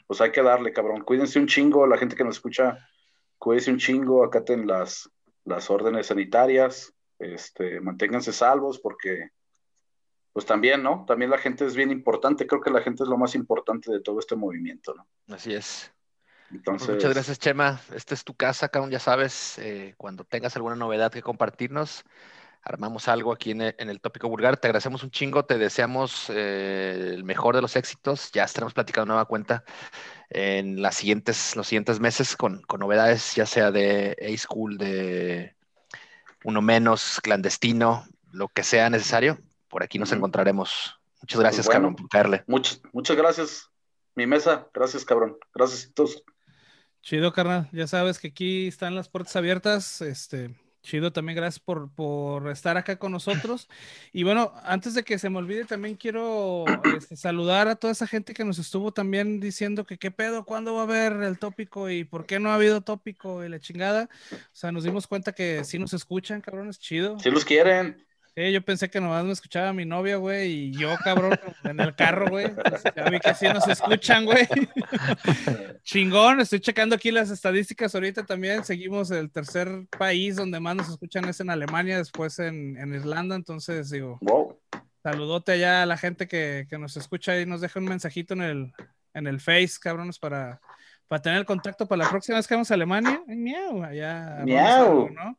pues 0.09 0.21
hay 0.23 0.33
que 0.33 0.43
darle, 0.43 0.73
cabrón. 0.73 1.05
Cuídense 1.05 1.39
un 1.39 1.47
chingo, 1.47 1.87
la 1.87 1.99
gente 1.99 2.17
que 2.17 2.25
nos 2.25 2.37
escucha, 2.37 2.79
cuídense 3.39 3.71
un 3.71 3.79
chingo, 3.79 4.25
acaten 4.25 4.67
las, 4.67 5.09
las 5.45 5.71
órdenes 5.71 6.07
sanitarias, 6.07 6.95
este, 7.19 7.81
manténganse 7.81 8.33
salvos 8.33 8.81
porque 8.81 9.29
pues 10.33 10.47
también, 10.47 10.83
¿no? 10.83 11.05
También 11.07 11.31
la 11.31 11.39
gente 11.39 11.67
es 11.67 11.75
bien 11.75 11.91
importante, 11.91 12.47
creo 12.47 12.61
que 12.61 12.71
la 12.71 12.81
gente 12.81 13.03
es 13.03 13.09
lo 13.09 13.19
más 13.19 13.35
importante 13.35 13.93
de 13.93 14.01
todo 14.01 14.19
este 14.19 14.35
movimiento, 14.35 14.95
¿no? 14.95 15.35
Así 15.35 15.53
es. 15.53 15.93
Pues, 16.49 16.59
Entonces... 16.59 16.89
muchas 16.91 17.13
gracias, 17.13 17.39
Chema. 17.39 17.81
Esta 17.95 18.15
es 18.15 18.25
tu 18.25 18.35
casa, 18.35 18.69
cabrón, 18.69 18.91
ya 18.91 19.01
sabes, 19.01 19.59
eh, 19.59 19.95
cuando 19.99 20.25
tengas 20.25 20.57
alguna 20.57 20.77
novedad 20.77 21.13
que 21.13 21.23
compartirnos, 21.23 22.05
armamos 22.69 23.09
algo 23.09 23.33
aquí 23.33 23.51
en 23.51 23.63
el, 23.63 24.01
tópico 24.01 24.29
vulgar. 24.29 24.59
Te 24.59 24.69
agradecemos 24.69 25.03
un 25.03 25.11
chingo, 25.11 25.45
te 25.45 25.57
deseamos 25.57 26.31
eh, 26.31 27.13
el 27.15 27.25
mejor 27.25 27.55
de 27.55 27.63
los 27.63 27.77
éxitos. 27.77 28.31
Ya 28.33 28.45
estaremos 28.45 28.75
platicando 28.75 29.07
nueva 29.07 29.25
cuenta 29.25 29.65
en 30.29 30.83
las 30.83 30.97
siguientes, 30.97 31.57
los 31.57 31.67
siguientes 31.67 31.99
meses 31.99 32.37
con, 32.37 32.63
novedades, 32.79 33.35
ya 33.35 33.47
sea 33.47 33.71
de 33.71 34.17
A-School, 34.21 34.77
de 34.77 35.55
uno 36.45 36.61
menos, 36.61 37.21
clandestino, 37.23 38.05
lo 38.33 38.49
que 38.49 38.63
sea 38.63 38.91
necesario. 38.91 39.39
Por 39.69 39.83
aquí 39.83 39.99
nos 39.99 40.13
encontraremos. 40.13 41.01
Muchas 41.23 41.41
gracias, 41.41 41.67
pues 41.67 41.75
cabrón, 41.75 41.97
por 41.97 42.09
caerle. 42.09 42.45
Muchas, 42.47 42.81
muchas 42.93 43.17
gracias, 43.17 43.71
mi 44.15 44.27
mesa. 44.27 44.69
Gracias, 44.75 45.05
cabrón. 45.05 45.39
Gracias 45.55 45.91
a 45.91 45.95
todos. 45.95 46.23
Chido, 47.01 47.33
carnal. 47.33 47.69
Ya 47.73 47.87
sabes 47.87 48.19
que 48.19 48.29
aquí 48.29 48.69
están 48.69 48.95
las 48.95 49.09
puertas 49.09 49.35
abiertas. 49.37 50.03
Este, 50.03 50.55
Chido, 50.89 51.13
también 51.13 51.37
gracias 51.37 51.61
por, 51.61 51.91
por, 51.91 52.49
estar 52.49 52.79
acá 52.79 52.97
con 52.97 53.13
nosotros. 53.13 53.69
Y 54.11 54.23
bueno, 54.23 54.55
antes 54.65 54.95
de 54.95 55.03
que 55.03 55.19
se 55.19 55.29
me 55.29 55.37
olvide, 55.37 55.67
también 55.67 55.97
quiero 55.97 56.65
este, 56.97 57.15
saludar 57.15 57.69
a 57.69 57.77
toda 57.77 57.93
esa 57.93 58.07
gente 58.07 58.33
que 58.33 58.43
nos 58.43 58.59
estuvo 58.59 58.91
también 58.91 59.39
diciendo 59.39 59.85
que 59.85 59.99
qué 59.99 60.11
pedo, 60.11 60.47
cuándo 60.47 60.73
va 60.73 60.81
a 60.81 60.85
haber 60.85 61.13
el 61.25 61.39
tópico 61.39 61.91
y 61.91 62.05
por 62.05 62.25
qué 62.25 62.41
no 62.41 62.51
ha 62.51 62.55
habido 62.55 62.81
tópico 62.81 63.45
y 63.45 63.51
la 63.51 63.61
chingada. 63.61 64.09
O 64.33 64.37
sea, 64.57 64.73
nos 64.73 64.83
dimos 64.83 65.07
cuenta 65.07 65.33
que 65.33 65.63
sí 65.63 65.79
nos 65.79 65.93
escuchan, 65.93 66.41
cabrones, 66.41 66.79
chido. 66.79 67.19
Sí 67.19 67.31
los 67.31 67.45
quieren 67.45 68.08
yo 68.53 68.63
pensé 68.63 68.89
que 68.89 69.01
nomás 69.01 69.25
me 69.25 69.33
escuchaba 69.33 69.73
mi 69.73 69.85
novia, 69.85 70.17
güey, 70.17 70.53
y 70.53 70.71
yo, 70.73 70.97
cabrón, 71.03 71.39
en 71.65 71.81
el 71.81 71.95
carro, 71.95 72.29
güey. 72.29 72.47
Ya 72.95 73.11
vi 73.11 73.19
que 73.19 73.35
sí 73.35 73.47
nos 73.49 73.67
escuchan, 73.67 74.25
güey. 74.25 74.47
Chingón, 75.83 76.41
estoy 76.41 76.61
checando 76.61 76.95
aquí 76.95 77.11
las 77.11 77.31
estadísticas 77.31 77.95
ahorita 77.95 78.25
también. 78.25 78.65
Seguimos 78.65 79.11
el 79.11 79.31
tercer 79.31 79.87
país 79.99 80.37
donde 80.37 80.61
más 80.61 80.77
nos 80.77 80.89
escuchan 80.89 81.25
es 81.25 81.41
en 81.41 81.51
Alemania, 81.51 81.99
después 81.99 82.39
en, 82.39 82.77
en 82.77 82.95
Irlanda. 82.95 83.35
Entonces, 83.35 83.91
digo, 83.91 84.21
saludote 85.03 85.53
allá 85.53 85.83
a 85.83 85.87
la 85.87 85.97
gente 85.97 86.29
que, 86.29 86.67
que, 86.71 86.79
nos 86.79 86.97
escucha 86.97 87.41
y 87.41 87.47
nos 87.47 87.61
deja 87.61 87.81
un 87.81 87.87
mensajito 87.87 88.35
en 88.35 88.43
el, 88.43 88.73
en 89.15 89.27
el 89.27 89.41
Face, 89.41 89.79
cabrones, 89.81 90.19
para 90.19 90.61
para 91.09 91.23
tener 91.23 91.39
el 91.39 91.47
contacto 91.47 91.89
para 91.89 92.05
la 92.05 92.11
próxima 92.11 92.37
vez 92.37 92.47
que 92.47 92.55
vamos 92.55 92.71
a 92.71 92.75
Alemania. 92.75 93.23
Miau, 93.27 93.83
allá. 93.83 94.43
Miau. 94.45 95.09
¿no? 95.11 95.39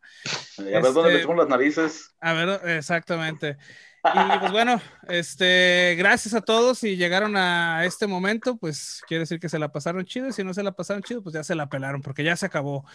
A 0.58 0.62
ver 0.62 0.94
dónde 0.94 1.14
metemos 1.14 1.38
las 1.38 1.48
narices. 1.48 2.16
A 2.20 2.34
ver, 2.34 2.62
exactamente. 2.70 3.58
Y 4.04 4.40
pues 4.40 4.52
bueno, 4.52 4.82
este, 5.10 5.96
gracias 5.98 6.34
a 6.34 6.42
todos 6.42 6.84
y 6.84 6.96
llegaron 6.96 7.36
a 7.36 7.86
este 7.86 8.08
momento, 8.08 8.58
pues 8.58 9.02
quiere 9.08 9.22
decir 9.22 9.40
que 9.40 9.50
se 9.50 9.60
la 9.60 9.72
pasaron 9.72 10.06
chido 10.06 10.30
y 10.30 10.34
si 10.34 10.44
no 10.44 10.54
se 10.54 10.64
la 10.64 10.72
pasaron 10.72 11.04
chido, 11.04 11.22
pues 11.22 11.34
ya 11.34 11.44
se 11.44 11.54
la 11.54 11.70
pelaron 11.70 12.02
porque 12.02 12.24
ya 12.24 12.36
se 12.36 12.46
acabó. 12.46 12.86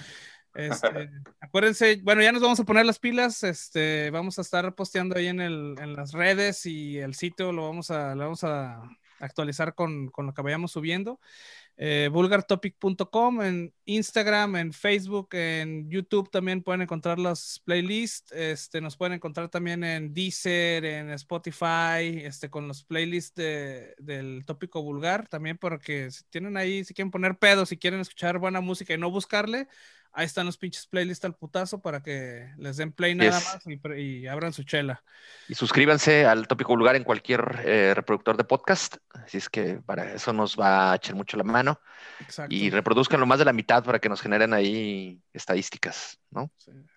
Este, 0.55 1.11
acuérdense, 1.41 2.01
bueno, 2.03 2.23
ya 2.23 2.33
nos 2.33 2.43
vamos 2.43 2.59
a 2.59 2.65
poner 2.65 2.87
las 2.87 2.99
pilas, 2.99 3.43
este, 3.45 4.11
vamos 4.11 4.39
a 4.39 4.43
estar 4.43 4.75
posteando 4.75 5.17
ahí 5.17 5.27
en, 5.27 5.41
el, 5.41 5.75
en 5.79 5.95
las 5.95 6.13
redes 6.13 6.65
y 6.65 6.99
el 6.99 7.15
sitio 7.15 7.53
lo 7.53 7.69
vamos 7.69 7.91
a, 7.91 8.15
lo 8.15 8.25
vamos 8.25 8.43
a 8.43 8.83
actualizar 9.21 9.75
con, 9.75 10.09
con 10.09 10.27
lo 10.27 10.35
que 10.35 10.43
vayamos 10.43 10.73
subiendo 10.73 11.21
eh, 11.77 12.09
vulgartopic.com, 12.13 13.43
en 13.43 13.75
Instagram, 13.85 14.57
en 14.57 14.73
Facebook, 14.73 15.29
en 15.33 15.91
YouTube 15.91 16.31
también 16.31 16.63
pueden 16.63 16.83
encontrar 16.83 17.19
las 17.19 17.61
playlists. 17.65 18.31
Este, 18.33 18.81
nos 18.81 18.97
pueden 18.97 19.15
encontrar 19.15 19.49
también 19.49 19.83
en 19.83 20.15
Deezer, 20.15 20.85
en 20.85 21.11
Spotify, 21.11 22.23
este, 22.23 22.49
con 22.49 22.69
los 22.69 22.85
playlists 22.85 23.35
del 23.35 24.45
tópico 24.47 24.83
vulgar. 24.83 25.27
También 25.27 25.59
porque 25.59 26.11
si 26.11 26.23
tienen 26.31 26.57
ahí, 26.57 26.85
si 26.85 26.95
quieren 26.95 27.11
poner 27.11 27.39
pedos, 27.39 27.71
si 27.71 27.77
quieren 27.77 28.01
escuchar 28.01 28.39
buena 28.39 28.61
música 28.61 28.95
y 28.95 28.99
no 28.99 29.11
buscarle, 29.11 29.67
ahí 30.15 30.27
están 30.27 30.47
los 30.47 30.57
pinches 30.57 30.87
playlists 30.87 31.25
al 31.25 31.35
putazo 31.35 31.81
para 31.81 32.03
que 32.03 32.49
les 32.57 32.77
den 32.77 32.93
play 32.93 33.15
nada 33.15 33.33
más 33.33 33.59
y, 33.97 34.27
abran 34.27 34.53
su 34.53 34.63
chela. 34.63 35.03
Y 35.49 35.55
suscríbanse 35.55 36.25
al 36.25 36.47
Tópico 36.47 36.75
Vulgar 36.75 36.97
en 36.97 37.05
cualquier 37.05 37.63
eh, 37.65 37.93
reproductor 37.95 38.37
de 38.37 38.45
podcast, 38.45 38.97
así 39.11 39.39
es 39.39 39.49
que 39.49 39.81
para 39.85 40.15
eso 40.15 40.33
nos 40.33 40.59
va 40.59 40.93
a 40.93 40.97
echar 40.97 41.17
mucho 41.17 41.37
la 41.37 41.45
mano. 41.45 41.64
Exacto. 42.21 42.55
Y 42.55 42.71
reproduzcan 42.71 43.21
lo 43.21 43.27
más 43.27 43.39
de 43.39 43.45
la 43.45 43.53
mitad 43.53 43.85
para 43.85 43.99
que 43.99 44.09
nos 44.09 44.21
generen 44.21 44.53
ahí 44.53 45.21
estadísticas, 45.33 46.19
¿no? 46.31 46.51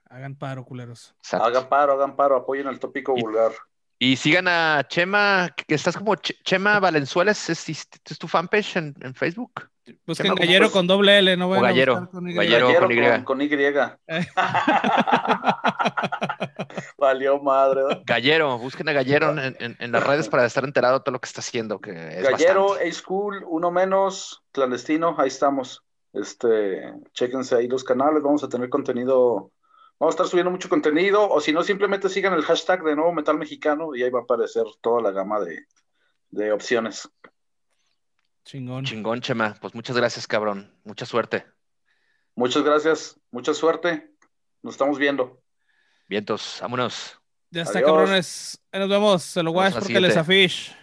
Hagan 0.10 0.35
paro, 0.35 0.64
culeros. 0.65 1.15
Hagan 1.31 1.69
paro, 1.69 1.94
hagan 1.94 2.15
paro, 2.15 2.35
apoyen 2.38 2.68
al 2.68 2.80
Tópico 2.80 3.14
Vulgar. 3.14 3.52
Y 3.99 4.15
sigan 4.15 4.48
a 4.48 4.85
Chema, 4.88 5.49
que 5.56 5.73
estás 5.73 5.98
como 5.98 6.15
Chema 6.15 6.80
Valenzuela, 6.80 7.31
¿es, 7.31 7.88
tu 8.19 8.27
fanpage 8.27 8.77
en, 8.77 8.95
en 9.02 9.15
Facebook? 9.15 9.69
Busquen 10.05 10.35
Gallero 10.35 10.69
con 10.72 10.88
doble 10.88 11.19
L, 11.19 11.38
no 11.38 11.47
voy 11.47 11.61
Gallero, 11.61 12.09
con 12.11 12.30
Y. 12.30 12.34
Gallero, 12.34 12.68
con 12.80 12.91
Y. 12.91 13.23
Con, 13.23 13.41
Y. 13.41 13.49
Valió 16.97 17.41
madre. 17.41 18.01
Gallero, 18.05 18.57
busquen 18.57 18.89
a 18.89 18.93
Gallero 18.93 19.34
en, 19.38 19.91
las 19.91 20.03
redes 20.05 20.27
para 20.30 20.45
estar 20.45 20.64
enterado 20.64 20.99
de 20.99 21.03
todo 21.03 21.14
lo 21.14 21.19
que 21.19 21.27
está 21.27 21.41
haciendo. 21.41 21.80
Que 21.80 21.93
Gallero, 21.93 22.73
A-School, 22.73 23.43
uno 23.47 23.72
menos, 23.72 24.43
clandestino, 24.51 25.15
ahí 25.18 25.27
estamos. 25.27 25.84
Este, 26.14 26.93
chéquense 27.14 27.55
ahí 27.55 27.68
los 27.68 27.84
canales, 27.84 28.23
vamos 28.23 28.43
a 28.43 28.49
tener 28.49 28.69
contenido, 28.69 29.51
vamos 29.99 30.14
a 30.14 30.15
estar 30.15 30.27
subiendo 30.27 30.51
mucho 30.51 30.69
contenido, 30.69 31.30
o 31.30 31.39
si 31.39 31.53
no, 31.53 31.64
simplemente 31.64 32.09
sigan 32.09 32.34
el 32.34 32.43
hashtag 32.43 32.84
de 32.84 32.95
nuevo 32.95 33.14
metal 33.14 33.38
mexicano 33.38 33.95
y 33.95 34.03
ahí 34.03 34.09
va 34.09 34.22
a 34.22 34.23
aparecer 34.23 34.65
toda 34.81 35.01
la 35.01 35.11
gama 35.11 35.39
de, 35.39 35.68
de 36.31 36.51
opciones. 36.51 37.09
Chingón. 38.48 38.86
Chingón, 38.86 39.19
Chema. 39.19 39.56
Pues 39.60 39.76
muchas 39.76 39.98
gracias, 39.98 40.26
cabrón. 40.26 40.74
Mucha 40.86 41.06
suerte. 41.06 41.45
Muchas 42.34 42.64
gracias. 42.64 43.19
Mucha 43.30 43.53
suerte. 43.53 44.10
Nos 44.64 44.76
estamos 44.76 44.98
viendo. 44.98 45.41
Vientos, 46.07 46.60
vámonos. 46.61 47.19
Ya 47.49 47.64
está, 47.64 47.82
cabrones. 47.82 48.57
Nos 48.72 48.88
vemos. 48.88 49.24
Se 49.24 49.44
lo 49.44 49.52
guay 49.52 49.74
porque 49.74 49.99
les 49.99 50.15
afish. 50.15 50.74